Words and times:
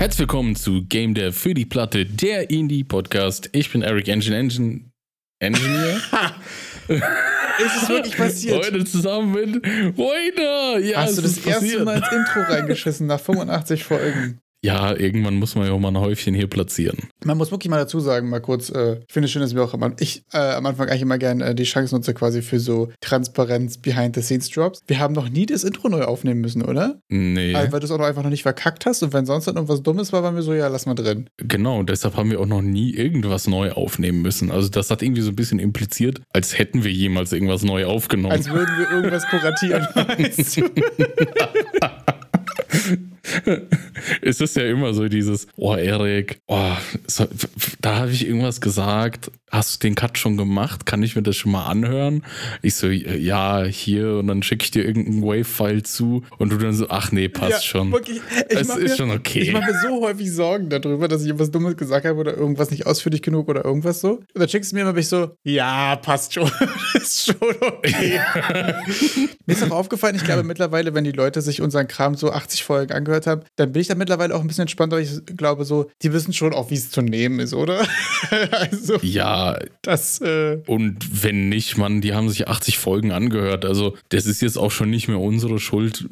Herzlich 0.00 0.20
willkommen 0.20 0.56
zu 0.56 0.82
Game 0.86 1.12
Dev 1.12 1.38
für 1.38 1.52
die 1.52 1.66
Platte, 1.66 2.06
der 2.06 2.48
Indie-Podcast. 2.48 3.50
Ich 3.52 3.70
bin 3.70 3.82
Eric 3.82 4.08
Engine 4.08 4.34
Engine 4.34 4.90
Engineer. 5.40 6.00
Ist 6.88 7.82
es 7.82 7.88
wirklich 7.90 8.16
passiert? 8.16 8.64
Heute 8.64 8.82
zusammen 8.86 9.32
mit 9.32 9.62
Reuter. 9.98 10.78
Ja, 10.78 11.02
Hast 11.02 11.18
du 11.18 11.20
das 11.20 11.32
ist 11.32 11.46
erste 11.46 11.60
passiert. 11.66 11.84
Mal 11.84 11.98
ins 11.98 12.12
Intro 12.12 12.40
reingeschissen 12.50 13.08
nach 13.08 13.20
85 13.20 13.84
Folgen? 13.84 14.40
Ja, 14.62 14.94
irgendwann 14.94 15.36
muss 15.36 15.54
man 15.54 15.66
ja 15.66 15.72
auch 15.72 15.78
mal 15.78 15.88
ein 15.88 15.98
Häufchen 15.98 16.34
hier 16.34 16.46
platzieren. 16.46 16.98
Man 17.24 17.38
muss 17.38 17.50
wirklich 17.50 17.70
mal 17.70 17.78
dazu 17.78 17.98
sagen, 17.98 18.28
mal 18.28 18.40
kurz, 18.40 18.68
äh, 18.68 18.98
ich 19.06 19.12
finde 19.12 19.24
es 19.24 19.30
schön, 19.32 19.40
dass 19.40 19.54
wir 19.54 19.62
auch 19.64 19.72
am, 19.72 19.94
ich, 20.00 20.22
äh, 20.34 20.38
am 20.38 20.66
Anfang 20.66 20.88
eigentlich 20.88 21.00
immer 21.02 21.16
gerne 21.16 21.46
äh, 21.46 21.54
die 21.54 21.64
Chance 21.64 21.94
nutze 21.94 22.12
quasi 22.12 22.42
für 22.42 22.60
so 22.60 22.90
Transparenz 23.00 23.78
Behind-the-Scenes-Drops. 23.78 24.80
Wir 24.86 24.98
haben 24.98 25.14
noch 25.14 25.30
nie 25.30 25.46
das 25.46 25.64
Intro 25.64 25.88
neu 25.88 26.02
aufnehmen 26.02 26.40
müssen, 26.42 26.62
oder? 26.62 27.00
Nee, 27.08 27.54
Also, 27.54 27.72
weil 27.72 27.80
du 27.80 27.86
es 27.86 27.90
auch 27.90 27.98
noch 27.98 28.04
einfach 28.04 28.22
noch 28.22 28.30
nicht 28.30 28.42
verkackt 28.42 28.84
hast 28.84 29.02
und 29.02 29.12
wenn 29.14 29.24
sonst 29.24 29.46
dann 29.46 29.54
irgendwas 29.56 29.82
Dummes 29.82 30.12
war, 30.12 30.22
waren 30.22 30.34
wir 30.34 30.42
so, 30.42 30.52
ja, 30.52 30.68
lass 30.68 30.84
mal 30.86 30.94
drin. 30.94 31.28
genau. 31.38 31.82
Deshalb 31.82 32.16
haben 32.16 32.30
wir 32.30 32.40
auch 32.40 32.46
noch 32.46 32.62
nie 32.62 32.92
irgendwas 32.94 33.46
neu 33.46 33.72
aufnehmen 33.72 34.20
müssen. 34.20 34.50
Also 34.50 34.68
das 34.68 34.90
hat 34.90 35.02
irgendwie 35.02 35.22
so 35.22 35.30
ein 35.30 35.36
bisschen 35.36 35.58
impliziert, 35.58 36.20
als 36.34 36.58
hätten 36.58 36.84
wir 36.84 36.92
jemals 36.92 37.32
irgendwas 37.32 37.62
neu 37.62 37.86
aufgenommen. 37.86 38.32
Als 38.32 38.50
würden 38.50 38.76
wir 38.78 38.90
irgendwas 38.90 39.26
kuratieren. 39.26 39.86
weißt 39.94 40.56
du? 40.58 40.68
es 44.22 44.40
ist 44.40 44.56
ja 44.56 44.64
immer 44.64 44.94
so 44.94 45.08
dieses, 45.08 45.46
oh 45.56 45.74
Erik, 45.74 46.40
oh, 46.46 46.76
so, 47.06 47.26
da 47.80 47.96
habe 47.96 48.10
ich 48.10 48.26
irgendwas 48.26 48.60
gesagt, 48.60 49.30
hast 49.50 49.82
du 49.82 49.88
den 49.88 49.94
Cut 49.94 50.16
schon 50.18 50.36
gemacht? 50.36 50.86
Kann 50.86 51.02
ich 51.02 51.16
mir 51.16 51.22
das 51.22 51.36
schon 51.36 51.52
mal 51.52 51.66
anhören? 51.66 52.22
Ich 52.62 52.74
so, 52.74 52.86
ja, 52.88 53.64
hier 53.64 54.14
und 54.18 54.28
dann 54.28 54.42
schicke 54.42 54.64
ich 54.64 54.70
dir 54.70 54.84
irgendeinen 54.84 55.22
Wave-File 55.22 55.82
zu 55.82 56.22
und 56.38 56.52
du 56.52 56.56
dann 56.56 56.72
so, 56.72 56.86
ach 56.88 57.12
nee, 57.12 57.28
passt 57.28 57.50
Ja, 57.50 57.60
schon. 57.60 57.92
Wirklich, 57.92 58.18
ich 58.18 58.56
Es 58.56 58.68
ist 58.68 58.78
mir, 58.78 58.96
schon 58.96 59.10
okay. 59.10 59.40
Ich 59.40 59.52
mache 59.52 59.72
mir 59.72 59.80
so 59.80 60.00
häufig 60.02 60.32
Sorgen 60.32 60.68
darüber, 60.68 61.08
dass 61.08 61.22
ich 61.22 61.28
irgendwas 61.28 61.50
Dummes 61.50 61.76
gesagt 61.76 62.06
habe 62.06 62.18
oder 62.18 62.36
irgendwas 62.36 62.70
nicht 62.70 62.86
ausführlich 62.86 63.22
genug 63.22 63.48
oder 63.48 63.64
irgendwas 63.64 64.00
so. 64.00 64.10
Und 64.12 64.28
dann 64.34 64.48
schickst 64.48 64.70
du 64.70 64.76
mir 64.76 64.82
immer, 64.82 64.92
bin 64.92 65.00
ich 65.00 65.08
so, 65.08 65.32
ja, 65.42 65.96
passt 65.96 66.34
schon. 66.34 66.50
ist 66.94 67.26
schon 67.26 67.36
okay. 67.60 68.20
mir 69.46 69.52
ist 69.52 69.62
auch 69.64 69.70
aufgefallen, 69.70 70.14
ich 70.14 70.24
glaube 70.24 70.44
mittlerweile, 70.44 70.94
wenn 70.94 71.04
die 71.04 71.12
Leute 71.12 71.42
sich 71.42 71.60
unseren 71.60 71.88
Kram 71.88 72.14
so 72.14 72.30
80 72.30 72.64
Folgen 72.64 72.92
angehört 72.92 73.19
haben, 73.26 73.42
dann 73.56 73.72
bin 73.72 73.82
ich 73.82 73.88
da 73.88 73.94
mittlerweile 73.94 74.34
auch 74.34 74.40
ein 74.40 74.46
bisschen 74.46 74.62
entspannt, 74.62 74.92
weil 74.92 75.02
ich 75.02 75.24
glaube 75.36 75.64
so, 75.64 75.90
die 76.02 76.12
wissen 76.12 76.32
schon 76.32 76.52
auch, 76.52 76.70
wie 76.70 76.74
es 76.74 76.90
zu 76.90 77.02
nehmen 77.02 77.40
ist, 77.40 77.54
oder? 77.54 77.86
also, 78.50 78.98
Ja, 79.02 79.58
das, 79.82 80.20
äh, 80.20 80.58
und 80.66 81.24
wenn 81.24 81.48
nicht, 81.48 81.78
Mann, 81.78 82.00
die 82.00 82.14
haben 82.14 82.28
sich 82.28 82.48
80 82.48 82.78
Folgen 82.78 83.12
angehört. 83.12 83.64
Also, 83.64 83.96
das 84.10 84.26
ist 84.26 84.42
jetzt 84.42 84.58
auch 84.58 84.70
schon 84.70 84.90
nicht 84.90 85.08
mehr 85.08 85.18
unsere 85.18 85.58
Schuld, 85.58 86.08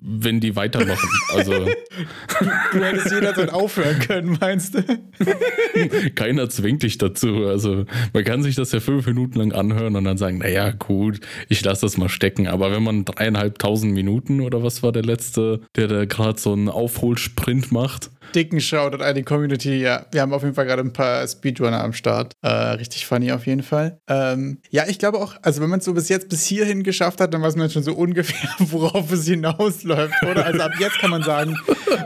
wenn 0.00 0.40
die 0.40 0.56
weitermachen. 0.56 1.08
Also, 1.34 1.52
du 2.72 2.84
hättest 2.84 3.12
jederzeit 3.12 3.52
aufhören 3.52 3.98
können, 4.00 4.38
meinst 4.40 4.74
du? 4.74 4.82
keiner 6.14 6.48
zwingt 6.48 6.82
dich 6.82 6.98
dazu. 6.98 7.46
Also, 7.46 7.84
man 8.12 8.24
kann 8.24 8.42
sich 8.42 8.54
das 8.54 8.72
ja 8.72 8.80
fünf 8.80 9.06
Minuten 9.06 9.38
lang 9.38 9.52
anhören 9.52 9.96
und 9.96 10.04
dann 10.04 10.18
sagen, 10.18 10.38
naja, 10.38 10.70
gut, 10.70 11.20
ich 11.48 11.62
lasse 11.64 11.82
das 11.82 11.96
mal 11.96 12.08
stecken. 12.08 12.46
Aber 12.46 12.72
wenn 12.72 12.82
man 12.82 13.04
dreieinhalbtausend 13.04 13.92
Minuten 13.92 14.40
oder 14.40 14.62
was 14.62 14.82
war 14.82 14.92
der 14.92 15.02
letzte, 15.02 15.60
der 15.76 15.88
da 15.88 16.04
gerade 16.04 16.38
so 16.42 16.52
einen 16.52 16.68
Aufholsprint 16.68 17.72
macht, 17.72 18.10
dicken 18.34 18.60
Shoutout 18.60 19.02
an 19.02 19.14
die 19.14 19.22
Community. 19.22 19.80
Ja, 19.80 20.06
wir 20.10 20.20
haben 20.22 20.32
auf 20.32 20.42
jeden 20.42 20.54
Fall 20.54 20.66
gerade 20.66 20.82
ein 20.82 20.92
paar 20.92 21.26
Speedrunner 21.26 21.82
am 21.82 21.92
Start. 21.92 22.32
Äh, 22.42 22.48
richtig 22.48 23.06
funny 23.06 23.32
auf 23.32 23.46
jeden 23.46 23.62
Fall. 23.62 24.00
Ähm, 24.08 24.58
ja, 24.70 24.84
ich 24.88 24.98
glaube 24.98 25.18
auch, 25.18 25.36
also 25.42 25.60
wenn 25.60 25.70
man 25.70 25.80
es 25.80 25.84
so 25.84 25.94
bis 25.94 26.08
jetzt 26.08 26.28
bis 26.28 26.44
hierhin 26.44 26.82
geschafft 26.82 27.20
hat, 27.20 27.34
dann 27.34 27.42
weiß 27.42 27.56
man 27.56 27.70
schon 27.70 27.82
so 27.82 27.94
ungefähr, 27.94 28.48
worauf 28.58 29.12
es 29.12 29.26
hinausläuft, 29.26 30.22
oder? 30.22 30.46
Also 30.46 30.60
ab 30.60 30.72
jetzt 30.78 30.98
kann 30.98 31.10
man 31.10 31.22
sagen, 31.22 31.56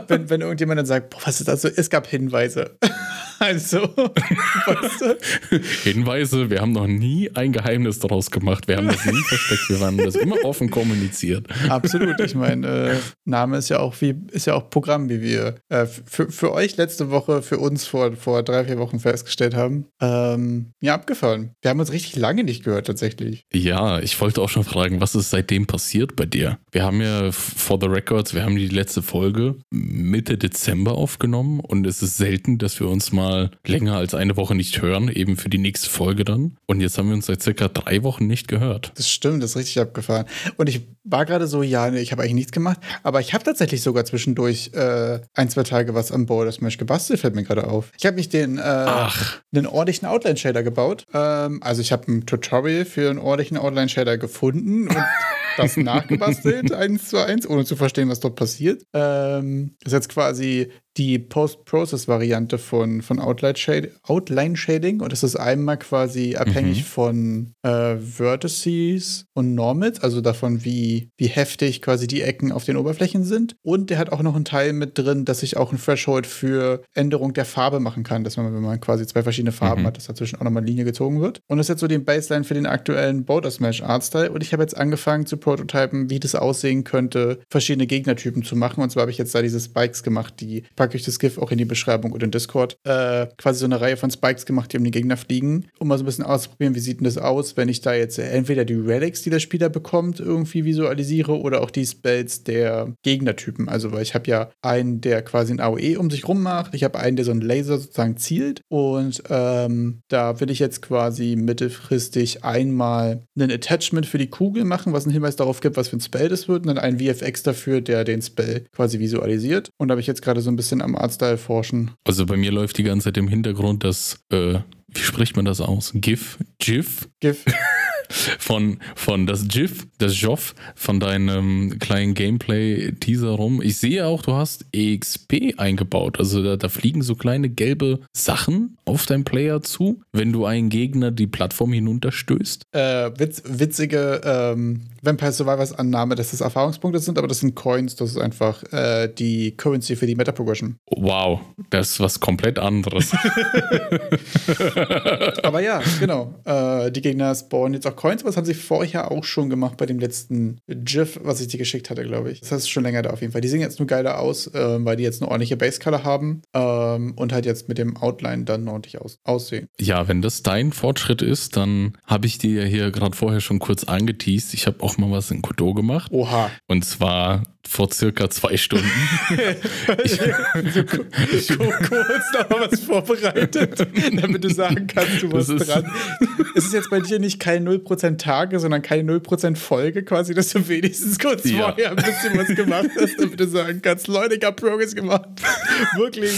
wenn, 0.07 0.29
wenn 0.29 0.41
irgendjemand 0.41 0.79
dann 0.79 0.85
sagt, 0.85 1.09
boah, 1.09 1.19
was 1.25 1.39
ist 1.39 1.47
das 1.47 1.61
so? 1.61 1.69
Es 1.75 1.89
gab 1.89 2.07
Hinweise. 2.07 2.77
also, 3.39 3.81
weißt 3.95 5.01
du? 5.01 5.59
Hinweise, 5.83 6.49
wir 6.49 6.61
haben 6.61 6.71
noch 6.71 6.87
nie 6.87 7.29
ein 7.33 7.51
Geheimnis 7.51 7.99
daraus 7.99 8.31
gemacht. 8.31 8.67
Wir 8.67 8.77
haben 8.77 8.87
das 8.87 9.05
nie 9.05 9.21
versteckt. 9.27 9.69
Wir 9.69 9.79
haben 9.79 9.97
das 9.97 10.15
immer 10.15 10.43
offen 10.43 10.69
kommuniziert. 10.69 11.47
Absolut. 11.69 12.19
Ich 12.19 12.35
meine, 12.35 12.67
äh, 12.67 12.95
Name 13.25 13.57
ist 13.57 13.69
ja 13.69 13.79
auch 13.79 13.95
wie, 14.01 14.15
ist 14.31 14.47
ja 14.47 14.55
auch 14.55 14.69
Programm, 14.69 15.09
wie 15.09 15.21
wir 15.21 15.55
äh, 15.69 15.85
für, 16.15 16.31
für 16.31 16.53
euch 16.53 16.77
letzte 16.77 17.11
Woche, 17.11 17.41
für 17.41 17.59
uns 17.59 17.85
vor, 17.85 18.15
vor 18.15 18.41
drei, 18.41 18.63
vier 18.63 18.79
Wochen 18.79 18.99
festgestellt 18.99 19.53
haben. 19.53 19.85
Ähm, 20.01 20.71
ja, 20.79 20.95
abgefahren. 20.95 21.51
Wir 21.61 21.69
haben 21.69 21.79
uns 21.79 21.91
richtig 21.91 22.15
lange 22.15 22.43
nicht 22.43 22.63
gehört, 22.63 22.87
tatsächlich. 22.87 23.45
Ja, 23.53 23.99
ich 23.99 24.19
wollte 24.21 24.41
auch 24.41 24.49
schon 24.49 24.63
fragen, 24.63 25.01
was 25.01 25.13
ist 25.13 25.29
seitdem 25.29 25.67
passiert 25.67 26.15
bei 26.15 26.25
dir? 26.25 26.57
Wir 26.71 26.83
haben 26.83 27.01
ja 27.01 27.31
for 27.31 27.77
the 27.81 27.87
records, 27.87 28.33
wir 28.33 28.43
haben 28.43 28.55
die 28.55 28.69
letzte 28.69 29.01
Folge 29.01 29.55
Mitte 29.69 30.37
Dezember 30.37 30.93
aufgenommen 30.93 31.59
und 31.59 31.85
es 31.85 32.01
ist 32.01 32.17
selten, 32.17 32.57
dass 32.57 32.79
wir 32.79 32.87
uns 32.87 33.11
mal 33.11 33.51
länger 33.67 33.97
als 33.97 34.13
eine 34.13 34.37
Woche 34.37 34.55
nicht 34.55 34.81
hören, 34.81 35.09
eben 35.09 35.35
für 35.35 35.49
die 35.49 35.57
nächste 35.57 35.89
Folge 35.89 36.23
dann. 36.23 36.57
Und 36.65 36.79
jetzt 36.79 36.97
haben 36.97 37.09
wir 37.09 37.15
uns 37.15 37.25
seit 37.25 37.41
circa 37.41 37.67
drei 37.67 38.03
Wochen 38.03 38.25
nicht 38.25 38.47
gehört. 38.47 38.93
Das 38.95 39.09
stimmt, 39.09 39.43
das 39.43 39.51
ist 39.51 39.57
richtig 39.57 39.79
abgefahren. 39.79 40.25
Und 40.55 40.69
ich 40.69 40.87
war 41.03 41.25
gerade 41.25 41.47
so, 41.47 41.61
ja, 41.61 41.91
ich 41.91 42.11
habe 42.11 42.23
eigentlich 42.23 42.35
nichts 42.35 42.51
gemacht, 42.53 42.79
aber 43.03 43.19
ich 43.19 43.33
habe 43.33 43.43
tatsächlich 43.43 43.81
sogar 43.81 44.05
zwischendurch 44.05 44.71
äh, 44.73 45.19
ein, 45.33 45.49
zwei 45.49 45.63
Tage 45.63 45.93
was 45.93 46.04
am 46.11 46.25
Border 46.25 46.51
Smash 46.51 46.77
gebastelt, 46.77 47.19
fällt 47.19 47.35
mir 47.35 47.43
gerade 47.43 47.67
auf. 47.67 47.91
Ich 47.97 48.05
habe 48.05 48.15
mich 48.15 48.29
den, 48.29 48.57
äh, 48.57 48.61
einen 48.61 49.67
ordentlichen 49.67 50.07
Outline-Shader 50.07 50.63
gebaut. 50.63 51.05
Ähm, 51.13 51.61
also 51.63 51.81
ich 51.81 51.91
habe 51.91 52.11
ein 52.11 52.25
Tutorial 52.25 52.85
für 52.85 53.09
einen 53.09 53.19
ordentlichen 53.19 53.57
Outline-Shader 53.57 54.17
gefunden 54.17 54.87
und 54.87 54.97
das 55.57 55.77
nachgebastelt, 55.77 56.71
eins 56.71 57.09
zu 57.09 57.17
eins, 57.23 57.47
ohne 57.49 57.65
zu 57.65 57.75
verstehen, 57.75 58.09
was 58.09 58.19
dort 58.19 58.35
passiert. 58.35 58.83
Ähm, 58.93 59.75
ist 59.85 59.93
jetzt 59.93 60.09
quasi 60.09 60.69
die 60.97 61.19
Post-Process-Variante 61.19 62.57
von, 62.57 63.01
von 63.01 63.19
Outline-Shading 63.19 63.91
Outline 64.03 64.55
-Shading. 64.55 65.01
und 65.03 65.11
es 65.11 65.23
ist 65.23 65.35
einmal 65.35 65.77
quasi 65.77 66.37
abhängig 66.37 66.79
Mhm. 66.79 66.83
von 66.85 67.53
äh, 67.63 67.97
Vertices 67.97 69.25
und 69.33 69.55
Normals, 69.55 69.99
also 70.01 70.21
davon, 70.21 70.63
wie, 70.63 71.09
wie 71.17 71.27
heftig 71.27 71.81
quasi 71.81 72.07
die 72.07 72.21
Ecken 72.21 72.51
auf 72.53 72.63
den 72.63 72.77
Oberflächen 72.77 73.23
sind. 73.23 73.55
Und 73.61 73.89
der 73.89 73.97
hat 73.97 74.11
auch 74.11 74.21
noch 74.21 74.35
einen 74.35 74.45
Teil 74.45 74.71
mit 74.73 74.97
drin, 74.97 75.25
dass 75.25 75.43
ich 75.43 75.57
auch 75.57 75.71
ein 75.73 75.79
Threshold 75.79 76.27
für 76.27 76.83
Änderung 76.93 77.33
der 77.33 77.45
Farbe 77.45 77.79
machen 77.79 78.03
kann, 78.03 78.23
dass 78.23 78.37
man, 78.37 78.53
wenn 78.53 78.61
man 78.61 78.79
quasi 78.79 79.05
zwei 79.05 79.23
verschiedene 79.23 79.51
Farben 79.51 79.81
Mhm. 79.81 79.87
hat, 79.87 79.97
dass 79.97 80.05
dazwischen 80.05 80.37
auch 80.39 80.43
nochmal 80.43 80.61
eine 80.61 80.69
Linie 80.69 80.85
gezogen 80.85 81.21
wird. 81.21 81.41
Und 81.47 81.57
das 81.57 81.65
ist 81.65 81.69
jetzt 81.69 81.79
so 81.81 81.87
die 81.87 81.97
Baseline 81.97 82.45
für 82.45 82.53
den 82.53 82.65
aktuellen 82.67 83.25
Border 83.25 83.51
Smash 83.51 83.81
Artstyle. 83.83 84.31
Und 84.31 84.43
ich 84.43 84.53
habe 84.53 84.63
jetzt 84.63 84.77
angefangen 84.77 85.25
zu 85.25 85.37
prototypen, 85.45 86.09
wie 86.09 86.19
das 86.19 86.33
aussehen 86.33 86.83
könnte, 86.83 87.39
verschiedene 87.49 87.85
Gegnertypen 87.85 88.43
zu 88.43 88.55
machen. 88.55 88.81
Und 88.81 88.89
zwar 88.89 89.01
habe 89.01 89.11
ich 89.11 89.19
jetzt 89.19 89.35
da 89.35 89.43
diese 89.43 89.59
Spikes 89.59 90.01
gemacht, 90.01 90.33
die 90.39 90.63
packe 90.75 90.97
ich 90.97 91.03
das 91.03 91.19
GIF 91.19 91.37
auch 91.37 91.51
in 91.51 91.59
die 91.59 91.65
Beschreibung 91.65 92.11
und 92.11 92.23
in 92.23 92.31
Discord. 92.31 92.77
Äh, 92.83 93.27
quasi 93.37 93.59
so 93.59 93.65
eine 93.65 93.79
Reihe 93.79 93.95
von 93.95 94.09
Spikes 94.09 94.47
gemacht, 94.47 94.73
die 94.73 94.77
um 94.77 94.83
die 94.83 94.89
Gegner 94.91 95.17
fliegen, 95.17 95.67
um 95.77 95.87
mal 95.87 95.99
so 95.99 96.03
ein 96.03 96.07
bisschen 96.07 96.25
auszuprobieren, 96.25 96.73
wie 96.73 96.79
sieht 96.79 96.99
denn 96.99 97.05
das 97.05 97.19
aus, 97.19 97.57
wenn 97.57 97.69
ich 97.69 97.81
da 97.81 97.93
jetzt 97.93 98.17
entweder 98.17 98.65
die 98.65 98.73
Relics, 98.73 99.21
die 99.21 99.29
der 99.29 99.39
Spieler 99.39 99.69
bekommt, 99.69 100.19
irgendwie 100.19 100.65
visualisiere 100.65 101.39
oder 101.39 101.61
auch 101.61 101.69
die 101.69 101.85
Spells 101.85 102.43
der 102.43 102.95
Gegnertypen. 103.03 103.69
Also, 103.69 103.91
weil 103.91 104.01
ich 104.01 104.15
habe 104.15 104.27
ja 104.27 104.49
einen, 104.63 104.99
der 104.99 105.21
quasi 105.21 105.53
ein 105.53 105.59
AOE 105.59 105.99
um 105.99 106.09
sich 106.09 106.27
rum 106.27 106.41
macht, 106.41 106.73
ich 106.73 106.83
habe 106.83 106.99
einen, 106.99 107.17
der 107.17 107.25
so 107.25 107.31
einen 107.31 107.41
Laser 107.41 107.77
sozusagen 107.77 108.17
zielt 108.17 108.61
und 108.67 109.21
ähm, 109.29 110.01
da 110.07 110.39
will 110.39 110.49
ich 110.49 110.57
jetzt 110.57 110.81
quasi 110.81 111.35
mittelfristig 111.35 112.43
einmal 112.43 113.21
ein 113.37 113.51
Attachment 113.51 114.07
für 114.07 114.17
die 114.17 114.29
Kugel 114.31 114.63
machen, 114.63 114.91
was 114.91 115.05
einen 115.05 115.13
Hinweis 115.13 115.34
darauf 115.35 115.61
gibt, 115.61 115.77
was 115.77 115.89
für 115.89 115.97
ein 115.97 116.01
Spell 116.01 116.29
das 116.29 116.47
wird 116.47 116.65
und 116.65 116.67
dann 116.67 116.77
einen 116.77 116.99
VFX 116.99 117.43
dafür, 117.43 117.81
der 117.81 118.03
den 118.03 118.21
Spell 118.21 118.65
quasi 118.71 118.99
visualisiert. 118.99 119.69
Und 119.77 119.87
da 119.87 119.93
habe 119.93 120.01
ich 120.01 120.07
jetzt 120.07 120.21
gerade 120.21 120.41
so 120.41 120.49
ein 120.49 120.55
bisschen 120.55 120.81
am 120.81 120.95
Artstyle 120.95 121.37
forschen. 121.37 121.91
also 122.05 122.25
bei 122.25 122.37
mir 122.37 122.51
läuft 122.51 122.77
die 122.77 122.83
ganze 122.83 123.05
Zeit 123.05 123.17
im 123.17 123.27
Hintergrund 123.27 123.83
das, 123.83 124.19
äh, 124.31 124.59
wie 124.95 125.01
spricht 125.01 125.35
man 125.35 125.45
das 125.45 125.61
aus? 125.61 125.91
GIF? 125.93 126.37
GIF? 126.59 127.09
GIF. 127.19 127.45
von, 128.39 128.79
von 128.95 129.27
das 129.27 129.47
GIF, 129.47 129.87
das 129.97 130.19
Joff 130.19 130.55
von 130.75 130.99
deinem 130.99 131.79
kleinen 131.79 132.13
Gameplay-Teaser 132.13 133.29
rum. 133.29 133.61
Ich 133.61 133.77
sehe 133.77 134.05
auch, 134.05 134.21
du 134.21 134.33
hast 134.33 134.65
EXP 134.71 135.55
eingebaut. 135.57 136.19
Also 136.19 136.43
da, 136.43 136.55
da 136.55 136.69
fliegen 136.69 137.01
so 137.01 137.15
kleine 137.15 137.49
gelbe 137.49 137.99
Sachen 138.15 138.77
auf 138.85 139.05
deinen 139.05 139.23
Player 139.23 139.61
zu, 139.61 140.01
wenn 140.13 140.31
du 140.31 140.45
einen 140.45 140.69
Gegner 140.69 141.11
die 141.11 141.27
Plattform 141.27 141.73
hinunterstößt. 141.73 142.63
äh, 142.71 143.11
witz, 143.17 143.43
witzige 143.45 144.21
ähm, 144.23 144.81
Vampire 145.01 145.31
Survivors 145.31 145.73
Annahme, 145.73 146.15
dass 146.15 146.31
das 146.31 146.41
Erfahrungspunkte 146.41 146.99
sind, 146.99 147.17
aber 147.17 147.27
das 147.27 147.39
sind 147.39 147.55
Coins, 147.55 147.95
das 147.95 148.11
ist 148.11 148.17
einfach 148.17 148.63
äh, 148.71 149.07
die 149.07 149.55
Currency 149.57 149.95
für 149.95 150.07
die 150.07 150.15
Meta 150.15 150.31
Progression. 150.31 150.77
Wow, 150.89 151.41
das 151.69 151.91
ist 151.91 151.99
was 151.99 152.19
komplett 152.19 152.59
anderes. 152.59 153.11
aber 155.43 155.61
ja, 155.61 155.81
genau. 155.99 156.35
Äh, 156.45 156.91
die 156.91 157.01
Gegner 157.01 157.33
spawnen 157.35 157.73
jetzt 157.73 157.87
auch 157.87 157.95
Coins, 157.95 158.21
aber 158.21 158.29
das 158.29 158.37
haben 158.37 158.45
sie 158.45 158.53
vorher 158.53 159.11
auch 159.11 159.23
schon 159.23 159.49
gemacht 159.49 159.77
bei 159.77 159.85
dem 159.85 159.99
letzten 159.99 160.59
GIF, 160.67 161.19
was 161.23 161.41
ich 161.41 161.47
dir 161.47 161.57
geschickt 161.57 161.89
hatte, 161.89 162.03
glaube 162.03 162.31
ich. 162.31 162.41
Das 162.41 162.51
heißt 162.51 162.69
schon 162.69 162.83
länger 162.83 163.01
da 163.01 163.11
auf 163.11 163.21
jeden 163.21 163.33
Fall. 163.33 163.41
Die 163.41 163.47
sehen 163.47 163.61
jetzt 163.61 163.79
nur 163.79 163.87
geiler 163.87 164.19
aus, 164.19 164.47
äh, 164.47 164.85
weil 164.85 164.95
die 164.95 165.03
jetzt 165.03 165.21
eine 165.21 165.29
ordentliche 165.29 165.57
Base-Color 165.57 166.03
haben 166.03 166.41
ähm, 166.53 167.13
und 167.15 167.33
halt 167.33 167.45
jetzt 167.45 167.67
mit 167.67 167.77
dem 167.77 167.97
Outline 167.97 168.45
dann 168.45 168.67
ordentlich 168.67 169.01
aus 169.01 169.19
aussehen. 169.23 169.67
Ja, 169.79 170.07
wenn 170.07 170.21
das 170.21 170.43
dein 170.43 170.71
Fortschritt 170.71 171.21
ist, 171.21 171.57
dann 171.57 171.97
habe 172.05 172.27
ich 172.27 172.37
dir 172.37 172.63
ja 172.63 172.67
hier 172.67 172.91
gerade 172.91 173.15
vorher 173.15 173.41
schon 173.41 173.59
kurz 173.59 173.83
angeteased. 173.83 174.53
Ich 174.53 174.67
habe 174.67 174.83
auch 174.83 174.97
mal 174.97 175.11
was 175.11 175.31
in 175.31 175.41
Godot 175.41 175.75
gemacht. 175.75 176.11
Oha. 176.11 176.49
Und 176.67 176.85
zwar 176.85 177.43
vor 177.67 177.91
circa 177.91 178.29
zwei 178.29 178.57
Stunden. 178.57 178.85
ich, 180.03 180.19
ich, 181.31 181.57
kurz 181.57 182.31
noch 182.33 182.59
was 182.59 182.79
vorbereitet, 182.79 183.87
damit 184.13 184.43
du 184.43 184.49
sagen 184.75 184.87
kannst, 184.87 185.23
du 185.23 185.31
warst 185.31 185.49
dran. 185.49 185.85
Es 186.55 186.65
ist 186.65 186.73
jetzt 186.73 186.89
bei 186.89 187.01
dir 187.01 187.19
nicht 187.19 187.39
kein 187.39 187.67
0% 187.67 188.17
Tage, 188.17 188.59
sondern 188.59 188.81
keine 188.81 189.11
0% 189.11 189.57
Folge 189.57 190.03
quasi, 190.03 190.33
dass 190.33 190.49
du 190.51 190.65
wenigstens 190.69 191.19
kurz 191.19 191.43
ja. 191.43 191.63
vorher 191.63 191.89
ein 191.89 191.95
bisschen 191.97 192.37
was 192.37 192.47
gemacht 192.47 192.89
hast, 192.97 193.19
damit 193.19 193.39
du 193.39 193.47
sagen 193.47 193.81
kannst, 193.81 194.07
Leute, 194.07 194.35
ich 194.35 194.43
habe 194.45 194.55
Progress 194.55 194.95
gemacht. 194.95 195.27
Wirklich. 195.97 196.31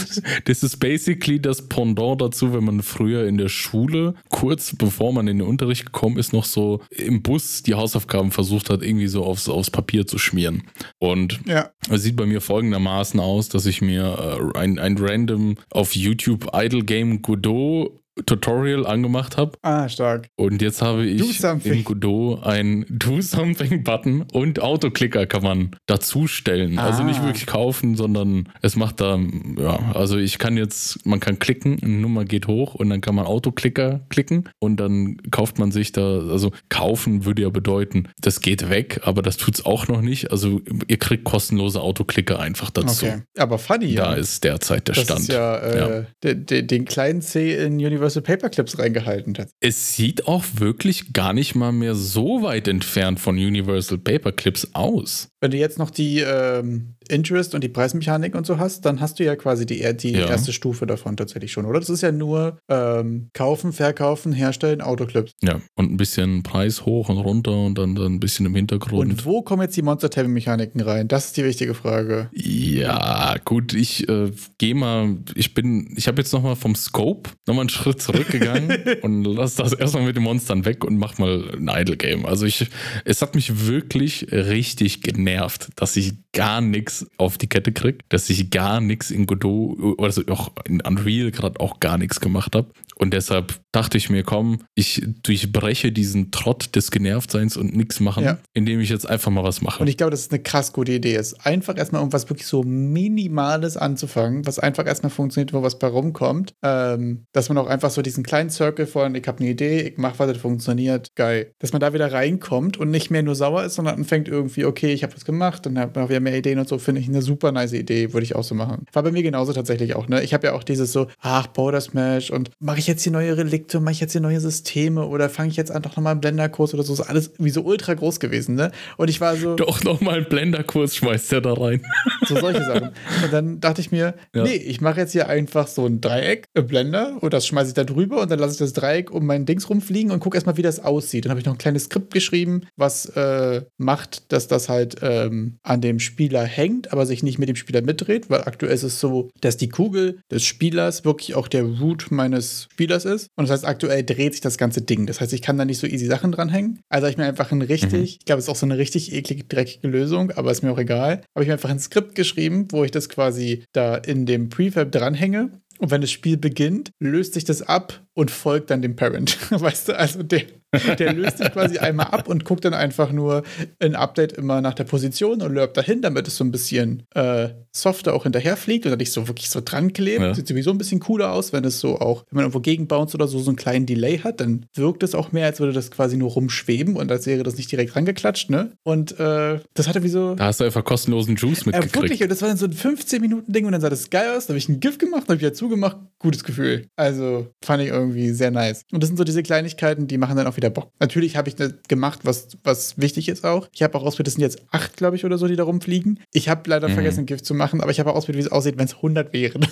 Das 0.46 0.64
ist 0.64 0.78
basically 0.78 1.40
das 1.40 1.68
Pendant 1.68 2.22
dazu, 2.22 2.52
wenn 2.52 2.64
man 2.64 2.82
früher 2.82 3.28
in 3.28 3.38
der 3.38 3.50
Schule, 3.50 4.16
kurz 4.30 4.76
bevor 4.76 5.14
man 5.14 5.28
in 5.28 5.38
den 5.38 5.48
Unterricht 5.48 5.86
gekommen 5.86 6.18
ist, 6.18 6.34
noch 6.34 6.46
so 6.46 6.82
im 6.90 7.22
Bus 7.22 7.62
die 7.62 7.76
Hausaufgaben 7.76 8.32
versucht 8.32 8.72
hat, 8.72 8.82
irgendwie 8.82 9.08
so 9.08 9.24
aufs, 9.24 9.48
aufs 9.48 9.70
Papier 9.70 10.08
zu 10.08 10.18
schmieren. 10.18 10.64
Und 10.98 11.40
ja. 11.46 11.70
es 11.92 12.02
sieht 12.02 12.16
bei 12.16 12.26
mir 12.26 12.42
folgendermaßen 12.42 13.20
aus, 13.20 13.50
dass 13.50 13.68
ich 13.68 13.82
mir 13.82 14.52
äh, 14.56 14.58
ein, 14.58 14.80
ein 14.80 14.98
random 14.98 15.58
auf 15.70 15.96
YouTube 15.96 16.50
Idle 16.56 16.84
Game 16.84 17.22
Godot 17.22 17.92
Tutorial 18.26 18.86
angemacht 18.86 19.38
habe. 19.38 19.58
Ah, 19.62 19.88
stark. 19.90 20.30
Und 20.36 20.62
jetzt 20.62 20.82
habe 20.82 21.06
ich 21.06 21.44
in 21.66 21.84
Godot 21.84 22.44
ein 22.44 22.86
Do 22.90 23.22
Something 23.22 23.84
Button 23.84 24.26
und 24.34 24.62
Autoclicker 24.62 25.26
kann 25.26 25.44
man 25.44 25.76
dazustellen. 25.86 26.80
Ah. 26.80 26.88
Also 26.88 27.04
nicht 27.04 27.24
wirklich 27.24 27.46
kaufen, 27.46 27.96
sondern 27.96 28.50
es 28.62 28.76
macht 28.76 29.02
da, 29.02 29.20
ja, 29.58 29.80
also 29.94 30.18
ich 30.18 30.40
kann 30.40 30.58
jetzt, 30.58 31.06
man 31.06 31.20
kann 31.20 31.40
klicken, 31.40 31.78
eine 31.82 31.94
Nummer 31.94 32.26
geht 32.26 32.48
hoch 32.48 32.76
und 32.76 32.90
dann 32.90 33.02
kann 33.02 33.16
man 33.16 33.26
Autoclicker 33.26 34.02
klicken 34.10 34.50
und 34.60 34.78
dann 34.78 35.18
kauft 35.32 35.60
man 35.60 35.72
sich 35.72 35.92
da, 35.92 36.20
also 36.20 36.52
kaufen 36.70 37.26
würde 37.26 37.44
ja 37.44 37.50
bedeuten, 37.50 38.10
das 38.20 38.42
geht 38.42 38.70
weg, 38.70 39.02
aber 39.04 39.22
das 39.22 39.38
tut 39.38 39.56
es 39.56 39.66
auch 39.66 39.88
noch 39.88 40.02
nicht. 40.02 40.32
Also 40.32 40.62
ihr 40.88 40.98
kriegt 40.98 41.24
kostenlose 41.24 41.82
Autoclicker 41.82 42.40
einfach 42.40 42.70
dazu. 42.70 43.06
Okay. 43.06 43.22
Aber 43.38 43.58
funny, 43.58 43.88
ja. 43.88 44.06
Da 44.06 44.14
ist 44.16 44.44
derzeit 44.44 44.88
der 44.88 44.96
das 44.96 45.04
Stand. 45.04 45.20
Ist 45.22 45.30
ja, 45.30 45.58
äh, 45.58 45.78
ja. 46.24 46.34
Den, 46.34 46.68
den 46.68 46.86
kleinen 46.86 47.22
C 47.22 47.56
in 47.56 47.74
Universal 47.76 48.07
Universal 48.08 48.22
Paperclips 48.22 48.80
reingehalten. 48.80 49.38
Es 49.60 49.96
sieht 49.96 50.28
auch 50.28 50.44
wirklich 50.56 51.12
gar 51.12 51.34
nicht 51.34 51.56
mal 51.56 51.74
mehr 51.74 51.94
so 51.94 52.42
weit 52.42 52.68
entfernt 52.68 53.20
von 53.20 53.36
Universal 53.36 53.98
Paperclips 53.98 54.70
aus. 54.74 55.30
Wenn 55.40 55.52
du 55.52 55.58
jetzt 55.58 55.78
noch 55.78 55.90
die 55.90 56.20
ähm, 56.20 56.96
Interest 57.10 57.54
und 57.54 57.64
die 57.64 57.70
Preismechanik 57.70 58.36
und 58.36 58.46
so 58.46 58.58
hast, 58.58 58.86
dann 58.86 59.00
hast 59.00 59.20
du 59.20 59.24
ja 59.24 59.36
quasi 59.36 59.66
die, 59.66 59.86
die 59.98 60.12
ja. 60.12 60.28
erste 60.28 60.52
Stufe 60.52 60.86
davon 60.86 61.16
tatsächlich 61.16 61.52
schon, 61.52 61.66
oder? 61.66 61.80
Das 61.80 61.90
ist 61.90 62.02
ja 62.02 62.12
nur 62.12 62.60
ähm, 62.70 63.30
kaufen, 63.34 63.74
verkaufen, 63.74 64.34
herstellen, 64.34 64.82
Autoclips. 64.82 65.34
Ja, 65.42 65.62
und 65.76 65.92
ein 65.92 65.98
bisschen 65.98 66.44
Preis 66.44 66.86
hoch 66.86 67.10
und 67.10 67.18
runter 67.18 67.66
und 67.66 67.78
dann, 67.78 67.96
dann 67.96 68.16
ein 68.16 68.20
bisschen 68.20 68.46
im 68.46 68.56
Hintergrund. 68.56 69.12
Und 69.12 69.26
wo 69.26 69.42
kommen 69.42 69.62
jetzt 69.62 69.78
die 69.78 69.82
Monster-Tabbing-Mechaniken 69.82 70.82
rein? 70.82 71.08
Das 71.08 71.28
ist 71.28 71.38
die 71.38 71.44
wichtige 71.44 71.74
Frage. 71.74 72.30
Ja, 72.34 73.36
gut, 73.46 73.74
ich 73.74 74.10
äh, 74.10 74.32
gehe 74.58 74.76
mal, 74.76 75.18
ich 75.36 75.54
bin, 75.54 75.94
ich 75.96 76.08
habe 76.08 76.22
jetzt 76.22 76.34
nochmal 76.34 76.56
vom 76.56 76.76
Scope 76.76 77.30
nochmal 77.46 77.64
einen 77.64 77.70
Schritt 77.70 78.02
zurückgegangen 78.02 78.76
und 79.02 79.24
lass 79.24 79.56
das 79.56 79.74
erstmal 79.74 80.04
mit 80.04 80.16
den 80.16 80.24
Monstern 80.24 80.66
weg 80.66 80.84
und 80.84 80.98
mach 80.98 81.18
mal 81.18 81.52
ein 81.56 81.70
Idle-Game. 81.70 82.26
Also 82.26 82.46
ich, 82.46 82.68
es 83.06 83.22
hat 83.22 83.36
mich 83.36 83.68
wirklich 83.68 84.28
richtig 84.32 85.02
genervt, 85.02 85.28
dass 85.76 85.96
ich 85.96 86.14
gar 86.38 86.62
nichts 86.62 87.08
auf 87.18 87.40
die 87.40 87.48
Kette 87.48 87.72
kriege, 87.72 87.98
dass 88.10 88.30
ich 88.30 88.52
gar 88.52 88.80
nichts 88.80 89.10
in 89.10 89.26
Godot, 89.26 90.00
also 90.00 90.22
auch 90.30 90.52
in 90.66 90.82
Unreal 90.82 91.32
gerade 91.32 91.60
auch 91.60 91.80
gar 91.80 91.98
nichts 91.98 92.20
gemacht 92.20 92.56
habe. 92.56 92.70
Und 93.00 93.14
deshalb 93.14 93.60
dachte 93.72 93.98
ich 93.98 94.10
mir, 94.10 94.24
komm, 94.24 94.60
ich 94.74 95.04
durchbreche 95.22 95.92
diesen 95.92 96.32
Trott 96.32 96.76
des 96.76 96.90
Genervtseins 96.90 97.56
und 97.56 97.76
nichts 97.76 98.00
machen, 98.00 98.24
ja. 98.24 98.38
indem 98.54 98.80
ich 98.80 98.90
jetzt 98.90 99.08
einfach 99.08 99.32
mal 99.32 99.44
was 99.44 99.62
mache. 99.62 99.82
Und 99.82 99.88
ich 99.88 99.98
glaube, 99.98 100.12
dass 100.12 100.22
es 100.22 100.32
eine 100.32 100.40
krass 100.40 100.74
gute 100.74 100.94
Idee 100.94 101.16
ist. 101.16 101.46
Einfach 101.46 101.78
erstmal 101.78 102.02
irgendwas 102.02 102.28
wirklich 102.30 102.48
so 102.48 102.64
Minimales 102.64 103.78
anzufangen, 103.78 104.46
was 104.48 104.58
einfach 104.58 104.88
erstmal 104.88 105.12
funktioniert, 105.12 105.54
wo 105.54 105.62
was 105.62 105.78
bei 105.78 105.88
rumkommt. 105.88 106.54
Ähm, 106.64 107.26
dass 107.34 107.50
man 107.50 107.60
auch 107.60 107.68
einfach 107.68 107.92
so 107.92 108.02
diesen 108.02 108.24
kleinen 108.24 108.50
Circle 108.50 108.88
von, 108.88 109.14
ich 109.14 109.28
habe 109.28 109.40
eine 109.40 109.50
Idee, 109.50 109.82
ich 109.82 109.98
mache 109.98 110.18
was, 110.18 110.28
das 110.28 110.38
funktioniert, 110.38 111.10
geil. 111.16 111.52
Dass 111.60 111.72
man 111.72 111.80
da 111.80 111.94
wieder 111.94 112.12
reinkommt 112.12 112.78
und 112.78 112.90
nicht 112.90 113.12
mehr 113.12 113.22
nur 113.22 113.36
sauer 113.36 113.64
ist, 113.64 113.76
sondern 113.76 113.96
anfängt 113.96 114.28
irgendwie, 114.28 114.66
okay, 114.66 114.92
ich 114.94 115.04
habe 115.04 115.16
was 115.16 115.26
gemacht 115.26 115.68
und 115.68 115.78
habe 115.78 116.10
wieder 116.10 116.27
mehr 116.28 116.38
Ideen 116.38 116.60
und 116.60 116.68
so, 116.68 116.78
finde 116.78 117.02
ich 117.02 117.08
eine 117.08 117.22
super 117.22 117.52
nice 117.52 117.74
Idee, 117.74 118.14
würde 118.14 118.24
ich 118.24 118.36
auch 118.36 118.44
so 118.44 118.56
machen. 118.56 118.86
War 118.94 119.04
bei 119.04 119.12
mir 119.12 119.24
genauso 119.24 119.54
tatsächlich 119.54 119.96
auch, 119.96 120.08
ne? 120.08 120.24
Ich 120.24 120.34
habe 120.34 120.48
ja 120.48 120.54
auch 120.54 120.64
dieses 120.64 120.92
so, 120.92 121.08
ach, 121.22 121.48
Border 121.48 121.82
Smash 121.82 122.32
und 122.32 122.52
mache 122.60 122.80
ich 122.80 122.88
jetzt 122.88 123.04
hier 123.04 123.12
neue 123.12 123.38
Relikte, 123.38 123.80
mache 123.80 123.94
ich 123.94 124.00
jetzt 124.00 124.12
hier 124.12 124.22
neue 124.22 124.40
Systeme 124.40 125.06
oder 125.06 125.30
fange 125.30 125.50
ich 125.50 125.56
jetzt 125.56 125.72
an, 125.72 125.82
doch 125.82 125.96
nochmal 125.96 126.12
einen 126.12 126.22
Blenderkurs 126.22 126.74
oder 126.74 126.84
so. 126.84 126.94
Ist 126.94 127.02
alles 127.02 127.32
wie 127.38 127.50
so 127.50 127.62
ultra 127.62 127.94
groß 127.94 128.20
gewesen, 128.20 128.56
ne? 128.56 128.72
Und 128.98 129.10
ich 129.10 129.22
war 129.22 129.36
so. 129.36 129.56
Doch 129.56 129.84
nochmal 129.84 130.18
einen 130.18 130.30
Blenderkurs 130.30 130.96
schmeißt 130.96 131.34
er 131.34 131.42
da 131.42 131.54
rein. 131.54 131.82
So 132.28 132.36
solche 132.36 132.64
Sachen. 132.64 132.90
Und 133.24 133.34
dann 133.34 133.60
dachte 133.60 133.82
ich 133.82 133.92
mir, 133.92 134.16
ja. 134.36 134.44
nee, 134.44 134.56
ich 134.56 134.82
mache 134.82 135.00
jetzt 135.00 135.12
hier 135.12 135.28
einfach 135.28 135.68
so 135.68 135.86
ein 135.86 136.02
Dreieck 136.02 136.46
im 136.54 136.68
Blender 136.68 137.18
und 137.22 137.34
das 137.34 137.48
schmeiße 137.48 137.70
ich 137.70 137.74
da 137.74 137.84
drüber 137.84 138.22
und 138.22 138.32
dann 138.32 138.40
lasse 138.40 138.54
ich 138.54 138.60
das 138.60 138.74
Dreieck 138.74 139.12
um 139.12 139.26
mein 139.26 139.46
Dings 139.46 139.70
rumfliegen 139.70 140.12
und 140.12 140.20
gucke 140.20 140.38
erstmal, 140.38 140.58
wie 140.58 140.62
das 140.62 140.80
aussieht. 140.80 141.26
Dann 141.26 141.32
habe 141.32 141.40
ich 141.40 141.46
noch 141.46 141.54
ein 141.54 141.58
kleines 141.58 141.86
Skript 141.86 142.14
geschrieben, 142.14 142.62
was 142.76 143.06
äh, 143.06 143.62
macht, 143.78 144.32
dass 144.32 144.48
das 144.48 144.70
halt 144.70 144.98
ähm, 145.02 145.58
an 145.64 145.82
dem 145.82 146.00
Spieler 146.18 146.46
hängt, 146.46 146.92
aber 146.92 147.06
sich 147.06 147.22
nicht 147.22 147.38
mit 147.38 147.48
dem 147.48 147.56
Spieler 147.56 147.84
mitdreht, 147.84 148.28
weil 148.32 148.42
aktuell 148.42 148.74
ist 148.74 148.82
es 148.82 149.00
so, 149.00 149.30
dass 149.40 149.56
die 149.56 149.70
Kugel 149.70 150.20
des 150.32 150.44
Spielers 150.44 151.06
wirklich 151.06 151.36
auch 151.36 151.48
der 151.48 151.62
Root 151.62 152.08
meines 152.10 152.68
Spielers 152.72 153.06
ist. 153.06 153.28
Und 153.36 153.48
das 153.48 153.52
heißt, 153.52 153.66
aktuell 153.66 154.04
dreht 154.04 154.34
sich 154.34 154.42
das 154.42 154.58
ganze 154.58 154.82
Ding. 154.82 155.06
Das 155.06 155.22
heißt, 155.22 155.32
ich 155.32 155.44
kann 155.44 155.60
da 155.60 155.66
nicht 155.66 155.78
so 155.78 155.86
easy 155.86 156.08
Sachen 156.08 156.32
dranhängen. 156.32 156.80
Also 156.90 157.06
habe 157.06 157.12
ich 157.12 157.18
mir 157.18 157.26
einfach 157.26 157.52
ein 157.52 157.62
richtig, 157.62 157.94
mhm. 157.94 158.04
ich 158.04 158.26
glaube, 158.26 158.40
es 158.40 158.46
ist 158.46 158.50
auch 158.50 158.56
so 158.56 158.66
eine 158.66 158.80
richtig 158.80 159.14
eklige, 159.14 159.44
dreckige 159.44 159.88
Lösung, 159.88 160.32
aber 160.32 160.50
ist 160.50 160.64
mir 160.64 160.72
auch 160.72 160.80
egal. 160.80 161.22
Habe 161.36 161.44
ich 161.44 161.48
mir 161.48 161.54
einfach 161.54 161.70
ein 161.70 161.80
Skript 161.80 162.16
geschrieben, 162.16 162.68
wo 162.72 162.84
ich 162.84 162.90
das 162.90 163.10
quasi 163.10 163.64
da 163.74 163.96
in 163.96 164.26
dem 164.26 164.50
Prefab 164.50 164.92
dranhänge. 164.92 165.52
Und 165.78 165.92
wenn 165.92 166.02
das 166.02 166.10
Spiel 166.12 166.38
beginnt, 166.38 166.90
löst 167.00 167.36
sich 167.36 167.46
das 167.46 167.62
ab 167.62 168.02
und 168.16 168.32
folgt 168.32 168.72
dann 168.72 168.82
dem 168.82 168.96
Parent. 168.96 169.38
Weißt 169.52 169.90
du, 169.90 170.00
also 170.00 170.24
der, 170.24 170.42
der 171.00 171.14
löst 171.14 171.38
sich 171.38 171.52
quasi 171.52 171.78
einmal 171.78 172.08
ab 172.08 172.28
und 172.28 172.44
guckt 172.46 172.66
dann 172.66 172.74
einfach 172.74 173.12
nur 173.12 173.44
ein 173.80 173.96
Update 173.96 174.34
immer 174.34 174.62
nach 174.62 174.74
der 174.74 174.84
Position 174.84 175.42
und 175.42 175.54
lurpt 175.54 175.78
dahin, 175.78 176.02
damit 176.02 176.28
es 176.28 176.36
so 176.36 176.44
ein 176.44 176.52
bisschen 176.52 177.04
äh, 177.16 177.50
softer 177.72 178.14
auch 178.14 178.24
hinterherfliegt 178.24 178.86
und 178.86 178.92
dann 178.92 179.00
nicht 179.00 179.12
so 179.12 179.28
wirklich 179.28 179.50
so 179.50 179.62
dran 179.64 179.94
klebt. 179.94 180.22
Ja. 180.22 180.34
Sieht 180.34 180.48
sowieso 180.48 180.72
ein 180.72 180.78
bisschen 180.78 181.00
cooler 181.00 181.32
aus, 181.32 181.54
wenn 181.54 181.64
es 181.64 181.80
so 181.80 182.00
auch, 182.00 182.26
wenn 182.30 182.38
man 182.38 182.44
irgendwo 182.46 182.60
gegenbounce 182.60 183.16
oder 183.16 183.28
so, 183.28 183.40
so 183.40 183.50
einen 183.50 183.56
kleinen 183.56 183.86
Delay 183.86 184.20
hat, 184.20 184.42
dann 184.42 184.66
wirkt 184.74 185.04
es 185.04 185.16
auch 185.16 185.32
mehr, 185.32 185.46
als 185.46 185.60
würde 185.60 185.74
das 185.74 185.92
quasi 185.92 186.18
nur 186.18 186.32
rumschweben 186.32 186.96
und 186.96 187.12
als 187.12 187.26
wäre 187.26 187.44
das 187.44 187.56
nicht 187.56 187.72
direkt 187.72 187.96
rangeklatscht, 187.96 188.50
ne? 188.50 188.72
Und 188.84 189.18
äh, 189.20 189.60
das 189.74 189.88
hatte 189.88 190.04
wie 190.04 190.10
so. 190.10 190.36
Da 190.36 190.46
hast 190.46 190.60
du 190.60 190.66
einfach 190.66 190.84
kostenlosen 190.84 191.36
Juice 191.36 191.66
mitgekriegt. 191.66 191.96
Äh, 191.96 192.02
wirklich, 192.02 192.24
und 192.24 192.30
das 192.30 192.42
war 192.42 192.50
dann 192.50 192.58
so 192.58 192.66
ein 192.66 192.74
15-Minuten-Ding 192.74 193.66
und 193.66 193.72
dann 193.72 193.82
sah 193.82 193.90
das 193.90 194.10
geil 194.10 194.36
aus, 194.36 194.48
da 194.48 194.52
habe 194.52 194.58
ich 194.58 194.68
ein 194.68 194.80
GIF 194.80 194.98
gemacht, 194.98 195.24
habe 195.24 195.36
ich 195.36 195.42
ja 195.42 195.54
zugemacht, 195.54 195.98
gutes 196.20 196.44
Gefühl. 196.44 196.88
Also 196.96 197.48
fand 197.64 197.84
ich 197.84 197.90
irgendwie 197.90 198.32
sehr 198.32 198.52
nice. 198.52 198.84
Und 198.92 199.02
das 199.02 199.08
sind 199.08 199.18
so 199.18 199.24
diese 199.24 199.44
Kleinigkeiten, 199.44 200.08
die 200.08 200.18
machen 200.18 200.36
dann 200.36 200.48
auch 200.48 200.57
wieder 200.58 200.70
Bock. 200.70 200.92
Natürlich 201.00 201.38
habe 201.38 201.50
ich 201.50 201.58
ne 201.58 201.78
gemacht, 201.88 202.20
was, 202.24 202.50
was 202.64 202.98
wichtig 202.98 203.30
ist 203.30 203.46
auch. 203.46 203.70
Ich 203.74 203.84
habe 203.84 203.98
auch 203.98 204.04
ausprobiert, 204.04 204.28
das 204.28 204.34
sind 204.34 204.42
jetzt 204.42 204.62
acht, 204.72 204.98
glaube 204.98 205.16
ich, 205.16 205.24
oder 205.26 205.38
so, 205.38 205.48
die 205.48 205.56
da 205.56 205.64
rumfliegen. 205.64 206.20
Ich 206.34 206.50
habe 206.50 206.70
leider 206.70 206.90
mhm. 206.90 206.94
vergessen, 206.94 207.22
ein 207.22 207.26
GIF 207.26 207.44
zu 207.44 207.54
machen, 207.54 207.82
aber 207.82 207.92
ich 207.92 208.00
habe 208.00 208.12
auch 208.12 208.16
ausprobiert, 208.16 208.44
wie 208.44 208.48
es 208.48 208.52
aussieht, 208.52 208.78
wenn 208.78 208.86
es 208.86 208.96
100 208.96 209.32
wären. 209.34 209.62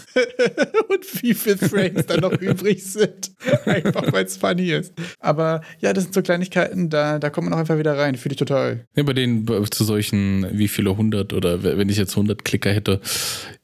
Und 0.89 1.23
wie 1.23 1.33
viele 1.33 1.57
Frames 1.57 2.05
dann 2.05 2.21
noch 2.21 2.33
übrig 2.33 2.83
sind. 2.83 3.31
Einfach, 3.65 4.13
weil 4.13 4.25
es 4.25 4.37
funny 4.37 4.71
ist. 4.71 4.93
Aber 5.19 5.61
ja, 5.79 5.93
das 5.93 6.05
sind 6.05 6.13
so 6.13 6.21
Kleinigkeiten, 6.21 6.89
da, 6.89 7.19
da 7.19 7.29
kommt 7.29 7.45
man 7.45 7.53
auch 7.53 7.59
einfach 7.59 7.77
wieder 7.77 7.97
rein. 7.97 8.15
Fühle 8.15 8.33
ich 8.33 8.39
total. 8.39 8.85
Ja, 8.95 9.03
bei 9.03 9.13
denen, 9.13 9.45
zu 9.71 9.83
solchen, 9.83 10.47
wie 10.51 10.67
viele 10.67 10.91
100 10.91 11.33
oder 11.33 11.63
wenn 11.63 11.89
ich 11.89 11.97
jetzt 11.97 12.11
100 12.11 12.45
Klicker 12.45 12.71
hätte, 12.71 13.01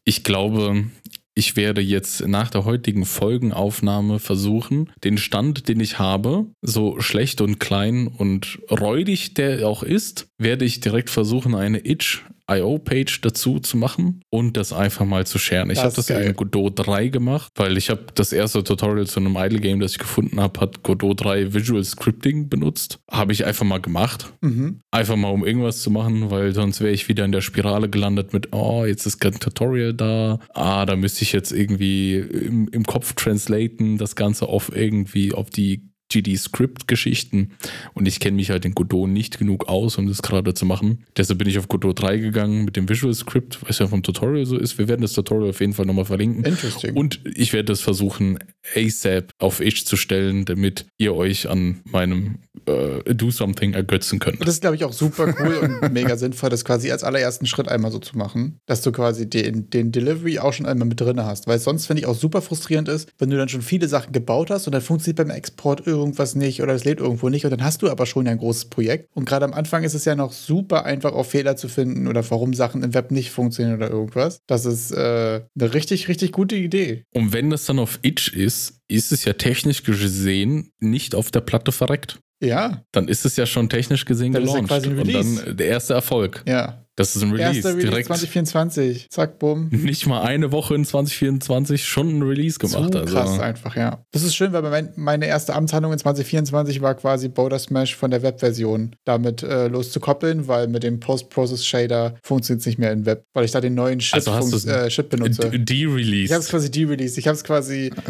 ich 0.03 0.23
glaube, 0.23 0.85
ich 1.33 1.55
werde 1.55 1.81
jetzt 1.81 2.27
nach 2.27 2.49
der 2.49 2.65
heutigen 2.65 3.05
Folgenaufnahme 3.05 4.19
versuchen, 4.19 4.91
den 5.03 5.17
Stand, 5.17 5.67
den 5.69 5.79
ich 5.79 5.97
habe, 5.97 6.47
so 6.61 6.99
schlecht 6.99 7.41
und 7.41 7.59
klein 7.59 8.07
und 8.07 8.59
räudig 8.69 9.33
der 9.33 9.67
auch 9.67 9.83
ist, 9.83 10.27
werde 10.37 10.65
ich 10.65 10.81
direkt 10.81 11.09
versuchen, 11.09 11.55
eine 11.55 11.85
Itch 11.85 12.23
IO-Page 12.57 13.21
dazu 13.21 13.59
zu 13.59 13.77
machen 13.77 14.21
und 14.29 14.57
das 14.57 14.73
einfach 14.73 15.05
mal 15.05 15.25
zu 15.25 15.39
sharen. 15.39 15.69
Ich 15.69 15.79
habe 15.79 15.93
das 15.93 16.07
geil. 16.07 16.27
in 16.27 16.35
Godot 16.35 16.73
3 16.75 17.07
gemacht, 17.07 17.51
weil 17.55 17.77
ich 17.77 17.89
habe 17.89 18.05
das 18.15 18.33
erste 18.33 18.63
Tutorial 18.63 19.07
zu 19.07 19.19
einem 19.19 19.35
Idle-Game, 19.37 19.79
das 19.79 19.93
ich 19.93 19.99
gefunden 19.99 20.39
habe, 20.39 20.59
hat 20.59 20.83
Godot 20.83 21.23
3 21.23 21.53
Visual 21.53 21.83
Scripting 21.83 22.49
benutzt. 22.49 22.99
Habe 23.09 23.33
ich 23.33 23.45
einfach 23.45 23.65
mal 23.65 23.81
gemacht. 23.81 24.33
Mhm. 24.41 24.79
Einfach 24.91 25.15
mal, 25.15 25.29
um 25.29 25.45
irgendwas 25.45 25.81
zu 25.81 25.91
machen, 25.91 26.31
weil 26.31 26.53
sonst 26.53 26.81
wäre 26.81 26.91
ich 26.91 27.07
wieder 27.07 27.25
in 27.25 27.31
der 27.31 27.41
Spirale 27.41 27.89
gelandet 27.89 28.33
mit, 28.33 28.53
oh, 28.53 28.85
jetzt 28.85 29.05
ist 29.05 29.19
kein 29.19 29.39
Tutorial 29.39 29.93
da. 29.93 30.39
Ah, 30.53 30.85
da 30.85 30.95
müsste 30.95 31.23
ich 31.23 31.33
jetzt 31.33 31.51
irgendwie 31.51 32.15
im, 32.15 32.67
im 32.69 32.83
Kopf 32.85 33.13
translaten, 33.13 33.97
das 33.97 34.15
Ganze 34.15 34.47
auf 34.47 34.75
irgendwie, 34.75 35.33
auf 35.33 35.49
die 35.49 35.90
GD-Script-Geschichten 36.11 37.51
und 37.93 38.07
ich 38.07 38.19
kenne 38.19 38.35
mich 38.35 38.49
halt 38.49 38.65
in 38.65 38.75
Godot 38.75 39.09
nicht 39.09 39.39
genug 39.39 39.67
aus, 39.67 39.97
um 39.97 40.07
das 40.07 40.21
gerade 40.21 40.53
zu 40.53 40.65
machen. 40.65 41.03
Deshalb 41.17 41.39
bin 41.39 41.47
ich 41.47 41.57
auf 41.57 41.67
Godot 41.67 42.01
3 42.01 42.17
gegangen 42.17 42.65
mit 42.65 42.75
dem 42.75 42.89
Visual 42.89 43.13
Script, 43.13 43.59
was 43.67 43.79
ja 43.79 43.87
vom 43.87 44.03
Tutorial 44.03 44.45
so 44.45 44.57
ist. 44.57 44.77
Wir 44.77 44.87
werden 44.87 45.01
das 45.01 45.13
Tutorial 45.13 45.49
auf 45.49 45.59
jeden 45.59 45.73
Fall 45.73 45.85
nochmal 45.85 46.05
verlinken. 46.05 46.43
Interesting. 46.43 46.95
Und 46.95 47.19
ich 47.23 47.53
werde 47.53 47.65
das 47.65 47.81
versuchen, 47.81 48.39
ASAP 48.75 49.31
auf 49.39 49.59
Itch 49.59 49.85
zu 49.85 49.97
stellen, 49.97 50.45
damit 50.45 50.85
ihr 50.97 51.15
euch 51.15 51.49
an 51.49 51.81
meinem 51.85 52.39
äh, 52.65 53.13
Do 53.13 53.31
Something 53.31 53.73
ergötzen 53.73 54.19
könnt. 54.19 54.39
Und 54.39 54.47
das 54.47 54.55
ist, 54.55 54.61
glaube 54.61 54.75
ich, 54.75 54.83
auch 54.83 54.93
super 54.93 55.33
cool 55.39 55.79
und 55.81 55.91
mega 55.93 56.17
sinnvoll, 56.17 56.49
das 56.49 56.65
quasi 56.65 56.91
als 56.91 57.03
allerersten 57.03 57.45
Schritt 57.45 57.67
einmal 57.67 57.91
so 57.91 57.99
zu 57.99 58.17
machen, 58.17 58.59
dass 58.65 58.81
du 58.81 58.91
quasi 58.91 59.29
den, 59.29 59.69
den 59.69 59.91
Delivery 59.91 60.39
auch 60.39 60.53
schon 60.53 60.65
einmal 60.65 60.87
mit 60.87 60.99
drin 60.99 61.23
hast. 61.23 61.47
Weil 61.47 61.59
sonst 61.59 61.87
finde 61.87 62.01
ich 62.01 62.07
auch 62.07 62.15
super 62.15 62.41
frustrierend 62.41 62.87
ist, 62.87 63.09
wenn 63.17 63.29
du 63.29 63.37
dann 63.37 63.49
schon 63.49 63.61
viele 63.61 63.87
Sachen 63.87 64.11
gebaut 64.11 64.49
hast 64.49 64.67
und 64.67 64.73
dann 64.73 64.81
funktioniert 64.81 65.17
beim 65.17 65.29
Export 65.35 65.85
irgendwas 65.87 66.35
nicht 66.35 66.61
oder 66.61 66.73
es 66.73 66.85
lädt 66.85 66.99
irgendwo 66.99 67.29
nicht 67.29 67.45
und 67.45 67.51
dann 67.51 67.63
hast 67.63 67.81
du 67.81 67.89
aber 67.89 68.05
schon 68.05 68.27
ein 68.27 68.37
großes 68.37 68.65
Projekt. 68.65 69.09
Und 69.13 69.25
gerade 69.25 69.45
am 69.45 69.53
Anfang 69.53 69.83
ist 69.83 69.93
es 69.93 70.05
ja 70.05 70.15
noch 70.15 70.33
super 70.33 70.85
einfach, 70.85 71.13
auch 71.13 71.25
Fehler 71.25 71.55
zu 71.55 71.67
finden 71.67 72.07
oder 72.07 72.29
warum 72.29 72.53
Sachen 72.53 72.83
im 72.83 72.93
Web 72.93 73.11
nicht 73.11 73.31
funktionieren 73.31 73.77
oder 73.77 73.89
irgendwas. 73.89 74.41
Das 74.47 74.65
ist 74.65 74.91
äh, 74.91 75.41
eine 75.59 75.73
richtig, 75.73 76.07
richtig 76.07 76.31
gute 76.31 76.55
Idee. 76.55 77.03
Und 77.13 77.33
wenn 77.33 77.49
das 77.49 77.65
dann 77.65 77.79
auf 77.79 77.99
Itch 78.03 78.33
ist, 78.33 78.50
ist 78.87 79.11
es 79.11 79.25
ja 79.25 79.33
technisch 79.33 79.83
gesehen 79.83 80.71
nicht 80.79 81.15
auf 81.15 81.31
der 81.31 81.41
Platte 81.41 81.71
verreckt. 81.71 82.19
Ja. 82.41 82.83
Dann 82.91 83.07
ist 83.07 83.25
es 83.25 83.35
ja 83.35 83.45
schon 83.45 83.69
technisch 83.69 84.05
gesehen 84.05 84.33
Dann 84.33 84.43
ist 84.43 84.53
ja 84.53 84.61
gelauncht. 84.61 84.85
ein 84.85 84.99
und 84.99 85.13
dann 85.13 85.57
der 85.57 85.67
erste 85.67 85.93
Erfolg. 85.93 86.43
Ja. 86.47 86.85
Das 87.01 87.15
ist 87.15 87.23
ein 87.23 87.31
Release. 87.31 87.55
Erster 87.57 87.69
Release 87.71 87.87
direkt 87.89 88.07
2024. 88.07 89.09
Zack, 89.09 89.39
bumm. 89.39 89.69
nicht 89.71 90.05
mal 90.07 90.21
eine 90.21 90.51
Woche 90.51 90.75
in 90.75 90.85
2024 90.85 91.83
schon 91.85 92.19
ein 92.19 92.21
Release 92.21 92.59
gemacht. 92.59 92.93
Zu 92.93 92.99
also. 92.99 93.13
krass 93.15 93.39
einfach, 93.39 93.75
ja. 93.75 94.03
Das 94.11 94.23
ist 94.23 94.35
schön, 94.35 94.53
weil 94.53 94.61
mein, 94.61 94.93
meine 94.95 95.25
erste 95.27 95.53
Amtshandlung 95.55 95.93
in 95.93 95.99
2024 95.99 96.81
war 96.81 96.95
quasi 96.95 97.27
Boulder 97.29 97.59
Smash 97.59 97.95
von 97.95 98.11
der 98.11 98.21
Webversion 98.21 98.95
damit 99.05 99.43
äh, 99.43 99.67
loszukoppeln, 99.67 100.47
weil 100.47 100.67
mit 100.67 100.83
dem 100.83 100.99
Post-Process-Shader 100.99 102.15
funktioniert 102.23 102.61
es 102.61 102.65
nicht 102.67 102.77
mehr 102.79 102.91
im 102.91 103.05
Web, 103.05 103.25
weil 103.33 103.45
ich 103.45 103.51
da 103.51 103.61
den 103.61 103.73
neuen 103.73 103.99
Shit, 104.01 104.27
Also 104.27 104.69
äh, 104.69 104.89
Shit 104.89 105.09
benutze. 105.09 105.49
D- 105.49 105.57
De-Release. 105.57 106.25
Ich 106.25 106.31
habe 106.31 106.41
es 106.41 106.49
quasi 106.49 106.69
de-released. 106.71 107.17
Ich 107.17 107.27
habe 107.27 107.35
es 107.35 107.43
quasi. 107.43 107.91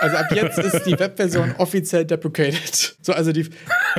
Also 0.00 0.16
ab 0.16 0.34
jetzt 0.34 0.58
ist 0.58 0.82
die 0.84 0.98
Webversion 0.98 1.54
offiziell 1.58 2.04
deprecated. 2.04 2.96
So, 3.02 3.12
also 3.12 3.30
die, 3.30 3.46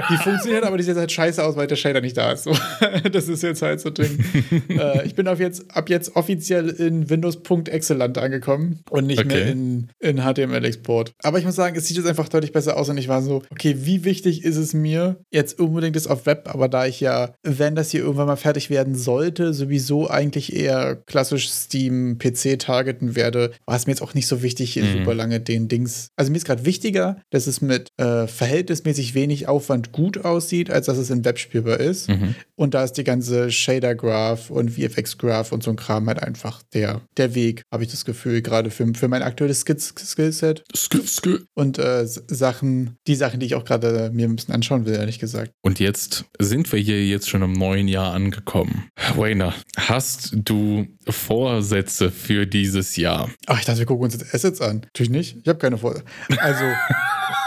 die 0.10 0.18
funktioniert, 0.18 0.64
aber 0.64 0.78
die 0.78 0.84
sieht 0.84 0.96
halt 0.96 1.12
scheiße 1.12 1.44
aus, 1.44 1.56
weil 1.56 1.68
der 1.68 1.76
Shader 1.76 2.02
nicht 2.02 2.18
da 2.18 2.32
ist. 2.32 2.44
So, 2.44 2.56
das 3.12 3.28
ist 3.28 3.44
jetzt 3.44 3.62
halt 3.62 3.80
so 3.80 3.90
ein 3.90 3.96
Ding. 3.96 4.26
äh, 4.70 5.06
ich 5.06 5.16
bin 5.16 5.28
auf 5.28 5.40
jetzt, 5.40 5.66
ab 5.76 5.90
jetzt 5.90 6.16
offiziell 6.16 6.70
in 6.70 7.10
Windows.exzellent 7.10 8.18
angekommen 8.18 8.80
und 8.90 9.08
nicht 9.08 9.24
mehr 9.26 9.38
Okay. 9.38 9.52
in, 9.52 9.88
in 10.00 10.18
HTML-Export. 10.24 11.14
Aber 11.24 11.40
ich 11.40 11.46
muss 11.46 11.56
sagen, 11.56 11.76
es 11.76 11.88
sieht 11.88 11.98
jetzt 11.98 12.08
einfach 12.08 12.30
deutlich 12.30 12.52
besser 12.52 12.78
aus 12.78 12.90
und 12.90 12.98
ich 12.98 13.08
war 13.08 13.22
so, 13.22 13.42
okay, 13.52 13.76
wie 13.80 14.04
wichtig 14.04 14.44
ist 14.44 14.58
es 14.58 14.74
mir 14.74 15.18
jetzt 15.32 15.60
unbedingt 15.60 15.96
das 15.96 16.08
auf 16.08 16.26
Web, 16.26 16.50
aber 16.54 16.68
da 16.70 16.86
ich 16.86 17.00
ja, 17.00 17.34
wenn 17.44 17.76
das 17.76 17.92
hier 17.92 18.02
irgendwann 18.02 18.28
mal 18.28 18.36
fertig 18.36 18.70
werden 18.70 18.96
sollte, 18.96 19.54
sowieso 19.54 20.10
eigentlich 20.10 20.56
eher 20.56 20.96
klassisch 20.96 21.50
Steam 21.50 22.18
PC 22.18 22.60
targeten 22.60 23.16
werde, 23.16 23.52
war 23.66 23.76
es 23.76 23.86
mir 23.88 23.92
jetzt 23.94 24.02
auch 24.02 24.14
nicht 24.14 24.28
so 24.28 24.42
wichtig, 24.42 24.74
hier 24.74 24.84
Mhm. 24.84 24.92
super 25.00 25.14
lange 25.14 25.40
den 25.40 25.68
Dings. 25.68 26.10
Also 26.16 26.32
mir 26.32 26.38
ist 26.38 26.46
gerade 26.46 26.66
wichtiger, 26.66 27.18
dass 27.30 27.48
es 27.48 27.62
mit 27.62 27.90
äh, 27.98 28.28
verhältnismäßig 28.28 29.14
wenig 29.16 29.48
Aufwand 29.48 29.83
gut 29.92 30.24
aussieht, 30.24 30.70
als 30.72 30.86
dass 30.86 30.98
es 30.98 31.10
in 31.10 31.26
Web 31.26 31.38
spielbar 31.40 31.80
ist. 31.80 32.10
Mhm. 32.10 32.36
Und 32.56 32.74
da 32.74 32.84
ist 32.84 32.94
die 32.94 33.04
ganze 33.04 33.52
Shader 33.52 33.96
Graph 33.96 34.50
und 34.50 34.72
VFX 34.72 35.18
Graph 35.18 35.52
und 35.52 35.64
so 35.64 35.72
ein 35.72 35.76
Kram 35.76 36.08
halt 36.08 36.22
einfach 36.22 36.62
der, 36.74 37.02
der 37.18 37.36
Weg, 37.36 37.64
habe 37.72 37.84
ich 37.84 37.90
das 37.92 38.06
Gefühl, 38.06 38.42
gerade 38.42 38.70
für, 38.72 38.88
für 38.94 39.08
mein 39.08 39.22
aktuelles 39.24 39.62
Skills- 39.62 39.94
Skillset 39.98 40.64
Skü- 40.76 41.08
skü. 41.08 41.40
und 41.56 41.78
äh, 41.80 42.06
Sachen, 42.06 42.96
die 43.08 43.16
Sachen, 43.16 43.40
die 43.40 43.48
ich 43.48 43.56
auch 43.56 43.66
gerade 43.66 44.12
mir 44.14 44.28
ein 44.28 44.36
bisschen 44.36 44.54
anschauen 44.54 44.86
will, 44.86 44.94
ehrlich 44.96 45.20
gesagt. 45.20 45.52
Und 45.62 45.80
jetzt 45.80 46.26
sind 46.40 46.72
wir 46.72 46.80
hier 46.80 47.06
jetzt 47.06 47.30
schon 47.30 47.42
im 47.42 47.54
neuen 47.54 47.88
Jahr 47.88 48.14
angekommen. 48.14 48.86
Wayner, 49.16 49.54
hast 49.78 50.32
du 50.34 50.88
Vorsätze 51.10 52.12
für 52.12 52.46
dieses 52.46 52.96
Jahr? 52.96 53.30
Ach, 53.48 53.60
ich 53.60 53.66
dachte, 53.66 53.80
wir 53.80 53.86
gucken 53.86 54.06
uns 54.06 54.14
jetzt 54.14 54.34
Assets 54.34 54.62
an. 54.62 54.82
Natürlich 54.82 55.10
nicht. 55.10 55.38
Ich 55.42 55.48
habe 55.48 55.60
keine 55.60 55.78
Vor. 55.78 55.96
Also, 56.38 56.64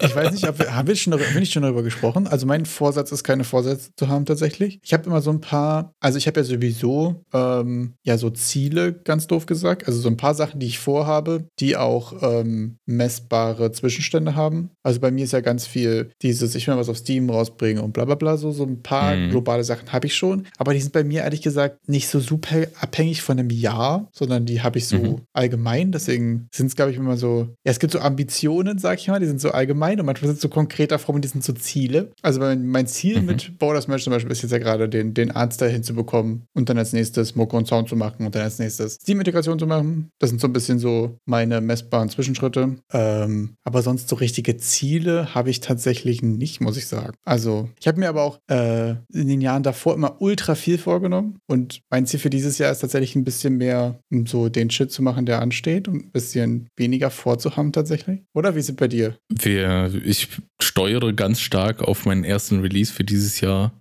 ich 0.00 0.14
weiß 0.14 0.32
nicht, 0.32 0.48
ob 0.48 0.58
wir, 0.58 0.74
haben 0.74 0.88
wir 0.88 0.96
schon 0.96 1.10
darüber, 1.12 1.28
wir 1.32 1.40
nicht 1.40 1.52
schon 1.52 1.62
darüber 1.62 1.82
gesprochen? 1.82 2.26
Also, 2.26 2.46
mein 2.46 2.66
Vorsatz 2.66 3.12
ist, 3.12 3.24
keine 3.24 3.44
Vorsätze 3.44 3.90
zu 3.96 4.08
haben 4.08 4.24
tatsächlich. 4.24 4.78
Ich 4.82 4.92
habe 4.92 5.04
immer 5.06 5.20
so 5.20 5.30
ein 5.30 5.40
paar, 5.40 5.92
also 6.00 6.18
ich 6.18 6.26
habe 6.26 6.40
ja 6.40 6.44
sowieso 6.44 7.24
ähm, 7.32 7.94
ja 8.04 8.18
so 8.18 8.30
Ziele, 8.30 8.92
ganz 8.92 9.26
doof 9.26 9.46
gesagt. 9.46 9.86
Also 9.86 10.00
so 10.00 10.08
ein 10.08 10.16
paar 10.16 10.34
Sachen, 10.34 10.60
die 10.60 10.66
ich 10.66 10.78
vorhabe, 10.78 11.48
die 11.58 11.76
auch 11.76 12.14
ähm, 12.22 12.78
messbare 12.86 13.72
Zwischenstände 13.72 14.34
haben. 14.34 14.70
Also 14.82 15.00
bei 15.00 15.10
mir 15.10 15.24
ist 15.24 15.32
ja 15.32 15.40
ganz 15.40 15.66
viel 15.66 16.10
dieses, 16.22 16.54
ich 16.54 16.66
will 16.66 16.74
mal 16.74 16.80
was 16.80 16.88
auf 16.88 16.98
Steam 16.98 17.30
rausbringen 17.30 17.82
und 17.82 17.92
bla 17.92 18.04
bla 18.04 18.14
bla. 18.14 18.36
So, 18.36 18.50
so 18.52 18.64
ein 18.64 18.82
paar 18.82 19.16
Mhm. 19.16 19.30
globale 19.30 19.64
Sachen 19.64 19.92
habe 19.92 20.06
ich 20.06 20.14
schon. 20.16 20.46
Aber 20.58 20.74
die 20.74 20.80
sind 20.80 20.92
bei 20.92 21.04
mir 21.04 21.22
ehrlich 21.22 21.42
gesagt 21.42 21.88
nicht 21.88 22.08
so 22.08 22.20
super 22.20 22.56
abhängig 22.80 23.22
von 23.22 23.38
einem 23.38 23.50
Jahr, 23.50 24.08
sondern 24.12 24.44
die 24.46 24.62
habe 24.62 24.78
ich 24.78 24.86
so 24.88 24.96
Mhm. 24.96 25.20
allgemein. 25.32 25.92
Deswegen 25.92 26.48
sind 26.52 26.66
es, 26.66 26.76
glaube 26.76 26.90
ich, 26.90 26.96
immer 26.96 27.16
so, 27.16 27.48
ja, 27.64 27.70
es 27.70 27.78
gibt 27.78 27.92
so 27.92 28.00
Ambitionen, 28.00 28.78
sag 28.78 28.98
ich 28.98 29.08
mal, 29.08 29.20
die 29.26 29.30
sind 29.30 29.40
so 29.40 29.50
allgemein 29.50 29.98
und 30.00 30.06
manchmal 30.06 30.28
sind 30.30 30.40
so 30.40 30.48
konkreter 30.48 30.98
Formen, 30.98 31.20
die 31.20 31.28
sind 31.28 31.42
so 31.44 31.52
Ziele. 31.52 32.12
Also 32.22 32.40
mein, 32.40 32.66
mein 32.66 32.86
Ziel 32.86 33.20
Mhm. 33.20 33.26
mit 33.26 33.58
Border 33.58 33.80
Smash 33.82 34.04
zum 34.04 34.12
Beispiel 34.12 34.30
ist 34.32 34.42
jetzt 34.42 34.52
ja 34.52 34.58
gerade 34.58 34.88
den, 34.88 35.14
den 35.14 35.30
Artstyle 35.30 35.70
hinzubekommen 35.70 36.44
und 36.54 36.68
dann 36.68 36.78
als 36.78 36.92
nächstes 36.92 37.34
Mucke 37.34 37.56
und 37.56 37.66
Sound 37.66 37.88
zu 37.88 37.96
machen 37.96 38.24
und 38.24 38.34
dann 38.34 38.42
als 38.42 38.58
nächstes 38.58 38.94
Steam-Integration 38.94 39.58
zu 39.58 39.66
machen. 39.66 40.10
Das 40.18 40.30
sind 40.30 40.40
so 40.40 40.46
ein 40.46 40.52
bisschen 40.52 40.78
so 40.78 41.18
meine 41.24 41.60
messbaren 41.60 42.08
Zwischenschritte. 42.08 42.76
Ähm, 42.92 43.56
aber 43.64 43.82
sonst 43.82 44.08
so 44.08 44.16
richtige 44.16 44.56
Ziele 44.56 45.34
habe 45.34 45.50
ich 45.50 45.60
tatsächlich 45.60 46.22
nicht, 46.22 46.60
muss 46.60 46.76
ich 46.76 46.86
sagen. 46.86 47.14
Also 47.24 47.68
ich 47.80 47.88
habe 47.88 47.98
mir 48.00 48.08
aber 48.08 48.22
auch 48.22 48.38
äh, 48.48 48.90
in 49.12 49.28
den 49.28 49.40
Jahren 49.40 49.62
davor 49.62 49.94
immer 49.94 50.20
ultra 50.20 50.54
viel 50.54 50.78
vorgenommen 50.78 51.38
und 51.46 51.80
mein 51.90 52.06
Ziel 52.06 52.20
für 52.20 52.30
dieses 52.30 52.58
Jahr 52.58 52.70
ist 52.72 52.80
tatsächlich 52.80 53.16
ein 53.16 53.24
bisschen 53.24 53.56
mehr 53.56 53.98
um 54.10 54.26
so 54.26 54.48
den 54.48 54.70
Shit 54.70 54.90
zu 54.92 55.02
machen, 55.02 55.26
der 55.26 55.40
ansteht 55.42 55.88
und 55.88 55.96
ein 56.06 56.10
bisschen 56.12 56.68
weniger 56.76 57.10
vorzuhaben 57.10 57.72
tatsächlich. 57.72 58.22
Oder 58.34 58.54
wie 58.54 58.60
ist 58.60 58.68
es 58.68 58.76
bei 58.76 58.88
dir? 58.88 59.15
Wir, 59.28 59.90
ich 60.04 60.28
steuere 60.60 61.12
ganz 61.12 61.40
stark 61.40 61.82
auf 61.82 62.04
meinen 62.06 62.24
ersten 62.24 62.60
Release 62.60 62.92
für 62.92 63.04
dieses 63.04 63.40
Jahr. 63.40 63.72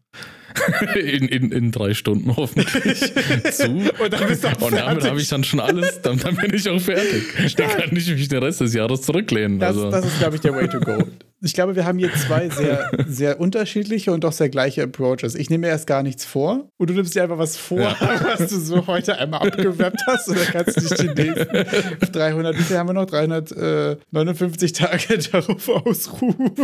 In, 0.95 1.27
in, 1.27 1.51
in 1.51 1.71
drei 1.73 1.93
Stunden 1.93 2.33
hoffentlich 2.37 2.97
zu. 3.51 3.65
Und 3.65 4.13
dann 4.13 4.55
Und 4.61 4.73
damit 4.73 5.03
habe 5.03 5.19
ich 5.19 5.27
dann 5.27 5.43
schon 5.43 5.59
alles, 5.59 6.01
dann, 6.01 6.17
dann 6.17 6.37
bin 6.37 6.53
ich 6.53 6.69
auch 6.69 6.79
fertig. 6.79 7.23
Dann 7.57 7.67
kann 7.67 7.89
ich 7.93 8.09
mich 8.09 8.29
den 8.29 8.41
Rest 8.41 8.61
des 8.61 8.73
Jahres 8.73 9.01
zurücklehnen. 9.01 9.59
Das, 9.59 9.75
also. 9.75 9.91
das 9.91 10.05
ist, 10.05 10.17
glaube 10.19 10.35
ich, 10.35 10.41
der 10.41 10.55
Way 10.55 10.69
to 10.69 10.79
go. 10.79 11.03
Ich 11.41 11.53
glaube, 11.53 11.75
wir 11.75 11.85
haben 11.85 11.99
hier 11.99 12.11
zwei 12.13 12.49
sehr, 12.49 12.89
sehr 13.07 13.39
unterschiedliche 13.39 14.11
und 14.11 14.23
doch 14.23 14.31
sehr 14.31 14.49
gleiche 14.49 14.83
Approaches. 14.83 15.35
Ich 15.35 15.49
nehme 15.49 15.67
mir 15.67 15.71
erst 15.73 15.85
gar 15.85 16.01
nichts 16.01 16.25
vor 16.25 16.69
und 16.77 16.89
du 16.89 16.93
nimmst 16.93 17.13
dir 17.13 17.23
einfach 17.23 17.37
was 17.37 17.57
vor, 17.57 17.79
Ja. 17.81 17.95
was 18.37 18.49
du 18.49 18.59
so 18.59 18.87
heute 18.87 19.17
einmal 19.17 19.47
abgewappt 19.47 20.01
hast 20.07 20.29
und 20.29 20.39
dann 20.39 20.47
kannst 20.47 20.77
du 20.77 20.81
dich 20.81 21.13
die 21.13 21.23
nächsten 21.23 22.11
300, 22.13 22.57
wie 22.57 22.61
viel 22.63 22.77
haben 22.77 22.89
wir 22.89 22.93
noch? 22.93 23.05
359 23.05 24.73
Tage 24.73 25.17
darauf 25.17 25.67
ausruhen. 25.69 26.55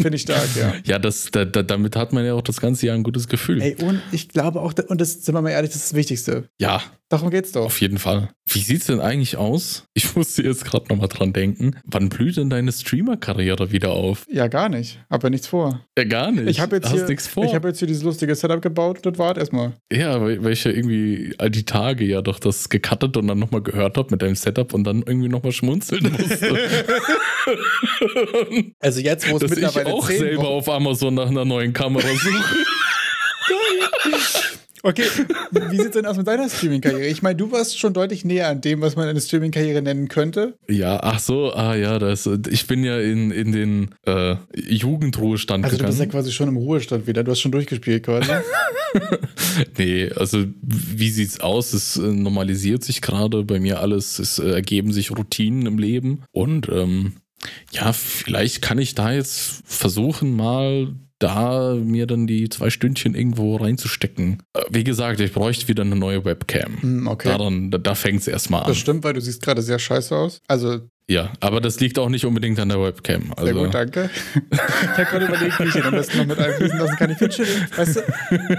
Finde 0.00 0.14
ich 0.14 0.22
stark, 0.22 0.48
ja. 0.56 0.74
ja, 0.84 0.98
das, 0.98 1.30
da, 1.32 1.44
da, 1.44 1.62
damit 1.62 1.96
hat 1.96 2.12
man 2.12 2.24
ja 2.24 2.34
auch 2.34 2.42
das 2.42 2.60
ganze 2.60 2.86
Jahr 2.86 2.96
ein 2.96 3.02
gutes 3.02 3.28
Gefühl. 3.28 3.60
Ey, 3.60 3.76
und 3.82 4.00
ich 4.12 4.28
glaube 4.28 4.60
auch, 4.60 4.72
und 4.88 5.00
das 5.00 5.24
sind 5.24 5.34
wir 5.34 5.42
mal 5.42 5.50
ehrlich, 5.50 5.70
das 5.70 5.82
ist 5.82 5.90
das 5.92 5.96
Wichtigste. 5.96 6.48
Ja, 6.60 6.82
Darum 7.10 7.30
geht's 7.30 7.52
doch. 7.52 7.66
auf 7.66 7.80
jeden 7.80 7.98
Fall. 7.98 8.30
Wie 8.48 8.58
sieht's 8.60 8.86
denn 8.86 9.00
eigentlich 9.00 9.36
aus? 9.36 9.84
Ich 9.94 10.16
musste 10.16 10.42
jetzt 10.42 10.64
gerade 10.64 10.86
nochmal 10.88 11.08
dran 11.08 11.32
denken. 11.32 11.76
Wann 11.84 12.08
blüht 12.08 12.36
denn 12.38 12.50
deine 12.50 12.72
Streamer-Karriere 12.72 13.70
wieder 13.72 13.90
auf? 13.92 14.24
Ja, 14.30 14.48
gar 14.48 14.68
nicht. 14.68 14.98
Hab 15.10 15.22
ja 15.22 15.30
nichts 15.30 15.46
vor. 15.46 15.80
Ja, 15.98 16.04
gar 16.04 16.32
nicht. 16.32 16.48
Ich 16.48 16.60
habe 16.60 16.76
jetzt, 16.76 16.86
Hast 16.86 16.94
hier- 16.94 17.06
nichts 17.06 17.26
vor. 17.28 17.44
ich 17.44 17.54
hab 17.54 17.64
jetzt 17.64 17.78
hier 17.78 17.86
dieses 17.88 18.02
lustige 18.02 18.34
Setup 18.34 18.60
gebaut 18.62 18.98
und 18.98 19.06
das 19.06 19.18
war 19.18 19.36
erstmal. 19.36 19.74
ja, 19.92 20.20
weil, 20.20 20.52
ich 20.52 20.64
ja 20.64 20.70
irgendwie 20.72 21.34
all 21.38 21.50
die 21.50 21.64
Tage 21.64 22.04
ja 22.04 22.22
doch 22.22 22.38
das 22.40 22.68
gecuttet 22.70 23.16
und 23.16 23.28
dann 23.28 23.38
nochmal 23.38 23.62
gehört 23.62 23.96
habe 23.98 24.08
mit 24.10 24.22
deinem 24.22 24.34
Setup 24.34 24.72
und 24.74 24.84
dann 24.84 25.02
irgendwie 25.06 25.28
nochmal 25.28 25.52
schmunzeln 25.52 26.10
musste. 26.10 26.58
Also 28.80 29.00
jetzt, 29.00 29.30
wo 29.30 29.36
es 29.36 29.42
dass 29.42 29.52
ich 29.52 29.58
mittlerweile 29.62 29.92
auch 29.92 30.06
selber 30.08 30.42
Wochen 30.42 30.46
auf 30.46 30.68
Amazon 30.68 31.14
nach 31.14 31.28
einer 31.28 31.44
neuen 31.44 31.72
Kamera 31.72 32.06
suche. 32.08 32.54
Okay, 34.86 35.04
wie 35.70 35.76
sieht's 35.78 35.92
denn 35.92 36.04
aus 36.04 36.18
mit 36.18 36.26
deiner 36.26 36.46
Streaming-Karriere? 36.48 37.06
Ich 37.06 37.22
meine, 37.22 37.36
du 37.36 37.50
warst 37.50 37.78
schon 37.78 37.94
deutlich 37.94 38.22
näher 38.26 38.48
an 38.48 38.60
dem, 38.60 38.82
was 38.82 38.96
man 38.96 39.08
eine 39.08 39.18
Streaming-Karriere 39.18 39.80
nennen 39.80 40.08
könnte. 40.08 40.58
ja, 40.68 41.00
ach 41.02 41.18
so, 41.20 41.54
ah 41.54 41.74
ja, 41.74 41.98
das, 41.98 42.28
ich 42.50 42.66
bin 42.66 42.84
ja 42.84 43.00
in, 43.00 43.30
in 43.30 43.50
den 43.52 43.94
äh, 44.06 44.36
Jugendruhestand 44.54 45.64
Also 45.64 45.78
du 45.78 45.84
bist 45.84 45.98
ja 45.98 46.04
gegangen. 46.04 46.20
quasi 46.22 46.32
schon 46.32 46.48
im 46.48 46.58
Ruhestand 46.58 47.06
wieder. 47.06 47.24
Du 47.24 47.30
hast 47.30 47.40
schon 47.40 47.52
durchgespielt 47.52 48.04
quasi. 48.04 48.30
nee, 49.78 50.10
also 50.16 50.44
wie 50.62 51.10
sieht's 51.10 51.40
aus? 51.40 51.72
Es 51.72 51.96
äh, 51.96 52.02
normalisiert 52.02 52.84
sich 52.84 53.00
gerade 53.00 53.42
bei 53.44 53.58
mir 53.60 53.80
alles, 53.80 54.18
es 54.18 54.38
äh, 54.38 54.50
ergeben 54.50 54.92
sich 54.92 55.10
Routinen 55.10 55.64
im 55.66 55.78
Leben 55.78 56.24
und 56.30 56.68
ähm, 56.68 57.14
ja, 57.72 57.92
vielleicht 57.92 58.62
kann 58.62 58.78
ich 58.78 58.94
da 58.94 59.12
jetzt 59.12 59.62
versuchen, 59.66 60.34
mal 60.36 60.94
da 61.24 61.74
mir 61.74 62.06
dann 62.06 62.26
die 62.26 62.48
zwei 62.50 62.68
Stündchen 62.68 63.14
irgendwo 63.14 63.56
reinzustecken. 63.56 64.42
Äh, 64.52 64.60
Wie 64.70 64.84
gesagt, 64.84 65.20
ich 65.20 65.32
bräuchte 65.32 65.68
wieder 65.68 65.82
eine 65.82 65.96
neue 65.96 66.24
Webcam. 66.24 66.82
Hm, 66.82 67.06
okay. 67.06 67.28
Daran, 67.28 67.70
da, 67.70 67.78
da 67.78 67.94
fängt 67.94 68.20
es 68.20 68.28
erstmal 68.28 68.62
an. 68.62 68.68
Das 68.68 68.76
stimmt, 68.76 69.04
weil 69.04 69.14
du 69.14 69.20
siehst 69.20 69.40
gerade 69.42 69.62
sehr 69.62 69.78
scheiße 69.78 70.14
aus. 70.14 70.40
Also 70.48 70.80
Ja, 71.10 71.32
aber 71.40 71.60
das 71.60 71.80
liegt 71.80 71.98
auch 71.98 72.08
nicht 72.08 72.24
unbedingt 72.24 72.58
an 72.58 72.70
der 72.70 72.80
Webcam. 72.80 73.32
Also, 73.36 73.44
Sehr 73.44 73.54
gut, 73.54 73.74
danke. 73.74 74.08
ich 74.50 74.58
habe 74.88 75.04
gerade 75.04 75.24
überlegt, 75.26 75.60
wie 75.60 75.64
ich 75.64 75.72
den 75.74 75.82
am 75.82 75.90
besten 75.90 76.16
noch 76.18 76.26
mit 76.26 76.38
einfließen 76.38 76.78
lassen 76.78 76.96
kann. 76.96 77.10
Ich 77.10 77.18
finde 77.18 77.34
schön, 77.34 77.46
weißt 77.76 77.96
du, 77.96 78.00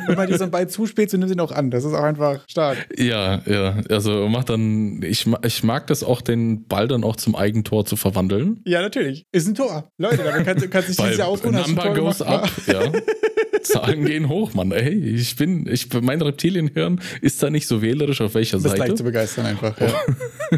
wenn 0.08 0.16
man 0.16 0.28
dir 0.28 0.38
so 0.38 0.44
einen 0.44 0.52
Ball 0.52 0.70
zuspielt, 0.70 1.10
so 1.10 1.18
nimm 1.18 1.28
sie 1.28 1.36
noch 1.36 1.52
an. 1.52 1.72
Das 1.72 1.84
ist 1.84 1.94
auch 1.94 2.04
einfach 2.04 2.42
stark. 2.48 2.78
Ja, 2.98 3.42
ja. 3.48 3.82
Also 3.90 4.28
mach 4.30 4.44
dann, 4.44 5.02
ich, 5.02 5.26
ich 5.44 5.64
mag 5.64 5.88
das 5.88 6.04
auch, 6.04 6.22
den 6.22 6.68
Ball 6.68 6.88
dann 6.88 7.04
auch 7.04 7.16
zum 7.16 7.36
Eigentor 7.36 7.84
zu 7.86 7.96
verwandeln. 7.96 8.62
Ja, 8.66 8.82
natürlich. 8.82 9.26
Ist 9.32 9.48
ein 9.48 9.56
Tor. 9.56 9.90
Leute, 9.98 10.18
damit 10.18 10.46
kannst, 10.46 10.70
kannst 10.70 10.90
du 10.90 10.94
dich 10.94 11.02
dieses 11.02 11.18
Jahr 11.18 11.36
du 11.36 11.50
ein 11.50 11.56
Number 11.56 11.94
goes 11.96 12.22
up, 12.22 12.52
ja. 12.68 12.92
Zahlen 13.64 14.06
gehen 14.06 14.30
hoch, 14.30 14.54
Mann. 14.54 14.72
Ey, 14.72 14.94
ich 14.94 15.36
bin, 15.36 15.66
ich, 15.68 15.92
mein 16.00 16.22
Reptilienhirn 16.22 17.02
ist 17.22 17.42
da 17.42 17.50
nicht 17.50 17.68
so 17.68 17.82
wählerisch, 17.82 18.22
auf 18.22 18.36
welcher 18.36 18.58
Du 18.58 18.64
bist 18.64 18.78
leicht 18.78 18.90
Seite. 18.90 18.96
zu 18.96 19.04
begeistern 19.04 19.48
einfach. 19.48 19.76
Ja. 19.80 19.90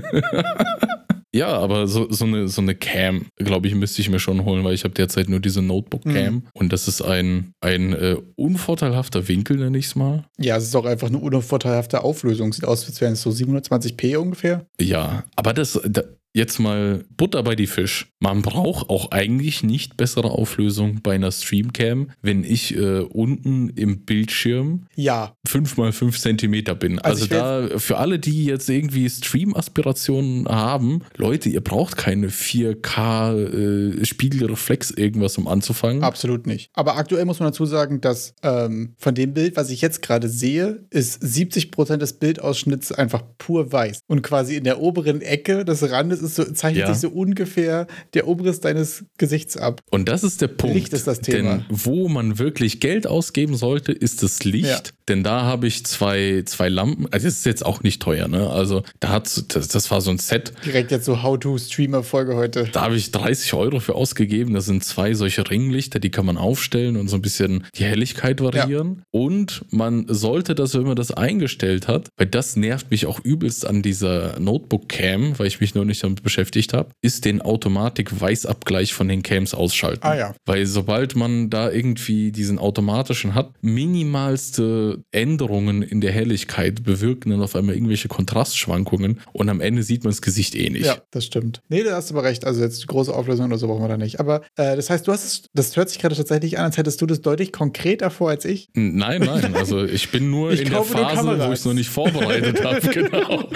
Ja, 1.38 1.50
aber 1.58 1.88
so, 1.88 2.12
so, 2.12 2.26
eine, 2.26 2.48
so 2.48 2.62
eine 2.62 2.76
Cam, 2.76 3.26
glaube 3.38 3.68
ich, 3.68 3.76
müsste 3.76 4.02
ich 4.02 4.10
mir 4.10 4.20
schon 4.20 4.44
holen, 4.46 4.64
weil 4.64 4.74
ich 4.74 4.84
habe 4.84 4.94
derzeit 4.94 5.30
nur 5.30 5.40
diese 5.40 5.62
Notebook-Cam 5.62 6.34
Mhm. 6.36 6.44
und 6.54 6.74
das 6.74 6.88
ist 6.88 7.02
ein, 7.02 7.54
ein 7.62 7.94
äh, 7.94 8.18
unvorteilhafter 8.36 9.28
Winkel, 9.28 9.58
nenne 9.58 9.78
ich 9.78 9.86
es 9.88 9.96
mal. 9.96 10.26
ja, 10.40 10.58
es 10.58 10.64
ist 10.66 10.76
auch 10.76 10.86
einfach 10.86 11.08
eine 11.10 11.20
unvorteilhafte 11.20 12.04
Auflösung. 12.04 12.52
Sieht 12.54 12.66
aus, 12.66 12.86
als 12.88 13.00
wären 13.02 13.14
es 13.14 13.22
so 13.22 13.30
720p 13.30 14.18
ungefähr. 14.18 14.66
Ja, 14.80 15.24
aber 15.36 15.54
das, 15.54 15.80
da, 15.86 16.02
jetzt 16.38 16.60
mal 16.60 17.04
Butter 17.18 17.44
bei 17.44 17.56
die 17.56 17.68
Fisch. 17.68 18.14
Man 18.20 18.42
braucht 18.42 18.90
auch 18.90 19.12
eigentlich 19.12 19.64
nicht 19.64 19.98
bessere 19.98 20.32
Auflösung 20.32 21.02
bei 21.02 21.16
einer 21.16 21.32
Streamcam, 21.32 22.12
wenn 22.22 22.44
ich 22.44 22.76
äh, 22.76 23.00
unten 23.02 23.70
im 23.70 24.06
Bildschirm 24.06 24.86
Ja, 24.96 25.34
5 25.48 25.78
mal 25.78 25.92
5 25.92 26.20
Zentimeter 26.20 26.76
bin. 26.76 27.00
Also 27.00 27.26
Also, 27.26 27.70
da, 27.70 27.80
für 27.80 27.98
alle, 27.98 28.20
die 28.20 28.46
jetzt 28.46 28.70
irgendwie 28.70 29.10
Stream-Aspirationen 29.10 30.48
haben, 30.48 31.02
Leute, 31.16 31.50
ihr 31.50 31.62
braucht 31.62 31.98
keine 31.98 32.30
4K 32.30 34.02
äh, 34.02 34.06
Spiegelreflex 34.06 34.92
irgendwas, 34.92 35.38
um 35.38 35.48
anzufangen. 35.48 36.04
absolut 36.04 36.46
nicht. 36.48 36.70
Aber 36.74 36.98
aktuell 36.98 37.26
muss 37.26 37.40
man 37.40 37.50
dazu 37.50 37.66
sagen, 37.66 38.00
dass 38.02 38.34
ähm, 38.44 38.94
von 38.98 39.16
dem 39.16 39.34
Bild, 39.34 39.56
was 39.56 39.70
ich 39.70 39.82
jetzt 39.82 40.02
gerade 40.02 40.30
sehe, 40.30 40.86
ist 40.92 41.24
70% 41.24 41.98
des 41.98 42.14
Bildausschnitts 42.14 42.92
einfach 42.92 43.24
pur 43.38 43.72
weiß. 43.72 44.00
Und 44.08 44.22
quasi 44.22 44.56
in 44.56 44.64
der 44.64 44.80
oberen 44.80 45.22
Ecke 45.22 45.66
des 45.66 45.90
Randes 45.90 46.22
ist 46.22 46.27
so, 46.36 46.44
zeichnet 46.46 46.88
Ja. 46.88 46.94
sich 46.94 47.02
so 47.02 47.10
ungefähr 47.10 47.88
der 48.14 48.28
Obriss 48.28 48.60
deines 48.60 49.06
Gesichts 49.18 49.58
ab. 49.58 49.82
Und 49.90 50.10
das 50.10 50.24
ist 50.24 50.42
der 50.42 50.48
Punkt. 50.48 50.76
Licht 50.76 50.94
ist 50.94 51.08
das 51.08 51.20
Thema. 51.22 51.58
Denn 51.58 51.66
wo 51.70 52.08
man 52.10 52.40
wirklich 52.40 52.80
Geld 52.80 53.08
ausgeben 53.08 53.56
sollte, 53.56 53.92
ist 53.92 54.24
das 54.24 54.44
Licht. 54.44 54.68
Ja. 54.68 54.80
Denn 55.08 55.24
da 55.24 55.44
habe 55.44 55.68
ich 55.68 55.86
zwei, 55.86 56.44
zwei 56.46 56.68
Lampen. 56.70 57.06
Also, 57.12 57.28
das 57.28 57.38
ist 57.38 57.46
jetzt 57.46 57.66
auch 57.66 57.82
nicht 57.84 58.02
teuer, 58.02 58.28
ne? 58.28 58.50
Also, 58.50 58.84
da 59.00 59.10
hat 59.10 59.28
das, 59.56 59.68
das 59.70 59.90
war 59.90 60.02
so 60.02 60.12
ein 60.12 60.18
Set. 60.18 60.52
Direkt 60.66 60.92
jetzt 60.92 61.06
so 61.06 61.24
How-to-Streamer-Folge 61.24 62.36
heute. 62.36 62.70
Da 62.72 62.82
habe 62.82 62.96
ich 62.98 63.12
30 63.12 63.54
Euro 63.54 63.80
für 63.80 63.96
ausgegeben. 63.96 64.54
Das 64.54 64.66
sind 64.66 64.84
zwei 64.84 65.14
solche 65.14 65.50
Ringlichter, 65.50 66.00
die 66.00 66.12
kann 66.12 66.26
man 66.26 66.38
aufstellen 66.38 66.98
und 66.98 67.08
so 67.08 67.16
ein 67.16 67.22
bisschen 67.22 67.64
die 67.76 67.86
Helligkeit 67.86 68.42
variieren. 68.42 69.04
Und 69.12 69.64
man 69.70 70.06
sollte 70.10 70.56
das, 70.56 70.74
wenn 70.76 70.84
man 70.84 70.96
das 70.96 71.12
eingestellt 71.12 71.88
hat, 71.88 72.10
weil 72.18 72.28
das 72.28 72.56
nervt 72.56 72.92
mich 72.92 73.06
auch 73.06 73.20
übelst 73.24 73.66
an 73.66 73.82
dieser 73.82 74.40
Notebook-Cam, 74.40 75.40
weil 75.40 75.48
ich 75.48 75.60
mich 75.62 75.74
nur 75.76 75.86
nicht 75.86 76.00
damit 76.18 76.24
beschäftigt 76.24 76.74
habe, 76.74 76.90
ist 77.02 77.26
den 77.26 77.42
Automatik-Weißabgleich 77.42 78.94
von 78.94 79.08
den 79.08 79.24
Cams 79.24 79.54
ausschalten. 79.54 80.06
Ah 80.06 80.16
ja. 80.16 80.36
Weil 80.46 80.66
sobald 80.66 81.16
man 81.16 81.50
da 81.50 81.72
irgendwie 81.72 82.32
diesen 82.32 82.60
automatischen 82.60 83.36
hat, 83.36 83.52
minimalste 83.62 85.04
Änderungen 85.12 85.82
in 85.82 86.02
der 86.02 86.12
Helligkeit 86.12 86.84
bewirken 86.84 87.32
dann 87.32 87.42
auf 87.42 87.56
einmal 87.56 87.76
irgendwelche 87.76 88.08
Kontrastschwankungen 88.08 89.22
und 89.34 89.50
am 89.50 89.62
Ende 89.62 89.84
sieht 89.84 90.04
man 90.04 90.12
das 90.12 90.22
Gesicht 90.22 90.56
eh 90.56 90.70
nicht. 90.70 90.86
Ja, 90.86 90.98
das 91.12 91.26
stimmt. 91.26 91.62
Nee, 91.70 91.84
da 91.84 91.96
hast 91.96 92.10
du 92.10 92.16
aber 92.16 92.24
recht. 92.24 92.46
Also 92.46 92.62
jetzt 92.62 92.86
große 92.88 93.14
Auflösung 93.14 93.48
oder 93.48 93.58
so 93.58 93.68
brauchen 93.68 93.84
wir 93.84 93.88
da 93.88 93.98
nicht. 93.98 94.20
Aber 94.20 94.42
äh, 94.56 94.76
das 94.76 94.90
heißt, 94.90 95.08
du 95.08 95.12
hast 95.12 95.26
es, 95.26 95.44
das 95.54 95.76
hört 95.76 95.90
sich 95.90 96.00
gerade 96.00 96.16
tatsächlich 96.16 96.58
an, 96.58 96.66
als 96.66 96.78
hättest 96.78 97.02
du 97.02 97.06
das 97.06 97.22
deutlich 97.22 97.52
konkreter 97.52 98.10
vor 98.10 98.30
als 98.30 98.46
ich. 98.46 98.70
Nein, 98.74 99.22
nein, 99.22 99.56
also 99.56 99.84
ich 99.84 100.10
bin 100.12 100.30
nur 100.30 100.52
Ich 100.52 100.62
in 100.62 100.70
der 100.70 100.84
Phase, 100.84 101.40
wo 101.40 101.46
ich 101.46 101.60
es 101.60 101.66
noch 101.66 101.74
nicht 101.74 101.90
vorbereitet 101.90 102.64
habe, 102.64 102.82
genau. 102.94 103.50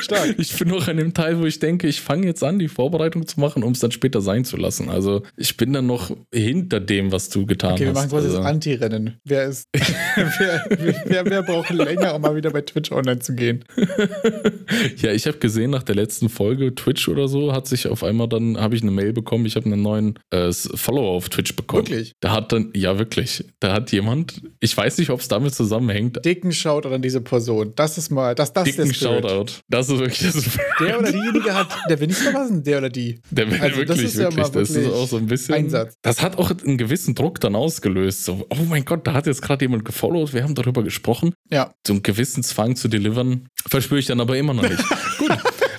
Stark. 0.00 0.34
Ich 0.38 0.56
bin 0.56 0.68
noch 0.68 0.86
an 0.88 0.96
dem 0.96 1.12
Teil, 1.20 1.38
wo 1.38 1.44
ich 1.44 1.58
denke, 1.58 1.86
ich 1.86 2.00
fange 2.00 2.26
jetzt 2.26 2.42
an, 2.42 2.58
die 2.58 2.68
Vorbereitung 2.68 3.26
zu 3.26 3.38
machen, 3.40 3.62
um 3.62 3.72
es 3.72 3.80
dann 3.80 3.90
später 3.90 4.22
sein 4.22 4.46
zu 4.46 4.56
lassen. 4.56 4.88
Also 4.88 5.22
ich 5.36 5.58
bin 5.58 5.74
dann 5.74 5.86
noch 5.86 6.10
hinter 6.32 6.80
dem, 6.80 7.12
was 7.12 7.28
du 7.28 7.44
getan 7.44 7.74
Okay, 7.74 7.84
wir 7.84 7.92
machen 7.92 8.04
hast. 8.04 8.10
quasi 8.10 8.26
also, 8.28 8.38
das 8.38 8.46
Anti-Rennen. 8.46 9.18
Wer 9.24 9.44
ist, 9.44 9.68
wer, 9.74 10.64
wer, 11.04 11.26
wer 11.26 11.42
braucht 11.42 11.68
länger, 11.68 12.14
um 12.14 12.22
mal 12.22 12.34
wieder 12.34 12.50
bei 12.50 12.62
Twitch 12.62 12.90
online 12.90 13.18
zu 13.18 13.34
gehen? 13.34 13.64
ja, 14.96 15.12
ich 15.12 15.26
habe 15.26 15.36
gesehen, 15.36 15.70
nach 15.70 15.82
der 15.82 15.94
letzten 15.94 16.30
Folge 16.30 16.74
Twitch 16.74 17.06
oder 17.06 17.28
so, 17.28 17.52
hat 17.52 17.66
sich 17.66 17.86
auf 17.86 18.02
einmal 18.02 18.26
dann, 18.26 18.56
habe 18.58 18.74
ich 18.74 18.80
eine 18.80 18.90
Mail 18.90 19.12
bekommen, 19.12 19.44
ich 19.44 19.56
habe 19.56 19.66
einen 19.66 19.82
neuen 19.82 20.18
äh, 20.30 20.50
Follower 20.52 21.10
auf 21.10 21.28
Twitch 21.28 21.54
bekommen. 21.54 21.86
Wirklich? 21.86 22.14
Da 22.20 22.32
hat 22.32 22.50
dann, 22.52 22.70
ja 22.74 22.98
wirklich, 22.98 23.44
da 23.60 23.74
hat 23.74 23.92
jemand, 23.92 24.40
ich 24.60 24.74
weiß 24.74 24.96
nicht, 24.96 25.10
ob 25.10 25.20
es 25.20 25.28
damit 25.28 25.54
zusammenhängt, 25.54 26.24
Dicken 26.24 26.52
Shoutout 26.52 26.94
an 26.94 27.02
diese 27.02 27.20
Person. 27.20 27.74
Das 27.76 27.98
ist 27.98 28.10
mal, 28.10 28.34
das, 28.34 28.54
das 28.54 28.68
ist 28.68 28.78
dicken 28.78 28.88
der 28.88 28.94
Spirit. 28.94 29.22
Shoutout. 29.22 29.52
Das 29.68 29.88
ist 29.90 29.98
wirklich 29.98 30.32
das 30.32 30.58
Der 30.80 30.98
oder 30.98 31.09
diejenige 31.12 31.54
hat, 31.54 31.68
der 31.88 32.00
will 32.00 32.06
nicht 32.08 32.18
verlassen, 32.20 32.62
der 32.62 32.78
oder 32.78 32.88
die. 32.90 33.20
Der 33.30 33.50
will 33.50 33.60
Also 33.60 33.80
das 33.84 33.88
wirklich, 33.98 34.04
ist 34.06 34.16
ja 34.16 34.24
wirklich. 34.24 34.48
das 34.48 34.70
ist 34.70 34.74
wirklich 34.76 34.94
auch 34.94 35.08
so 35.08 35.16
ein 35.16 35.26
bisschen. 35.26 35.54
Einsatz. 35.54 35.94
Das 36.02 36.22
hat 36.22 36.38
auch 36.38 36.50
einen 36.50 36.78
gewissen 36.78 37.14
Druck 37.14 37.40
dann 37.40 37.54
ausgelöst. 37.54 38.24
So, 38.24 38.46
oh 38.50 38.56
mein 38.68 38.84
Gott, 38.84 39.06
da 39.06 39.12
hat 39.12 39.26
jetzt 39.26 39.42
gerade 39.42 39.64
jemand 39.64 39.84
gefollowt, 39.84 40.32
wir 40.32 40.42
haben 40.42 40.54
darüber 40.54 40.82
gesprochen. 40.82 41.32
Ja, 41.50 41.72
So 41.86 41.92
einen 41.94 42.02
gewissen 42.02 42.42
Zwang 42.42 42.76
zu 42.76 42.88
delivern, 42.88 43.48
verspüre 43.66 44.00
ich 44.00 44.06
dann 44.06 44.20
aber 44.20 44.36
immer 44.36 44.54
noch 44.54 44.62
nicht. 44.68 44.82
Gut. 45.18 45.30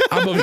Aber 0.10 0.36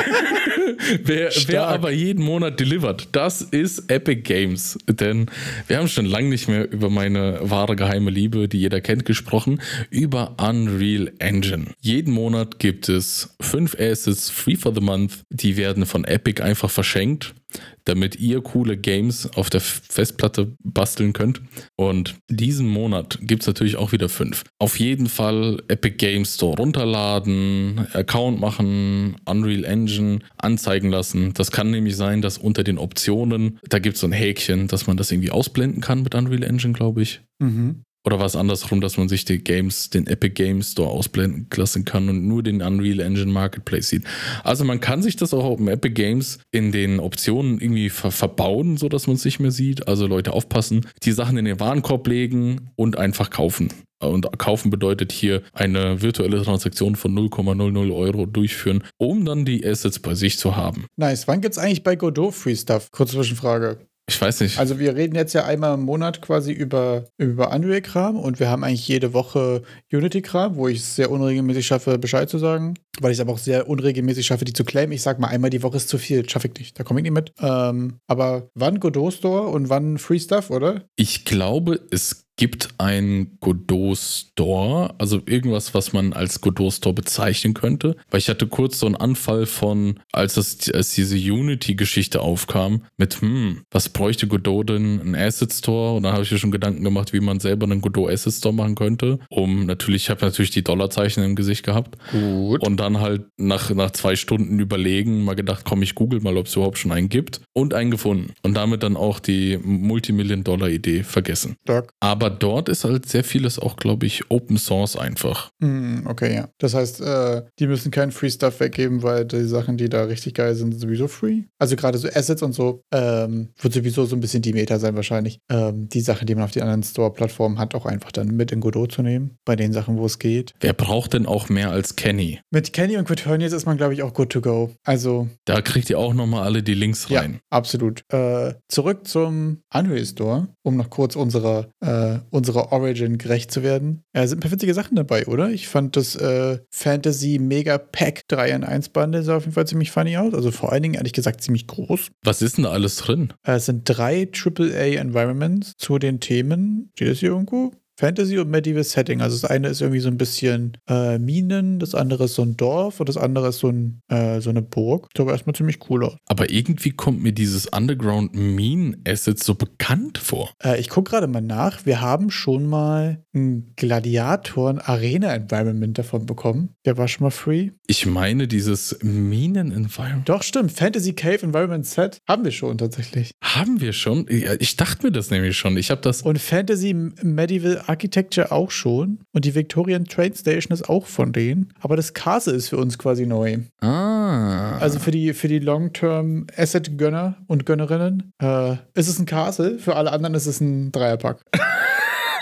wer, 1.05 1.31
wer 1.47 1.67
aber 1.67 1.91
jeden 1.91 2.25
Monat 2.25 2.61
delivert, 2.61 3.09
das 3.13 3.43
ist 3.43 3.91
Epic 3.91 4.23
Games. 4.23 4.79
Denn 4.89 5.27
wir 5.67 5.79
haben 5.79 5.89
schon 5.89 6.07
lange 6.07 6.29
nicht 6.29 6.49
mehr 6.49 6.71
über 6.71 6.91
meine 6.91 7.39
wahre 7.43 7.77
geheime 7.77 8.11
Liebe, 8.11 8.49
die 8.49 8.61
jeder 8.61 8.81
kennt, 8.81 9.05
gesprochen, 9.05 9.61
über 9.91 10.37
Unreal 10.39 11.13
Engine. 11.19 11.67
Jeden 11.81 12.13
Monat 12.13 12.59
gibt 12.59 12.89
es 12.89 13.37
fünf 13.41 13.77
Assets 13.79 14.31
free 14.31 14.57
for 14.57 14.75
the 14.75 14.81
month. 14.81 15.25
Die 15.31 15.57
werden 15.57 15.87
von 15.87 16.05
Epic 16.05 16.43
einfach 16.43 16.71
verschenkt, 16.71 17.35
damit 17.85 18.17
ihr 18.17 18.41
coole 18.43 18.77
Games 18.77 19.29
auf 19.35 19.51
der 19.51 19.61
Festplatte 19.61 20.55
basteln 20.63 21.13
könnt. 21.13 21.41
Und 21.77 22.17
diesen 22.29 22.69
Monat 22.69 23.19
gibt 23.23 23.43
es 23.43 23.47
natürlich 23.47 23.77
auch 23.77 23.93
wieder 23.93 24.09
fünf. 24.09 24.45
Auf 24.59 24.79
jeden 24.79 25.07
Fall 25.07 25.63
Epic 25.69 25.97
Games 25.97 26.35
Store 26.35 26.57
runterladen, 26.57 27.87
Account 27.93 28.41
machen, 28.41 29.17
Unreal 29.25 29.65
Engine 29.65 30.21
anzeigen 30.37 30.91
lassen. 30.91 31.33
Das 31.35 31.51
kann 31.51 31.71
nämlich 31.71 31.97
sein, 31.97 32.21
dass 32.21 32.39
unter 32.39 32.65
den 32.65 32.79
Optionen, 32.79 33.59
da 33.69 33.79
gibt 33.79 33.95
es 33.95 34.01
so 34.01 34.07
ein 34.07 34.13
Häkchen, 34.13 34.69
dass 34.69 34.87
man 34.87 34.97
das 34.97 35.11
irgendwie 35.11 35.31
ausblenden 35.31 35.81
kann 35.81 36.03
mit 36.03 36.15
Unreal 36.15 36.43
Engine, 36.43 36.75
glaube 36.75 37.03
ich. 37.03 37.21
mhm. 37.39 37.85
Oder 38.05 38.19
war 38.19 38.27
es 38.27 38.37
andersrum, 38.37 38.81
dass 38.81 38.97
man 38.97 39.09
sich 39.09 39.25
die 39.25 39.43
Games, 39.43 39.91
den 39.91 40.07
Epic 40.07 40.35
Games 40.35 40.73
Store 40.73 40.89
ausblenden 40.89 41.47
lassen 41.55 41.85
kann 41.85 42.09
und 42.09 42.27
nur 42.27 42.43
den 42.43 42.63
Unreal 42.63 43.01
Engine 43.01 43.31
Marketplace 43.31 43.89
sieht? 43.89 44.05
Also 44.45 44.65
man 44.65 44.81
kann 44.81 45.03
sich 45.03 45.17
das 45.17 45.35
auch 45.35 45.45
auf 45.45 45.57
dem 45.59 45.69
Epic 45.69 45.95
Games 45.95 46.39
in 46.51 46.73
den 46.73 47.01
Optionen 47.01 47.61
irgendwie 47.61 47.91
ver 47.91 48.11
verbauen, 48.11 48.77
sodass 48.77 49.07
man 49.07 49.17
es 49.17 49.25
nicht 49.25 49.41
mehr 49.41 49.51
sieht. 49.51 49.89
Also 49.89 50.07
Leute 50.07 50.33
aufpassen, 50.33 50.87
die 51.03 51.13
Sachen 51.13 51.37
in 51.37 51.45
den 51.45 51.61
Warenkorb 51.61 52.07
legen 52.07 52.71
und 52.77 52.97
einfach 52.97 53.31
kaufen. 53.31 53.69
Und 54.01 54.39
kaufen 54.39 54.71
bedeutet 54.71 55.11
hier 55.11 55.43
eine 55.53 56.01
virtuelle 56.01 56.43
Transaktion 56.43 56.95
von 56.95 57.13
0,00 57.13 57.95
Euro 57.95 58.27
durchführen, 58.27 58.85
um 58.97 59.25
dann 59.25 59.45
die 59.45 59.67
Assets 59.67 59.99
bei 59.99 60.15
sich 60.15 60.39
zu 60.39 60.57
haben. 60.57 60.87
nice. 60.97 61.27
Wann 61.27 61.41
gibt's 61.41 61.59
eigentlich 61.59 61.83
bei 61.83 61.97
Godot 61.97 62.33
Free 62.33 62.55
Stuff? 62.55 62.91
Kurze 62.93 63.17
Zwischenfrage. 63.17 63.79
Ich 64.09 64.19
weiß 64.19 64.41
nicht. 64.41 64.59
Also 64.59 64.79
wir 64.79 64.97
reden 64.97 65.15
jetzt 65.15 65.35
ja 65.35 65.45
einmal 65.45 65.75
im 65.75 65.83
Monat 65.83 66.23
quasi 66.23 66.51
über, 66.51 67.05
über 67.19 67.53
Unreal-Kram 67.53 68.17
und 68.17 68.41
wir 68.41 68.49
haben 68.49 68.65
eigentlich 68.65 68.89
jede 68.89 69.13
Woche 69.13 69.63
Unity-Kram, 69.93 70.57
wo 70.57 70.67
ich 70.67 70.79
es 70.79 70.97
sehr 70.97 71.11
unregelmäßig 71.11 71.67
schaffe, 71.67 71.99
Bescheid 71.99 72.31
zu 72.31 72.39
sagen, 72.39 72.75
weil 73.01 73.13
ich 73.13 73.19
es 73.19 73.21
aber 73.21 73.33
auch 73.33 73.39
sehr 73.39 73.69
unregelmäßig 73.69 74.25
schaffe, 74.25 74.47
die 74.47 74.55
zu 74.55 74.65
claimen. 74.65 74.93
Ich 74.93 75.03
sag 75.03 75.19
mal, 75.19 75.29
einmal 75.29 75.51
die 75.51 75.63
Woche 75.63 75.77
ist 75.77 75.91
zu 75.91 75.99
viel, 75.99 76.27
schaffe 76.29 76.49
ich 76.49 76.59
nicht, 76.59 76.79
da 76.79 76.85
komme 76.85 77.01
ich 77.01 77.03
nicht 77.03 77.13
mit. 77.13 77.35
Ähm, 77.39 77.99
aber 78.07 78.49
wann 78.55 78.81
Godot 78.81 79.13
Store 79.13 79.49
und 79.49 79.69
wann 79.69 79.99
Free 79.99 80.19
Stuff, 80.19 80.49
oder? 80.49 80.85
Ich 80.97 81.27
glaube, 81.27 81.79
es 81.91 82.28
gibt 82.39 82.69
ein 82.79 83.37
Godot 83.41 83.99
Store, 83.99 84.95
also 84.99 85.21
irgendwas, 85.27 85.75
was 85.75 85.93
man 85.93 86.13
als 86.13 86.41
Godot 86.41 86.73
Store 86.73 86.95
bezeichnen 86.95 87.53
könnte. 87.53 87.97
Weil 88.11 88.21
ich 88.21 88.29
hatte 88.29 88.47
kurz 88.47 88.79
so 88.79 88.87
einen 88.87 88.95
Anfall 88.95 89.45
von, 89.45 90.01
als, 90.13 90.35
das, 90.35 90.71
als 90.73 90.95
diese 90.95 91.17
Unity-Geschichte 91.17 92.21
aufkam, 92.21 92.85
mit, 92.97 93.21
hm, 93.21 93.63
was 93.71 93.89
bräuchte 93.89 94.29
Godot 94.29 94.71
denn? 94.71 95.01
Ein 95.01 95.15
Asset 95.17 95.53
Store? 95.53 95.97
Und 95.97 96.05
da 96.05 96.13
habe 96.13 96.23
ich 96.23 96.31
mir 96.31 96.39
schon 96.39 96.53
Gedanken 96.53 96.85
gemacht, 96.85 97.13
wie 97.13 97.21
man 97.21 97.41
selber 97.41 97.67
einen 97.67 97.81
Godot 97.81 98.09
Asset 98.11 98.33
Store 98.33 98.55
machen 98.55 98.77
könnte. 98.77 99.19
Um 99.29 99.67
natürlich, 99.67 100.05
ich 100.05 100.11
habe 100.11 100.25
natürlich 100.25 100.53
die 100.53 100.63
Dollarzeichen 100.63 101.25
im 101.25 101.35
Gesicht 101.35 101.65
gehabt. 101.65 101.99
Gut. 102.13 102.65
Und 102.65 102.79
dann 102.79 103.01
halt 103.01 103.25
nach, 103.37 103.71
nach 103.71 103.91
zwei 103.91 104.15
Stunden 104.15 104.61
überlegen, 104.61 105.25
mal 105.25 105.35
gedacht, 105.35 105.65
komm, 105.65 105.83
ich 105.83 105.97
google 105.97 106.21
mal, 106.21 106.37
ob 106.37 106.47
es 106.47 106.55
überhaupt 106.55 106.79
schon 106.79 106.93
einen 106.93 107.09
gibt. 107.09 107.41
Und 107.53 107.75
einen 107.75 107.91
gefunden. 107.91 108.33
Und 108.43 108.55
damit 108.55 108.85
dann 108.85 108.97
auch 108.97 109.19
die 109.19 109.59
Multimillion-Dollar-Idee 109.59 111.03
vergessen. 111.03 111.57
Stark. 111.65 111.93
Aber 111.99 112.28
Aber 112.29 112.37
dort 112.37 112.69
ist 112.69 112.85
halt 112.85 113.09
sehr 113.09 113.25
vieles 113.25 113.59
auch, 113.59 113.77
glaube 113.77 114.07
ich, 114.07 114.31
Open 114.31 114.59
Source 114.59 114.97
einfach. 114.97 115.51
Hm, 115.61 116.07
okay, 116.07 116.35
ja. 116.35 116.49
Das 116.59 116.75
heißt, 116.75 117.01
äh, 117.01 117.43
die 117.59 117.67
müssen 117.67 117.91
keinen 117.91 118.13
Free 118.13 118.31
Stuff 118.31 118.61
weggeben, 118.61 119.03
weil 119.03 119.25
die 119.25 119.45
Sachen, 119.45 119.77
die 119.77 119.89
da 119.89 120.05
richtig 120.05 120.35
geil 120.35 120.55
sind, 120.55 120.69
sind 120.73 120.81
sowieso 120.81 121.09
free. 121.09 121.43
Also 121.59 121.77
gerade 121.77 121.99
so 121.99 122.09
Assets 122.09 122.43
und 122.43 122.53
so 122.53 122.83
ähm, 122.93 123.49
wird 123.61 123.75
sowieso 123.75 124.05
so 124.05 124.17
ein 124.17 124.21
bisschen 124.21 124.43
die 124.43 124.53
Meta 124.53 124.79
sein 124.79 124.97
wahrscheinlich. 124.97 125.41
Ähm, 125.51 125.89
die 125.89 126.01
Sachen, 126.01 126.27
die 126.27 126.35
man 126.35 126.45
auf 126.45 126.51
den 126.51 126.63
anderen 126.63 126.83
Store-Plattformen 126.83 127.59
hat, 127.59 127.75
auch 127.75 127.87
einfach 127.87 128.13
dann 128.13 128.29
mit 128.29 128.53
in 128.53 128.61
Godot 128.61 128.93
zu 128.93 129.03
nehmen. 129.03 129.37
Bei 129.45 129.57
den 129.57 129.73
Sachen, 129.73 129.99
wo 129.99 130.07
es 130.07 130.19
geht. 130.19 130.55
Wer 130.61 130.73
braucht 130.73 131.15
denn 131.15 131.27
auch 131.27 131.49
mehr 131.49 131.71
als 131.71 131.97
Kenny? 131.97 132.41
Mit 132.51 132.73
Kenny 132.73 132.97
und 132.97 133.07
Quaternius 133.07 133.53
ist 133.53 133.67
man, 133.67 133.77
glaube 133.77 133.95
ich, 133.95 134.03
auch 134.03 134.13
good 134.13 134.31
to 134.31 134.41
go. 134.41 134.71
Also. 134.85 135.29
Da 135.45 135.61
kriegt 135.61 135.91
ihr 135.91 135.99
auch 135.99 136.15
nochmal 136.15 136.45
alle 136.45 136.63
die 136.63 136.75
Links 136.75 137.11
rein. 137.11 137.35
Ja, 137.35 137.39
absolut. 137.51 138.05
Äh, 138.13 138.55
zurück 138.69 139.07
zum 139.07 139.63
Unreal 139.73 140.05
Store, 140.05 140.49
um 140.63 140.77
noch 140.77 140.91
kurz 140.91 141.17
unserer, 141.17 141.69
äh, 141.81 142.18
unserer 142.31 142.73
Origin 142.73 143.19
gerecht 143.19 143.51
zu 143.51 143.63
werden. 143.63 144.03
Ja, 144.15 144.27
sind 144.27 144.39
ein 144.39 144.41
paar 144.41 144.51
witzige 144.51 144.75
Sachen 144.75 144.97
dabei, 144.97 145.27
oder? 145.27 145.51
Ich 145.51 145.69
fand 145.69 145.97
das 145.97 146.17
äh, 146.17 146.59
Fantasy 146.71 147.39
Mega 147.39 147.79
Pack 147.79 148.23
3 148.29 148.51
in 148.51 148.65
1 148.65 148.91
Bundle 148.91 149.23
sah 149.23 149.37
auf 149.37 149.45
jeden 149.45 149.55
Fall 149.55 149.67
ziemlich 149.67 149.91
funny 149.91 150.17
aus. 150.17 150.35
Also 150.35 150.51
vor 150.51 150.73
allen 150.73 150.83
Dingen, 150.83 150.95
ehrlich 150.95 151.13
gesagt, 151.13 151.43
ziemlich 151.43 151.67
groß. 151.67 152.11
Was 152.23 152.43
ist 152.43 152.57
denn 152.57 152.65
da 152.65 152.71
alles 152.71 152.97
drin? 152.97 153.33
Äh, 153.45 153.53
es 153.53 153.67
sind 153.67 153.83
drei 153.85 154.29
AAA 154.33 154.99
Environments 154.99 155.73
zu 155.77 155.99
den 155.99 156.21
Themen. 156.21 156.91
Steht 156.95 157.11
das 157.11 157.19
hier 157.19 157.31
irgendwo? 157.31 157.73
Fantasy 157.99 158.39
und 158.39 158.49
Medieval 158.49 158.85
Setting. 158.85 159.21
Also 159.21 159.37
das 159.41 159.51
eine 159.51 159.69
ist 159.69 159.81
irgendwie 159.81 159.99
so 160.01 160.09
ein 160.09 160.19
bisschen 160.19 160.77
äh, 160.89 161.19
Minen, 161.19 161.81
das 161.81 161.97
andere 161.97 162.25
ist 162.25 162.35
so 162.35 162.43
ein 162.43 162.57
Dorf 162.57 163.01
und 163.01 163.09
das 163.09 163.17
andere 163.17 163.49
ist 163.49 163.59
so, 163.59 163.71
ein, 163.71 164.01
äh, 164.09 164.41
so 164.41 164.51
eine 164.51 164.63
Burg. 164.63 165.09
Sah 165.17 165.25
aber 165.25 165.33
erstmal 165.33 165.55
ziemlich 165.55 165.91
cool 165.91 166.05
aus. 166.05 166.17
Aber 166.27 166.49
irgendwie 166.49 166.91
kommt 166.91 167.21
mir 167.23 167.33
dieses 167.33 167.67
Underground 167.67 168.35
Mine 168.35 168.99
Asset 169.07 169.43
so 169.43 169.57
bekannt 169.57 170.19
vor. 170.19 170.53
Äh, 170.63 170.79
ich 170.79 170.89
gucke 170.89 171.11
gerade 171.11 171.27
mal 171.27 171.41
nach. 171.41 171.87
Wir 171.87 172.01
haben 172.01 172.31
schon 172.31 172.67
mal 172.67 173.25
ein 173.35 173.73
Gladiatoren 173.75 174.79
Arena 174.79 175.35
Environment 175.35 175.99
davon 175.99 176.25
bekommen. 176.25 176.75
Der 176.85 176.97
war 176.99 177.09
schon 177.09 177.25
mal 177.25 177.31
free. 177.31 177.71
Ich 177.89 178.07
meine 178.07 178.47
dieses 178.47 178.97
Minen 179.03 179.73
Environment. 179.73 180.29
Doch, 180.29 180.45
stimmt. 180.45 180.71
Fantasy 180.71 181.15
Cave 181.15 181.43
Environment 181.43 181.85
Set 181.85 182.19
haben 182.29 182.45
wir 182.45 182.53
schon 182.53 182.79
tatsächlich. 182.79 183.33
Haben 183.43 183.81
wir 183.81 183.93
schon? 183.93 184.27
Ich 184.29 184.77
dachte 184.77 185.07
mir 185.07 185.13
das 185.13 185.31
nämlich 185.31 185.57
schon. 185.57 185.77
Ich 185.77 185.91
habe 185.91 186.01
das. 186.01 186.23
Und 186.23 186.39
Fantasy 186.39 186.95
Medieval 186.95 187.83
Architecture 187.89 188.53
auch 188.53 188.71
schon. 188.71 189.21
Und 189.33 189.45
die 189.45 189.55
Victorian 189.55 190.05
Train 190.05 190.35
Station 190.35 190.73
ist 190.73 190.89
auch 190.89 191.07
von 191.07 191.33
denen. 191.33 191.73
Aber 191.81 191.97
das 191.97 192.15
Castle 192.15 192.55
ist 192.55 192.69
für 192.69 192.77
uns 192.77 192.99
quasi 192.99 193.27
neu. 193.27 193.59
Ah. 193.81 194.79
Also 194.79 194.99
für 194.99 195.11
die, 195.11 195.33
für 195.33 195.49
die 195.49 195.59
Long-Term 195.59 196.47
Asset-Gönner 196.57 197.37
und 197.47 197.67
Gönnerinnen 197.67 198.33
äh, 198.41 198.73
ist 198.95 199.09
es 199.09 199.19
ein 199.19 199.27
Castle. 199.27 199.79
Für 199.79 199.97
alle 199.97 200.13
anderen 200.13 200.35
ist 200.35 200.47
es 200.47 200.61
ein 200.61 200.93
Dreierpack. 200.93 201.45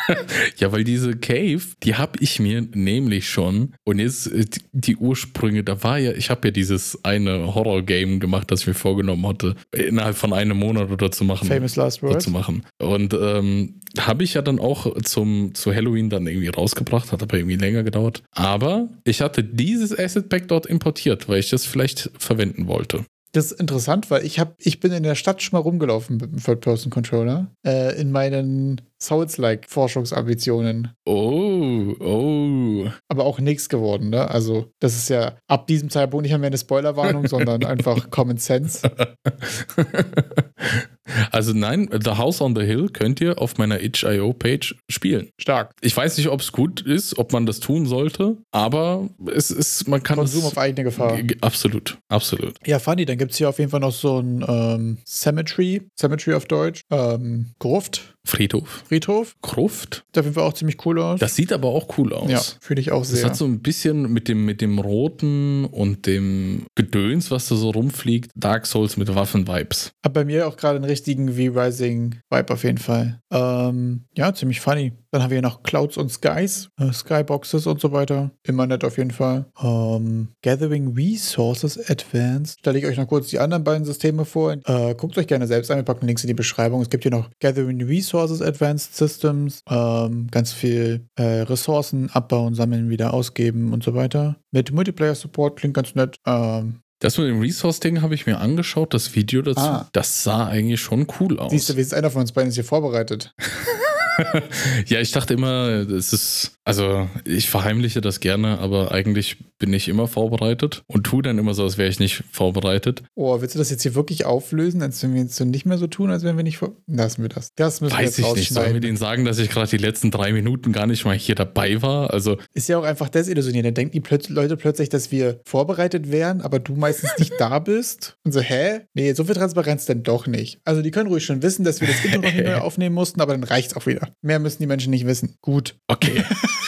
Ja, 0.59 0.73
weil 0.73 0.85
diese 0.85 1.17
Cave, 1.17 1.61
die 1.83 1.95
habe 1.97 2.19
ich 2.21 2.39
mir 2.41 2.67
nämlich 2.73 3.29
schon. 3.29 3.75
Und 3.85 3.99
jetzt 3.99 4.27
äh, 4.33 4.45
die- 4.73 4.97
Ursprünge, 4.97 5.63
da 5.65 5.83
war 5.83 5.99
ja, 5.99 6.13
ich 6.13 6.31
habe 6.31 6.49
ja 6.49 6.53
dieses 6.53 7.05
eine 7.05 7.55
Horror-Game 7.55 8.21
gemacht, 8.21 8.51
das 8.51 8.63
ich 8.63 8.67
mir 8.69 8.75
vorgenommen 8.75 9.27
hatte, 9.27 9.55
innerhalb 9.73 10.17
von 10.17 10.33
einem 10.33 10.57
Monat 10.57 10.91
oder 10.91 11.11
zu 11.11 11.25
machen. 11.25 11.47
Famous 11.49 11.77
Last 11.77 12.03
Words. 12.03 12.25
zu 12.25 12.31
machen. 12.31 12.65
Und 12.79 13.15
ähm, 13.15 13.81
habe 13.99 14.25
ich 14.25 14.35
ja 14.35 14.43
dann 14.43 14.59
auch 14.59 15.01
zum, 15.03 15.55
zu 15.55 15.75
Halloween 15.75 16.11
dann 16.11 16.27
irgendwie 16.27 16.49
rausgebracht, 16.49 17.13
hat 17.13 17.23
aber 17.23 17.37
irgendwie 17.37 17.57
länger 17.57 17.83
gedauert. 17.83 18.23
Aber 18.33 18.89
ich 19.05 19.21
hatte 19.21 19.43
dieses 19.45 19.97
Asset 19.99 20.29
Pack 20.29 20.49
dort 20.49 20.67
importiert, 20.67 21.29
weil 21.29 21.41
ich 21.41 21.51
das 21.51 21.67
vielleicht 21.67 22.11
verwenden 22.19 22.67
wollte. 22.69 23.05
Das 23.33 23.53
ist 23.53 23.61
interessant, 23.61 24.11
weil 24.11 24.25
ich, 24.25 24.39
hab, 24.39 24.55
ich 24.59 24.81
bin 24.81 24.93
in 24.93 25.03
der 25.03 25.15
Stadt 25.15 25.43
schon 25.43 25.57
mal 25.57 25.63
rumgelaufen 25.63 26.17
mit 26.17 26.33
dem 26.33 26.43
Third-Person-Controller. 26.43 27.51
Äh, 27.67 28.01
in 28.01 28.11
meinen 28.11 28.81
Souls-like-Forschungsambitionen. 29.03 30.93
Oh, 31.05 31.95
oh. 32.01 32.91
Aber 33.09 33.25
auch 33.25 33.39
nichts 33.39 33.69
geworden, 33.69 34.11
ne? 34.11 34.31
Also, 34.31 34.73
das 34.79 34.97
ist 34.97 35.11
ja 35.11 35.37
ab 35.49 35.67
diesem 35.67 35.91
Zeitpunkt 35.91 36.25
nicht 36.25 36.39
mehr 36.39 36.47
eine 36.47 36.59
Spoilerwarnung, 36.59 37.27
sondern 37.27 37.65
einfach 37.65 38.11
Common 38.11 38.39
Sense. 38.39 38.91
Also 41.31 41.53
nein, 41.53 41.89
The 41.93 42.13
House 42.13 42.41
on 42.41 42.55
the 42.55 42.63
Hill 42.63 42.89
könnt 42.89 43.21
ihr 43.21 43.41
auf 43.41 43.59
meiner 43.59 43.81
itch.io-Page 43.81 44.77
spielen. 44.89 45.31
Stark. 45.39 45.73
Ich 45.81 45.97
weiß 45.97 46.17
nicht, 46.19 46.29
ob 46.29 46.41
es 46.41 46.53
gut 46.53 46.81
ist, 46.81 47.19
ob 47.19 47.33
man 47.33 47.47
das 47.47 47.61
tun 47.61 47.87
sollte, 47.87 48.37
aber 48.51 49.09
es 49.33 49.51
ist, 49.51 49.89
man 49.89 50.03
kann 50.03 50.19
Konsum 50.19 50.41
es, 50.41 50.47
auf 50.47 50.59
eigene 50.59 50.85
Gefahr. 50.85 51.19
Absolut, 51.41 51.99
absolut. 52.09 52.55
Ja, 52.67 52.79
funny, 52.79 53.05
dann 53.05 53.19
gibt 53.19 53.33
es 53.33 53.39
hier 53.39 53.49
auf 53.49 53.59
jeden 53.59 53.71
Fall 53.71 53.81
noch 53.81 53.93
so 53.93 54.19
ein 54.19 54.45
ähm, 54.47 54.99
Cemetery, 55.07 55.83
Cemetery 55.99 56.35
auf 56.35 56.47
Deutsch, 56.47 56.83
ähm, 56.91 57.53
Gruft, 57.59 58.16
Friedhof. 58.27 58.85
Friedhof. 58.89 59.35
Gruft. 59.41 60.05
Jeden 60.15 60.33
Fall 60.35 60.45
auch 60.45 60.53
ziemlich 60.53 60.85
cool 60.85 61.01
aus. 61.01 61.21
Das 61.21 61.35
sieht 61.37 61.53
aber 61.53 61.69
auch 61.69 61.97
cool 61.99 62.13
aus. 62.13 62.31
ja, 62.31 62.41
fühle 62.61 62.81
ich 62.81 62.91
auch 62.93 63.01
Das 63.01 63.11
sehr. 63.11 63.25
hat 63.27 63.37
so 63.37 63.45
ein 63.45 63.61
bisschen 63.61 64.13
mit 64.13 64.29
dem, 64.29 64.45
mit 64.45 64.61
dem 64.61 64.79
Roten 64.79 65.65
und 65.65 66.07
dem 66.07 66.67
Gedöns, 66.75 67.31
was 67.31 67.49
da 67.49 67.55
so 67.55 67.71
rumfliegt, 67.71 68.31
Dark 68.35 68.67
Souls 68.67 68.97
mit 68.97 69.15
Waffen-Vibes. 69.15 69.93
Hat 70.05 70.13
bei 70.13 70.25
mir 70.25 70.49
auch 70.49 70.57
gerade 70.57 70.77
einen 70.77 70.85
richtigen 70.85 71.29
V-Rising-Vibe 71.35 72.53
auf 72.53 72.65
jeden 72.65 72.79
Fall. 72.79 73.21
Ähm, 73.31 74.05
ja, 74.17 74.35
ziemlich 74.35 74.61
funny. 74.61 74.93
Dann 75.17 75.23
haben 75.23 75.31
wir 75.31 75.37
hier 75.37 75.43
noch 75.49 75.63
Clouds 75.63 75.97
und 75.97 76.13
Skies, 76.13 76.69
äh, 76.79 76.93
Skyboxes 76.93 77.67
und 77.67 77.81
so 77.81 77.91
weiter. 77.91 78.33
Immer 78.43 78.67
nett 78.67 78.85
auf 78.85 78.99
jeden 78.99 79.13
Fall. 79.13 79.47
Ähm, 79.59 80.29
Gathering 80.43 80.93
Resources 80.95 81.79
Advanced. 81.89 82.59
Stelle 82.59 82.79
ich 82.79 82.85
euch 82.85 82.99
noch 82.99 83.09
kurz 83.09 83.29
die 83.29 83.39
anderen 83.39 83.65
beiden 83.65 83.87
Systeme 83.87 84.27
vor. 84.27 84.53
Äh, 84.67 84.95
guckt 84.95 85.17
euch 85.17 85.27
gerne 85.27 85.47
selbst 85.47 85.71
an. 85.71 85.79
Wir 85.79 85.85
packen 85.85 86.07
Links 86.07 86.23
in 86.23 86.29
die 86.29 86.35
Beschreibung. 86.35 86.83
Es 86.83 86.91
gibt 86.91 87.05
hier 87.05 87.13
noch 87.13 87.31
Gathering 87.41 87.83
Resources 87.83 88.43
Advanced 88.43 88.95
Systems. 88.95 89.63
Ähm, 89.71 90.27
ganz 90.31 90.53
viel 90.53 91.07
äh, 91.15 91.23
Ressourcen 91.23 92.11
abbauen, 92.11 92.55
sammeln, 92.55 92.91
wieder 92.91 93.15
ausgeben 93.15 93.73
und 93.73 93.83
so 93.83 93.95
weiter. 93.95 94.37
Mit 94.51 94.71
Multiplayer-Support 94.71 95.59
klingt 95.59 95.73
ganz 95.73 95.95
nett. 95.95 96.17
Ähm, 96.27 96.81
Das 96.99 97.17
mit 97.17 97.29
dem 97.29 97.41
Resource-Ding 97.41 98.03
habe 98.03 98.15
ich 98.15 98.27
mir 98.27 98.39
angeschaut, 98.39 98.93
das 98.93 99.15
Video 99.15 99.41
dazu. 99.41 99.61
Ah. 99.61 99.89
Das 99.93 100.25
sah 100.25 100.47
eigentlich 100.47 100.83
schon 100.83 101.07
cool 101.21 101.39
aus. 101.39 101.53
siehst 101.53 101.71
du, 101.71 101.77
wie 101.77 101.81
ist 101.81 101.95
einer 101.95 102.11
von 102.11 102.21
uns 102.21 102.33
beiden 102.33 102.51
ist 102.51 102.57
hier 102.57 102.65
vorbereitet? 102.65 103.35
ja, 104.87 105.01
ich 105.01 105.13
dachte 105.13 105.35
immer, 105.35 105.69
es 105.91 106.13
ist, 106.13 106.59
also 106.65 107.09
ich 107.25 107.49
verheimliche 107.49 108.01
das 108.01 108.21
gerne, 108.21 108.59
aber 108.59 108.93
eigentlich 108.93 109.37
bin 109.59 109.73
ich 109.73 109.89
immer 109.89 110.07
vorbereitet 110.07 110.83
und 110.87 111.05
tue 111.05 111.23
dann 111.23 111.39
immer 111.39 111.55
so, 111.55 111.65
als 111.65 111.79
wäre 111.79 111.89
ich 111.89 111.99
nicht 111.99 112.25
vorbereitet. 112.31 113.03
Oh, 113.15 113.41
willst 113.41 113.55
du 113.55 113.59
das 113.59 113.71
jetzt 113.71 113.83
hier 113.83 113.95
wirklich 113.95 114.25
auflösen, 114.27 114.83
als 114.83 115.03
wenn 115.03 115.15
wir 115.15 115.23
jetzt 115.23 115.37
so 115.37 115.45
nicht 115.45 115.67
mehr 115.67 115.79
so 115.79 115.87
tun, 115.87 116.11
als 116.11 116.23
wenn 116.25 116.37
wir 116.37 116.45
nicht 116.45 116.59
vor. 116.59 116.77
Lassen 116.87 117.23
wir 117.23 117.29
das. 117.29 117.53
Das 117.57 117.81
müssen 117.81 117.93
wir 117.93 117.99
Weiß 118.05 118.17
jetzt 118.17 118.29
ich 118.29 118.35
nicht. 118.35 118.53
Sollen 118.53 118.75
wir 118.75 118.81
denen 118.81 118.97
sagen, 118.97 119.25
dass 119.25 119.39
ich 119.39 119.49
gerade 119.49 119.69
die 119.69 119.79
letzten 119.79 120.11
drei 120.11 120.33
Minuten 120.33 120.73
gar 120.73 120.87
nicht 120.87 121.05
mal 121.05 121.17
hier 121.17 121.35
dabei 121.35 121.81
war? 121.83 122.13
Also, 122.13 122.37
Ist 122.53 122.69
ja 122.69 122.79
auch 122.79 122.85
einfach 122.85 123.09
desillusioniert. 123.09 123.65
Dann 123.65 123.75
denken 123.75 123.93
die 123.93 124.01
plötz 124.01 124.29
Leute 124.29 124.57
plötzlich, 124.57 124.89
dass 124.89 125.11
wir 125.11 125.41
vorbereitet 125.45 126.11
wären, 126.11 126.41
aber 126.41 126.59
du 126.59 126.75
meistens 126.75 127.11
nicht 127.19 127.33
da 127.39 127.59
bist. 127.59 128.17
Und 128.25 128.33
so, 128.33 128.41
hä? 128.41 128.81
Nee, 128.95 129.13
so 129.15 129.25
viel 129.25 129.35
Transparenz 129.35 129.87
denn 129.87 130.03
doch 130.03 130.27
nicht. 130.27 130.61
Also 130.65 130.83
die 130.83 130.91
können 130.91 131.09
ruhig 131.09 131.25
schon 131.25 131.43
wissen, 131.43 131.65
dass 131.65 131.81
wir 131.81 131.89
das 131.89 132.05
Intro 132.05 132.21
noch 132.21 132.35
neu 132.35 132.57
aufnehmen 132.57 132.95
mussten, 132.95 133.21
aber 133.21 133.33
dann 133.33 133.45
reicht's 133.45 133.77
auch 133.77 133.87
wieder. 133.87 134.06
Mehr 134.23 134.39
müssen 134.39 134.63
die 134.63 134.67
Menschen 134.67 134.91
nicht 134.91 135.07
wissen. 135.07 135.37
Gut. 135.41 135.77
okay, 135.89 136.23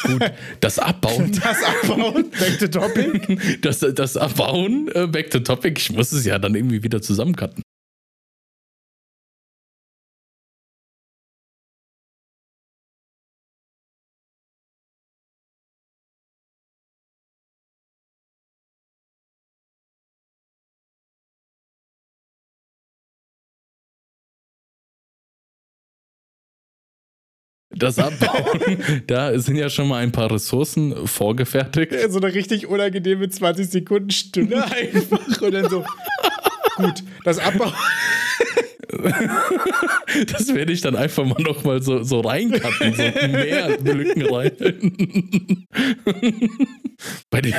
gut. 0.04 0.22
Das 0.60 0.78
Abbauen, 0.78 1.32
Das 1.42 1.62
abbauen, 1.62 2.30
back 2.30 2.58
to 2.58 2.68
topic. 2.68 3.60
das, 3.62 3.80
das 3.94 4.16
Abbauen, 4.16 4.88
äh, 4.94 5.06
back 5.06 5.30
to 5.30 5.40
topic, 5.40 5.80
ich 5.80 5.92
muss 5.92 6.12
es 6.12 6.24
ja 6.24 6.38
dann 6.38 6.54
irgendwie 6.54 6.82
wieder 6.82 7.00
zusammencutten. 7.02 7.62
Das 27.78 27.98
Abbauen, 27.98 29.02
da 29.06 29.38
sind 29.38 29.56
ja 29.56 29.70
schon 29.70 29.88
mal 29.88 30.02
ein 30.02 30.12
paar 30.12 30.30
Ressourcen 30.30 31.06
vorgefertigt. 31.06 31.94
So 32.08 32.18
eine 32.18 32.34
richtig 32.34 32.66
unangenehme 32.66 33.28
20 33.28 33.70
Sekunden 33.70 34.10
Stunde 34.10 34.64
einfach. 34.70 35.42
Und 35.42 35.52
dann 35.52 35.68
so. 35.68 35.84
Gut, 36.76 37.02
das 37.24 37.38
Abbauen. 37.38 37.72
Das 40.26 40.54
werde 40.54 40.72
ich 40.72 40.80
dann 40.80 40.96
einfach 40.96 41.24
mal 41.24 41.40
noch 41.42 41.64
mal 41.64 41.82
so, 41.82 42.02
so 42.02 42.20
reincutten, 42.20 42.94
so 42.94 43.02
mehr 43.28 43.78
Lücken 43.78 44.22
rein. 44.34 44.52
bei, 47.30 47.40
den, 47.40 47.54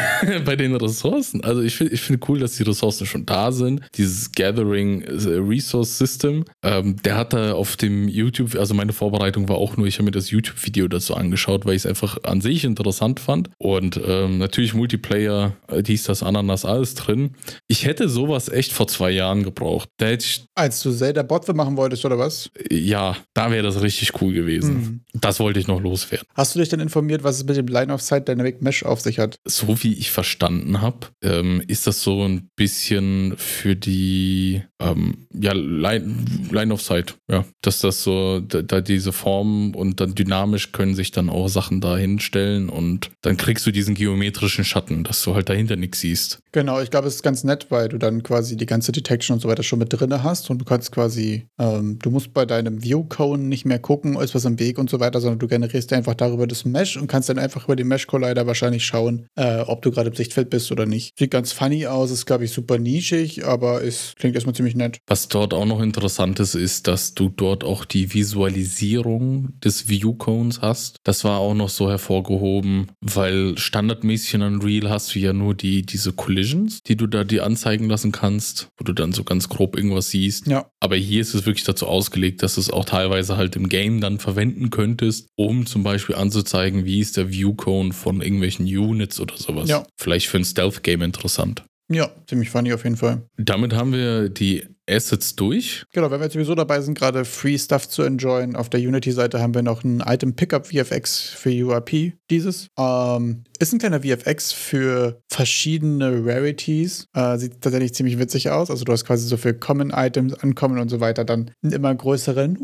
bei 0.45 0.55
den 0.55 0.75
Ressourcen, 0.75 1.43
also 1.43 1.61
ich 1.61 1.75
finde 1.75 1.93
ich 1.93 2.01
find 2.01 2.27
cool, 2.29 2.39
dass 2.39 2.57
die 2.57 2.63
Ressourcen 2.63 3.05
schon 3.05 3.25
da 3.25 3.51
sind. 3.51 3.81
Dieses 3.95 4.31
Gathering 4.31 5.01
äh, 5.01 5.11
Resource 5.37 5.97
System, 5.97 6.45
ähm, 6.63 6.95
der 7.03 7.15
hat 7.15 7.33
da 7.33 7.53
auf 7.53 7.77
dem 7.77 8.07
YouTube, 8.07 8.55
also 8.55 8.73
meine 8.73 8.93
Vorbereitung 8.93 9.47
war 9.49 9.57
auch 9.57 9.77
nur, 9.77 9.87
ich 9.87 9.95
habe 9.95 10.05
mir 10.05 10.11
das 10.11 10.31
YouTube-Video 10.31 10.87
dazu 10.87 11.15
angeschaut, 11.15 11.65
weil 11.65 11.75
ich 11.75 11.83
es 11.83 11.85
einfach 11.85 12.17
an 12.23 12.41
sich 12.41 12.63
interessant 12.63 13.19
fand. 13.19 13.49
Und 13.57 13.99
ähm, 14.05 14.37
natürlich 14.37 14.73
Multiplayer, 14.73 15.55
äh, 15.67 15.83
dies, 15.83 16.03
das, 16.03 16.23
Ananas, 16.23 16.65
alles 16.65 16.95
drin. 16.95 17.35
Ich 17.67 17.85
hätte 17.85 18.09
sowas 18.09 18.49
echt 18.49 18.71
vor 18.71 18.87
zwei 18.87 19.11
Jahren 19.11 19.43
gebraucht. 19.43 19.89
Da 19.97 20.07
hätte 20.07 20.25
ich. 20.25 20.45
Als 20.55 20.81
du 20.81 20.91
Zelda 20.91 21.23
Botwe 21.23 21.53
machen 21.53 21.77
wolltest, 21.77 22.05
oder 22.05 22.17
was? 22.17 22.48
Ja, 22.71 23.17
da 23.33 23.51
wäre 23.51 23.63
das 23.63 23.81
richtig 23.81 24.21
cool 24.21 24.33
gewesen. 24.33 24.73
Mhm. 24.73 24.99
Das 25.13 25.39
wollte 25.39 25.59
ich 25.59 25.67
noch 25.67 25.81
loswerden. 25.81 26.27
Hast 26.35 26.55
du 26.55 26.59
dich 26.59 26.69
denn 26.69 26.79
informiert, 26.79 27.23
was 27.23 27.37
es 27.37 27.43
mit 27.45 27.57
dem 27.57 27.67
Line 27.67 27.93
of 27.93 28.01
Sight 28.01 28.27
Dynamic 28.27 28.61
Mesh 28.61 28.83
auf 28.83 29.01
sich 29.01 29.19
hat? 29.19 29.37
So 29.45 29.83
wie 29.83 29.93
ich 29.93 30.11
verstanden 30.11 30.81
habe, 30.81 31.07
ähm, 31.23 31.61
ist 31.67 31.87
das 31.87 32.01
so 32.01 32.23
ein 32.23 32.49
bisschen 32.55 33.35
für 33.37 33.75
die 33.75 34.61
ähm, 34.79 35.27
ja, 35.33 35.51
Line, 35.53 36.25
Line 36.51 36.73
of 36.73 36.81
Sight, 36.81 37.15
ja. 37.29 37.45
Dass 37.61 37.79
das 37.79 38.03
so, 38.03 38.39
da, 38.39 38.61
da 38.61 38.81
diese 38.81 39.11
Form 39.11 39.75
und 39.75 39.99
dann 39.99 40.15
dynamisch 40.15 40.71
können 40.71 40.95
sich 40.95 41.11
dann 41.11 41.29
auch 41.29 41.47
Sachen 41.49 41.81
da 41.81 41.97
hinstellen 41.97 42.69
und 42.69 43.11
dann 43.21 43.37
kriegst 43.37 43.65
du 43.67 43.71
diesen 43.71 43.95
geometrischen 43.95 44.63
Schatten, 44.63 45.03
dass 45.03 45.23
du 45.23 45.35
halt 45.35 45.49
dahinter 45.49 45.75
nichts 45.75 45.99
siehst. 46.01 46.39
Genau, 46.51 46.81
ich 46.81 46.89
glaube, 46.89 47.07
es 47.07 47.15
ist 47.15 47.23
ganz 47.23 47.43
nett, 47.43 47.67
weil 47.69 47.89
du 47.89 47.99
dann 47.99 48.23
quasi 48.23 48.57
die 48.57 48.65
ganze 48.65 48.91
Detection 48.91 49.35
und 49.35 49.39
so 49.39 49.47
weiter 49.47 49.61
schon 49.61 49.77
mit 49.77 49.93
drin 49.93 50.23
hast 50.23 50.49
und 50.49 50.59
du 50.59 50.65
kannst 50.65 50.91
quasi, 50.91 51.47
ähm, 51.59 51.99
du 52.01 52.09
musst 52.09 52.33
bei 52.33 52.45
deinem 52.45 52.83
View-Cone 52.83 53.43
nicht 53.43 53.65
mehr 53.65 53.77
gucken, 53.77 54.19
ist 54.19 54.33
was 54.33 54.45
im 54.45 54.59
Weg 54.59 54.79
und 54.79 54.89
so 54.89 54.99
weiter, 54.99 55.21
sondern 55.21 55.37
du 55.37 55.47
generierst 55.47 55.93
einfach 55.93 56.15
darüber 56.15 56.47
das 56.47 56.65
Mesh 56.65 56.97
und 56.97 57.07
kannst 57.07 57.29
dann 57.29 57.37
einfach 57.37 57.65
über 57.65 57.75
den 57.75 57.87
Mesh-Collider 57.87 58.47
wahrscheinlich 58.47 58.83
schauen, 58.83 59.27
äh, 59.35 59.59
ob 59.61 59.83
du 59.83 59.91
gerade 59.91 60.09
im 60.09 60.15
Sichtfeld 60.15 60.49
bist 60.49 60.71
oder 60.71 60.87
nicht. 60.87 61.17
Sieht 61.19 61.31
ganz 61.31 61.51
funny 61.51 61.85
aus, 61.85 62.09
ist, 62.09 62.25
glaube 62.25 62.45
ich, 62.45 62.51
super 62.51 62.79
nischig, 62.79 63.45
aber 63.45 63.83
es 63.83 64.13
klingt 64.17 64.33
erstmal 64.33 64.55
ziemlich 64.55 64.75
nett. 64.75 64.97
Was 65.07 65.27
dort 65.27 65.53
auch 65.53 65.65
noch 65.65 65.81
interessant 65.81 66.39
ist, 66.39 66.55
ist, 66.55 66.87
dass 66.87 67.13
du 67.13 67.29
dort 67.29 67.63
auch 67.63 67.85
die 67.85 68.13
Visualisierung 68.13 69.49
des 69.63 69.87
View-Cones 69.87 70.61
hast. 70.61 70.97
Das 71.03 71.23
war 71.23 71.39
auch 71.39 71.53
noch 71.53 71.69
so 71.69 71.89
hervorgehoben, 71.89 72.87
weil 73.01 73.57
standardmäßig 73.57 74.33
in 74.33 74.41
Unreal 74.41 74.89
hast 74.89 75.13
du 75.13 75.19
ja 75.19 75.33
nur 75.33 75.53
die, 75.53 75.83
diese 75.83 76.13
Collisions, 76.39 76.83
die 76.83 76.95
du 76.95 77.07
da 77.07 77.23
dir 77.23 77.45
anzeigen 77.45 77.89
lassen 77.89 78.11
kannst, 78.11 78.69
wo 78.77 78.83
du 78.83 78.93
dann 78.93 79.11
so 79.11 79.23
ganz 79.23 79.49
grob 79.49 79.75
irgendwas 79.75 80.09
siehst. 80.09 80.47
Ja. 80.47 80.69
Aber 80.79 80.95
hier 80.95 81.21
ist 81.21 81.33
es 81.33 81.45
wirklich 81.45 81.65
dazu 81.65 81.85
ausgelegt, 81.87 82.41
dass 82.43 82.55
du 82.55 82.61
es 82.61 82.69
auch 82.69 82.85
teilweise 82.85 83.35
halt 83.35 83.55
im 83.55 83.67
Game 83.67 83.99
dann 83.99 84.19
verwenden 84.19 84.69
könntest, 84.69 85.27
um 85.35 85.65
zum 85.65 85.83
Beispiel 85.83 86.15
anzuzeigen, 86.15 86.85
wie 86.85 86.99
ist 86.99 87.17
der 87.17 87.29
View-Cone 87.29 87.91
von 87.91 88.21
irgendwelchen 88.21 88.65
Units 88.65 89.19
oder 89.19 89.35
sowas. 89.37 89.69
Ja. 89.69 89.85
Vielleicht 89.97 90.27
für 90.27 90.37
ein 90.37 90.45
Stealth-Game 90.45 91.01
interessant. 91.01 91.63
Ja, 91.91 92.09
ziemlich 92.27 92.49
funny 92.49 92.71
auf 92.73 92.83
jeden 92.83 92.97
Fall. 92.97 93.23
Damit 93.37 93.73
haben 93.73 93.91
wir 93.93 94.29
die 94.29 94.63
Assets 94.89 95.35
durch. 95.35 95.85
Genau, 95.93 96.09
wenn 96.11 96.19
wir 96.19 96.25
jetzt 96.25 96.33
sowieso 96.33 96.55
dabei 96.55 96.81
sind, 96.81 96.97
gerade 96.97 97.25
Free 97.25 97.57
Stuff 97.57 97.87
zu 97.87 98.03
enjoyen, 98.03 98.55
auf 98.55 98.69
der 98.69 98.79
Unity-Seite 98.79 99.39
haben 99.39 99.53
wir 99.53 99.61
noch 99.61 99.83
ein 99.83 100.01
Item 100.05 100.35
Pickup 100.35 100.67
VFX 100.67 101.29
für 101.29 101.49
URP. 101.49 102.13
Dieses 102.29 102.69
ähm, 102.77 103.43
ist 103.59 103.73
ein 103.73 103.79
kleiner 103.79 104.01
VFX 104.01 104.51
für 104.51 105.21
verschiedene 105.29 106.25
Rarities. 106.25 107.07
Äh, 107.13 107.37
sieht 107.37 107.61
tatsächlich 107.61 107.93
ziemlich 107.93 108.19
witzig 108.19 108.49
aus. 108.49 108.69
Also 108.69 108.83
du 108.83 108.91
hast 108.91 109.05
quasi 109.05 109.27
so 109.27 109.37
für 109.37 109.53
Common 109.53 109.91
Items, 109.91 110.33
Ankommen 110.35 110.79
und 110.79 110.89
so 110.89 110.99
weiter 110.99 111.23
dann 111.23 111.51
einen 111.63 111.73
immer 111.73 111.93
größeren 111.93 112.57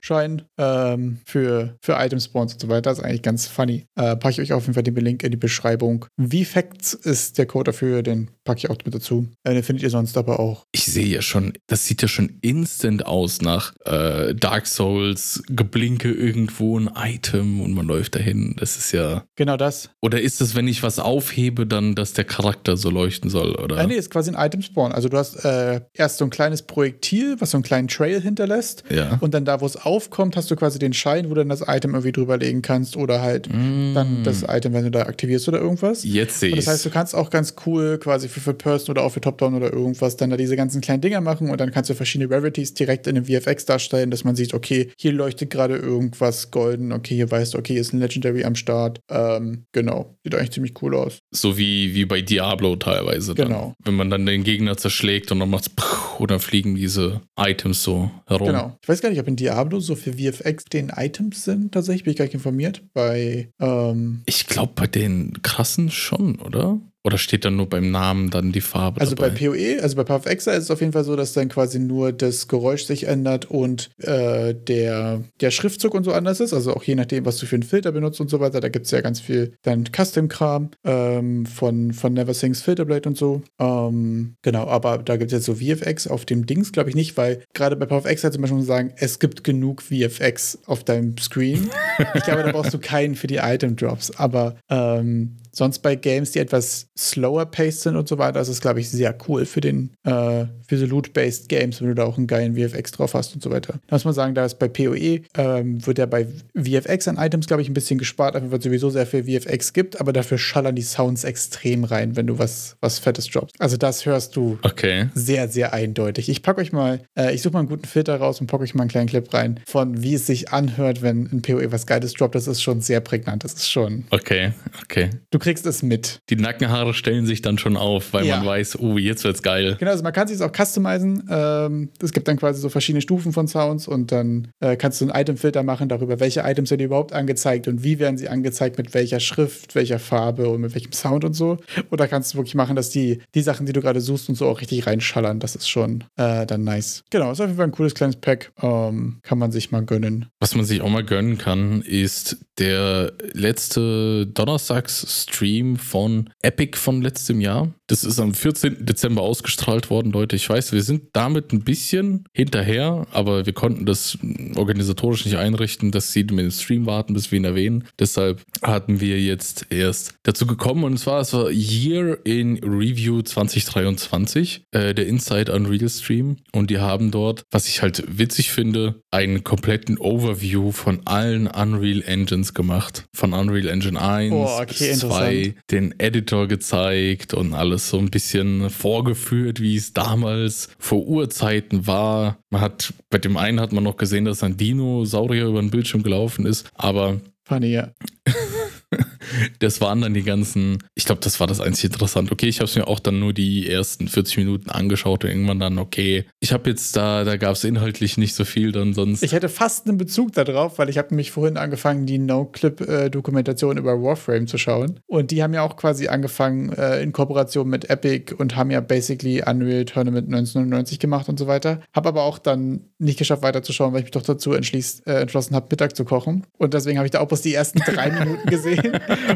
Schein 0.00 0.42
ähm, 0.58 1.18
für, 1.24 1.76
für 1.80 1.94
Item 1.94 2.20
Spawns 2.20 2.54
und 2.54 2.60
so 2.60 2.68
weiter. 2.68 2.82
Das 2.82 2.98
ist 2.98 3.04
eigentlich 3.04 3.22
ganz 3.22 3.46
funny. 3.46 3.86
Äh, 3.96 4.16
packe 4.16 4.30
ich 4.32 4.40
euch 4.40 4.52
auf 4.52 4.62
jeden 4.62 4.74
Fall 4.74 4.82
den 4.82 4.94
Link 4.96 5.22
in 5.22 5.30
die 5.30 5.36
Beschreibung. 5.36 6.06
VFacts 6.18 6.94
ist 6.94 7.38
der 7.38 7.46
Code 7.46 7.72
dafür, 7.72 8.02
den 8.02 8.30
packe 8.46 8.60
ich 8.60 8.70
auch 8.70 8.76
mit 8.84 8.94
dazu. 8.94 9.28
Äh, 9.44 9.52
den 9.52 9.62
findet 9.62 9.82
ihr 9.82 9.90
sonst 9.90 10.16
aber 10.16 10.40
auch. 10.40 10.64
Ich 10.72 10.86
sehe 10.86 11.06
ja 11.06 11.20
schon, 11.20 11.52
das 11.66 11.84
sieht 11.84 12.00
ja 12.00 12.08
schon 12.08 12.38
instant 12.40 13.04
aus 13.04 13.42
nach 13.42 13.74
äh, 13.84 14.34
Dark 14.34 14.66
Souls, 14.66 15.42
Geblinke 15.48 16.10
irgendwo 16.10 16.78
ein 16.78 16.90
Item 16.96 17.60
und 17.60 17.74
man 17.74 17.86
läuft 17.86 18.14
dahin. 18.14 18.56
Das 18.58 18.78
ist 18.78 18.92
ja. 18.92 19.24
Genau 19.36 19.58
das. 19.58 19.90
Oder 20.00 20.22
ist 20.22 20.40
es, 20.40 20.54
wenn 20.54 20.68
ich 20.68 20.82
was 20.82 20.98
aufhebe, 20.98 21.66
dann, 21.66 21.94
dass 21.94 22.14
der 22.14 22.24
Charakter 22.24 22.76
so 22.76 22.88
leuchten 22.88 23.28
soll? 23.28 23.54
Oder? 23.56 23.78
Äh, 23.78 23.86
nee, 23.86 23.94
ist 23.94 24.10
quasi 24.10 24.30
ein 24.30 24.46
Item 24.46 24.62
Spawn. 24.62 24.92
Also 24.92 25.08
du 25.08 25.18
hast 25.18 25.44
äh, 25.44 25.80
erst 25.92 26.18
so 26.18 26.24
ein 26.24 26.30
kleines 26.30 26.62
Projektil, 26.62 27.36
was 27.40 27.50
so 27.50 27.58
einen 27.58 27.64
kleinen 27.64 27.88
Trail 27.88 28.20
hinterlässt. 28.20 28.84
Ja. 28.88 29.18
Und 29.20 29.34
dann 29.34 29.44
da, 29.44 29.60
wo 29.60 29.66
es 29.66 29.76
aufkommt, 29.76 30.36
hast 30.36 30.50
du 30.50 30.56
quasi 30.56 30.78
den 30.78 30.92
Schein, 30.92 31.26
wo 31.26 31.30
du 31.30 31.40
dann 31.40 31.48
das 31.48 31.62
Item 31.66 31.92
irgendwie 31.92 32.12
drüberlegen 32.12 32.62
kannst 32.62 32.96
oder 32.96 33.20
halt 33.20 33.48
mm. 33.52 33.94
dann 33.94 34.22
das 34.22 34.44
Item, 34.48 34.72
wenn 34.72 34.84
du 34.84 34.90
da 34.90 35.02
aktivierst 35.02 35.48
oder 35.48 35.58
irgendwas. 35.58 36.04
Jetzt 36.04 36.40
sehe 36.40 36.50
ich. 36.50 36.56
Das 36.56 36.68
heißt, 36.68 36.84
du 36.84 36.90
kannst 36.90 37.14
auch 37.14 37.30
ganz 37.30 37.54
cool 37.66 37.98
quasi 37.98 38.28
für 38.40 38.56
Third 38.56 38.58
Person 38.58 38.92
oder 38.92 39.04
auch 39.04 39.10
für 39.10 39.20
Top-Down 39.20 39.54
oder 39.54 39.72
irgendwas 39.72 40.16
dann 40.16 40.30
da 40.30 40.36
diese 40.36 40.56
ganzen 40.56 40.80
kleinen 40.80 41.00
Dinger 41.00 41.20
machen 41.20 41.50
und 41.50 41.60
dann 41.60 41.70
kannst 41.70 41.90
du 41.90 41.94
verschiedene 41.94 42.30
Rarities 42.30 42.74
direkt 42.74 43.06
in 43.06 43.14
dem 43.14 43.24
VFX 43.24 43.64
darstellen, 43.64 44.10
dass 44.10 44.24
man 44.24 44.36
sieht, 44.36 44.54
okay, 44.54 44.90
hier 44.98 45.12
leuchtet 45.12 45.50
gerade 45.50 45.76
irgendwas 45.76 46.50
golden, 46.50 46.92
okay, 46.92 47.14
hier 47.14 47.30
weißt 47.30 47.54
du, 47.54 47.58
okay, 47.58 47.74
hier 47.74 47.80
ist 47.80 47.92
ein 47.92 48.00
Legendary 48.00 48.44
am 48.44 48.54
Start. 48.54 49.00
Ähm, 49.10 49.64
genau, 49.72 50.16
sieht 50.24 50.34
eigentlich 50.34 50.52
ziemlich 50.52 50.82
cool 50.82 50.94
aus. 50.94 51.18
So 51.30 51.58
wie, 51.58 51.94
wie 51.94 52.04
bei 52.04 52.22
Diablo 52.22 52.76
teilweise. 52.76 53.34
Dann. 53.34 53.48
Genau. 53.48 53.74
Wenn 53.84 53.94
man 53.94 54.10
dann 54.10 54.26
den 54.26 54.44
Gegner 54.44 54.76
zerschlägt 54.76 55.32
und 55.32 55.40
dann 55.40 55.50
macht's 55.50 55.70
oder 56.18 56.40
fliegen 56.40 56.74
diese 56.74 57.20
Items 57.38 57.82
so 57.82 58.10
herum. 58.26 58.48
Genau. 58.48 58.76
Ich 58.82 58.88
weiß 58.88 59.00
gar 59.00 59.10
nicht, 59.10 59.20
ob 59.20 59.28
in 59.28 59.36
Diablo 59.36 59.80
so 59.80 59.94
für 59.94 60.14
VFX 60.14 60.64
den 60.64 60.90
Items 60.94 61.44
sind, 61.44 61.72
tatsächlich, 61.72 62.04
bin 62.04 62.12
ich 62.12 62.18
gar 62.18 62.24
nicht 62.24 62.34
informiert. 62.34 62.82
Bei, 62.92 63.50
ähm 63.60 64.22
Ich 64.26 64.46
glaube, 64.46 64.72
bei 64.74 64.86
den 64.86 65.42
krassen 65.42 65.90
schon, 65.90 66.36
oder? 66.36 66.80
Oder 67.06 67.18
steht 67.18 67.44
dann 67.44 67.54
nur 67.54 67.68
beim 67.68 67.92
Namen 67.92 68.30
dann 68.30 68.50
die 68.50 68.60
Farbe? 68.60 69.00
Also 69.00 69.14
dabei? 69.14 69.28
bei 69.28 69.46
PoE, 69.46 69.80
also 69.80 69.94
bei 69.94 70.02
Path 70.02 70.26
Exile 70.26 70.56
ist 70.56 70.64
es 70.64 70.70
auf 70.72 70.80
jeden 70.80 70.92
Fall 70.92 71.04
so, 71.04 71.14
dass 71.14 71.34
dann 71.34 71.48
quasi 71.48 71.78
nur 71.78 72.10
das 72.10 72.48
Geräusch 72.48 72.84
sich 72.84 73.06
ändert 73.06 73.44
und 73.44 73.90
äh, 73.98 74.54
der, 74.54 75.22
der 75.40 75.52
Schriftzug 75.52 75.94
und 75.94 76.02
so 76.02 76.12
anders 76.12 76.40
ist. 76.40 76.52
Also 76.52 76.74
auch 76.74 76.82
je 76.82 76.96
nachdem, 76.96 77.24
was 77.24 77.36
du 77.36 77.46
für 77.46 77.54
einen 77.54 77.62
Filter 77.62 77.92
benutzt 77.92 78.20
und 78.20 78.28
so 78.28 78.40
weiter. 78.40 78.58
Da 78.60 78.70
gibt 78.70 78.86
es 78.86 78.90
ja 78.90 79.02
ganz 79.02 79.20
viel 79.20 79.52
dann 79.62 79.84
Custom-Kram 79.84 80.72
ähm, 80.82 81.46
von, 81.46 81.92
von 81.92 82.12
Neversings 82.12 82.60
Filterblade 82.60 83.08
und 83.08 83.16
so. 83.16 83.42
Ähm, 83.60 84.34
genau, 84.42 84.66
aber 84.66 84.98
da 84.98 85.16
gibt 85.16 85.32
es 85.32 85.36
jetzt 85.36 85.46
so 85.46 85.54
VFX 85.54 86.08
auf 86.08 86.24
dem 86.24 86.44
Dings, 86.44 86.72
glaube 86.72 86.88
ich 86.88 86.96
nicht, 86.96 87.16
weil 87.16 87.44
gerade 87.54 87.76
bei 87.76 87.86
Path 87.86 88.06
Exile 88.06 88.32
zum 88.32 88.42
Beispiel 88.42 88.62
sagen, 88.62 88.92
es 88.96 89.20
gibt 89.20 89.44
genug 89.44 89.80
VFX 89.80 90.58
auf 90.66 90.82
deinem 90.82 91.16
Screen. 91.18 91.70
ich 92.16 92.24
glaube, 92.24 92.42
da 92.42 92.50
brauchst 92.50 92.74
du 92.74 92.80
keinen 92.80 93.14
für 93.14 93.28
die 93.28 93.36
Item-Drops. 93.36 94.18
Aber 94.18 94.56
ähm, 94.68 95.36
sonst 95.56 95.80
bei 95.80 95.96
Games, 95.96 96.32
die 96.32 96.38
etwas 96.38 96.88
slower 96.98 97.46
paced 97.46 97.80
sind 97.80 97.96
und 97.96 98.08
so 98.08 98.18
weiter, 98.18 98.40
ist 98.40 98.48
es, 98.48 98.60
glaube 98.60 98.80
ich, 98.80 98.90
sehr 98.90 99.16
cool 99.28 99.46
für 99.46 99.60
den, 99.60 99.90
äh, 100.04 100.46
für 100.66 100.76
so 100.78 100.86
Loot-based 100.86 101.48
Games, 101.48 101.80
wenn 101.80 101.88
du 101.88 101.94
da 101.94 102.04
auch 102.04 102.18
einen 102.18 102.26
geilen 102.26 102.56
VFX 102.56 102.92
drauf 102.92 103.14
hast 103.14 103.34
und 103.34 103.42
so 103.42 103.50
weiter. 103.50 103.74
Da 103.86 103.96
muss 103.96 104.04
man 104.04 104.14
sagen, 104.14 104.34
da 104.34 104.44
ist 104.44 104.58
bei 104.58 104.68
PoE, 104.68 105.22
ähm, 105.36 105.86
wird 105.86 105.98
ja 105.98 106.06
bei 106.06 106.26
VFX 106.54 107.08
an 107.08 107.16
Items, 107.18 107.46
glaube 107.46 107.62
ich, 107.62 107.68
ein 107.68 107.74
bisschen 107.74 107.98
gespart, 107.98 108.36
einfach 108.36 108.50
weil 108.50 108.58
es 108.58 108.64
sowieso 108.64 108.90
sehr 108.90 109.06
viel 109.06 109.24
VFX 109.24 109.72
gibt, 109.72 110.00
aber 110.00 110.12
dafür 110.12 110.38
schallern 110.38 110.76
die 110.76 110.82
Sounds 110.82 111.24
extrem 111.24 111.84
rein, 111.84 112.16
wenn 112.16 112.26
du 112.26 112.38
was, 112.38 112.76
was 112.80 112.98
Fettes 112.98 113.26
droppst. 113.28 113.56
Also 113.58 113.76
das 113.76 114.06
hörst 114.06 114.36
du 114.36 114.58
okay. 114.62 115.08
sehr, 115.14 115.48
sehr 115.48 115.72
eindeutig. 115.72 116.28
Ich 116.28 116.42
packe 116.42 116.60
euch 116.60 116.72
mal, 116.72 117.00
äh, 117.18 117.34
ich 117.34 117.42
suche 117.42 117.54
mal 117.54 117.60
einen 117.60 117.68
guten 117.68 117.86
Filter 117.86 118.16
raus 118.16 118.40
und 118.40 118.46
packe 118.46 118.62
euch 118.62 118.74
mal 118.74 118.82
einen 118.82 118.90
kleinen 118.90 119.08
Clip 119.08 119.32
rein 119.32 119.60
von 119.66 120.02
wie 120.02 120.14
es 120.14 120.26
sich 120.26 120.52
anhört, 120.52 121.02
wenn 121.02 121.28
ein 121.32 121.42
PoE 121.42 121.72
was 121.72 121.86
Geiles 121.86 122.14
droppt. 122.14 122.34
Das 122.34 122.46
ist 122.46 122.62
schon 122.62 122.80
sehr 122.80 123.00
prägnant. 123.00 123.44
Das 123.44 123.54
ist 123.54 123.70
schon. 123.70 124.04
Okay, 124.10 124.52
okay. 124.82 125.10
Du 125.30 125.38
kriegst 125.46 125.64
es 125.64 125.84
mit. 125.84 126.22
Die 126.28 126.34
Nackenhaare 126.34 126.92
stellen 126.92 127.24
sich 127.24 127.40
dann 127.40 127.56
schon 127.56 127.76
auf, 127.76 128.12
weil 128.12 128.26
ja. 128.26 128.38
man 128.38 128.46
weiß, 128.46 128.80
oh, 128.80 128.98
jetzt 128.98 129.22
wird's 129.22 129.44
geil. 129.44 129.76
Genau, 129.78 129.92
also 129.92 130.02
man 130.02 130.12
kann 130.12 130.26
sich 130.26 130.42
auch 130.42 130.50
customizen. 130.50 131.22
Ähm, 131.30 131.90
es 132.02 132.12
gibt 132.12 132.26
dann 132.26 132.36
quasi 132.36 132.60
so 132.60 132.68
verschiedene 132.68 133.00
Stufen 133.00 133.32
von 133.32 133.46
Sounds 133.46 133.86
und 133.86 134.10
dann 134.10 134.48
äh, 134.58 134.74
kannst 134.76 135.00
du 135.00 135.04
einen 135.04 135.20
Itemfilter 135.20 135.62
machen 135.62 135.88
darüber, 135.88 136.18
welche 136.18 136.40
Items 136.40 136.70
werden 136.72 136.82
überhaupt 136.82 137.12
angezeigt 137.12 137.68
und 137.68 137.84
wie 137.84 138.00
werden 138.00 138.18
sie 138.18 138.28
angezeigt, 138.28 138.76
mit 138.76 138.92
welcher 138.92 139.20
Schrift, 139.20 139.76
welcher 139.76 140.00
Farbe 140.00 140.48
und 140.48 140.62
mit 140.62 140.74
welchem 140.74 140.90
Sound 140.90 141.24
und 141.24 141.34
so. 141.34 141.58
Oder 141.92 142.08
kannst 142.08 142.34
du 142.34 142.38
wirklich 142.38 142.56
machen, 142.56 142.74
dass 142.74 142.90
die, 142.90 143.20
die 143.36 143.42
Sachen, 143.42 143.66
die 143.66 143.72
du 143.72 143.80
gerade 143.80 144.00
suchst 144.00 144.28
und 144.28 144.34
so 144.34 144.46
auch 144.46 144.60
richtig 144.60 144.88
reinschallern. 144.88 145.38
Das 145.38 145.54
ist 145.54 145.68
schon 145.68 146.02
äh, 146.16 146.44
dann 146.44 146.64
nice. 146.64 147.04
Genau, 147.10 147.30
ist 147.30 147.40
auf 147.40 147.46
jeden 147.46 147.56
Fall 147.56 147.68
ein 147.68 147.72
cooles 147.72 147.94
kleines 147.94 148.16
Pack. 148.16 148.50
Ähm, 148.60 149.20
kann 149.22 149.38
man 149.38 149.52
sich 149.52 149.70
mal 149.70 149.84
gönnen. 149.84 150.26
Was 150.40 150.56
man 150.56 150.64
sich 150.64 150.80
auch 150.80 150.90
mal 150.90 151.04
gönnen 151.04 151.38
kann, 151.38 151.82
ist 151.82 152.38
der 152.58 153.12
letzte 153.32 154.26
Donnerstags-Stream 154.26 155.35
von 155.76 156.30
Epic 156.42 156.78
von 156.78 157.02
letztem 157.02 157.40
Jahr. 157.40 157.72
Das 157.88 158.02
ist 158.04 158.18
am 158.18 158.34
14. 158.34 158.84
Dezember 158.84 159.22
ausgestrahlt 159.22 159.90
worden, 159.90 160.10
Leute. 160.10 160.34
Ich 160.34 160.48
weiß, 160.48 160.72
wir 160.72 160.82
sind 160.82 161.02
damit 161.12 161.52
ein 161.52 161.62
bisschen 161.62 162.24
hinterher, 162.32 163.06
aber 163.12 163.46
wir 163.46 163.52
konnten 163.52 163.86
das 163.86 164.18
organisatorisch 164.56 165.24
nicht 165.24 165.36
einrichten, 165.36 165.92
dass 165.92 166.12
sie 166.12 166.24
mit 166.24 166.40
dem 166.40 166.50
Stream 166.50 166.86
warten, 166.86 167.14
bis 167.14 167.30
wir 167.30 167.38
ihn 167.38 167.44
erwähnen. 167.44 167.84
Deshalb 167.98 168.42
hatten 168.62 169.00
wir 169.00 169.20
jetzt 169.20 169.66
erst 169.70 170.14
dazu 170.24 170.46
gekommen 170.46 170.84
und 170.84 170.98
zwar, 170.98 171.20
es 171.20 171.32
war 171.32 171.50
Year 171.50 172.18
in 172.24 172.58
Review 172.64 173.22
2023, 173.22 174.64
äh, 174.72 174.94
der 174.94 175.06
Inside 175.06 175.52
Unreal 175.52 175.88
Stream. 175.88 176.36
Und 176.52 176.70
die 176.70 176.78
haben 176.78 177.10
dort, 177.10 177.42
was 177.50 177.68
ich 177.68 177.82
halt 177.82 178.02
witzig 178.08 178.50
finde, 178.50 179.00
einen 179.10 179.44
kompletten 179.44 179.98
Overview 179.98 180.72
von 180.72 181.06
allen 181.06 181.46
Unreal 181.46 182.02
Engines 182.02 182.54
gemacht. 182.54 183.04
Von 183.14 183.32
Unreal 183.32 183.68
Engine 183.68 184.00
1 184.00 184.32
oh, 184.32 184.58
okay, 184.60 184.90
bis 184.90 185.00
2 185.00 185.25
dabei, 185.26 185.54
den 185.70 185.94
Editor 185.98 186.48
gezeigt 186.48 187.34
und 187.34 187.54
alles 187.54 187.88
so 187.88 187.98
ein 187.98 188.10
bisschen 188.10 188.70
vorgeführt, 188.70 189.60
wie 189.60 189.76
es 189.76 189.92
damals 189.92 190.68
vor 190.78 191.06
Urzeiten 191.06 191.86
war. 191.86 192.38
Man 192.50 192.60
hat, 192.60 192.94
bei 193.10 193.18
dem 193.18 193.36
einen 193.36 193.60
hat 193.60 193.72
man 193.72 193.84
noch 193.84 193.96
gesehen, 193.96 194.24
dass 194.24 194.42
ein 194.42 194.56
Dinosaurier 194.56 195.46
über 195.46 195.60
den 195.60 195.70
Bildschirm 195.70 196.02
gelaufen 196.02 196.46
ist, 196.46 196.68
aber 196.74 197.20
Funny, 197.44 197.68
ja. 197.68 197.92
das 199.58 199.80
waren 199.80 200.00
dann 200.00 200.14
die 200.14 200.22
ganzen, 200.22 200.78
ich 200.94 201.04
glaube, 201.04 201.20
das 201.22 201.40
war 201.40 201.46
das 201.46 201.60
einzige 201.60 201.88
interessant. 201.88 202.30
Okay, 202.30 202.46
ich 202.46 202.58
habe 202.58 202.66
es 202.66 202.76
mir 202.76 202.86
auch 202.86 203.00
dann 203.00 203.18
nur 203.18 203.32
die 203.32 203.68
ersten 203.68 204.08
40 204.08 204.36
Minuten 204.38 204.70
angeschaut 204.70 205.24
und 205.24 205.30
irgendwann 205.30 205.58
dann, 205.58 205.78
okay, 205.78 206.24
ich 206.40 206.52
habe 206.52 206.70
jetzt 206.70 206.96
da, 206.96 207.24
da 207.24 207.36
gab 207.36 207.52
es 207.52 207.64
inhaltlich 207.64 208.18
nicht 208.18 208.34
so 208.34 208.44
viel 208.44 208.72
dann 208.72 208.94
sonst. 208.94 209.22
Ich 209.22 209.32
hätte 209.32 209.48
fast 209.48 209.88
einen 209.88 209.98
Bezug 209.98 210.32
darauf, 210.32 210.78
weil 210.78 210.88
ich 210.88 210.98
habe 210.98 211.08
nämlich 211.10 211.30
vorhin 211.30 211.56
angefangen, 211.56 212.06
die 212.06 212.18
No-Clip-Dokumentation 212.18 213.78
über 213.78 214.02
Warframe 214.02 214.46
zu 214.46 214.58
schauen. 214.58 215.00
Und 215.06 215.30
die 215.30 215.42
haben 215.42 215.54
ja 215.54 215.62
auch 215.62 215.76
quasi 215.76 216.08
angefangen 216.08 216.72
äh, 216.72 217.02
in 217.02 217.12
Kooperation 217.12 217.68
mit 217.68 217.90
Epic 217.90 218.34
und 218.34 218.56
haben 218.56 218.70
ja 218.70 218.80
basically 218.80 219.42
Unreal 219.42 219.84
Tournament 219.84 220.26
1999 220.26 220.98
gemacht 220.98 221.28
und 221.28 221.38
so 221.38 221.46
weiter. 221.46 221.80
Habe 221.94 222.08
aber 222.08 222.22
auch 222.22 222.38
dann 222.38 222.80
nicht 222.98 223.18
geschafft 223.18 223.42
weiterzuschauen, 223.42 223.92
weil 223.92 224.00
ich 224.00 224.06
mich 224.06 224.12
doch 224.12 224.22
dazu 224.22 224.52
äh, 224.52 224.56
entschlossen 224.56 225.54
habe, 225.54 225.66
Mittag 225.70 225.96
zu 225.96 226.04
kochen. 226.04 226.46
Und 226.58 226.74
deswegen 226.74 226.98
habe 226.98 227.06
ich 227.06 227.12
da 227.12 227.20
auch 227.20 227.28
bloß 227.28 227.42
die 227.42 227.54
ersten 227.54 227.78
drei 227.78 228.10
Minuten 228.18 228.48
gesehen, 228.48 228.75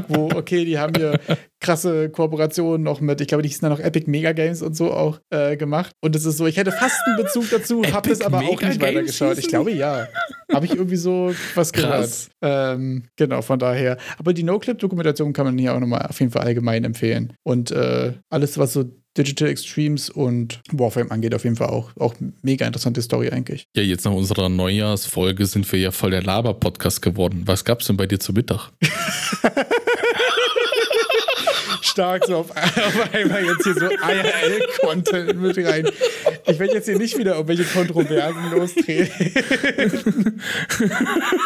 wo, 0.08 0.30
okay, 0.34 0.64
die 0.64 0.78
haben 0.78 0.92
hier 0.96 1.18
krasse 1.60 2.10
Kooperationen 2.10 2.82
noch 2.82 3.00
mit, 3.00 3.20
ich 3.20 3.28
glaube, 3.28 3.42
die 3.42 3.48
hießen 3.48 3.62
dann 3.68 3.76
noch 3.76 3.84
Epic 3.84 4.10
Mega 4.10 4.32
Games 4.32 4.62
und 4.62 4.76
so 4.76 4.92
auch 4.92 5.20
äh, 5.30 5.56
gemacht. 5.56 5.92
Und 6.00 6.16
es 6.16 6.24
ist 6.24 6.36
so, 6.36 6.46
ich 6.46 6.56
hätte 6.56 6.72
fast 6.72 7.00
einen 7.06 7.16
Bezug 7.16 7.50
dazu, 7.50 7.82
habe 7.92 8.08
das 8.08 8.20
aber 8.20 8.38
auch 8.38 8.60
nicht 8.60 8.80
weitergeschaut. 8.80 9.38
Ich 9.38 9.48
glaube 9.48 9.72
ja. 9.72 10.08
Habe 10.52 10.66
ich 10.66 10.72
irgendwie 10.72 10.96
so 10.96 11.32
was 11.54 11.72
gehört. 11.72 12.10
Ähm, 12.42 13.04
genau, 13.16 13.42
von 13.42 13.58
daher. 13.58 13.98
Aber 14.18 14.32
die 14.32 14.42
No-Clip-Dokumentation 14.42 15.32
kann 15.32 15.46
man 15.46 15.58
hier 15.58 15.74
auch 15.74 15.80
nochmal 15.80 16.06
auf 16.08 16.18
jeden 16.18 16.32
Fall 16.32 16.42
allgemein 16.42 16.84
empfehlen. 16.84 17.34
Und 17.44 17.70
äh, 17.70 18.14
alles, 18.30 18.58
was 18.58 18.72
so 18.72 18.84
Digital 19.16 19.48
Extremes 19.48 20.08
und 20.08 20.60
Warframe 20.70 21.10
angeht, 21.10 21.34
auf 21.34 21.44
jeden 21.44 21.56
Fall 21.56 21.68
auch, 21.68 21.90
auch 21.98 22.14
mega 22.42 22.66
interessante 22.66 23.02
Story 23.02 23.30
eigentlich. 23.30 23.64
Ja, 23.74 23.82
jetzt 23.82 24.04
nach 24.04 24.12
unserer 24.12 24.48
Neujahrsfolge 24.48 25.46
sind 25.46 25.70
wir 25.72 25.78
ja 25.78 25.90
voll 25.90 26.10
der 26.10 26.22
Laber-Podcast 26.22 27.02
geworden. 27.02 27.42
Was 27.46 27.64
gab's 27.64 27.86
denn 27.86 27.96
bei 27.96 28.06
dir 28.06 28.20
zu 28.20 28.32
Mittag? 28.32 28.70
Stark 32.00 32.24
so 32.24 32.36
auf, 32.36 32.50
auf 32.56 33.14
einmal 33.14 33.44
jetzt 33.44 33.62
hier 33.62 33.74
so 33.74 33.84
IRL-Content 33.84 35.38
mit 35.38 35.58
rein. 35.58 35.86
Ich 36.46 36.58
werde 36.58 36.72
jetzt 36.72 36.86
hier 36.86 36.96
nicht 36.96 37.18
wieder 37.18 37.34
irgendwelche 37.34 37.64
Kontroversen 37.64 38.50
lostreten. 38.50 39.12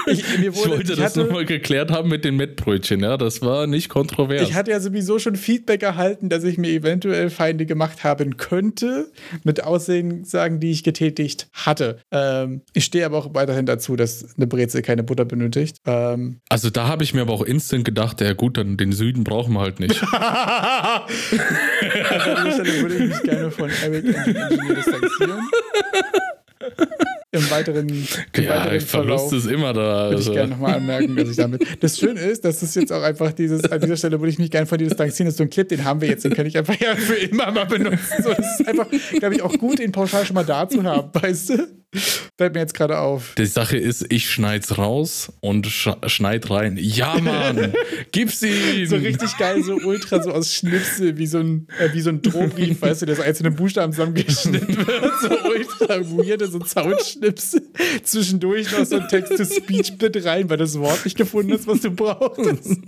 ich, 0.07 0.25
wurde, 0.39 0.47
ich 0.47 0.55
wollte 0.69 0.93
ich 0.93 0.99
das 0.99 1.17
nochmal 1.17 1.45
geklärt 1.45 1.91
haben 1.91 2.09
mit 2.09 2.25
den 2.25 2.37
Mettbrötchen, 2.37 3.01
ja. 3.01 3.17
Das 3.17 3.43
war 3.43 3.67
nicht 3.67 3.89
kontrovers. 3.89 4.43
Ich 4.43 4.55
hatte 4.55 4.71
ja 4.71 4.79
sowieso 4.79 5.19
schon 5.19 5.35
Feedback 5.35 5.83
erhalten, 5.83 6.29
dass 6.29 6.45
ich 6.45 6.57
mir 6.57 6.71
eventuell 6.71 7.31
Feinde 7.31 7.67
gemacht 7.67 8.05
haben 8.05 8.37
könnte, 8.37 9.11
mit 9.43 9.65
Aussagen, 9.65 10.61
die 10.61 10.71
ich 10.71 10.85
getätigt 10.85 11.49
hatte. 11.53 11.99
Ähm, 12.13 12.63
ich 12.75 12.85
stehe 12.85 13.05
aber 13.05 13.19
auch 13.19 13.35
weiterhin 13.35 13.67
dazu, 13.67 13.97
dass 13.97 14.37
eine 14.37 14.47
Brezel 14.47 14.83
keine 14.83 15.03
Butter 15.03 15.25
benötigt. 15.25 15.79
Ähm, 15.85 16.39
also 16.49 16.71
da 16.71 16.87
habe 16.87 17.03
ich 17.03 17.13
mir 17.13 17.23
aber 17.23 17.33
auch 17.33 17.43
instant 17.43 17.85
gedacht, 17.85 18.21
ja 18.21 18.35
gut, 18.35 18.57
dann 18.57 18.77
den 18.77 18.93
Süden 18.93 19.25
brauchen 19.25 19.55
wir 19.55 19.61
halt 19.61 19.81
nicht. 19.81 20.01
also 22.11 22.31
an 22.31 22.45
dieser 22.47 22.65
Stelle 22.65 22.83
würde 22.83 22.95
ich 22.95 23.09
mich 23.11 23.23
gerne 23.23 23.51
von 23.51 23.71
Eric 23.71 24.05
Engineer 24.05 24.75
distanzieren. 24.75 25.49
Im 27.33 27.51
weiteren, 27.51 27.89
im 27.89 28.45
ja, 28.45 28.51
weiteren 28.51 28.81
Verlust 28.81 29.33
ist 29.33 29.47
immer 29.47 29.73
da. 29.73 30.05
Würde 30.05 30.17
also. 30.17 30.31
ich 30.31 30.37
gerne 30.37 30.53
nochmal 30.53 30.75
anmerken, 30.75 31.17
dass 31.17 31.29
ich 31.29 31.37
damit. 31.37 31.67
Das 31.81 31.99
Schöne 31.99 32.21
ist, 32.21 32.45
dass 32.45 32.63
es 32.63 32.75
jetzt 32.77 32.93
auch 32.93 33.03
einfach 33.03 33.33
dieses, 33.33 33.65
an 33.65 33.81
dieser 33.81 33.97
Stelle 33.97 34.21
würde 34.21 34.31
ich 34.31 34.39
mich 34.39 34.51
gerne 34.51 34.67
von 34.67 34.79
dir 34.79 34.85
distanzieren, 34.85 35.27
das 35.27 35.35
ist 35.35 35.39
so 35.39 35.45
ein 35.45 35.51
Clip, 35.51 35.69
den 35.69 35.85
haben 35.85 36.01
wir 36.01 36.09
jetzt, 36.09 36.25
den 36.25 36.33
kann 36.33 36.47
ich 36.47 36.57
einfach 36.57 36.79
ja 36.79 36.95
für 36.95 37.15
immer 37.15 37.51
mal 37.51 37.67
benutzen. 37.67 38.23
So, 38.23 38.33
das 38.33 38.61
ist 38.61 38.69
einfach, 38.69 38.87
glaube 39.19 39.35
ich, 39.35 39.43
auch 39.43 39.53
gut, 39.59 39.81
den 39.81 39.91
pauschal 39.91 40.25
schon 40.25 40.35
mal 40.35 40.45
da 40.45 40.69
zu 40.69 40.83
haben, 40.85 41.11
weißt 41.13 41.51
du? 41.51 41.84
Fällt 42.37 42.55
mir 42.55 42.61
jetzt 42.61 42.75
gerade 42.75 42.99
auf. 42.99 43.35
Die 43.39 43.47
Sache 43.47 43.77
ist, 43.77 44.07
ich 44.11 44.31
schneid's 44.31 44.79
raus 44.79 45.33
und 45.41 45.67
sch 45.67 45.91
schneid 46.07 46.51
rein. 46.51 46.77
Ja, 46.81 47.19
Mann, 47.21 47.73
gib's 48.13 48.43
ihm! 48.43 48.87
So 48.87 48.97
richtig 48.97 49.37
geil, 49.39 49.63
so 49.63 49.75
ultra 49.75 50.23
so 50.23 50.33
aus 50.33 50.53
Schnipsel, 50.55 51.17
wie 51.17 51.27
so 51.27 51.39
ein, 51.39 51.69
äh, 51.79 51.93
wie 51.93 52.01
so 52.01 52.11
ein 52.11 52.23
Drohbrief, 52.23 52.83
weißt 52.83 53.03
du, 53.03 53.15
so 53.15 53.23
einzelne 53.23 53.51
Buchstaben 53.51 53.93
zusammengeschnitten 53.93 54.77
wird. 54.87 55.13
So 55.21 55.29
ultra 55.49 56.01
weirde, 56.11 56.49
so 56.49 56.61
Soundschnipsel. 56.65 57.63
Zwischendurch 58.03 58.73
noch 58.73 58.85
so 58.85 58.97
ein 58.97 59.09
Text-to-Speech-Bit 59.09 60.25
rein, 60.25 60.51
weil 60.51 60.57
das 60.57 60.79
Wort 60.79 61.05
nicht 61.05 61.17
gefunden 61.17 61.53
hast, 61.53 61.67
was 61.67 61.81
du 61.81 61.91
brauchst. 61.91 62.79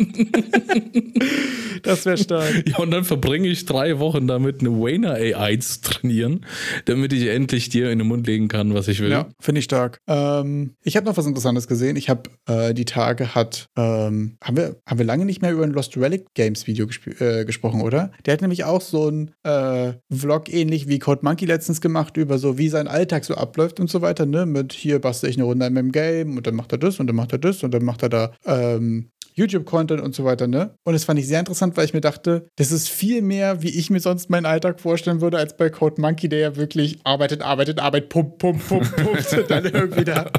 das 1.82 2.04
wäre 2.04 2.18
stark. 2.18 2.64
Ja, 2.68 2.78
und 2.78 2.90
dann 2.90 3.04
verbringe 3.04 3.48
ich 3.48 3.64
drei 3.64 3.98
Wochen 3.98 4.26
damit, 4.26 4.60
eine 4.60 4.70
Wayner 4.70 5.12
AI 5.12 5.56
zu 5.56 5.80
trainieren, 5.80 6.44
damit 6.86 7.12
ich 7.12 7.26
endlich 7.26 7.68
dir 7.68 7.90
in 7.90 7.98
den 7.98 8.08
Mund 8.08 8.26
legen 8.26 8.48
kann, 8.48 8.74
was 8.74 8.88
ich 8.88 8.95
ich 8.96 9.02
will. 9.02 9.10
Ja, 9.10 9.28
finde 9.40 9.60
ich 9.60 9.64
stark. 9.64 10.00
Ähm, 10.06 10.74
ich 10.82 10.96
habe 10.96 11.06
noch 11.06 11.16
was 11.16 11.26
Interessantes 11.26 11.68
gesehen. 11.68 11.96
Ich 11.96 12.08
habe 12.08 12.30
äh, 12.46 12.74
die 12.74 12.84
Tage 12.84 13.34
hat, 13.34 13.68
ähm, 13.76 14.36
haben, 14.42 14.56
wir, 14.56 14.76
haben 14.86 14.98
wir 14.98 15.06
lange 15.06 15.24
nicht 15.24 15.42
mehr 15.42 15.52
über 15.52 15.64
ein 15.64 15.70
Lost 15.70 15.96
Relic 15.96 16.34
Games 16.34 16.66
Video 16.66 16.86
äh, 17.18 17.44
gesprochen, 17.44 17.80
oder? 17.80 18.10
Der 18.24 18.34
hat 18.34 18.40
nämlich 18.40 18.64
auch 18.64 18.80
so 18.80 19.08
ein 19.08 19.30
äh, 19.44 19.94
Vlog 20.10 20.52
ähnlich 20.52 20.88
wie 20.88 20.98
Code 20.98 21.20
Monkey 21.22 21.46
letztens 21.46 21.80
gemacht 21.80 22.16
über 22.16 22.38
so, 22.38 22.58
wie 22.58 22.68
sein 22.68 22.88
Alltag 22.88 23.24
so 23.24 23.34
abläuft 23.34 23.80
und 23.80 23.90
so 23.90 24.02
weiter, 24.02 24.26
ne? 24.26 24.46
Mit 24.46 24.72
hier 24.72 25.00
bastel 25.00 25.30
ich 25.30 25.36
eine 25.36 25.44
Runde 25.44 25.66
in 25.66 25.74
meinem 25.74 25.92
Game 25.92 26.36
und 26.36 26.46
dann 26.46 26.54
macht 26.54 26.72
er 26.72 26.78
das 26.78 27.00
und 27.00 27.06
dann 27.06 27.16
macht 27.16 27.32
er 27.32 27.38
das 27.38 27.62
und 27.62 27.72
dann 27.72 27.84
macht 27.84 28.02
er 28.02 28.08
da 28.08 28.32
ähm, 28.44 29.10
YouTube-Content 29.36 30.00
und 30.00 30.14
so 30.14 30.24
weiter, 30.24 30.46
ne? 30.46 30.74
Und 30.84 30.94
das 30.94 31.04
fand 31.04 31.18
ich 31.18 31.28
sehr 31.28 31.38
interessant, 31.38 31.76
weil 31.76 31.84
ich 31.84 31.94
mir 31.94 32.00
dachte, 32.00 32.48
das 32.56 32.72
ist 32.72 32.88
viel 32.88 33.22
mehr, 33.22 33.62
wie 33.62 33.68
ich 33.68 33.90
mir 33.90 34.00
sonst 34.00 34.30
meinen 34.30 34.46
Alltag 34.46 34.80
vorstellen 34.80 35.20
würde, 35.20 35.36
als 35.38 35.56
bei 35.56 35.68
Code 35.68 36.00
Monkey, 36.00 36.28
der 36.28 36.38
ja 36.38 36.56
wirklich 36.56 36.98
arbeitet, 37.04 37.42
arbeitet, 37.42 37.78
arbeitet, 37.78 38.08
pump, 38.08 38.38
pump, 38.38 38.66
pump, 38.66 38.96
pumpt 38.96 39.32
und 39.38 39.50
dann 39.50 39.64
irgendwie 39.66 40.04
da 40.04 40.30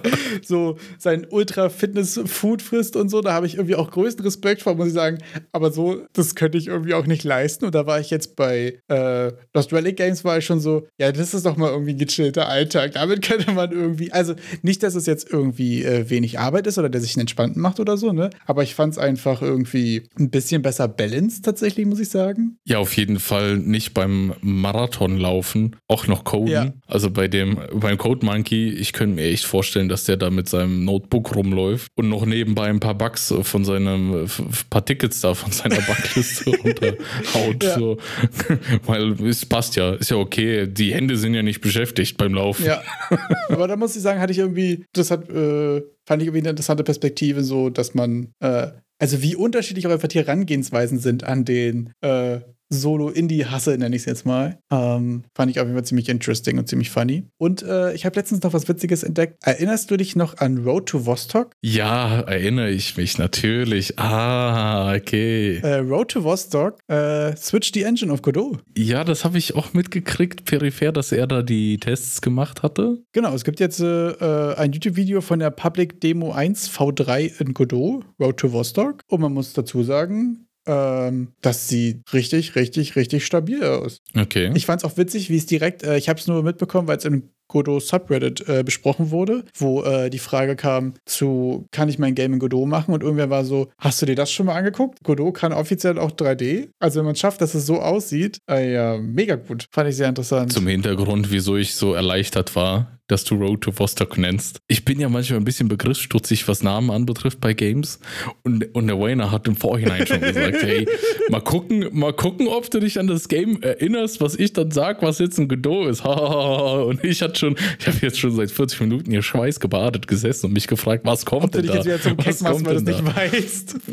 so 0.44 0.78
sein 0.98 1.28
Ultra-Fitness-Food 1.30 2.62
frisst 2.62 2.96
und 2.96 3.10
so. 3.10 3.22
Da 3.22 3.34
habe 3.34 3.46
ich 3.46 3.56
irgendwie 3.56 3.76
auch 3.76 3.92
größten 3.92 4.26
Respekt 4.26 4.64
vor, 4.64 4.76
muss 4.76 4.88
ich 4.88 4.94
sagen. 4.94 5.20
Aber 5.52 5.72
so, 5.72 6.02
das 6.14 6.36
könnte 6.36 6.58
ich 6.58 6.68
irgendwie 6.68 6.96
auch 6.96 7.06
nicht 7.06 7.24
leisten. 7.24 7.66
Und 7.66 7.76
da 7.76 7.86
war 7.86 8.00
ich 8.00 8.10
jetzt 8.10 8.36
bei 8.36 8.80
äh, 8.88 9.32
Lost 9.54 9.72
Relic 9.74 9.98
Games, 9.98 10.24
war 10.26 10.40
ich 10.40 10.46
schon 10.46 10.60
so, 10.60 10.88
ja, 10.98 11.12
das 11.12 11.34
ist 11.34 11.46
doch 11.46 11.56
mal 11.58 11.70
irgendwie 11.70 11.94
ein 11.94 12.00
gechillter 12.00 12.48
Alltag. 12.48 12.94
Damit 12.94 13.22
könnte 13.22 13.52
man 13.52 13.72
irgendwie, 13.72 14.12
also 14.12 14.34
nicht, 14.64 14.82
dass 14.82 14.96
es 14.96 15.06
jetzt 15.06 15.32
irgendwie 15.32 15.84
äh, 15.84 16.10
wenig 16.10 16.40
Arbeit 16.40 16.66
ist 16.66 16.80
oder 16.80 16.90
der 16.90 17.02
sich 17.02 17.16
einen 17.16 17.22
entspannten 17.22 17.62
macht 17.62 17.80
oder 17.80 17.98
so, 17.98 18.12
ne? 18.12 18.30
Aber 18.46 18.64
ich 18.64 18.74
fand 18.74 18.87
fand 18.88 18.94
es 18.94 18.98
einfach 18.98 19.42
irgendwie 19.42 20.04
ein 20.18 20.30
bisschen 20.30 20.62
besser 20.62 20.88
balanced 20.88 21.44
tatsächlich, 21.44 21.86
muss 21.86 22.00
ich 22.00 22.10
sagen. 22.10 22.58
Ja, 22.66 22.80
auf 22.80 22.96
jeden 22.96 23.20
Fall 23.20 23.58
nicht 23.58 23.94
beim 23.94 24.34
Marathonlaufen, 24.42 25.76
auch 25.88 26.08
noch 26.08 26.24
Coden. 26.24 26.52
Ja. 26.52 26.74
Also 26.88 27.10
bei 27.10 27.28
dem, 27.28 27.60
beim 27.74 27.98
Code 27.98 28.26
Monkey, 28.26 28.70
ich 28.70 28.94
könnte 28.94 29.16
mir 29.16 29.28
echt 29.28 29.46
vorstellen, 29.46 29.90
dass 29.90 30.06
der 30.06 30.18
da 30.18 30.30
mit 30.30 30.48
seinem 30.48 30.86
Notebook 30.86 31.36
rumläuft 31.36 31.92
und 31.96 32.10
noch 32.10 32.26
nebenbei 32.26 32.68
ein 32.68 32.80
paar 32.80 32.96
Bugs 32.96 33.34
von 33.42 33.66
seinem, 33.66 34.28
paar 34.70 34.86
Tickets 34.86 35.22
da 35.22 35.34
von 35.34 35.52
seiner 35.52 35.82
Backliste 35.88 36.52
runterhaut. 36.52 37.64
Ja. 37.64 37.76
So. 37.76 37.98
Weil 38.86 39.22
es 39.24 39.46
passt 39.46 39.76
ja, 39.76 39.94
ist 39.94 40.12
ja 40.12 40.18
okay. 40.18 40.68
Die 40.68 40.94
Hände 40.94 41.18
sind 41.18 41.34
ja 41.34 41.44
nicht 41.44 41.62
beschäftigt 41.62 42.18
beim 42.18 42.34
Laufen. 42.34 42.66
Ja. 42.66 42.82
Aber 43.50 43.68
da 43.68 43.76
muss 43.76 43.96
ich 43.96 44.02
sagen, 44.02 44.20
hatte 44.20 44.32
ich 44.32 44.40
irgendwie, 44.40 44.86
das 44.94 45.12
hat 45.12 45.30
äh, 45.30 45.82
fand 46.08 46.22
ich 46.22 46.28
irgendwie 46.28 46.40
eine 46.40 46.52
interessante 46.52 46.86
Perspektive, 46.86 47.44
so 47.44 47.70
dass 47.70 47.94
man, 47.94 48.34
äh, 48.40 48.70
also 48.98 49.22
wie 49.22 49.36
unterschiedlich 49.36 49.86
auch 49.86 49.92
einfach 49.92 50.08
die 50.08 50.20
Herangehensweisen 50.20 51.00
sind 51.00 51.26
an 51.26 51.44
den 51.44 51.94
äh, 52.02 52.40
Solo-Indie-Hasse, 52.70 53.78
nenne 53.78 53.96
ich 53.96 54.02
es 54.02 54.06
jetzt 54.06 54.26
mal. 54.26 54.60
Ähm, 54.72 55.24
fand 55.36 55.52
ich 55.52 55.60
auf 55.60 55.66
jeden 55.66 55.76
Fall 55.76 55.86
ziemlich 55.86 56.10
interesting 56.10 56.58
und 56.58 56.68
ziemlich 56.68 56.90
funny. 56.90 57.28
Und 57.38 57.64
äh, 57.64 57.94
ich 57.94 58.06
habe 58.06 58.16
letztens 58.16 58.44
noch 58.44 58.54
was 58.54 58.68
Witziges 58.68 59.04
entdeckt. 59.04 59.38
Erinnerst 59.44 59.90
du 59.92 59.98
dich 59.98 60.16
noch 60.16 60.38
an 60.38 60.58
Road 60.60 60.88
to 60.88 61.06
Vostok? 61.06 61.52
Ja, 61.62 62.22
erinnere 62.22 62.70
ich 62.70 62.98
mich 62.98 63.18
natürlich. 63.18 63.98
Ah, 64.00 64.94
okay. 64.96 65.58
Äh, 65.58 65.78
Road 65.78 66.10
to 66.10 66.24
Vostok 66.24 66.80
äh, 66.88 67.36
switcht 67.36 67.76
die 67.76 67.84
Engine 67.84 68.12
auf 68.12 68.22
Godot. 68.22 68.60
Ja, 68.78 69.04
das 69.04 69.24
habe 69.24 69.38
ich 69.38 69.56
auch 69.56 69.74
mitgekriegt, 69.74 70.46
peripher, 70.46 70.92
dass 70.92 71.12
er 71.12 71.28
da 71.28 71.42
die 71.42 71.78
Tests 71.78 72.22
gemacht 72.22 72.64
hatte. 72.64 73.04
Genau, 73.14 73.34
es 73.34 73.44
gibt 73.44 73.60
jetzt 73.60 73.80
äh, 73.80 74.10
äh, 74.12 74.56
ein 74.56 74.74
YouTube-Video 74.74 75.22
von 75.22 75.40
der 75.40 75.52
Public 75.52 76.02
Demo 76.02 76.32
1 76.32 76.70
V3 76.70 77.40
in 77.40 77.54
Godot, 77.54 78.06
Road 78.20 78.38
to 78.38 78.52
Vostok. 78.52 79.02
Und 79.08 79.22
man 79.22 79.34
muss 79.34 79.54
dazu 79.54 79.84
sagen, 79.84 80.47
ähm, 80.68 81.30
das 81.42 81.68
sieht 81.68 82.02
richtig, 82.14 82.56
richtig, 82.56 82.96
richtig 82.96 83.26
stabil 83.26 83.64
aus. 83.64 84.02
Okay. 84.16 84.52
Ich 84.54 84.66
fand 84.66 84.84
es 84.84 84.90
auch 84.90 84.98
witzig, 84.98 85.30
wie 85.30 85.38
es 85.38 85.46
direkt, 85.46 85.84
äh, 85.84 85.98
ich 85.98 86.10
habe 86.10 86.20
es 86.20 86.28
nur 86.28 86.44
mitbekommen, 86.44 86.88
weil 86.88 86.98
es 86.98 87.06
im 87.06 87.30
Godot 87.48 87.82
Subreddit 87.82 88.48
äh, 88.48 88.64
besprochen 88.64 89.10
wurde, 89.12 89.46
wo 89.56 89.82
äh, 89.84 90.10
die 90.10 90.20
Frage 90.20 90.56
kam 90.56 90.96
zu, 91.06 91.66
kann 91.72 91.88
ich 91.88 91.98
mein 91.98 92.14
Game 92.14 92.34
in 92.34 92.40
Godot 92.40 92.68
machen? 92.68 92.94
Und 92.94 93.04
irgendwer 93.04 93.30
war 93.30 93.46
so, 93.46 93.70
hast 93.78 94.02
du 94.02 94.06
dir 94.06 94.16
das 94.16 94.32
schon 94.32 94.48
mal 94.48 94.56
angeguckt? 94.56 95.00
Godot 95.04 95.34
kann 95.34 95.54
offiziell 95.54 95.98
auch 95.98 96.12
3D. 96.12 96.70
Also 96.80 97.00
wenn 97.00 97.06
man 97.06 97.14
es 97.14 97.20
schafft, 97.20 97.42
dass 97.42 97.56
es 97.56 97.66
so 97.66 97.82
aussieht, 97.82 98.40
äh, 98.50 98.74
ja, 98.74 98.98
mega 98.98 99.36
gut. 99.36 99.68
Fand 99.72 99.90
ich 99.90 99.96
sehr 99.96 100.10
interessant. 100.10 100.52
Zum 100.52 100.68
Hintergrund, 100.68 101.32
wieso 101.32 101.56
ich 101.56 101.76
so 101.76 101.94
erleichtert 101.94 102.56
war, 102.56 102.97
dass 103.08 103.24
du 103.24 103.36
Road 103.36 103.62
to 103.62 103.78
Vostok 103.78 104.18
nennst. 104.18 104.60
Ich 104.68 104.86
bin 104.86 105.00
ja 105.00 105.10
manchmal 105.10 105.40
ein 105.40 105.46
bisschen 105.46 105.68
begriffsstutzig, 105.68 106.48
was 106.48 106.62
Namen 106.62 106.92
anbetrifft 106.92 107.40
bei 107.40 107.54
Games. 107.54 108.00
Und, 108.44 108.76
und 108.76 108.88
der 108.88 109.00
Wayner 109.00 109.32
hat 109.32 109.48
im 109.48 109.56
Vorhinein 109.56 110.06
schon 110.06 110.22
gesagt, 110.22 110.62
hey, 110.62 110.88
mal 111.30 111.42
gucken, 111.42 111.88
mal 111.94 112.14
gucken, 112.14 112.48
ob 112.48 112.70
du 112.70 112.80
dich 112.80 113.00
an 113.00 113.08
das 113.08 113.28
Game 113.28 113.62
erinnerst, 113.62 114.20
was 114.20 114.36
ich 114.36 114.54
dann 114.54 114.72
sag, 114.72 115.02
was 115.02 115.20
jetzt 115.20 115.38
ein 115.40 115.48
Godot 115.48 115.90
ist. 115.90 116.06
und 116.06 117.04
ich 117.04 117.22
hatte 117.22 117.40
schon, 117.40 117.56
ich 117.80 117.88
habe 117.88 117.98
jetzt 118.02 118.20
schon 118.20 118.36
seit 118.36 118.52
40 118.52 118.82
Minuten 118.82 119.12
hier 119.12 119.22
schweißgebadet 119.22 120.08
gesessen 120.08 120.48
und 120.48 120.54
mich 120.54 120.68
gefragt, 120.68 121.06
was 121.06 121.26
kommt 121.26 121.46
ob 121.46 121.52
denn 121.52 121.66
da? 121.66 121.74
Ob 121.74 121.84
du 121.84 121.84
dich 121.84 121.94
jetzt 121.94 122.06
wieder 122.06 122.16
zum 122.16 122.18
Keck 122.18 122.42
machst, 122.42 122.66
weil 122.66 122.84
du 122.84 122.92
es 122.92 123.04
nicht 123.04 123.16
weißt. 123.16 123.76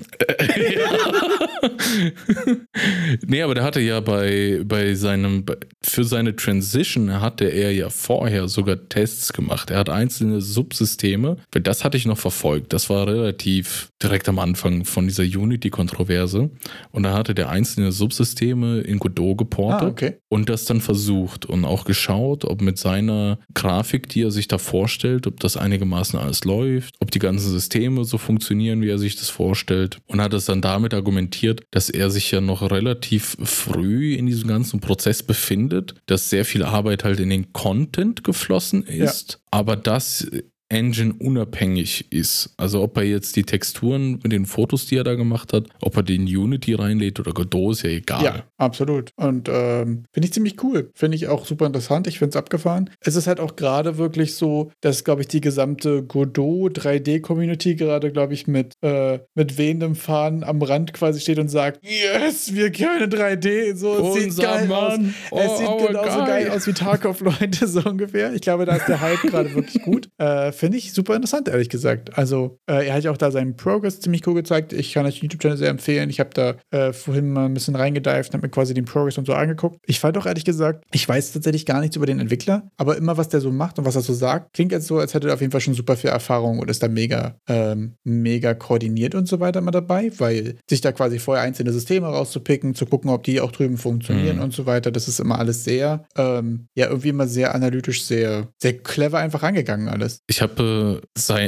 nee, 3.27 3.43
aber 3.43 3.55
der 3.55 3.65
hatte 3.65 3.81
ja 3.81 4.01
bei, 4.01 4.63
bei 4.65 4.95
seinem, 4.95 5.45
für 5.83 6.05
seine 6.05 6.37
Transition 6.37 7.21
hatte 7.21 7.47
er 7.47 7.73
ja 7.73 7.91
vorher 7.91 8.49
sogar 8.49 8.89
Tests 8.89 9.33
gemacht. 9.33 9.71
Er 9.71 9.79
hat 9.79 9.89
einzelne 9.89 10.41
Subsysteme, 10.41 11.37
weil 11.53 11.63
das 11.63 11.85
hatte 11.85 11.97
ich 11.97 12.07
noch 12.07 12.19
verfolgt. 12.19 12.73
Das 12.73 12.91
war 12.91 13.07
relativ 13.07 13.89
direkt 14.03 14.29
am 14.29 14.39
Anfang 14.39 14.85
von 14.85 15.07
dieser 15.07 15.25
Unity-Kontroverse. 15.25 16.51
Und 16.91 17.03
da 17.03 17.15
hatte 17.15 17.35
der 17.35 17.49
einzelne 17.49 17.93
Subsysteme 17.93 18.81
in 18.81 18.99
Godot 18.99 19.39
geportet 19.39 19.83
ah, 19.83 19.91
okay. 19.91 20.15
und 20.29 20.49
das 20.49 20.65
dann 20.65 20.81
versucht 20.81 21.47
und 21.47 21.65
auch 21.65 21.85
geschaut, 21.85 22.45
ob 22.45 22.61
mit 22.61 22.79
seiner 22.79 23.39
Grafik, 23.55 24.09
die 24.09 24.23
er 24.23 24.31
sich 24.31 24.49
da 24.49 24.59
vorstellt, 24.59 25.27
ob 25.27 25.41
das 25.41 25.57
einigermaßen 25.57 26.19
alles 26.19 26.45
läuft, 26.45 26.95
ob 27.01 27.11
die 27.11 27.19
ganzen 27.19 27.51
Systeme 27.51 28.05
so 28.05 28.19
funktionieren, 28.19 28.83
wie 28.83 28.91
er 28.91 28.99
sich 28.99 29.17
das 29.17 29.31
vorstellt. 29.31 29.99
Und 30.07 30.21
hat 30.21 30.35
es 30.35 30.45
dann 30.45 30.61
damit 30.61 30.95
argumentiert, 30.95 31.54
dass 31.71 31.91
er 31.91 32.11
sich 32.11 32.31
ja 32.31 32.41
noch 32.41 32.63
relativ 32.71 33.37
früh 33.43 34.15
in 34.15 34.27
diesem 34.27 34.49
ganzen 34.49 34.81
Prozess 34.81 35.23
befindet, 35.23 35.95
dass 36.07 36.31
sehr 36.31 36.45
viel 36.45 36.63
Arbeit 36.63 37.05
halt 37.05 37.21
in 37.21 37.31
den 37.31 37.53
Content 37.53 38.25
geflossen 38.25 38.83
ist, 38.85 39.33
ja. 39.33 39.39
aber 39.51 39.77
das 39.77 40.27
Engine 40.69 41.15
unabhängig 41.19 42.11
ist. 42.11 42.55
Also 42.57 42.83
ob 42.83 42.97
er 42.97 43.05
jetzt 43.05 43.37
die 43.37 43.45
Texturen 43.45 44.21
mit 44.23 44.33
den 44.33 44.47
Fotos, 44.47 44.87
die 44.87 44.97
er 44.97 45.05
da 45.05 45.15
gemacht 45.15 45.53
hat, 45.53 45.69
ob 45.81 45.97
er 45.97 46.03
den 46.03 46.23
Unity 46.23 46.75
reinlädt 46.75 47.21
oder 47.21 47.33
Godot, 47.33 47.73
ist 47.73 47.83
ja 47.83 47.91
egal. 47.91 48.25
Ja, 48.25 48.45
absolut. 48.57 49.11
Und 49.17 49.49
ähm, 49.49 50.05
finde 50.13 50.27
ich 50.27 50.33
ziemlich 50.33 50.63
cool. 50.63 50.91
Finde 50.95 51.17
ich 51.17 51.29
auch 51.29 51.45
super 51.47 51.67
interessant. 51.67 52.07
Ich 52.07 52.19
finde 52.19 52.31
es 52.31 52.37
abgefahren. 52.37 52.91
Es 53.01 53.17
ist 53.17 53.27
halt 53.27 53.41
auch 53.41 53.57
gerade 53.57 53.99
wirklich 53.99 54.35
so, 54.35 54.71
dass, 54.81 55.05
glaube 55.05 55.23
ich, 55.23 55.29
die 55.29 55.41
gesamte 55.41 56.03
Godot 56.03 56.79
3D-Community 56.79 57.75
gerade, 57.75 58.11
glaube 58.11 58.35
ich, 58.35 58.47
mit, 58.47 58.75
äh, 58.83 59.21
mit 59.35 59.59
wehendem 59.59 59.95
Fahnen 59.95 60.45
am 60.45 60.63
Rand 60.63 60.93
quasi 60.93 61.21
steht 61.21 61.39
und 61.39 61.49
sagt, 61.49 61.81
yes, 61.83 62.55
wir 62.55 62.73
können 62.73 63.11
3D. 63.11 63.77
So, 63.77 64.15
es 64.17 64.23
sieht 64.23 64.43
geil 64.43 64.67
Mann. 64.67 65.15
aus. 65.31 65.31
Oh, 65.31 65.39
es 65.39 65.59
sieht 65.59 65.89
genauso 65.89 66.19
geil. 66.19 66.45
geil 66.45 66.51
aus 66.51 66.67
wie 66.67 66.73
Tarkov, 66.73 67.21
Leute, 67.41 67.67
so 67.67 67.81
ungefähr. 67.83 68.33
Ich 68.35 68.41
glaube, 68.41 68.65
da 68.65 68.77
ist 68.77 68.89
der 68.89 69.01
Hype 69.01 69.23
gerade 69.23 69.55
wirklich 69.55 69.83
gut. 69.83 70.09
Äh, 70.17 70.53
finde 70.55 70.79
ich 70.79 70.93
super 70.93 71.15
interessant, 71.15 71.49
ehrlich 71.49 71.69
gesagt. 71.69 72.17
Also, 72.17 72.59
äh, 72.67 72.87
er 72.87 72.95
hat 72.95 73.05
ja 73.05 73.11
auch 73.11 73.17
da 73.17 73.31
seinen 73.31 73.57
Progress 73.57 74.01
ziemlich 74.01 74.27
cool 74.27 74.35
gezeigt. 74.35 74.73
Ich 74.73 74.93
kann 74.93 75.07
euch 75.07 75.21
den 75.21 75.25
YouTube-Channel 75.25 75.59
sehr 75.59 75.71
empfehlen. 75.71 76.11
Ich 76.11 76.21
habe 76.21 76.31
da 76.33 76.57
äh, 76.71 76.93
vorhin 76.93 77.31
mal 77.31 77.47
ein 77.47 77.55
bisschen 77.55 77.77
reingedived 77.77 78.29
und 78.29 78.35
habe 78.35 78.47
mir 78.47 78.51
quasi 78.51 78.75
den 78.75 78.85
Progress 78.85 79.19
und 79.19 79.27
so 79.27 79.35
angeguckt. 79.35 79.79
Ich 79.87 80.01
fand 80.01 80.17
auch 80.19 80.27
ehrlich 80.27 80.45
gesagt, 80.45 80.85
ich 80.93 81.09
weiß 81.09 81.33
tatsächlich 81.33 81.67
gar 81.67 81.81
nichts 81.81 81.97
über 81.97 82.07
den 82.07 82.21
Entwickler, 82.21 82.71
aber 82.77 82.97
immer, 82.97 83.17
was 83.17 83.29
der 83.29 83.41
so 83.41 83.51
macht 83.51 83.79
und 83.79 83.85
was 83.85 83.97
er 83.97 84.03
so 84.03 84.13
sagt, 84.13 84.55
klingt 84.55 84.73
jetzt 84.73 84.87
so, 84.87 84.99
als 84.99 85.15
hätte 85.15 85.29
er 85.29 85.35
auf 85.35 85.41
jeden 85.41 85.53
Fall 85.53 85.61
schon 85.61 85.75
super 85.75 85.97
viel 85.97 86.11
Erfahrung 86.11 86.59
und 86.59 86.71
ist 86.71 86.83
da 86.83 86.89
mega, 86.89 87.37
ähm, 87.49 87.95
mega 88.05 88.55
koordiniert 88.55 89.15
und 89.15 89.29
so 89.29 89.41
weiter 89.41 89.61
mal 89.61 89.71
dabei, 89.71 90.11
weil 90.19 90.57
sich 90.69 90.81
da 90.81 90.93
quasi 90.93 91.19
vorher 91.19 91.45
einzelne 91.45 91.73
Systeme 91.73 92.07
rauszupicken, 92.07 92.75
zu 92.75 92.87
gucken, 92.87 93.11
ob 93.11 93.25
die 93.25 93.41
auch 93.41 93.53
drüben 93.53 93.77
funktionieren 93.77 94.37
mhm. 94.37 94.43
und 94.43 94.53
so 94.53 94.67
weiter, 94.67 94.91
das 94.91 95.09
ist 95.09 95.21
immer 95.21 95.39
alles 95.39 95.65
sehr, 95.65 96.05
ähm, 96.17 96.67
ja, 96.75 96.87
irgendwie 96.89 97.09
immer 97.09 97.27
sehr 97.27 97.55
analytisch, 97.55 98.05
sehr, 98.05 98.49
sehr 98.61 98.79
clever 98.79 99.19
einfach 99.19 99.43
angegangen 99.43 99.89
alles. 99.89 100.21
Ich 100.27 100.43
habe 100.45 101.03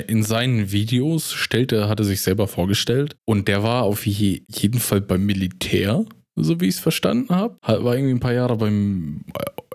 in 0.09 0.23
seinen 0.23 0.73
Videos 0.73 1.33
stellte, 1.33 1.89
hatte 1.89 2.05
sich 2.05 2.21
selber 2.23 2.49
vorgestellt 2.49 3.17
und 3.25 3.49
der 3.49 3.63
war 3.63 3.85
auf 3.85 4.05
jeden 4.07 4.81
Fall 4.81 5.01
beim 5.01 5.25
Militär, 5.25 6.05
so 6.35 6.61
wie 6.61 6.67
ich 6.67 6.75
es 6.75 6.81
verstanden 6.81 7.35
habe. 7.35 7.57
War 7.63 7.95
irgendwie 7.95 8.15
ein 8.15 8.21
paar 8.21 8.33
Jahre 8.33 8.57
beim 8.57 9.25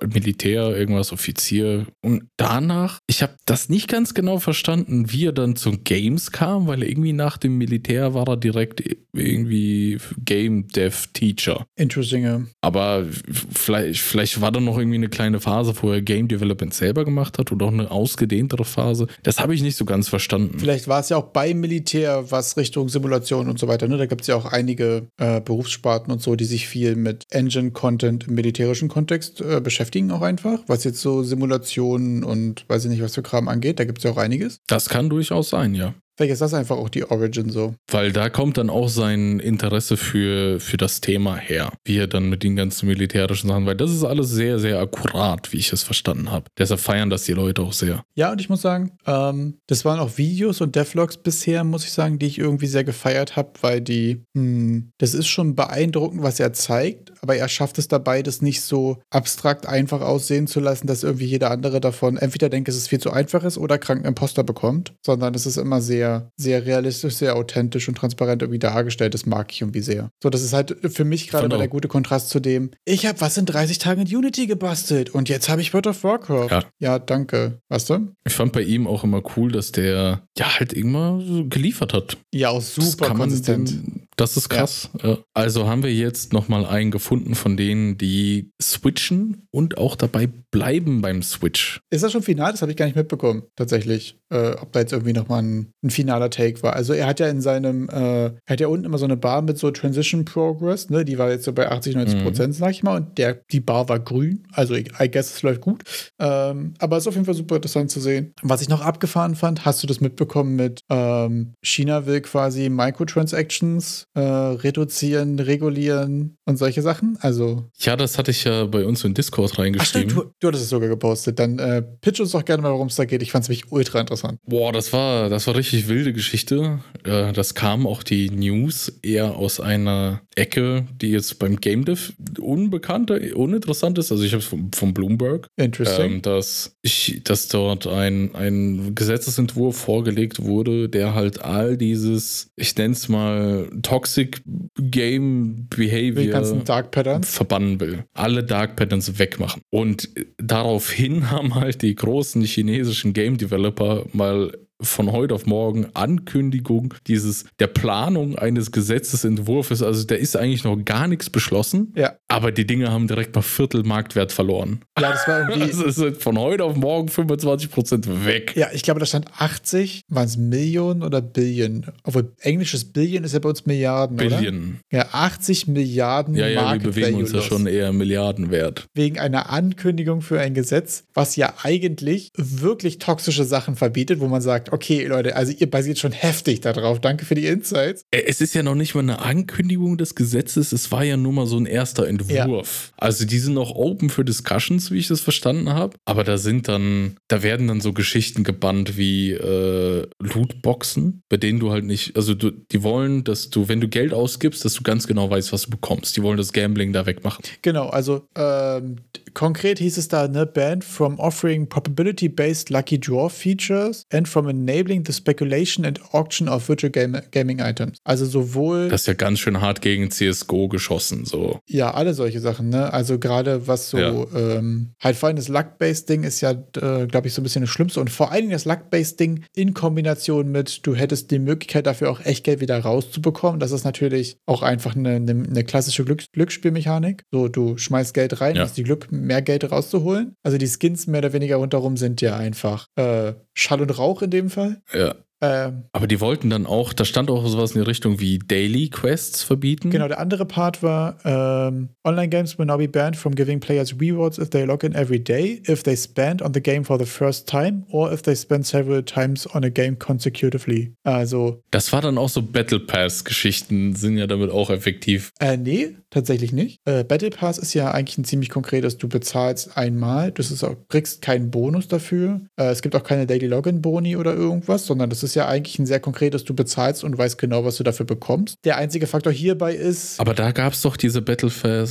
Militär, 0.06 0.76
irgendwas 0.76 1.12
Offizier. 1.12 1.86
Und 2.02 2.24
danach, 2.38 3.00
ich 3.08 3.22
habe 3.22 3.36
das 3.46 3.70
nicht 3.70 3.88
ganz 3.88 4.14
genau 4.14 4.40
verstanden, 4.40 5.12
wie 5.12 5.28
er 5.28 5.32
dann 5.32 5.56
zum 5.56 5.84
Games 5.84 6.32
kam, 6.32 6.68
weil 6.68 6.84
irgendwie 6.84 7.14
nach 7.14 7.38
dem 7.38 7.58
Militär 7.58 8.14
war 8.14 8.28
er 8.28 8.38
direkt 8.38 8.84
irgendwie 9.14 9.98
Game 10.24 10.68
Dev 10.70 11.08
Teacher. 11.14 11.66
Interesting. 11.76 12.24
Ja. 12.24 12.42
Aber 12.62 13.06
vielleicht, 13.54 14.02
vielleicht 14.02 14.42
war 14.42 14.52
da 14.52 14.60
noch 14.60 14.78
irgendwie 14.78 14.98
eine 14.98 15.10
kleine 15.10 15.40
Phase, 15.40 15.74
wo 15.82 15.92
er 15.92 16.02
Game 16.02 16.28
Development 16.28 16.74
selber 16.74 17.06
gemacht 17.06 17.38
hat 17.38 17.52
oder 17.52 17.68
auch 17.68 17.72
eine 17.72 17.92
ausgedehntere 17.92 18.66
Phase. 18.66 19.08
Das 19.24 19.40
habe 19.40 19.54
ich 19.54 19.62
nicht 19.62 19.78
so 19.78 19.86
ganz 19.86 20.08
verstanden. 20.08 20.60
Vielleicht 20.60 20.88
war 20.88 21.02
es 21.02 21.10
ja 21.10 21.18
auch 21.18 21.28
beim 21.28 21.60
Militär 21.60 22.32
was 22.32 22.58
Richtung 22.58 22.90
Simulation 22.90 23.50
und 23.50 23.60
so 23.60 23.68
weiter. 23.68 23.88
Ne? 23.88 23.98
Da 23.98 24.06
gibt 24.06 24.22
es 24.22 24.28
ja 24.28 24.36
auch 24.36 24.46
einige 24.46 25.08
äh, 25.18 25.42
Berufssparten 25.42 26.12
und 26.12 26.22
so, 26.22 26.36
die 26.36 26.46
sich 26.46 26.68
viel 26.68 26.96
mit 26.96 27.26
Engine-Content 27.30 28.28
im 28.28 28.36
militärischen 28.36 28.90
Kontext 28.90 29.42
äh, 29.42 29.60
beschäftigen 29.62 29.91
beschäftigen 29.92 30.12
auch 30.12 30.22
einfach, 30.22 30.60
was 30.68 30.84
jetzt 30.84 31.02
so 31.02 31.22
Simulationen 31.24 32.24
und 32.24 32.66
weiß 32.70 32.86
ich 32.86 32.92
nicht, 32.92 33.02
was 33.02 33.16
für 33.16 33.22
Kram 33.22 33.48
angeht. 33.48 33.80
Da 33.80 33.84
gibt 33.84 34.00
es 34.00 34.06
ja 34.06 34.12
auch 34.12 34.18
einiges. 34.18 34.60
Das 34.68 34.88
kann 34.88 35.10
durchaus 35.10 35.50
sein, 35.50 35.76
ja. 35.76 35.94
Vielleicht 36.18 36.34
ist 36.34 36.42
das 36.42 36.54
einfach 36.54 36.78
auch 36.78 36.90
die 36.90 37.04
Origin 37.10 37.50
so. 37.50 37.74
Weil 37.90 38.12
da 38.12 38.30
kommt 38.30 38.58
dann 38.58 38.70
auch 38.70 38.90
sein 38.90 39.40
Interesse 39.40 39.98
für, 39.98 40.60
für 40.60 40.78
das 40.78 41.02
Thema 41.02 41.36
her. 41.36 41.72
Wie 41.84 41.98
er 41.98 42.06
dann 42.08 42.30
mit 42.30 42.44
den 42.44 42.56
ganzen 42.56 42.88
militärischen 42.88 43.48
Sachen, 43.48 43.66
weil 43.66 43.76
das 43.76 43.92
ist 43.92 44.04
alles 44.04 44.30
sehr, 44.30 44.60
sehr 44.60 44.80
akkurat, 44.80 45.52
wie 45.52 45.58
ich 45.58 45.74
es 45.74 45.82
verstanden 45.84 46.30
habe. 46.30 46.46
Deshalb 46.58 46.80
feiern 46.80 47.10
das 47.10 47.24
die 47.24 47.34
Leute 47.34 47.64
auch 47.64 47.74
sehr. 47.74 48.04
Ja, 48.14 48.32
und 48.32 48.40
ich 48.40 48.50
muss 48.50 48.62
sagen, 48.62 48.92
ähm, 49.08 49.58
das 49.68 49.84
waren 49.84 50.00
auch 50.00 50.18
Videos 50.18 50.62
und 50.62 50.76
Devlogs 50.76 51.18
bisher, 51.18 51.64
muss 51.64 51.86
ich 51.86 51.92
sagen, 51.92 52.20
die 52.20 52.28
ich 52.28 52.38
irgendwie 52.38 52.68
sehr 52.68 52.84
gefeiert 52.84 53.36
habe, 53.36 53.54
weil 53.62 53.82
die, 53.82 54.22
hm, 54.36 54.92
das 55.00 55.16
ist 55.16 55.28
schon 55.28 55.56
beeindruckend, 55.56 56.22
was 56.22 56.40
er 56.40 56.54
zeigt, 56.54 57.11
aber 57.22 57.36
er 57.36 57.48
schafft 57.50 57.78
es 57.78 57.88
dabei, 57.88 58.22
das 58.24 58.42
nicht 58.42 58.62
so 58.62 58.98
abstrakt 59.10 59.66
einfach 59.66 60.02
aussehen 60.02 60.48
zu 60.48 60.60
lassen, 60.60 60.88
dass 60.88 61.04
irgendwie 61.04 61.26
jeder 61.26 61.52
andere 61.52 61.80
davon 61.80 62.18
entweder 62.18 62.50
denkt, 62.50 62.70
es 62.70 62.76
ist 62.76 62.88
viel 62.88 63.00
zu 63.00 63.12
einfach 63.12 63.44
ist 63.44 63.58
oder 63.58 63.78
kranken 63.78 64.06
Imposter 64.06 64.44
bekommt, 64.44 64.94
sondern 65.06 65.34
es 65.36 65.46
ist 65.46 65.58
immer 65.58 65.82
sehr 65.82 66.32
sehr, 66.38 66.66
realistisch, 66.66 67.16
sehr 67.16 67.36
authentisch 67.36 67.88
und 67.88 67.96
transparent 67.96 68.42
irgendwie 68.42 68.60
dargestellt. 68.60 69.14
Das 69.14 69.26
mag 69.26 69.52
ich 69.52 69.62
irgendwie 69.62 69.82
sehr. 69.82 70.10
So, 70.22 70.30
das 70.30 70.42
ist 70.42 70.54
halt 70.54 70.76
für 70.92 71.04
mich 71.04 71.28
gerade 71.28 71.50
der 71.50 71.68
gute 71.68 71.88
Kontrast 71.88 72.30
zu 72.30 72.40
dem, 72.40 72.72
ich 72.86 73.06
habe 73.06 73.22
was 73.22 73.38
in 73.38 73.46
30 73.46 73.78
Tagen 73.78 74.02
in 74.02 74.16
Unity 74.16 74.48
gebastelt 74.48 75.10
und 75.10 75.30
jetzt 75.30 75.50
habe 75.50 75.62
ich 75.62 75.74
World 75.74 75.88
of 75.88 76.04
Warcraft. 76.04 76.50
Ja. 76.50 76.64
ja, 76.80 77.00
danke. 77.00 77.60
Weißt 77.70 77.90
du? 77.90 78.14
Ich 78.26 78.34
fand 78.34 78.54
bei 78.54 78.62
ihm 78.62 78.88
auch 78.88 79.04
immer 79.04 79.22
cool, 79.36 79.52
dass 79.52 79.72
der 79.72 80.24
ja 80.38 80.60
halt 80.60 80.74
immer 80.74 81.22
so 81.22 81.46
geliefert 81.46 81.94
hat. 81.94 82.18
Ja, 82.34 82.50
auch 82.50 82.62
super 82.62 83.10
konsistent. 83.14 83.74
Das 84.22 84.38
ist 84.38 84.50
krass. 84.50 84.88
Ja. 85.02 85.18
Also 85.34 85.68
haben 85.68 85.82
wir 85.82 85.92
jetzt 85.92 86.32
nochmal 86.32 86.64
einen 86.68 86.92
gefunden 86.92 87.34
von 87.34 87.58
denen, 87.58 87.98
die 87.98 88.52
switchen 88.62 89.48
und 89.50 89.80
auch 89.80 89.96
dabei 89.96 90.30
bleiben 90.52 91.02
beim 91.02 91.24
Switch. 91.24 91.82
Ist 91.90 92.04
das 92.04 92.12
schon 92.12 92.22
final? 92.22 92.52
Das 92.52 92.62
habe 92.62 92.72
ich 92.72 92.78
gar 92.78 92.86
nicht 92.86 92.96
mitbekommen, 92.96 93.44
tatsächlich. 93.56 94.20
Äh, 94.30 94.52
ob 94.62 94.72
da 94.74 94.82
jetzt 94.82 94.94
irgendwie 94.94 95.14
nochmal 95.14 95.42
ein, 95.42 95.74
ein 95.84 95.90
finaler 95.90 96.30
Take 96.30 96.62
war. 96.62 96.74
Also 96.74 96.94
er 96.94 97.08
hat 97.08 97.20
ja 97.20 97.30
in 97.30 97.42
seinem, 97.42 97.90
äh, 97.90 98.26
er 98.26 98.34
hat 98.48 98.60
ja 98.60 98.68
unten 98.68 98.86
immer 98.86 99.00
so 99.00 99.06
eine 99.06 99.18
Bar 99.18 99.42
mit 99.42 99.58
so 99.58 99.72
Transition 99.72 100.24
Progress, 100.24 100.90
ne? 100.90 101.04
Die 101.04 101.18
war 101.18 101.32
jetzt 101.32 101.46
so 101.46 101.52
bei 101.52 101.72
80, 101.72 101.96
90 101.96 102.20
mhm. 102.20 102.24
Prozent, 102.24 102.56
sag 102.56 102.72
ich 102.72 102.84
mal. 102.84 102.98
Und 102.98 103.18
der, 103.18 103.42
die 103.52 103.60
Bar 103.60 103.90
war 103.90 104.00
grün. 104.00 104.46
Also 104.54 104.76
I 104.76 104.86
guess 105.12 105.34
es 105.34 105.42
läuft 105.42 105.62
gut. 105.62 105.84
Ähm, 106.20 106.76
aber 106.78 106.98
es 106.98 107.04
ist 107.04 107.08
auf 107.08 107.16
jeden 107.16 107.26
Fall 107.26 107.34
super 107.34 107.56
interessant 107.56 107.90
zu 107.90 108.00
sehen. 108.00 108.34
Was 108.44 108.62
ich 108.62 108.70
noch 108.70 108.82
abgefahren 108.82 109.36
fand, 109.36 109.66
hast 109.66 109.82
du 109.82 109.88
das 109.88 110.00
mitbekommen 110.00 110.56
mit 110.56 110.82
ähm, 110.90 111.54
China 111.64 112.06
will 112.06 112.22
quasi 112.22 112.70
Microtransactions 112.70 114.08
äh, 114.14 114.20
reduzieren, 114.20 115.40
regulieren 115.40 116.38
und 116.46 116.58
solche 116.58 116.82
Sachen? 116.82 117.18
Also. 117.22 117.70
Ja, 117.80 117.96
das 117.96 118.18
hatte 118.18 118.32
ich 118.32 118.44
ja 118.44 118.66
bei 118.66 118.86
uns 118.86 119.04
in 119.04 119.14
Discord 119.14 119.58
reingeschrieben. 119.58 120.10
Ach, 120.10 120.12
stimmt, 120.12 120.28
du, 120.28 120.34
du 120.40 120.48
hattest 120.48 120.64
es 120.64 120.70
sogar 120.70 120.90
gepostet. 120.90 121.40
Dann 121.40 121.60
äh, 121.60 121.82
pitch 121.82 122.20
uns 122.20 122.32
doch 122.32 122.44
gerne 122.46 122.64
mal, 122.64 122.72
worum 122.72 122.88
es 122.88 122.96
da 122.96 123.06
geht. 123.06 123.22
Ich 123.22 123.32
fand 123.32 123.44
es 123.44 123.50
nämlich 123.50 123.72
ultra 123.72 124.00
interessant. 124.00 124.40
Boah, 124.46 124.72
das 124.72 124.92
war, 124.94 125.30
das 125.30 125.48
war 125.48 125.56
richtig 125.56 125.88
wilde 125.88 126.14
Geschichte. 126.14 126.80
Äh, 127.04 127.34
das 127.34 127.56
kam 127.56 127.88
auch 127.88 128.04
die 128.04 128.30
News 128.30 128.92
eher 129.02 129.36
aus 129.36 129.60
einer 129.60 130.22
Ecke, 130.36 130.86
die 131.02 131.12
jetzt 131.12 131.40
beim 131.40 131.58
Game 131.58 131.86
Dev 131.86 132.14
unbekannter, 132.40 133.20
uninteressant 133.36 133.98
ist. 133.98 134.12
Also 134.12 134.24
ich 134.24 134.32
habe 134.32 134.42
es 134.42 134.48
vom, 134.48 134.72
vom, 134.74 134.94
Bloomberg. 134.94 135.48
Interesting. 135.58 136.14
Ähm, 136.14 136.22
dass, 136.22 136.78
ich, 136.82 137.22
dass 137.24 137.48
dort 137.48 137.88
ein, 137.88 138.34
ein 138.36 138.96
Gesetzesentwurf 138.96 139.78
vorgelegt 139.78 140.42
wurde, 140.42 140.90
der 140.90 141.14
halt 141.14 141.44
all 141.44 141.78
dieses, 141.78 142.52
ich 142.56 142.76
nenne 142.78 142.94
es 142.94 143.10
mal, 143.10 143.70
Toxic 144.02 144.42
Game 144.80 145.68
Behavior 145.70 146.24
die 146.24 146.30
ganzen 146.30 146.64
Dark 146.64 146.90
Patterns 146.90 147.36
verbannen 147.36 147.80
will. 147.80 148.04
Alle 148.16 148.44
Dark 148.44 148.76
Patterns 148.76 149.20
wegmachen. 149.20 149.62
Und 149.70 150.10
daraufhin 150.38 151.30
haben 151.32 151.54
halt 151.54 151.84
die 151.84 151.94
großen 151.94 152.42
chinesischen 152.42 153.14
Game 153.14 153.38
Developer 153.38 154.06
mal 154.12 154.58
von 154.82 155.12
heute 155.12 155.34
auf 155.34 155.46
morgen 155.46 155.88
Ankündigung 155.94 156.94
dieses 157.08 157.46
der 157.60 157.68
Planung 157.68 158.38
eines 158.38 158.72
Gesetzesentwurfs. 158.72 159.82
Also 159.82 160.06
da 160.06 160.16
ist 160.16 160.36
eigentlich 160.36 160.64
noch 160.64 160.78
gar 160.84 161.08
nichts 161.08 161.30
beschlossen. 161.30 161.94
Ja. 161.96 162.16
Aber 162.28 162.52
die 162.52 162.66
Dinge 162.66 162.92
haben 162.92 163.08
direkt 163.08 163.36
mal 163.36 163.42
Viertel 163.42 163.84
Marktwert 163.84 164.32
verloren. 164.32 164.82
Ja, 165.00 165.12
das 165.12 165.28
war 165.28 165.50
irgendwie. 165.50 165.62
Also 165.72 165.86
es 165.86 165.98
ist 165.98 166.22
von 166.24 166.38
heute 166.38 166.64
auf 166.66 166.76
morgen 166.76 167.08
25% 167.08 168.26
weg. 168.26 168.54
Ja, 168.56 168.68
ich 168.74 168.84
glaube, 168.84 169.00
da 169.00 169.06
stand 169.06 169.28
80. 169.38 170.02
Waren 170.10 170.26
es 170.26 170.36
Millionen 170.36 171.02
oder 171.04 171.22
Billion? 171.22 171.86
Obwohl 172.04 172.34
englisches 172.40 172.92
Billion 172.92 173.24
ist 173.24 173.34
ja 173.34 173.40
bei 173.40 173.50
uns 173.50 173.66
Milliarden. 173.66 174.18
Billion. 174.18 174.80
Oder? 174.92 175.00
Ja, 175.00 175.08
80 175.12 175.68
Milliarden 175.68 176.36
Ja, 176.36 176.48
ja, 176.48 176.62
Market 176.62 176.84
wir 176.84 176.92
bewegen 176.92 177.18
uns 177.18 177.32
ja 177.32 177.40
Value 177.40 177.48
schon 177.48 177.68
eher 177.68 177.94
Milliardenwert. 177.94 178.88
Wegen 178.94 179.20
einer 179.20 179.50
Ankündigung 179.50 180.22
für 180.22 180.40
ein 180.40 180.54
Gesetz, 180.54 181.06
was 181.14 181.36
ja 181.36 181.54
eigentlich 181.64 182.32
wirklich 182.36 183.00
toxische 183.00 183.46
Sachen 183.46 183.76
verbietet, 183.76 184.20
wo 184.20 184.28
man 184.28 184.42
sagt, 184.42 184.71
okay, 184.72 185.06
Leute, 185.06 185.36
also 185.36 185.52
ihr 185.52 185.70
basiert 185.70 186.00
schon 186.00 186.12
heftig 186.12 186.62
darauf. 186.62 187.00
Danke 187.00 187.26
für 187.26 187.36
die 187.36 187.46
Insights. 187.46 188.06
Es 188.12 188.42
ist 188.42 188.54
ja 188.54 188.64
noch 188.64 188.76
nicht 188.76 188.96
mal 188.96 189.02
eine 189.02 189.20
Ankündigung 189.20 189.98
des 189.98 190.16
Gesetzes, 190.16 190.72
es 190.72 190.92
war 190.92 191.04
ja 191.04 191.18
nur 191.18 191.34
mal 191.34 191.46
so 191.46 191.58
ein 191.58 191.66
erster 191.66 192.08
Entwurf. 192.08 192.92
Also 192.98 193.26
die 193.26 193.40
sind 193.40 193.54
noch 193.54 193.72
open 193.72 194.10
für 194.10 194.26
Discussions, 194.26 194.92
wie 194.92 194.98
ich 194.98 195.08
das 195.08 195.22
verstanden 195.22 195.70
habe. 195.70 195.98
Aber 196.06 196.24
da 196.24 196.38
sind 196.38 196.68
dann, 196.68 197.18
da 197.28 197.44
werden 197.44 197.68
dann 197.68 197.82
so 197.82 197.94
Geschichten 197.94 198.44
gebannt 198.44 198.98
wie 198.98 199.32
äh, 199.32 200.08
Lootboxen, 200.20 201.24
bei 201.30 201.38
denen 201.38 201.60
du 201.60 201.72
halt 201.72 201.86
nicht, 201.86 202.16
also 202.16 202.34
du, 202.34 202.52
die 202.52 202.84
wollen, 202.84 203.24
dass 203.24 203.50
du, 203.50 203.68
wenn 203.68 203.82
du 203.82 203.88
Geld 203.88 204.14
ausgibst, 204.14 204.64
dass 204.66 204.74
du 204.74 204.84
ganz 204.84 205.08
genau 205.08 205.30
weißt, 205.30 205.52
was 205.54 205.64
du 205.64 205.70
bekommst. 205.70 206.16
Die 206.18 206.24
wollen 206.24 206.38
das 206.38 206.54
Gambling 206.54 206.94
da 206.94 207.06
wegmachen. 207.06 207.44
Genau, 207.62 207.90
also 207.90 208.28
ähm, 208.36 208.98
konkret 209.34 209.80
hieß 209.80 209.98
es 209.98 210.08
da, 210.08 210.28
ne, 210.28 210.46
banned 210.46 210.84
from 210.84 211.20
offering 211.20 211.68
probability-based 211.68 212.70
lucky 212.70 213.00
draw 213.00 213.30
features 213.30 214.06
and 214.12 214.28
from 214.28 214.48
enabling 214.68 215.04
the 215.06 215.14
speculation 215.14 215.86
and 215.86 216.00
auction 216.14 216.48
of 216.50 216.68
virtual 216.68 216.92
game 216.92 217.20
gaming 217.32 217.60
items. 217.60 217.98
Also 218.04 218.26
sowohl 218.26 218.90
Das 218.90 219.02
ist 219.02 219.08
ja 219.08 219.14
ganz 219.14 219.40
schön 219.40 219.62
hart 219.62 219.82
gegen 219.82 220.10
CSGO 220.12 220.68
geschossen, 220.68 221.26
so. 221.26 221.60
Ja, 221.68 221.94
alle 221.94 222.14
solche 222.14 222.40
Sachen, 222.40 222.70
ne? 222.70 222.92
Also 222.94 223.20
gerade 223.20 223.68
was 223.68 223.90
so, 223.90 223.98
Ja. 223.98 224.26
ähm, 224.36 224.94
halt 225.00 225.16
vor 225.16 225.28
allem 225.28 225.36
das 225.36 225.48
Luck-Based-Ding 225.48 226.24
ist 226.24 226.42
ja, 226.42 226.52
äh, 226.52 227.08
glaube 227.08 227.28
ich, 227.28 227.34
so 227.34 227.42
ein 227.42 227.44
bisschen 227.44 227.62
das 227.62 227.70
Schlimmste. 227.70 228.00
Und 228.00 228.10
vor 228.10 228.32
allen 228.32 228.42
Dingen 228.42 228.52
das 228.52 228.66
Luck-Based-Ding 228.66 229.44
in 229.56 229.74
Kombination 229.74 230.50
mit, 230.52 230.86
du 230.86 230.96
hättest 230.96 231.32
die 231.32 231.40
Möglichkeit 231.40 231.86
dafür 231.88 232.10
auch 232.12 232.20
echt 232.26 232.44
Geld 232.44 232.60
wieder 232.62 232.80
rauszubekommen. 232.80 233.60
Das 233.60 233.72
ist 233.72 233.84
natürlich 233.84 234.38
auch 234.46 234.62
einfach 234.62 234.96
eine, 234.96 235.12
eine, 235.16 235.32
eine 235.32 235.64
klassische 235.64 236.04
Glücks 236.06 236.26
Glücksspielmechanik. 236.34 237.24
So, 237.32 237.48
du 237.48 237.78
schmeißt 237.78 238.14
Geld 238.14 238.42
rein, 238.42 238.56
Ja. 238.56 238.64
hast 238.64 238.78
die 238.78 238.84
Glück, 238.84 239.12
mehr 239.12 239.42
Geld 239.42 239.70
rauszuholen. 239.72 240.36
Also 240.44 240.58
die 240.58 240.68
Skins 240.68 241.08
mehr 241.08 241.20
oder 241.20 241.34
weniger 241.34 241.58
rundherum 241.58 241.98
sind 241.98 242.22
ja 242.22 242.36
einfach 242.38 242.88
äh, 242.96 243.34
Schall 243.54 243.82
und 243.82 243.98
Rauch 243.98 244.22
in 244.22 244.30
dem 244.30 244.50
Fall. 244.50 244.82
Ja. 244.94 245.16
Ähm, 245.42 245.84
Aber 245.92 246.08
die 246.08 246.20
wollten 246.22 246.50
dann 246.50 246.66
auch, 246.66 246.94
da 246.94 247.04
stand 247.06 247.30
auch 247.32 247.46
sowas 247.48 247.72
in 247.72 247.82
die 247.82 247.88
Richtung 247.88 248.20
wie 248.20 248.40
Daily 248.40 248.90
Quests 248.90 249.44
verbieten. 249.44 249.90
Genau, 249.90 250.08
der 250.08 250.20
andere 250.20 250.46
Part 250.46 250.84
war, 250.84 251.18
ähm, 251.26 251.90
Online 252.04 252.30
Games 252.30 252.58
will 252.60 252.66
now 252.66 252.78
be 252.78 252.88
banned 252.88 253.16
from 253.18 253.34
giving 253.36 253.60
players 253.60 254.00
rewards 254.00 254.38
if 254.38 254.50
they 254.50 254.64
log 254.64 254.84
in 254.84 254.94
every 254.94 255.20
day, 255.20 255.62
if 255.68 255.84
they 255.84 255.96
spend 255.98 256.42
on 256.42 256.54
the 256.54 256.62
game 256.62 256.84
for 256.86 257.00
the 257.00 257.06
first 257.06 257.48
time, 257.48 257.84
or 257.90 258.12
if 258.14 258.22
they 258.22 258.36
spend 258.36 258.66
several 258.66 259.04
times 259.04 259.48
on 259.56 259.64
a 259.64 259.70
game 259.70 259.98
consecutively. 259.98 260.94
Also, 261.04 261.62
Das 261.72 261.92
war 261.92 262.02
dann 262.02 262.18
auch 262.18 262.30
so 262.30 262.42
Battle 262.42 262.80
Pass-Geschichten, 262.80 263.96
sind 263.96 264.18
ja 264.18 264.28
damit 264.28 264.52
auch 264.52 264.70
effektiv. 264.70 265.32
äh, 265.40 265.58
nee, 265.58 265.96
tatsächlich 266.10 266.52
nicht. 266.52 266.80
Äh, 266.86 267.04
Battle 267.04 267.30
Pass 267.30 267.58
ist 267.58 267.74
ja 267.74 267.92
eigentlich 267.92 268.18
ein 268.18 268.26
ziemlich 268.26 268.50
konkretes, 268.50 268.98
du 268.98 269.08
bezahlst 269.08 269.78
einmal, 269.78 270.34
auch, 270.62 270.76
kriegst 270.90 271.22
keinen 271.22 271.52
Bonus 271.52 271.88
dafür. 271.88 272.42
Äh, 272.58 272.66
es 272.66 272.82
gibt 272.82 272.96
auch 272.96 273.04
keine 273.04 273.26
Daily 273.26 273.48
Login 273.48 273.82
Boni 273.82 274.16
oder 274.16 274.34
irgendwas, 274.34 274.86
sondern 274.86 275.10
das 275.10 275.24
ist 275.24 275.31
ja 275.36 275.48
eigentlich 275.48 275.80
ein 275.80 275.86
sehr 275.86 276.00
konkretes, 276.00 276.44
du 276.44 276.54
bezahlst 276.54 277.04
und 277.04 277.18
weißt 277.18 277.38
genau, 277.38 277.64
was 277.66 277.78
du 277.78 277.84
dafür 277.84 278.06
bekommst. 278.06 278.56
Der 278.64 278.78
einzige 278.78 279.08
Faktor 279.08 279.32
hierbei 279.34 279.74
ist, 279.74 280.20
Aber 280.20 280.34
da 280.34 280.52
gab 280.52 280.74
es 280.74 280.82
doch 280.82 280.98
diese 280.98 281.22
Battle 281.22 281.50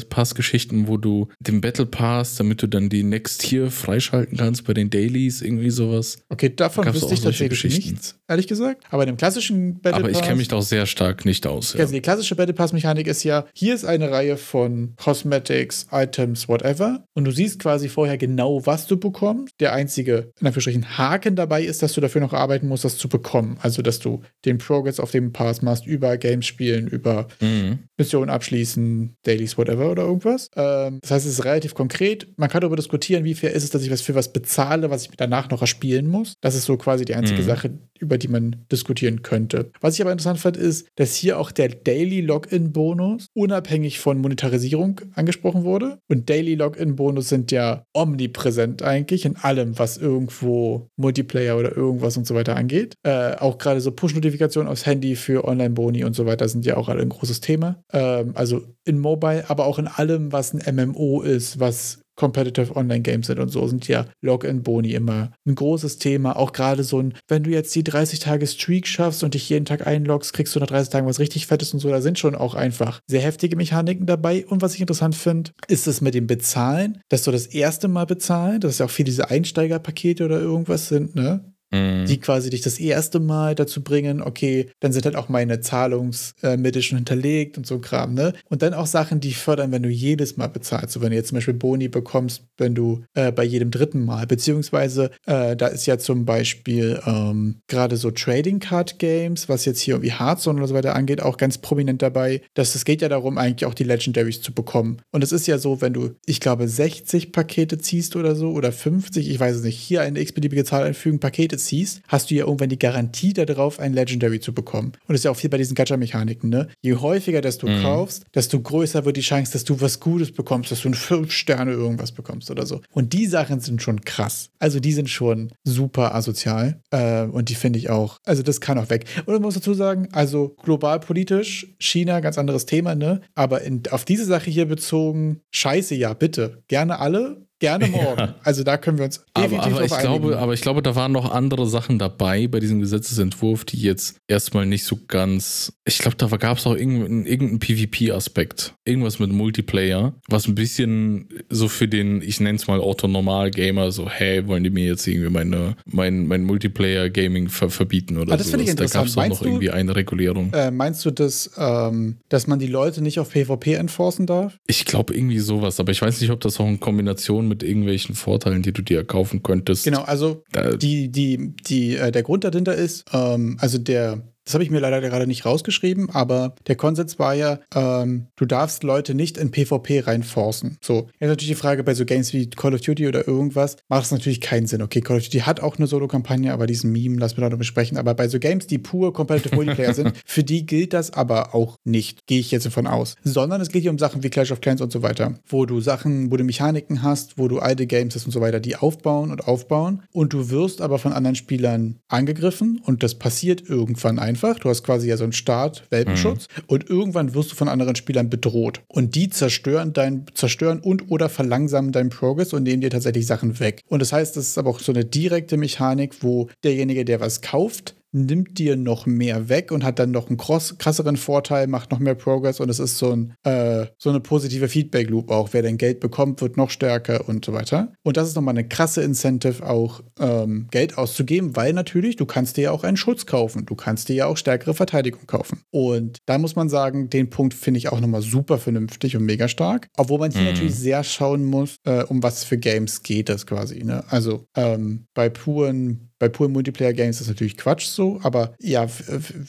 Pass-Geschichten, 0.09 0.89
wo 0.89 0.97
du 0.97 1.29
den 1.41 1.61
Battle 1.61 1.87
Pass, 1.87 2.37
damit 2.37 2.63
du 2.63 2.67
dann 2.67 2.89
die 2.89 3.03
Next 3.03 3.43
Tier 3.43 3.71
freischalten 3.71 4.37
kannst 4.37 4.65
bei 4.65 4.75
den 4.75 4.91
Dailies, 4.91 5.43
irgendwie 5.43 5.71
sowas. 5.71 6.19
Okay, 6.29 6.55
davon 6.55 6.85
Gab's 6.85 6.97
wüsste 7.01 7.15
ich 7.15 7.21
tatsächlich 7.21 7.65
nichts, 7.77 8.17
ehrlich 8.29 8.47
gesagt. 8.47 8.85
Aber 8.91 9.03
in 9.03 9.09
dem 9.09 9.17
klassischen 9.17 9.81
Battle 9.81 10.01
Aber 10.01 10.11
ich 10.11 10.19
Pass. 10.19 10.27
kenne 10.27 10.37
mich 10.37 10.49
da 10.49 10.57
auch 10.57 10.63
sehr 10.63 10.87
stark 10.87 11.25
nicht 11.25 11.47
aus. 11.47 11.75
Ja. 11.75 11.81
Also 11.81 11.93
die 11.93 12.01
klassische 12.01 12.35
Battle 12.37 12.55
Pass-Mechanik 12.55 13.07
ist 13.07 13.25
ja, 13.25 13.47
hier 13.55 13.75
ist 13.75 13.85
eine 13.85 14.11
Reihe 14.11 14.37
von 14.37 14.95
Cosmetics, 14.97 15.87
Items, 15.93 16.49
whatever. 16.49 17.05
Und 17.15 17.25
du 17.25 17.31
siehst 17.31 17.59
quasi 17.59 17.89
vorher 17.89 18.19
genau, 18.19 18.65
was 18.67 18.87
du 18.87 18.97
bekommst. 18.99 19.55
Der 19.61 19.73
einzige, 19.73 20.33
in 20.41 20.47
Anführungsstrichen, 20.47 20.99
Haken 20.99 21.37
dabei 21.37 21.63
ist, 21.63 21.83
dass 21.83 21.93
du 21.93 22.01
dafür 22.01 22.21
noch 22.21 22.33
arbeiten 22.33 22.69
musst, 22.69 22.85
das 22.85 22.97
zu 22.97 23.09
bekommen. 23.09 23.30
Also, 23.61 23.83
dass 23.83 23.99
du 23.99 24.23
den 24.45 24.59
Progress 24.59 24.99
auf 25.01 25.11
dem 25.11 25.33
Pass 25.33 25.63
machst, 25.63 25.87
über 25.87 26.17
Games 26.17 26.47
spielen, 26.47 26.87
über 26.89 27.27
Mhm. 27.41 27.81
Missionen 27.97 28.31
abschließen, 28.31 29.17
Dailies, 29.25 29.57
whatever 29.59 29.91
oder 29.91 30.03
irgendwas. 30.05 30.49
Ähm, 30.57 30.99
das 31.03 31.11
heißt, 31.11 31.27
es 31.27 31.33
ist 31.39 31.45
relativ 31.45 31.75
konkret. 31.75 32.27
Man 32.37 32.49
kann 32.49 32.61
darüber 32.61 32.77
diskutieren, 32.77 33.25
wie 33.25 33.35
fair 33.35 33.53
ist 33.53 33.65
es, 33.65 33.71
dass 33.71 33.83
ich 33.83 33.91
was 33.91 34.01
für 34.01 34.15
was 34.15 34.33
bezahle, 34.33 34.91
was 34.91 35.05
ich 35.05 35.11
danach 35.17 35.51
noch 35.51 35.61
erspielen 35.61 36.09
muss. 36.09 36.35
Das 36.41 36.55
ist 36.55 36.65
so 36.65 36.77
quasi 36.77 37.05
die 37.05 37.15
einzige 37.15 37.43
Mhm. 37.43 37.47
Sache, 37.47 37.79
über 38.01 38.19
die 38.19 38.29
man 38.29 38.57
diskutieren 38.73 39.23
könnte. 39.23 39.71
Was 39.81 39.95
ich 39.95 40.01
aber 40.01 40.13
interessant 40.13 40.39
fand, 40.39 40.57
ist, 40.57 40.89
dass 40.97 41.15
hier 41.15 41.39
auch 41.39 41.51
der 41.51 41.69
Daily 41.69 42.21
Login-Bonus 42.21 43.27
unabhängig 43.35 44.01
von 44.01 44.19
Monetarisierung 44.19 45.01
angesprochen 45.15 45.65
wurde. 45.65 45.99
Und 46.09 46.29
Daily 46.29 46.55
Login-Bonus 46.55 47.29
sind 47.29 47.53
ja 47.53 47.85
omnipräsent 47.93 48.83
eigentlich 48.83 49.25
in 49.25 49.37
allem, 49.37 49.79
was 49.79 49.97
irgendwo 49.97 50.89
Multiplayer 50.97 51.57
oder 51.57 51.77
irgendwas 51.77 52.17
und 52.17 52.27
so 52.27 52.35
weiter 52.35 52.57
angeht. 52.57 52.95
Äh, 53.03 53.37
auch 53.37 53.59
gerade 53.59 53.81
so 53.81 53.93
Push-Notifikationen 53.93 54.71
aufs 54.71 54.87
Handy 54.87 55.17
für 55.17 55.45
Online-Boni 55.45 56.05
und 56.05 56.15
so 56.15 56.27
weiter 56.27 56.49
sind 56.49 56.65
ja 56.67 56.77
auch 56.77 56.89
alle 56.89 57.03
ein 57.03 57.09
großes 57.09 57.41
Thema. 57.41 57.83
Ähm, 57.93 58.33
also 58.35 58.63
in 58.85 58.99
Mobile, 58.99 59.45
aber 59.49 59.67
auch 59.67 59.79
in 59.79 59.87
allem, 59.87 60.33
was 60.33 60.55
ein 60.55 60.75
MMO 60.75 61.23
ist, 61.23 61.61
was 61.61 62.01
Competitive 62.21 62.77
Online 62.77 63.01
Games 63.01 63.29
sind 63.29 63.39
und 63.39 63.49
so, 63.49 63.67
sind 63.67 63.89
ja 63.89 64.05
Login-Boni 64.21 64.93
immer 64.93 65.33
ein 65.47 65.55
großes 65.55 65.97
Thema. 65.97 66.37
Auch 66.37 66.53
gerade 66.53 66.85
so 66.85 67.01
ein, 67.01 67.15
wenn 67.29 67.45
du 67.45 67.51
jetzt 67.51 67.75
die 67.75 67.83
30 67.83 68.19
Tage 68.19 68.47
Streak 68.47 68.87
schaffst 68.87 69.25
und 69.25 69.33
dich 69.33 69.49
jeden 69.49 69.65
Tag 69.65 69.87
einloggst, 69.87 70.35
kriegst 70.35 70.55
du 70.55 70.61
nach 70.61 70.67
30 70.67 70.93
Tagen 70.93 71.07
was 71.07 71.19
richtig 71.19 71.47
Fettes 71.47 71.73
und 71.73 71.81
so. 71.81 71.89
Da 71.89 72.03
sind 72.03 72.19
schon 72.19 72.35
auch 72.35 72.55
einfach 72.55 73.01
sehr 73.07 73.23
heftige 73.23 73.57
Mechaniken 73.57 74.05
dabei. 74.05 74.45
Und 74.47 74.61
was 74.61 74.75
ich 74.75 74.83
interessant 74.83 75.15
finde, 75.15 75.53
ist 75.67 75.87
es 75.87 76.03
mit 76.03 76.13
dem 76.13 76.27
Bezahlen, 76.27 77.01
dass 77.09 77.23
du 77.23 77.31
das 77.31 77.47
erste 77.47 77.89
Mal 77.89 78.05
bezahlen, 78.05 78.61
dass 78.61 78.79
ja 78.79 78.85
auch 78.85 78.91
viele 78.91 79.07
diese 79.07 79.31
Einsteigerpakete 79.31 80.23
oder 80.23 80.41
irgendwas 80.41 80.89
sind, 80.89 81.15
ne? 81.15 81.50
Mhm. 81.73 82.07
die 82.07 82.19
quasi 82.19 82.51
dich 82.51 82.63
das 82.63 82.81
erste 82.81 83.21
Mal 83.21 83.55
dazu 83.55 83.83
bringen, 83.83 84.21
okay, 84.21 84.71
dann 84.81 84.93
sind 84.93 85.05
halt 85.05 85.15
auch 85.15 85.29
meine 85.29 85.61
Zahlungsmittel 85.61 86.83
schon 86.83 86.99
hinterlegt 86.99 87.59
und 87.59 87.67
so 87.67 87.79
Kram, 87.79 88.15
ne? 88.15 88.33
Und 88.49 88.63
dann 88.63 88.75
auch 88.75 88.87
Sachen, 88.87 89.21
die 89.21 89.33
fördern, 89.33 89.71
wenn 89.71 89.85
du 89.85 89.89
jedes 89.89 90.37
Mal 90.37 90.49
bezahlst. 90.49 90.95
So, 90.95 91.01
wenn 91.01 91.11
du 91.11 91.17
jetzt 91.17 91.29
zum 91.29 91.37
Beispiel 91.37 91.55
Boni 91.55 91.89
bekommst, 91.89 92.43
wenn 92.59 92.75
du 92.75 93.05
äh, 93.15 93.31
bei 93.31 93.45
jedem 93.45 93.71
dritten 93.71 94.05
Mal, 94.05 94.27
beziehungsweise 94.27 95.11
äh, 95.27 95.55
da 95.57 95.69
ist 95.69 95.87
ja 95.87 95.99
zum 95.99 96.25
Beispiel 96.25 97.01
ähm, 97.07 97.61
gerade 97.69 97.97
so 97.97 98.11
Trading 98.11 98.59
Card 98.59 98.99
Games, 98.99 99.49
was 99.49 99.65
jetzt 99.65 99.81
hier 99.81 99.95
irgendwie 99.95 100.13
Hearthstone 100.13 100.59
oder 100.59 100.67
so 100.67 100.75
weiter 100.75 100.97
angeht, 100.97 101.23
auch 101.23 101.37
ganz 101.37 101.59
prominent 101.59 102.03
dabei, 102.03 102.43
dass 102.55 102.75
es 102.75 102.85
geht 102.85 103.01
ja 103.01 103.09
darum, 103.09 103.39
eigentlich 103.39 103.67
auch 103.67 103.75
die 103.75 103.85
Legendaries 103.85 104.43
zu 104.43 104.53
bekommen. 104.53 105.03
Und 105.13 105.23
es 105.23 105.31
ist 105.31 105.47
ja 105.47 105.59
so, 105.59 105.81
wenn 105.81 105.93
du, 105.93 106.11
ich 106.27 106.41
glaube, 106.41 106.67
60 106.67 107.31
Pakete 107.31 107.79
ziehst 107.79 108.17
oder 108.17 108.35
so 108.35 108.51
oder 108.51 108.73
50, 108.73 109.31
ich 109.31 109.39
weiß 109.39 109.57
es 109.57 109.63
nicht, 109.63 109.79
hier 109.79 110.03
eine 110.03 110.21
x-beliebige 110.21 110.65
Zahl 110.65 110.83
einfügen, 110.85 111.21
Pakete 111.21 111.60
ziehst, 111.65 112.03
hast 112.09 112.31
du 112.31 112.35
ja 112.35 112.45
irgendwann 112.45 112.69
die 112.69 112.79
Garantie 112.79 113.33
darauf, 113.33 113.79
ein 113.81 113.93
Legendary 113.93 114.41
zu 114.41 114.53
bekommen. 114.53 114.89
Und 115.07 115.11
das 115.11 115.21
ist 115.21 115.25
ja 115.25 115.31
auch 115.31 115.37
viel 115.37 115.51
bei 115.51 115.59
diesen 115.59 115.75
Gacha-Mechaniken, 115.75 116.51
ne? 116.51 116.69
Je 116.83 116.95
häufiger 116.97 117.41
das 117.41 117.59
du 117.59 117.69
Mhm. 117.69 117.83
kaufst, 117.83 118.25
desto 118.35 118.61
größer 118.61 119.05
wird 119.05 119.17
die 119.17 119.21
Chance, 119.21 119.53
dass 119.53 119.65
du 119.65 119.81
was 119.81 120.01
Gutes 120.01 120.33
bekommst, 120.33 120.71
dass 120.71 120.83
du 120.83 120.89
ein 120.89 120.95
5-Sterne 120.95 121.73
irgendwas 121.73 122.13
bekommst 122.13 122.51
oder 122.51 122.67
so. 122.67 122.81
Und 122.93 123.13
die 123.13 123.27
Sachen 123.27 123.61
sind 123.61 123.83
schon 123.83 124.01
krass. 124.03 124.51
Also 124.59 124.81
die 124.81 124.93
sind 124.93 125.09
schon 125.09 125.53
super 125.65 126.15
asozial. 126.15 126.81
Äh, 126.91 127.25
und 127.25 127.49
die 127.49 127.55
finde 127.55 127.79
ich 127.79 127.91
auch, 127.91 128.19
also 128.25 128.43
das 128.43 128.61
kann 128.61 128.79
auch 128.79 128.91
weg. 128.91 129.05
Und 129.27 129.35
ich 129.35 129.41
muss 129.41 129.55
dazu 129.55 129.75
sagen, 129.75 130.09
also 130.13 130.57
global 130.63 131.01
politisch, 131.01 131.67
China, 131.79 132.21
ganz 132.21 132.39
anderes 132.39 132.67
Thema, 132.67 132.95
ne? 132.95 133.21
Aber 133.35 133.63
in, 133.63 133.83
auf 133.91 134.05
diese 134.05 134.25
Sache 134.25 134.51
hier 134.51 134.67
bezogen, 134.67 135.41
scheiße, 135.53 135.95
ja, 135.95 136.15
bitte. 136.15 136.63
Gerne 136.69 136.99
alle, 136.99 137.47
gerne 137.61 137.87
morgen. 137.89 138.35
Also 138.43 138.65
da 138.65 138.77
können 138.77 138.99
wir 138.99 139.05
uns 139.05 139.25
Aber, 139.35 139.47
definitiv 139.47 139.73
aber, 139.75 139.85
ich 139.85 139.91
drauf 139.93 140.01
glaube, 140.01 140.39
aber 140.39 140.55
ich 140.55 140.61
glaube, 140.63 140.83
da 140.83 140.95
waren 140.97 141.13
noch 141.13 141.31
andere 141.31 141.67
Sachen 141.69 141.99
dabei 141.99 142.49
bei 142.49 142.59
diesem 142.59 142.81
Gesetzesentwurf, 142.81 143.65
die 143.65 143.81
jetzt 143.81 144.17
erstmal 144.27 144.67
nicht 144.67 144.85
so 144.85 144.99
ganz. 145.07 145.73
Ich 145.85 145.99
glaube, 145.99 146.17
da 146.17 146.27
gab 146.37 146.59
es 146.59 146.67
auch 146.67 146.75
irgendeinen, 146.75 147.27
irgendeinen 147.27 147.61
PvP-Aspekt. 147.61 148.75
Irgendwas 148.85 149.19
mit 149.19 149.31
Multiplayer, 149.33 150.15
was 150.29 150.49
ein 150.49 150.55
bisschen 150.55 151.29
so 151.51 151.69
für 151.69 151.87
den, 151.87 152.23
ich 152.23 152.41
nenne 152.41 152.57
es 152.57 152.67
mal 152.67 152.81
Autonormal-Gamer, 152.81 153.93
so, 153.93 154.09
hey, 154.09 154.47
wollen 154.49 154.65
die 154.65 154.71
mir 154.71 154.87
jetzt 154.87 155.07
irgendwie 155.07 155.31
meine, 155.31 155.77
mein, 155.85 156.27
mein 156.27 156.45
Multiplayer-Gaming 156.45 157.49
ver 157.49 157.71
verbieten 157.71 158.17
oder 158.19 158.33
Ah, 158.33 158.37
das 158.37 158.51
finde 158.51 158.65
ich 158.65 158.71
sowas. 158.71 158.91
Da 158.91 158.99
gab 158.99 159.07
interessant. 159.07 159.09
es 159.09 159.13
auch 159.13 159.17
Meinst 159.23 159.33
noch 159.37 159.43
du- 159.43 159.49
irgendwie 159.49 159.71
eine 159.71 159.95
Regulierung. 159.97 160.53
Äh, 160.53 160.71
meinst 160.71 161.05
du, 161.05 161.11
dass, 161.11 161.51
ähm, 161.59 162.17
dass 162.29 162.47
man 162.47 162.59
die 162.59 162.67
Leute 162.67 163.03
nicht 163.03 163.19
auf 163.21 163.31
PvP 163.31 163.75
enforcen 163.75 164.27
darf? 164.27 164.57
Ich 164.67 164.85
glaube 164.87 165.15
irgendwie 165.15 165.39
sowas, 165.39 165.79
aber 165.81 165.93
ich 165.93 166.01
weiß 166.01 166.21
nicht, 166.21 166.31
ob 166.31 166.41
das 166.41 166.59
auch 166.59 166.67
in 166.67 166.81
Kombination 166.81 167.49
mit 167.51 167.63
irgendwelchen 167.63 168.15
Vorteilen, 168.15 168.63
die 168.63 168.73
du 168.73 168.81
dir 168.81 169.05
kaufen 169.05 169.43
könntest. 169.43 169.85
Genau, 169.85 170.03
also 170.03 170.43
die, 170.81 171.11
die, 171.11 171.55
die, 171.67 171.97
äh, 171.97 172.11
der 172.11 172.23
Grund 172.23 172.45
dahinter 172.45 172.75
ist, 172.75 173.05
ähm, 173.13 173.59
also 173.61 173.77
der, 173.77 174.23
das 174.45 174.55
habe 174.55 174.65
ich 174.65 174.71
mir 174.71 174.81
leider 174.81 175.01
gerade 175.01 175.27
nicht 175.27 175.45
rausgeschrieben, 175.45 176.11
aber 176.11 176.55
der 176.67 176.77
Konsens 176.77 177.19
war 177.19 177.35
ja, 177.35 177.61
ähm, 177.75 178.27
du 178.37 178.47
darfst 178.47 178.83
Leute 178.83 179.15
nicht 179.15 179.37
in 179.37 179.51
PvP 179.51 180.01
reinforcen. 180.01 180.79
So, 180.83 181.09
jetzt 181.21 181.29
natürlich 181.29 181.49
die 181.49 181.55
Frage 181.55 181.85
bei 181.85 181.95
so 181.95 182.05
Games 182.05 182.33
wie 182.33 182.49
Call 182.51 182.75
of 182.75 182.81
Duty 182.81 183.07
oder 183.07 183.29
irgendwas, 183.29 183.77
macht 183.89 184.05
es 184.05 184.11
natürlich 184.11 184.41
keinen 184.41 184.67
Sinn. 184.67 184.83
Okay, 184.83 185.03
Call 185.03 185.19
of 185.19 185.25
Duty 185.25 185.41
hat 185.41 185.61
auch 185.61 185.77
eine 185.77 185.87
Solo-Kampagne, 185.87 186.53
aber 186.53 186.67
diesen 186.67 186.91
Meme 186.91 187.19
lassen 187.19 187.37
wir 187.37 187.43
da 187.43 187.51
noch 187.51 187.59
besprechen. 187.59 187.97
Aber 187.97 188.15
bei 188.15 188.29
so 188.29 188.39
Games, 188.39 188.67
die 188.67 188.79
pur 188.79 189.13
Competitive 189.13 189.55
Multiplayer 189.55 189.95
sind, 189.95 190.15
für 190.27 190.43
die 190.43 190.67
gilt 190.67 190.95
das 190.95 191.13
aber 191.13 191.55
auch 191.55 191.77
nicht, 191.85 192.27
gehe 192.27 192.41
ich 192.41 192.51
jetzt 192.51 192.67
davon 192.67 192.87
aus. 192.87 193.15
Sondern 193.23 193.61
es 193.61 193.69
geht 193.69 193.83
hier 193.83 193.91
um 193.91 193.99
Sachen 193.99 194.23
wie 194.23 194.31
Clash 194.31 194.51
of 194.53 194.61
Clans 194.61 194.81
und 194.81 194.91
so 194.91 195.03
weiter, 195.03 195.35
wo 195.47 195.67
du 195.67 195.81
Sachen, 195.81 196.33
wo 196.33 196.37
du 196.37 196.45
Mechaniken 196.45 197.03
hast, 197.03 197.39
wo 197.39 197.47
du 197.47 197.59
alte 197.59 197.87
Games 197.87 198.15
hast 198.15 198.25
und 198.25 198.33
so 198.33 198.41
weiter, 198.41 198.59
die 198.59 198.77
aufbauen 198.77 199.31
und 199.31 199.47
aufbauen. 199.47 200.03
Und 200.13 200.33
du 200.33 200.51
wirst 200.51 200.81
aber 200.81 200.99
von 200.99 201.13
anderen 201.13 201.37
Spielern 201.37 202.01
angegriffen 202.09 202.81
und 202.85 203.03
das 203.03 203.15
passiert 203.15 203.69
irgendwann 203.69 204.19
einfach 204.19 204.30
einfach. 204.31 204.59
Du 204.59 204.69
hast 204.69 204.83
quasi 204.83 205.09
ja 205.09 205.17
so 205.17 205.25
einen 205.25 205.33
Start, 205.33 205.85
Welpenschutz. 205.91 206.47
Mhm. 206.49 206.63
Und 206.69 206.89
irgendwann 206.89 207.35
wirst 207.35 207.53
du 207.53 207.57
von 207.57 207.69
anderen 207.69 207.97
Spielern 207.97 208.31
bedroht. 208.31 208.81
Und 208.89 209.15
die 209.15 209.29
zerstören 209.29 209.93
dein, 209.93 210.25
zerstören 210.35 210.81
und 210.81 211.11
oder 211.11 211.29
verlangsamen 211.29 211.93
deinen 211.93 212.11
Progress 212.11 212.53
und 212.53 212.63
nehmen 212.63 212.81
dir 212.81 212.91
tatsächlich 212.91 213.27
Sachen 213.27 213.59
weg. 213.61 213.83
Und 213.89 214.01
das 214.01 214.13
heißt, 214.13 214.37
das 214.37 214.49
ist 214.49 214.59
aber 214.59 214.71
auch 214.71 214.81
so 214.81 214.93
eine 214.93 215.05
direkte 215.05 215.57
Mechanik, 215.57 216.23
wo 216.23 216.49
derjenige, 216.65 217.05
der 217.05 217.21
was 217.21 217.43
kauft, 217.43 217.95
nimmt 218.13 218.59
dir 218.59 218.77
noch 218.77 219.07
mehr 219.07 219.49
weg 219.49 219.73
und 219.73 219.85
hat 219.85 219.99
dann 219.99 220.11
noch 220.11 220.29
einen 220.29 220.37
krasseren 220.37 221.17
Vorteil, 221.17 221.67
macht 221.67 221.91
noch 221.91 221.99
mehr 221.99 222.15
Progress 222.15 222.61
und 222.61 222.69
es 222.69 222.79
ist 222.79 222.99
so, 222.99 223.13
ein, 223.13 223.35
äh, 223.45 223.87
so 223.99 224.11
eine 224.11 224.21
positive 224.21 224.69
Feedback-Loop 224.69 225.31
auch. 225.31 225.51
Wer 225.53 225.63
dein 225.63 225.79
Geld 225.79 226.01
bekommt, 226.01 226.41
wird 226.41 226.57
noch 226.57 226.71
stärker 226.71 227.29
und 227.29 227.45
so 227.45 227.53
weiter. 227.53 227.93
Und 228.03 228.17
das 228.17 228.29
ist 228.29 228.35
nochmal 228.35 228.55
eine 228.55 228.67
krasse 228.67 229.03
Incentive, 229.03 229.67
auch 229.67 230.03
ähm, 230.19 230.69
Geld 230.71 230.99
auszugeben, 230.99 231.57
weil 231.57 231.73
natürlich, 231.73 232.17
du 232.17 232.27
kannst 232.27 232.57
dir 232.57 232.63
ja 232.63 232.71
auch 232.73 232.85
einen 232.85 232.97
Schutz 232.97 233.27
kaufen. 233.27 233.67
Du 233.67 233.75
kannst 233.75 234.09
dir 234.09 234.15
ja 234.15 234.27
auch 234.27 234.37
stärkere 234.37 234.75
Verteidigung 234.75 235.27
kaufen. 235.27 235.63
Und 235.71 236.19
da 236.27 236.39
muss 236.39 236.57
man 236.57 236.69
sagen, 236.69 237.11
den 237.11 237.31
Punkt 237.31 237.55
finde 237.55 237.79
ich 237.79 237.91
auch 237.91 238.01
nochmal 238.01 238.23
super 238.23 238.59
vernünftig 238.59 239.17
und 239.17 239.25
mega 239.25 239.49
stark. 239.49 239.89
Obwohl 239.97 240.19
man 240.19 240.31
hier 240.31 240.43
mhm. 240.43 240.49
natürlich 240.49 240.75
sehr 240.75 241.05
schauen 241.05 241.45
muss, 241.45 241.77
äh, 241.85 242.05
um 242.05 242.23
was 242.23 242.45
für 242.45 242.59
Games 242.59 243.03
geht 243.03 243.29
das 243.29 243.47
quasi. 243.47 243.85
Ne? 243.85 244.05
Also 244.09 244.47
ähm, 244.57 245.07
bei 245.15 245.29
puren 245.29 246.10
bei 246.21 246.29
puren 246.29 246.53
Multiplayer-Games 246.53 247.17
ist 247.17 247.23
das 247.23 247.29
natürlich 247.29 247.57
Quatsch 247.57 247.87
so, 247.87 248.21
aber 248.23 248.55
ja, 248.61 248.87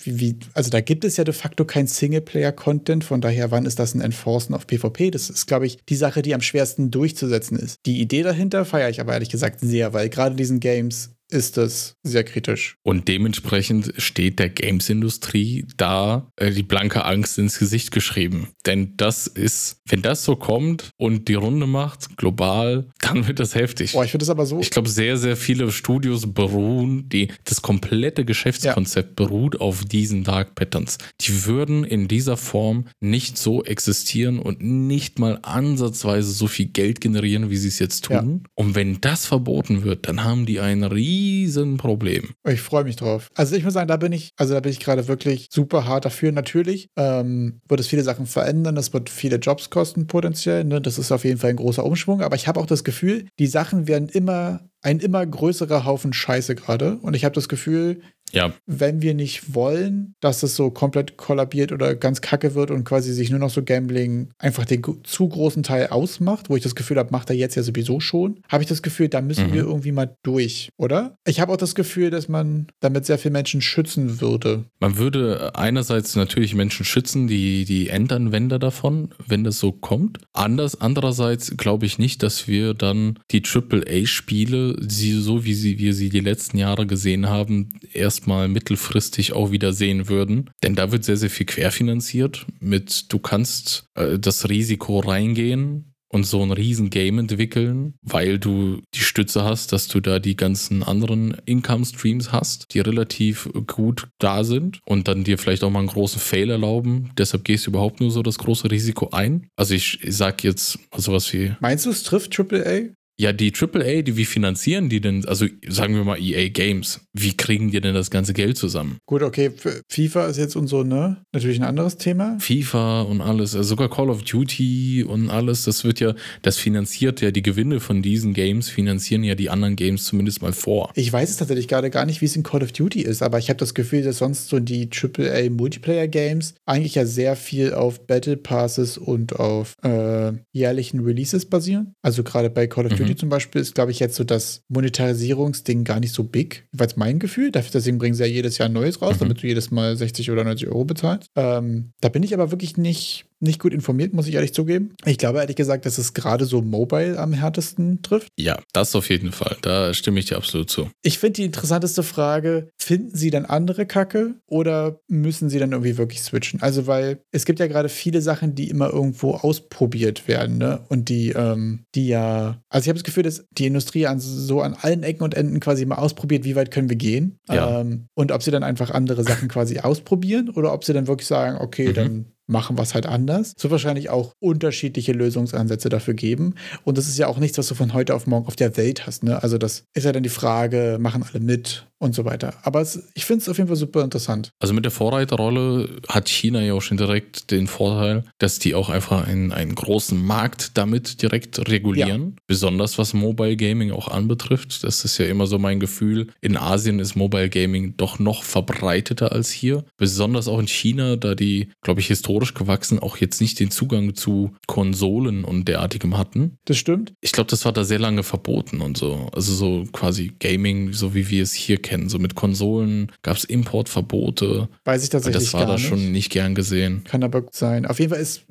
wie, 0.05 0.39
also 0.53 0.71
da 0.71 0.81
gibt 0.81 1.03
es 1.03 1.17
ja 1.17 1.23
de 1.23 1.33
facto 1.33 1.65
kein 1.65 1.85
Singleplayer-Content, 1.85 3.03
von 3.03 3.21
daher, 3.21 3.51
wann 3.51 3.65
ist 3.65 3.77
das 3.77 3.93
ein 3.93 4.01
Enforcen 4.01 4.55
auf 4.55 4.65
PvP? 4.65 5.11
Das 5.11 5.29
ist, 5.29 5.45
glaube 5.45 5.67
ich, 5.67 5.77
die 5.89 5.95
Sache, 5.95 6.21
die 6.21 6.33
am 6.33 6.41
schwersten 6.41 6.89
durchzusetzen 6.89 7.59
ist. 7.59 7.77
Die 7.85 7.99
Idee 7.99 8.23
dahinter 8.23 8.63
feiere 8.63 8.89
ich 8.89 9.01
aber 9.01 9.13
ehrlich 9.13 9.29
gesagt 9.29 9.59
sehr, 9.59 9.93
weil 9.93 10.09
gerade 10.09 10.35
diesen 10.35 10.61
Games 10.61 11.11
ist 11.31 11.57
das 11.57 11.95
sehr 12.03 12.23
kritisch. 12.23 12.75
Und 12.83 13.07
dementsprechend 13.07 13.93
steht 13.97 14.39
der 14.39 14.49
Games-Industrie 14.49 15.65
da 15.77 16.31
äh, 16.35 16.51
die 16.51 16.63
blanke 16.63 17.05
Angst 17.05 17.37
ins 17.37 17.57
Gesicht 17.57 17.91
geschrieben. 17.91 18.49
Denn 18.65 18.93
das 18.97 19.27
ist, 19.27 19.77
wenn 19.87 20.01
das 20.01 20.23
so 20.23 20.35
kommt 20.35 20.91
und 20.97 21.27
die 21.27 21.35
Runde 21.35 21.67
macht, 21.67 22.17
global, 22.17 22.89
dann 22.99 23.27
wird 23.27 23.39
das 23.39 23.55
heftig. 23.55 23.93
Boah, 23.93 24.03
ich 24.03 24.11
finde 24.11 24.23
das 24.23 24.29
aber 24.29 24.45
so. 24.45 24.59
Ich 24.59 24.69
glaube, 24.69 24.89
sehr, 24.89 25.17
sehr 25.17 25.37
viele 25.37 25.71
Studios 25.71 26.31
beruhen, 26.33 27.07
die, 27.09 27.29
das 27.45 27.61
komplette 27.61 28.25
Geschäftskonzept 28.25 29.19
ja. 29.19 29.25
beruht 29.25 29.59
auf 29.61 29.85
diesen 29.85 30.23
Dark 30.23 30.55
Patterns. 30.55 30.97
Die 31.21 31.45
würden 31.45 31.83
in 31.83 32.07
dieser 32.07 32.37
Form 32.37 32.85
nicht 32.99 33.37
so 33.37 33.63
existieren 33.63 34.39
und 34.39 34.61
nicht 34.61 35.17
mal 35.17 35.39
ansatzweise 35.43 36.31
so 36.31 36.47
viel 36.47 36.67
Geld 36.67 36.99
generieren, 36.99 37.49
wie 37.49 37.57
sie 37.57 37.69
es 37.69 37.79
jetzt 37.79 38.05
tun. 38.05 38.41
Ja. 38.43 38.49
Und 38.55 38.75
wenn 38.75 38.99
das 38.99 39.25
verboten 39.25 39.83
wird, 39.83 40.07
dann 40.07 40.23
haben 40.23 40.45
die 40.45 40.59
einen 40.59 40.83
riesen 40.83 41.20
Riesenproblem. 41.21 42.29
Ich 42.47 42.61
freue 42.61 42.83
mich 42.83 42.95
drauf. 42.95 43.29
Also 43.35 43.55
ich 43.55 43.63
muss 43.63 43.73
sagen, 43.73 43.87
da 43.87 43.97
bin 43.97 44.11
ich, 44.11 44.31
also 44.37 44.53
da 44.53 44.59
bin 44.59 44.71
ich 44.71 44.79
gerade 44.79 45.07
wirklich 45.07 45.47
super 45.51 45.85
hart 45.85 46.05
dafür. 46.05 46.31
Natürlich 46.31 46.89
ähm, 46.95 47.61
wird 47.67 47.79
es 47.79 47.87
viele 47.87 48.03
Sachen 48.03 48.25
verändern, 48.25 48.75
das 48.75 48.93
wird 48.93 49.09
viele 49.09 49.37
Jobs 49.37 49.69
kosten 49.69 50.07
potenziell. 50.07 50.63
Ne? 50.63 50.81
Das 50.81 50.97
ist 50.97 51.11
auf 51.11 51.23
jeden 51.23 51.39
Fall 51.39 51.51
ein 51.51 51.55
großer 51.57 51.85
Umschwung. 51.85 52.21
Aber 52.21 52.35
ich 52.35 52.47
habe 52.47 52.59
auch 52.59 52.65
das 52.65 52.83
Gefühl, 52.83 53.27
die 53.37 53.47
Sachen 53.47 53.87
werden 53.87 54.09
immer 54.09 54.61
ein 54.83 54.99
immer 54.99 55.23
größerer 55.23 55.85
Haufen 55.85 56.11
Scheiße 56.11 56.55
gerade. 56.55 56.97
Und 56.97 57.15
ich 57.15 57.23
habe 57.23 57.35
das 57.35 57.47
Gefühl, 57.47 58.01
ja. 58.33 58.53
wenn 58.65 59.01
wir 59.01 59.13
nicht 59.13 59.55
wollen, 59.55 60.15
dass 60.19 60.43
es 60.43 60.55
so 60.55 60.71
komplett 60.71 61.17
kollabiert 61.17 61.71
oder 61.71 61.95
ganz 61.95 62.21
kacke 62.21 62.55
wird 62.55 62.71
und 62.71 62.83
quasi 62.83 63.13
sich 63.13 63.29
nur 63.29 63.39
noch 63.39 63.49
so 63.49 63.63
Gambling 63.63 64.29
einfach 64.37 64.65
den 64.65 64.81
zu 65.03 65.27
großen 65.27 65.63
Teil 65.63 65.87
ausmacht, 65.87 66.49
wo 66.49 66.55
ich 66.55 66.63
das 66.63 66.75
Gefühl 66.75 66.97
habe, 66.97 67.11
macht 67.11 67.29
er 67.29 67.35
jetzt 67.35 67.55
ja 67.55 67.63
sowieso 67.63 67.99
schon, 67.99 68.39
habe 68.49 68.63
ich 68.63 68.69
das 68.69 68.81
Gefühl, 68.81 69.09
da 69.09 69.21
müssen 69.21 69.49
mhm. 69.49 69.53
wir 69.53 69.63
irgendwie 69.63 69.91
mal 69.91 70.15
durch, 70.23 70.69
oder? 70.77 71.15
Ich 71.25 71.39
habe 71.39 71.51
auch 71.51 71.57
das 71.57 71.75
Gefühl, 71.75 72.09
dass 72.09 72.27
man 72.27 72.67
damit 72.79 73.05
sehr 73.05 73.17
viele 73.17 73.33
Menschen 73.33 73.61
schützen 73.61 74.21
würde. 74.21 74.65
Man 74.79 74.97
würde 74.97 75.55
einerseits 75.55 76.15
natürlich 76.15 76.55
Menschen 76.55 76.85
schützen, 76.85 77.27
die, 77.27 77.65
die 77.65 77.89
Endanwender 77.89 78.59
davon, 78.59 79.13
wenn 79.25 79.43
das 79.43 79.59
so 79.59 79.71
kommt. 79.71 80.19
Anders, 80.33 80.79
andererseits 80.79 81.55
glaube 81.57 81.85
ich 81.85 81.97
nicht, 81.99 82.23
dass 82.23 82.47
wir 82.47 82.73
dann 82.73 83.19
die 83.31 83.43
AAA-Spiele, 83.43 84.77
so 84.81 85.45
wie 85.45 85.53
sie, 85.53 85.79
wir 85.79 85.93
sie 85.93 86.09
die 86.09 86.19
letzten 86.19 86.57
Jahre 86.57 86.85
gesehen 86.85 87.29
haben, 87.29 87.69
erst 87.93 88.20
erstmal 88.21 88.47
mittelfristig 88.47 89.33
auch 89.33 89.49
wieder 89.49 89.73
sehen 89.73 90.07
würden. 90.07 90.51
Denn 90.61 90.75
da 90.75 90.91
wird 90.91 91.03
sehr, 91.03 91.17
sehr 91.17 91.31
viel 91.31 91.47
querfinanziert 91.47 92.45
mit, 92.59 93.11
du 93.11 93.17
kannst 93.17 93.85
äh, 93.95 94.19
das 94.19 94.47
Risiko 94.47 94.99
reingehen, 94.99 95.87
und 96.13 96.25
so 96.25 96.43
ein 96.43 96.51
riesen 96.51 96.89
Game 96.89 97.19
entwickeln, 97.19 97.93
weil 98.01 98.37
du 98.37 98.81
die 98.93 98.99
Stütze 98.99 99.45
hast, 99.45 99.71
dass 99.71 99.87
du 99.87 100.01
da 100.01 100.19
die 100.19 100.35
ganzen 100.35 100.83
anderen 100.83 101.37
Income-Streams 101.45 102.33
hast, 102.33 102.65
die 102.73 102.81
relativ 102.81 103.49
gut 103.65 104.09
da 104.19 104.43
sind 104.43 104.81
und 104.85 105.07
dann 105.07 105.23
dir 105.23 105.37
vielleicht 105.37 105.63
auch 105.63 105.69
mal 105.69 105.79
einen 105.79 105.87
großen 105.87 106.19
Fail 106.19 106.49
erlauben. 106.49 107.11
Deshalb 107.17 107.45
gehst 107.45 107.65
du 107.65 107.71
überhaupt 107.71 108.01
nur 108.01 108.11
so 108.11 108.23
das 108.23 108.39
große 108.39 108.69
Risiko 108.69 109.11
ein. 109.11 109.47
Also 109.55 109.73
ich, 109.73 110.03
ich 110.03 110.17
sag 110.17 110.43
jetzt 110.43 110.79
sowas 110.97 111.31
wie. 111.31 111.55
Meinst 111.61 111.85
du, 111.85 111.89
es 111.89 112.03
trifft 112.03 112.37
AAA? 112.37 112.89
Ja, 113.21 113.33
die 113.33 113.53
AAA, 113.53 114.01
die, 114.01 114.17
wie 114.17 114.25
finanzieren 114.25 114.89
die 114.89 114.99
denn, 114.99 115.23
also 115.27 115.45
sagen 115.69 115.93
wir 115.93 116.03
mal 116.03 116.19
EA 116.19 116.49
Games, 116.49 117.01
wie 117.13 117.37
kriegen 117.37 117.69
die 117.69 117.79
denn 117.79 117.93
das 117.93 118.09
ganze 118.09 118.33
Geld 118.33 118.57
zusammen? 118.57 118.97
Gut, 119.05 119.21
okay, 119.21 119.51
FIFA 119.89 120.25
ist 120.25 120.37
jetzt 120.37 120.55
und 120.55 120.65
so, 120.65 120.81
ne? 120.81 121.17
Natürlich 121.31 121.59
ein 121.59 121.63
anderes 121.63 121.97
Thema. 121.97 122.39
FIFA 122.39 123.01
und 123.03 123.21
alles, 123.21 123.53
also 123.53 123.69
sogar 123.69 123.91
Call 123.91 124.09
of 124.09 124.23
Duty 124.23 125.05
und 125.07 125.29
alles, 125.29 125.65
das 125.65 125.83
wird 125.83 125.99
ja, 125.99 126.15
das 126.41 126.57
finanziert 126.57 127.21
ja, 127.21 127.29
die 127.29 127.43
Gewinne 127.43 127.79
von 127.79 128.01
diesen 128.01 128.33
Games 128.33 128.69
finanzieren 128.69 129.23
ja 129.23 129.35
die 129.35 129.51
anderen 129.51 129.75
Games 129.75 130.05
zumindest 130.05 130.41
mal 130.41 130.51
vor. 130.51 130.91
Ich 130.95 131.13
weiß 131.13 131.29
es 131.29 131.37
tatsächlich 131.37 131.67
gerade 131.67 131.91
gar 131.91 132.07
nicht, 132.07 132.21
wie 132.21 132.25
es 132.25 132.35
in 132.35 132.41
Call 132.41 132.63
of 132.63 132.71
Duty 132.71 133.03
ist, 133.03 133.21
aber 133.21 133.37
ich 133.37 133.49
habe 133.49 133.59
das 133.59 133.75
Gefühl, 133.75 134.01
dass 134.01 134.17
sonst 134.17 134.47
so 134.47 134.59
die 134.59 134.89
AAA 134.89 135.51
Multiplayer 135.51 136.07
Games 136.07 136.55
eigentlich 136.65 136.95
ja 136.95 137.05
sehr 137.05 137.35
viel 137.35 137.75
auf 137.75 138.07
Battle 138.07 138.37
Passes 138.37 138.97
und 138.97 139.39
auf 139.39 139.75
äh, 139.83 140.31
jährlichen 140.53 141.01
Releases 141.01 141.45
basieren. 141.45 141.93
Also 142.01 142.23
gerade 142.23 142.49
bei 142.49 142.65
Call 142.65 142.87
of 142.87 142.93
mhm. 142.93 143.10
Duty 143.11 143.11
Duty 143.11 143.19
zum 143.19 143.29
Beispiel 143.29 143.61
ist, 143.61 143.75
glaube 143.75 143.91
ich, 143.91 143.99
jetzt 143.99 144.15
so 144.15 144.23
das 144.23 144.63
Monetarisierungsding 144.69 145.83
gar 145.83 145.99
nicht 145.99 146.13
so 146.13 146.23
big, 146.23 146.67
jeweils 146.71 146.95
mein 146.95 147.19
Gefühl. 147.19 147.51
Deswegen 147.51 147.97
bringen 147.97 148.15
sie 148.15 148.23
ja 148.23 148.29
jedes 148.29 148.57
Jahr 148.57 148.69
ein 148.69 148.73
neues 148.73 149.01
raus, 149.01 149.15
mhm. 149.15 149.19
damit 149.19 149.43
du 149.43 149.47
jedes 149.47 149.71
Mal 149.71 149.95
60 149.95 150.31
oder 150.31 150.43
90 150.43 150.67
Euro 150.67 150.85
bezahlst. 150.85 151.29
Ähm, 151.35 151.91
da 152.01 152.09
bin 152.09 152.23
ich 152.23 152.33
aber 152.33 152.51
wirklich 152.51 152.77
nicht 152.77 153.25
nicht 153.41 153.59
gut 153.59 153.73
informiert, 153.73 154.13
muss 154.13 154.27
ich 154.27 154.35
ehrlich 154.35 154.53
zugeben. 154.53 154.95
Ich 155.05 155.17
glaube 155.17 155.39
ehrlich 155.39 155.55
gesagt, 155.55 155.85
dass 155.85 155.97
es 155.97 156.13
gerade 156.13 156.45
so 156.45 156.61
mobile 156.61 157.17
am 157.17 157.33
härtesten 157.33 158.01
trifft. 158.01 158.27
Ja, 158.37 158.59
das 158.73 158.95
auf 158.95 159.09
jeden 159.09 159.31
Fall. 159.31 159.57
Da 159.61 159.93
stimme 159.93 160.19
ich 160.19 160.25
dir 160.25 160.37
absolut 160.37 160.69
zu. 160.69 160.89
Ich 161.01 161.19
finde 161.19 161.33
die 161.33 161.45
interessanteste 161.45 162.03
Frage, 162.03 162.69
finden 162.77 163.15
Sie 163.15 163.29
dann 163.29 163.45
andere 163.45 163.85
Kacke 163.85 164.35
oder 164.47 164.99
müssen 165.07 165.49
Sie 165.49 165.59
dann 165.59 165.71
irgendwie 165.71 165.97
wirklich 165.97 166.21
switchen? 166.21 166.61
Also, 166.61 166.87
weil 166.87 167.19
es 167.31 167.45
gibt 167.45 167.59
ja 167.59 167.67
gerade 167.67 167.89
viele 167.89 168.21
Sachen, 168.21 168.55
die 168.55 168.69
immer 168.69 168.91
irgendwo 168.91 169.31
ausprobiert 169.31 170.27
werden, 170.27 170.57
ne? 170.57 170.81
Und 170.89 171.09
die, 171.09 171.29
ähm, 171.29 171.85
die 171.95 172.07
ja, 172.07 172.61
also 172.69 172.85
ich 172.85 172.89
habe 172.89 172.99
das 172.99 173.03
Gefühl, 173.03 173.23
dass 173.23 173.45
die 173.51 173.65
Industrie 173.65 174.05
an, 174.05 174.19
so 174.19 174.61
an 174.61 174.75
allen 174.79 175.03
Ecken 175.03 175.23
und 175.23 175.33
Enden 175.33 175.59
quasi 175.59 175.85
mal 175.85 175.95
ausprobiert, 175.95 176.43
wie 176.43 176.55
weit 176.55 176.71
können 176.71 176.89
wir 176.89 176.95
gehen. 176.95 177.39
Ja. 177.49 177.81
Ähm, 177.81 178.07
und 178.13 178.31
ob 178.31 178.43
sie 178.43 178.51
dann 178.51 178.63
einfach 178.63 178.91
andere 178.91 179.23
Sachen 179.23 179.47
quasi 179.49 179.79
ausprobieren 179.79 180.49
oder 180.49 180.73
ob 180.73 180.83
sie 180.83 180.93
dann 180.93 181.07
wirklich 181.07 181.27
sagen, 181.27 181.57
okay, 181.59 181.89
mhm. 181.89 181.93
dann 181.93 182.25
machen 182.47 182.77
was 182.77 182.93
halt 182.93 183.05
anders. 183.05 183.53
Es 183.57 183.63
wird 183.63 183.71
wahrscheinlich 183.71 184.09
auch 184.09 184.33
unterschiedliche 184.39 185.13
Lösungsansätze 185.13 185.89
dafür 185.89 186.13
geben. 186.13 186.55
Und 186.83 186.97
das 186.97 187.07
ist 187.07 187.17
ja 187.17 187.27
auch 187.27 187.37
nichts, 187.37 187.57
was 187.57 187.67
du 187.67 187.75
von 187.75 187.93
heute 187.93 188.13
auf 188.15 188.27
morgen 188.27 188.47
auf 188.47 188.55
der 188.55 188.75
Welt 188.77 189.07
hast. 189.07 189.23
Ne? 189.23 189.41
Also 189.41 189.57
das 189.57 189.85
ist 189.93 190.03
ja 190.03 190.11
dann 190.11 190.23
die 190.23 190.29
Frage, 190.29 190.97
machen 190.99 191.23
alle 191.23 191.39
mit 191.39 191.87
und 192.01 192.15
so 192.15 192.25
weiter. 192.25 192.55
Aber 192.63 192.81
es, 192.81 193.09
ich 193.13 193.25
finde 193.25 193.43
es 193.43 193.49
auf 193.49 193.57
jeden 193.57 193.67
Fall 193.67 193.77
super 193.77 194.03
interessant. 194.03 194.51
Also 194.59 194.73
mit 194.73 194.85
der 194.85 194.91
Vorreiterrolle 194.91 196.01
hat 196.09 196.29
China 196.29 196.59
ja 196.59 196.73
auch 196.73 196.81
schon 196.81 196.97
direkt 196.97 197.51
den 197.51 197.67
Vorteil, 197.67 198.23
dass 198.39 198.57
die 198.57 198.73
auch 198.73 198.89
einfach 198.89 199.27
einen, 199.27 199.51
einen 199.51 199.75
großen 199.75 200.19
Markt 200.19 200.77
damit 200.77 201.21
direkt 201.21 201.69
regulieren. 201.69 202.21
Ja. 202.21 202.43
Besonders 202.47 202.97
was 202.97 203.13
Mobile 203.13 203.55
Gaming 203.55 203.91
auch 203.91 204.07
anbetrifft. 204.07 204.83
Das 204.83 205.05
ist 205.05 205.19
ja 205.19 205.27
immer 205.27 205.45
so 205.45 205.59
mein 205.59 205.79
Gefühl. 205.79 206.27
In 206.41 206.57
Asien 206.57 206.97
ist 206.97 207.15
Mobile 207.15 207.49
Gaming 207.49 207.95
doch 207.97 208.17
noch 208.17 208.43
verbreiteter 208.43 209.31
als 209.31 209.51
hier. 209.51 209.85
Besonders 209.97 210.47
auch 210.47 210.59
in 210.59 210.67
China, 210.67 211.17
da 211.17 211.35
die, 211.35 211.69
glaube 211.83 211.99
ich, 211.99 212.07
historisch 212.07 212.55
gewachsen 212.55 212.97
auch 212.97 213.17
jetzt 213.17 213.41
nicht 213.41 213.59
den 213.59 213.69
Zugang 213.69 214.15
zu 214.15 214.55
Konsolen 214.65 215.45
und 215.45 215.67
derartigem 215.67 216.17
hatten. 216.17 216.57
Das 216.65 216.77
stimmt. 216.77 217.13
Ich 217.21 217.31
glaube, 217.31 217.51
das 217.51 217.63
war 217.63 217.73
da 217.73 217.83
sehr 217.83 217.99
lange 217.99 218.23
verboten 218.23 218.81
und 218.81 218.97
so. 218.97 219.29
Also 219.33 219.53
so 219.53 219.83
quasi 219.91 220.31
Gaming, 220.39 220.93
so 220.93 221.13
wie 221.13 221.29
wir 221.29 221.43
es 221.43 221.53
hier 221.53 221.77
kennen. 221.77 221.90
So 222.07 222.19
mit 222.19 222.35
Konsolen 222.35 223.11
gab 223.21 223.37
es 223.37 223.43
Importverbote. 223.43 224.69
Weiß 224.85 225.03
ich 225.03 225.09
tatsächlich 225.09 225.43
Das 225.43 225.53
war 225.53 225.65
da 225.65 225.77
schon 225.77 226.11
nicht 226.11 226.31
gern 226.31 226.55
gesehen. 226.55 227.03
Kann 227.03 227.23
aber 227.23 227.41
gut 227.41 227.55
sein. 227.55 227.85
Auf 227.85 227.99
jeden 227.99 228.11
Fall 228.11 228.21
ist 228.21 228.45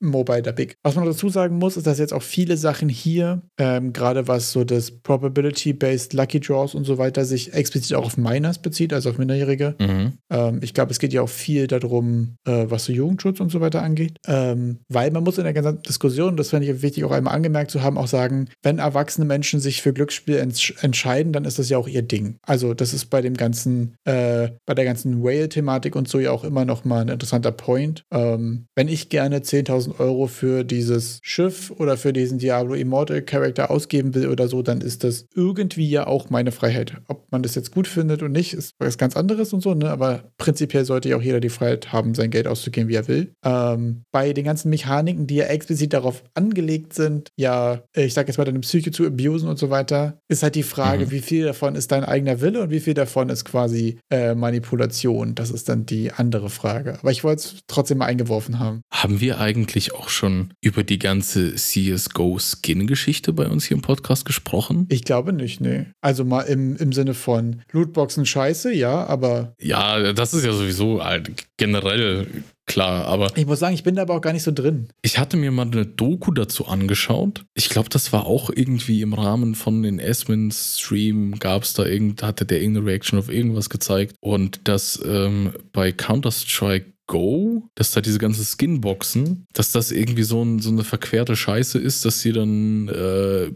Mobile 0.00 0.42
der 0.42 0.52
Big. 0.52 0.76
Was 0.82 0.94
man 0.96 1.04
dazu 1.04 1.28
sagen 1.28 1.58
muss, 1.58 1.76
ist, 1.76 1.86
dass 1.86 1.98
jetzt 1.98 2.12
auch 2.12 2.22
viele 2.22 2.56
Sachen 2.56 2.88
hier, 2.88 3.42
ähm, 3.58 3.92
gerade 3.92 4.28
was 4.28 4.52
so 4.52 4.64
das 4.64 4.90
Probability-Based 4.90 6.12
Lucky 6.12 6.40
Draws 6.40 6.74
und 6.74 6.84
so 6.84 6.98
weiter, 6.98 7.24
sich 7.24 7.52
explizit 7.52 7.96
auch 7.96 8.06
auf 8.06 8.16
Miners 8.16 8.58
bezieht, 8.58 8.92
also 8.92 9.10
auf 9.10 9.18
Minderjährige. 9.18 9.74
Mhm. 9.80 10.12
Ähm, 10.30 10.60
ich 10.62 10.74
glaube, 10.74 10.92
es 10.92 10.98
geht 10.98 11.12
ja 11.12 11.22
auch 11.22 11.28
viel 11.28 11.66
darum, 11.66 12.36
äh, 12.46 12.66
was 12.68 12.84
so 12.84 12.92
Jugendschutz 12.92 13.40
und 13.40 13.50
so 13.50 13.60
weiter 13.60 13.82
angeht. 13.82 14.18
Ähm, 14.26 14.78
weil 14.88 15.10
man 15.10 15.24
muss 15.24 15.38
in 15.38 15.44
der 15.44 15.52
ganzen 15.52 15.82
Diskussion, 15.82 16.36
das 16.36 16.50
fände 16.50 16.70
ich 16.70 16.82
wichtig 16.82 17.04
auch 17.04 17.10
einmal 17.10 17.34
angemerkt 17.34 17.70
zu 17.70 17.82
haben, 17.82 17.98
auch 17.98 18.08
sagen, 18.08 18.48
wenn 18.62 18.78
erwachsene 18.78 19.26
Menschen 19.26 19.60
sich 19.60 19.82
für 19.82 19.92
Glücksspiel 19.92 20.36
entsch 20.36 20.74
entscheiden, 20.82 21.32
dann 21.32 21.44
ist 21.44 21.58
das 21.58 21.68
ja 21.68 21.78
auch 21.78 21.88
ihr 21.88 22.02
Ding. 22.02 22.36
Also 22.42 22.74
das 22.74 22.92
ist 22.92 23.06
bei 23.06 23.22
dem 23.22 23.34
ganzen, 23.34 23.94
äh, 24.04 24.50
bei 24.66 24.74
der 24.74 24.84
ganzen 24.84 25.22
Whale-Thematik 25.22 25.96
und 25.96 26.08
so 26.08 26.18
ja 26.18 26.30
auch 26.30 26.44
immer 26.44 26.64
noch 26.64 26.84
mal 26.84 27.02
ein 27.02 27.08
interessanter 27.08 27.52
Point. 27.52 28.04
Ähm, 28.12 28.66
wenn 28.74 28.88
ich 28.88 29.08
gerne 29.08 29.38
10.000 29.38 29.83
Euro 29.92 30.26
für 30.26 30.64
dieses 30.64 31.18
Schiff 31.22 31.70
oder 31.70 31.96
für 31.96 32.12
diesen 32.12 32.38
Diablo 32.38 32.74
Immortal 32.74 33.22
Charakter 33.22 33.70
ausgeben 33.70 34.14
will 34.14 34.28
oder 34.28 34.48
so, 34.48 34.62
dann 34.62 34.80
ist 34.80 35.04
das 35.04 35.26
irgendwie 35.34 35.88
ja 35.88 36.06
auch 36.06 36.30
meine 36.30 36.52
Freiheit. 36.52 36.94
Ob 37.08 37.30
man 37.30 37.42
das 37.42 37.54
jetzt 37.54 37.72
gut 37.72 37.86
findet 37.86 38.22
und 38.22 38.32
nicht, 38.32 38.54
ist 38.54 38.74
was 38.78 38.98
ganz 38.98 39.16
anderes 39.16 39.52
und 39.52 39.62
so, 39.62 39.74
ne? 39.74 39.90
Aber 39.90 40.24
prinzipiell 40.38 40.84
sollte 40.84 41.08
ja 41.08 41.16
auch 41.16 41.22
jeder 41.22 41.40
die 41.40 41.48
Freiheit 41.48 41.92
haben, 41.92 42.14
sein 42.14 42.30
Geld 42.30 42.46
auszugeben, 42.46 42.88
wie 42.88 42.94
er 42.94 43.08
will. 43.08 43.32
Ähm, 43.44 44.04
bei 44.12 44.32
den 44.32 44.44
ganzen 44.44 44.70
Mechaniken, 44.70 45.26
die 45.26 45.36
ja 45.36 45.46
explizit 45.46 45.92
darauf 45.92 46.22
angelegt 46.34 46.92
sind, 46.92 47.28
ja, 47.36 47.82
ich 47.94 48.14
sag 48.14 48.28
jetzt 48.28 48.38
mal 48.38 48.44
deine 48.44 48.60
Psyche 48.60 48.90
zu 48.90 49.06
abusen 49.06 49.48
und 49.48 49.58
so 49.58 49.70
weiter, 49.70 50.18
ist 50.28 50.42
halt 50.42 50.54
die 50.54 50.62
Frage, 50.62 51.06
mhm. 51.06 51.10
wie 51.10 51.20
viel 51.20 51.44
davon 51.44 51.74
ist 51.74 51.92
dein 51.92 52.04
eigener 52.04 52.40
Wille 52.40 52.62
und 52.62 52.70
wie 52.70 52.80
viel 52.80 52.94
davon 52.94 53.28
ist 53.28 53.44
quasi 53.44 53.98
äh, 54.10 54.34
Manipulation. 54.34 55.34
Das 55.34 55.50
ist 55.50 55.68
dann 55.68 55.86
die 55.86 56.12
andere 56.12 56.50
Frage. 56.50 56.98
Aber 57.00 57.10
ich 57.10 57.24
wollte 57.24 57.40
es 57.40 57.56
trotzdem 57.66 57.98
mal 57.98 58.06
eingeworfen 58.06 58.58
haben. 58.58 58.82
Haben 58.90 59.20
wir 59.20 59.40
eigentlich 59.40 59.73
eigentlich 59.74 59.94
auch 59.94 60.08
schon 60.08 60.52
über 60.60 60.84
die 60.84 60.98
ganze 60.98 61.54
CSGO-Skin-Geschichte 61.54 63.32
bei 63.32 63.48
uns 63.48 63.64
hier 63.64 63.76
im 63.76 63.82
Podcast 63.82 64.24
gesprochen? 64.24 64.86
Ich 64.88 65.02
glaube 65.02 65.32
nicht, 65.32 65.60
nee. 65.60 65.86
Also 66.00 66.24
mal 66.24 66.42
im, 66.42 66.76
im 66.76 66.92
Sinne 66.92 67.14
von 67.14 67.62
Lootboxen 67.72 68.24
scheiße, 68.24 68.72
ja, 68.72 69.04
aber. 69.06 69.54
Ja, 69.60 70.12
das 70.12 70.32
ist 70.32 70.44
ja 70.44 70.52
sowieso 70.52 71.02
halt 71.02 71.32
generell 71.56 72.26
klar, 72.66 73.06
aber. 73.06 73.36
Ich 73.36 73.46
muss 73.46 73.58
sagen, 73.58 73.74
ich 73.74 73.82
bin 73.82 73.96
da 73.96 74.02
aber 74.02 74.14
auch 74.14 74.20
gar 74.20 74.32
nicht 74.32 74.44
so 74.44 74.52
drin. 74.52 74.88
Ich 75.02 75.18
hatte 75.18 75.36
mir 75.36 75.50
mal 75.50 75.66
eine 75.66 75.86
Doku 75.86 76.30
dazu 76.30 76.66
angeschaut. 76.66 77.44
Ich 77.54 77.68
glaube, 77.68 77.88
das 77.88 78.12
war 78.12 78.26
auch 78.26 78.50
irgendwie 78.54 79.02
im 79.02 79.12
Rahmen 79.12 79.54
von 79.54 79.82
den 79.82 79.98
Esmin-Stream, 79.98 81.38
gab 81.40 81.64
es 81.64 81.74
da 81.74 81.84
irgend, 81.84 82.22
hatte 82.22 82.46
der 82.46 82.60
irgendeine 82.60 82.86
Reaction 82.86 83.18
auf 83.18 83.28
irgendwas 83.28 83.70
gezeigt. 83.70 84.14
Und 84.20 84.68
dass 84.68 85.02
ähm, 85.04 85.52
bei 85.72 85.90
Counter-Strike 85.90 86.93
Go, 87.06 87.68
dass 87.74 87.92
da 87.92 88.00
diese 88.00 88.18
ganzen 88.18 88.44
Skinboxen, 88.44 89.46
dass 89.52 89.72
das 89.72 89.92
irgendwie 89.92 90.22
so, 90.22 90.42
ein, 90.42 90.60
so 90.60 90.70
eine 90.70 90.84
verquerte 90.84 91.36
Scheiße 91.36 91.78
ist, 91.78 92.04
dass 92.04 92.20
sie 92.20 92.32
dann 92.32 92.88
äh, 92.88 93.50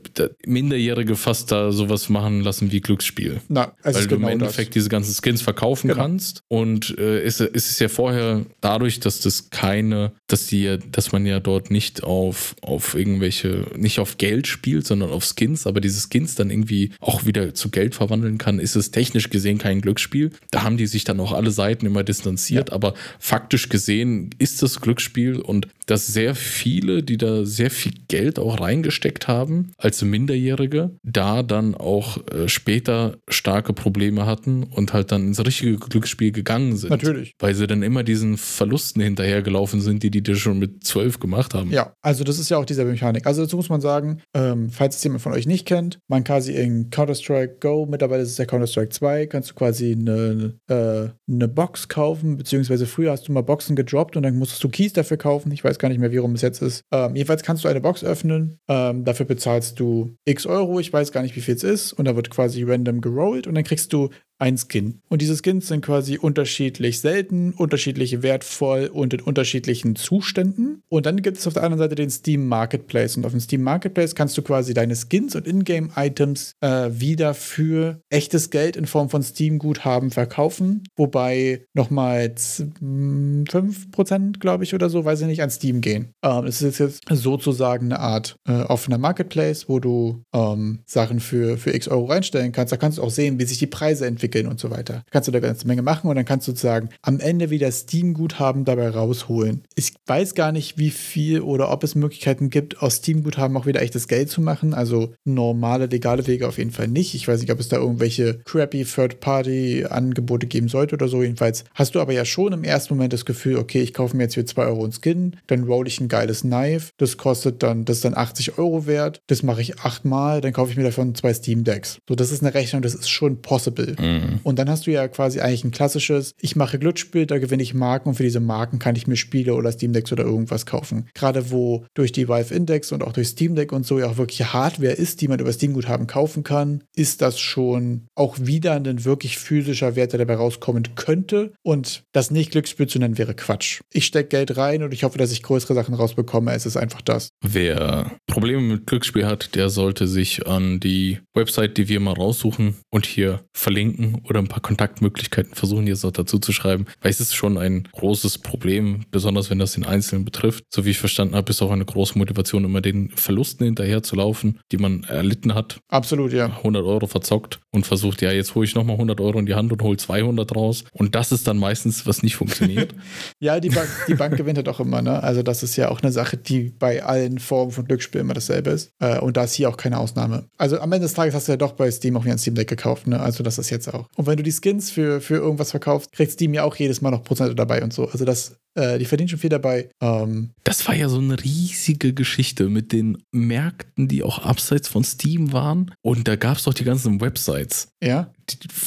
Minderjährige 0.46 1.16
fast 1.16 1.50
da 1.50 1.72
sowas 1.72 2.08
machen 2.08 2.42
lassen 2.42 2.72
wie 2.72 2.80
Glücksspiel. 2.80 3.40
Na, 3.48 3.72
also 3.82 4.00
Weil 4.00 4.06
du 4.06 4.16
genau 4.16 4.28
im 4.28 4.32
Endeffekt 4.34 4.70
das. 4.70 4.74
diese 4.74 4.88
ganzen 4.88 5.14
Skins 5.14 5.42
verkaufen 5.42 5.88
genau. 5.88 6.00
kannst. 6.00 6.42
Und 6.48 6.96
äh, 6.98 7.24
ist, 7.24 7.40
ist 7.40 7.70
es 7.70 7.78
ja 7.78 7.88
vorher 7.88 8.44
dadurch, 8.60 9.00
dass 9.00 9.20
das 9.20 9.50
keine, 9.50 10.12
dass 10.26 10.46
die 10.46 10.78
dass 10.92 11.12
man 11.12 11.26
ja 11.26 11.40
dort 11.40 11.70
nicht 11.70 12.04
auf, 12.04 12.54
auf 12.60 12.94
irgendwelche, 12.94 13.66
nicht 13.76 13.98
auf 13.98 14.18
Geld 14.18 14.46
spielt, 14.46 14.86
sondern 14.86 15.10
auf 15.10 15.24
Skins, 15.24 15.66
aber 15.66 15.80
diese 15.80 16.06
Skins 16.08 16.34
dann 16.34 16.50
irgendwie 16.50 16.92
auch 17.00 17.24
wieder 17.24 17.54
zu 17.54 17.70
Geld 17.70 17.94
verwandeln 17.94 18.38
kann, 18.38 18.58
ist 18.58 18.76
es 18.76 18.90
technisch 18.90 19.30
gesehen 19.30 19.58
kein 19.58 19.80
Glücksspiel. 19.80 20.30
Da 20.50 20.62
haben 20.62 20.76
die 20.76 20.86
sich 20.86 21.04
dann 21.04 21.20
auch 21.20 21.32
alle 21.32 21.50
Seiten 21.50 21.86
immer 21.86 22.04
distanziert, 22.04 22.68
ja. 22.68 22.74
aber 22.74 22.94
faktisch 23.18 23.37
gesehen 23.68 24.30
ist 24.38 24.62
das 24.62 24.80
Glücksspiel 24.80 25.40
und 25.40 25.68
dass 25.88 26.06
sehr 26.06 26.34
viele, 26.34 27.02
die 27.02 27.16
da 27.16 27.44
sehr 27.44 27.70
viel 27.70 27.92
Geld 28.08 28.38
auch 28.38 28.60
reingesteckt 28.60 29.26
haben, 29.26 29.72
als 29.78 30.02
Minderjährige, 30.02 30.90
da 31.02 31.42
dann 31.42 31.74
auch 31.74 32.18
äh, 32.28 32.48
später 32.48 33.16
starke 33.28 33.72
Probleme 33.72 34.26
hatten 34.26 34.64
und 34.64 34.92
halt 34.92 35.12
dann 35.12 35.28
ins 35.28 35.44
richtige 35.44 35.76
Glücksspiel 35.76 36.32
gegangen 36.32 36.76
sind. 36.76 36.90
Natürlich. 36.90 37.34
Weil 37.38 37.54
sie 37.54 37.66
dann 37.66 37.82
immer 37.82 38.04
diesen 38.04 38.36
Verlusten 38.36 39.00
hinterhergelaufen 39.02 39.80
sind, 39.80 40.02
die 40.02 40.10
die 40.10 40.22
da 40.22 40.34
schon 40.34 40.58
mit 40.58 40.84
zwölf 40.84 41.20
gemacht 41.20 41.54
haben. 41.54 41.70
Ja, 41.70 41.94
also 42.02 42.22
das 42.22 42.38
ist 42.38 42.50
ja 42.50 42.58
auch 42.58 42.66
diese 42.66 42.84
Mechanik. 42.84 43.26
Also 43.26 43.42
dazu 43.42 43.56
muss 43.56 43.70
man 43.70 43.80
sagen, 43.80 44.20
ähm, 44.34 44.70
falls 44.70 44.96
es 44.96 45.04
jemand 45.04 45.22
von 45.22 45.32
euch 45.32 45.46
nicht 45.46 45.66
kennt, 45.66 45.98
man 46.08 46.24
kann 46.24 46.42
sie 46.42 46.54
in 46.54 46.90
Counter-Strike 46.90 47.56
Go, 47.60 47.86
mittlerweile 47.86 48.22
ist 48.22 48.30
es 48.30 48.38
ja 48.38 48.44
Counter-Strike 48.44 48.90
2, 48.90 49.26
kannst 49.26 49.50
du 49.50 49.54
quasi 49.54 49.92
eine, 49.92 50.54
äh, 50.68 51.08
eine 51.32 51.48
Box 51.48 51.88
kaufen, 51.88 52.36
beziehungsweise 52.36 52.86
früher 52.86 53.12
hast 53.12 53.27
du 53.27 53.27
mal 53.32 53.42
Boxen 53.42 53.76
gedroppt 53.76 54.16
und 54.16 54.22
dann 54.24 54.36
musstest 54.36 54.62
du 54.64 54.68
Keys 54.68 54.92
dafür 54.92 55.16
kaufen. 55.16 55.52
Ich 55.52 55.64
weiß 55.64 55.68
weiß 55.68 55.78
gar 55.78 55.88
nicht 55.88 55.98
mehr, 55.98 56.12
wie 56.12 56.16
rum 56.16 56.34
es 56.34 56.42
jetzt 56.42 56.62
ist. 56.62 56.82
Ähm, 56.92 57.14
jedenfalls 57.14 57.42
kannst 57.42 57.64
du 57.64 57.68
eine 57.68 57.80
Box 57.80 58.02
öffnen. 58.02 58.58
Ähm, 58.68 59.04
dafür 59.04 59.26
bezahlst 59.26 59.78
du 59.78 60.16
x 60.24 60.46
Euro. 60.46 60.80
Ich 60.80 60.92
weiß 60.92 61.12
gar 61.12 61.22
nicht, 61.22 61.36
wie 61.36 61.40
viel 61.40 61.54
es 61.54 61.62
ist. 61.62 61.92
Und 61.92 62.06
da 62.06 62.16
wird 62.16 62.30
quasi 62.30 62.62
random 62.64 63.00
gerollt. 63.00 63.46
Und 63.46 63.54
dann 63.54 63.64
kriegst 63.64 63.92
du 63.92 64.10
ein 64.38 64.56
Skin. 64.56 65.00
Und 65.08 65.20
diese 65.20 65.36
Skins 65.36 65.68
sind 65.68 65.84
quasi 65.84 66.18
unterschiedlich 66.18 67.00
selten, 67.00 67.52
unterschiedlich 67.52 68.22
wertvoll 68.22 68.88
und 68.92 69.14
in 69.14 69.20
unterschiedlichen 69.20 69.96
Zuständen. 69.96 70.82
Und 70.88 71.06
dann 71.06 71.22
gibt 71.22 71.38
es 71.38 71.46
auf 71.46 71.54
der 71.54 71.64
anderen 71.64 71.80
Seite 71.80 71.96
den 71.96 72.10
Steam 72.10 72.46
Marketplace. 72.46 73.16
Und 73.16 73.26
auf 73.26 73.32
dem 73.32 73.40
Steam 73.40 73.62
Marketplace 73.62 74.14
kannst 74.14 74.38
du 74.38 74.42
quasi 74.42 74.74
deine 74.74 74.94
Skins 74.94 75.34
und 75.34 75.46
Ingame-Items 75.46 76.52
äh, 76.60 76.90
wieder 76.92 77.34
für 77.34 78.00
echtes 78.10 78.50
Geld 78.50 78.76
in 78.76 78.86
Form 78.86 79.08
von 79.08 79.22
Steam-Guthaben 79.22 80.10
verkaufen. 80.10 80.84
Wobei 80.96 81.66
nochmal 81.74 82.34
5%, 82.36 84.38
glaube 84.38 84.64
ich, 84.64 84.74
oder 84.74 84.88
so, 84.88 85.04
weiß 85.04 85.22
ich 85.22 85.26
nicht, 85.26 85.42
an 85.42 85.50
Steam 85.50 85.80
gehen. 85.80 86.12
Ähm, 86.22 86.46
es 86.46 86.62
ist 86.62 86.78
jetzt 86.78 87.02
sozusagen 87.10 87.86
eine 87.86 87.98
Art 87.98 88.36
äh, 88.46 88.52
offener 88.52 88.98
Marketplace, 88.98 89.68
wo 89.68 89.80
du 89.80 90.22
ähm, 90.32 90.80
Sachen 90.86 91.18
für, 91.18 91.56
für 91.56 91.74
x 91.74 91.88
Euro 91.88 92.04
reinstellen 92.04 92.52
kannst. 92.52 92.72
Da 92.72 92.76
kannst 92.76 92.98
du 92.98 93.02
auch 93.02 93.10
sehen, 93.10 93.40
wie 93.40 93.44
sich 93.44 93.58
die 93.58 93.66
Preise 93.66 94.06
entwickeln 94.06 94.27
entwickeln 94.28 94.46
und 94.46 94.60
so 94.60 94.70
weiter. 94.70 95.04
Kannst 95.10 95.28
du 95.28 95.32
da 95.32 95.38
eine 95.38 95.46
ganze 95.46 95.66
Menge 95.66 95.82
machen 95.82 96.08
und 96.08 96.16
dann 96.16 96.24
kannst 96.24 96.46
du 96.46 96.52
sozusagen 96.52 96.90
am 97.02 97.20
Ende 97.20 97.50
wieder 97.50 97.70
Steam-Guthaben 97.70 98.64
dabei 98.64 98.90
rausholen. 98.90 99.62
Ich 99.74 99.94
weiß 100.06 100.34
gar 100.34 100.52
nicht, 100.52 100.78
wie 100.78 100.90
viel 100.90 101.40
oder 101.40 101.70
ob 101.70 101.84
es 101.84 101.94
Möglichkeiten 101.94 102.50
gibt, 102.50 102.82
aus 102.82 102.96
Steam-Guthaben 102.96 103.56
auch 103.56 103.66
wieder 103.66 103.82
echtes 103.82 104.08
Geld 104.08 104.30
zu 104.30 104.40
machen. 104.40 104.74
Also 104.74 105.14
normale, 105.24 105.86
legale 105.86 106.26
Wege 106.26 106.46
auf 106.46 106.58
jeden 106.58 106.70
Fall 106.70 106.88
nicht. 106.88 107.14
Ich 107.14 107.26
weiß 107.26 107.40
nicht, 107.40 107.52
ob 107.52 107.60
es 107.60 107.68
da 107.68 107.76
irgendwelche 107.76 108.38
crappy 108.44 108.84
Third-Party-Angebote 108.84 110.46
geben 110.46 110.68
sollte 110.68 110.94
oder 110.94 111.08
so. 111.08 111.22
Jedenfalls 111.22 111.64
hast 111.74 111.94
du 111.94 112.00
aber 112.00 112.12
ja 112.12 112.24
schon 112.24 112.52
im 112.52 112.64
ersten 112.64 112.94
Moment 112.94 113.12
das 113.12 113.24
Gefühl, 113.24 113.56
okay, 113.56 113.80
ich 113.80 113.94
kaufe 113.94 114.16
mir 114.16 114.24
jetzt 114.24 114.34
für 114.34 114.44
2 114.44 114.66
Euro 114.66 114.84
einen 114.84 114.92
Skin, 114.92 115.36
dann 115.46 115.64
roll 115.64 115.86
ich 115.86 116.00
ein 116.00 116.08
geiles 116.08 116.42
Knife. 116.42 116.90
Das 116.98 117.16
kostet 117.16 117.62
dann, 117.62 117.84
das 117.84 117.98
ist 117.98 118.04
dann 118.04 118.16
80 118.16 118.58
Euro 118.58 118.86
wert. 118.86 119.20
Das 119.26 119.42
mache 119.42 119.62
ich 119.62 119.80
achtmal, 119.80 120.40
dann 120.40 120.52
kaufe 120.52 120.70
ich 120.70 120.76
mir 120.76 120.84
davon 120.84 121.14
zwei 121.14 121.32
Steam 121.34 121.64
Decks. 121.64 121.98
So, 122.08 122.14
das 122.14 122.30
ist 122.30 122.42
eine 122.42 122.54
Rechnung, 122.54 122.82
das 122.82 122.94
ist 122.94 123.08
schon 123.08 123.40
possible. 123.42 123.96
Mhm. 123.98 124.17
Mhm. 124.18 124.40
Und 124.42 124.58
dann 124.58 124.68
hast 124.68 124.86
du 124.86 124.90
ja 124.90 125.08
quasi 125.08 125.40
eigentlich 125.40 125.64
ein 125.64 125.70
klassisches, 125.70 126.32
ich 126.40 126.56
mache 126.56 126.78
Glücksspiel, 126.78 127.26
da 127.26 127.38
gewinne 127.38 127.62
ich 127.62 127.74
Marken 127.74 128.10
und 128.10 128.14
für 128.14 128.22
diese 128.22 128.40
Marken 128.40 128.78
kann 128.78 128.96
ich 128.96 129.06
mir 129.06 129.16
Spiele 129.16 129.54
oder 129.54 129.72
Steam 129.72 129.92
Decks 129.92 130.12
oder 130.12 130.24
irgendwas 130.24 130.66
kaufen. 130.66 131.06
Gerade 131.14 131.50
wo 131.50 131.84
durch 131.94 132.12
die 132.12 132.28
Valve 132.28 132.54
Index 132.54 132.92
und 132.92 133.02
auch 133.02 133.12
durch 133.12 133.28
Steam 133.28 133.54
Deck 133.54 133.72
und 133.72 133.86
so 133.86 133.98
ja 133.98 134.06
auch 134.06 134.16
wirklich 134.16 134.52
Hardware 134.52 134.92
ist, 134.92 135.20
die 135.20 135.28
man 135.28 135.40
über 135.40 135.52
Steam 135.52 135.72
Guthaben 135.72 136.06
kaufen 136.06 136.42
kann, 136.44 136.84
ist 136.94 137.22
das 137.22 137.38
schon 137.38 138.06
auch 138.14 138.36
wieder 138.40 138.74
ein 138.74 139.04
wirklich 139.04 139.38
physischer 139.38 139.96
Wert, 139.96 140.12
der 140.12 140.18
dabei 140.18 140.36
rauskommen 140.36 140.94
könnte. 140.94 141.52
Und 141.62 142.02
das 142.12 142.30
nicht 142.30 142.52
Glücksspiel 142.52 142.86
zu 142.86 142.98
nennen, 142.98 143.18
wäre 143.18 143.34
Quatsch. 143.34 143.80
Ich 143.92 144.06
stecke 144.06 144.28
Geld 144.28 144.56
rein 144.56 144.82
und 144.82 144.92
ich 144.92 145.04
hoffe, 145.04 145.18
dass 145.18 145.32
ich 145.32 145.42
größere 145.42 145.74
Sachen 145.74 145.94
rausbekomme. 145.94 146.52
Es 146.52 146.66
ist 146.66 146.76
einfach 146.76 147.02
das. 147.02 147.30
Wer 147.42 148.12
Probleme 148.26 148.60
mit 148.62 148.86
Glücksspiel 148.86 149.26
hat, 149.26 149.54
der 149.54 149.70
sollte 149.70 150.06
sich 150.06 150.46
an 150.46 150.80
die 150.80 151.18
Website, 151.34 151.76
die 151.78 151.88
wir 151.88 152.00
mal 152.00 152.14
raussuchen 152.14 152.76
und 152.90 153.06
hier 153.06 153.44
verlinken, 153.54 154.07
gucken 154.08 154.28
oder 154.28 154.40
ein 154.40 154.48
paar 154.48 154.60
Kontaktmöglichkeiten 154.60 155.54
versuchen, 155.54 155.86
jetzt 155.86 156.04
noch 156.04 156.12
dazu 156.12 156.38
zu 156.38 156.52
schreiben, 156.52 156.86
weil 157.00 157.10
es 157.10 157.20
ist 157.20 157.34
schon 157.34 157.58
ein 157.58 157.88
großes 157.92 158.38
Problem, 158.38 159.04
besonders 159.10 159.50
wenn 159.50 159.58
das 159.58 159.72
den 159.72 159.84
Einzelnen 159.84 160.24
betrifft. 160.24 160.64
So 160.70 160.84
wie 160.84 160.90
ich 160.90 160.98
verstanden 160.98 161.34
habe, 161.34 161.50
ist 161.50 161.62
auch 161.62 161.70
eine 161.70 161.84
große 161.84 162.18
Motivation, 162.18 162.64
immer 162.64 162.80
den 162.80 163.10
Verlusten 163.10 163.64
hinterher 163.64 164.02
zu 164.02 164.16
laufen, 164.16 164.60
die 164.72 164.78
man 164.78 165.04
erlitten 165.04 165.54
hat. 165.54 165.80
Absolut, 165.88 166.32
ja. 166.32 166.46
100 166.46 166.84
Euro 166.84 167.06
verzockt 167.06 167.60
und 167.70 167.86
versucht, 167.86 168.22
ja, 168.22 168.32
jetzt 168.32 168.54
hole 168.54 168.64
ich 168.64 168.74
nochmal 168.74 168.94
100 168.94 169.20
Euro 169.20 169.38
in 169.38 169.46
die 169.46 169.54
Hand 169.54 169.72
und 169.72 169.82
hole 169.82 169.96
200 169.96 170.54
raus. 170.54 170.84
Und 170.92 171.14
das 171.14 171.32
ist 171.32 171.46
dann 171.46 171.58
meistens, 171.58 172.06
was 172.06 172.22
nicht 172.22 172.36
funktioniert. 172.36 172.94
ja, 173.40 173.60
die 173.60 173.70
Bank, 173.70 173.88
die 174.08 174.14
Bank 174.14 174.36
gewinnt 174.36 174.58
halt 174.58 174.68
auch 174.68 174.80
immer, 174.80 175.02
ne? 175.02 175.22
Also 175.22 175.42
das 175.42 175.62
ist 175.62 175.76
ja 175.76 175.88
auch 175.88 176.02
eine 176.02 176.12
Sache, 176.12 176.36
die 176.36 176.70
bei 176.70 177.02
allen 177.02 177.38
Formen 177.38 177.72
von 177.72 177.84
Glücksspiel 177.84 178.20
immer 178.20 178.34
dasselbe 178.34 178.70
ist. 178.70 178.92
Äh, 178.98 179.18
und 179.18 179.36
da 179.36 179.44
ist 179.44 179.54
hier 179.54 179.68
auch 179.68 179.76
keine 179.76 179.98
Ausnahme. 179.98 180.48
Also 180.56 180.78
am 180.80 180.92
Ende 180.92 181.06
des 181.06 181.14
Tages 181.14 181.34
hast 181.34 181.48
du 181.48 181.52
ja 181.52 181.56
doch 181.56 181.72
bei 181.72 181.90
Steam 181.90 182.16
auch 182.16 182.24
wieder 182.24 182.34
ein 182.34 182.38
Steam 182.38 182.54
Deck 182.54 182.68
gekauft, 182.68 183.06
ne? 183.06 183.20
Also 183.20 183.42
das 183.42 183.58
ist 183.58 183.70
jetzt 183.70 183.92
auch. 183.92 183.97
Und 184.16 184.26
wenn 184.26 184.36
du 184.36 184.42
die 184.42 184.52
Skins 184.52 184.90
für, 184.90 185.20
für 185.20 185.36
irgendwas 185.36 185.70
verkaufst, 185.70 186.12
kriegt 186.12 186.32
Steam 186.32 186.54
ja 186.54 186.64
auch 186.64 186.76
jedes 186.76 187.00
Mal 187.00 187.10
noch 187.10 187.24
Prozente 187.24 187.54
dabei 187.54 187.82
und 187.82 187.92
so. 187.92 188.08
Also 188.08 188.24
das 188.24 188.56
äh, 188.74 188.98
die 188.98 189.04
verdienen 189.04 189.28
schon 189.28 189.38
viel 189.38 189.50
dabei. 189.50 189.88
Ähm, 190.00 190.50
das 190.64 190.86
war 190.86 190.94
ja 190.94 191.08
so 191.08 191.18
eine 191.18 191.42
riesige 191.42 192.12
Geschichte 192.12 192.68
mit 192.68 192.92
den 192.92 193.18
Märkten, 193.32 194.08
die 194.08 194.22
auch 194.22 194.38
abseits 194.40 194.88
von 194.88 195.04
Steam 195.04 195.52
waren. 195.52 195.92
Und 196.02 196.28
da 196.28 196.36
gab 196.36 196.58
es 196.58 196.64
doch 196.64 196.74
die 196.74 196.84
ganzen 196.84 197.20
Websites. 197.20 197.88
Ja. 198.02 198.30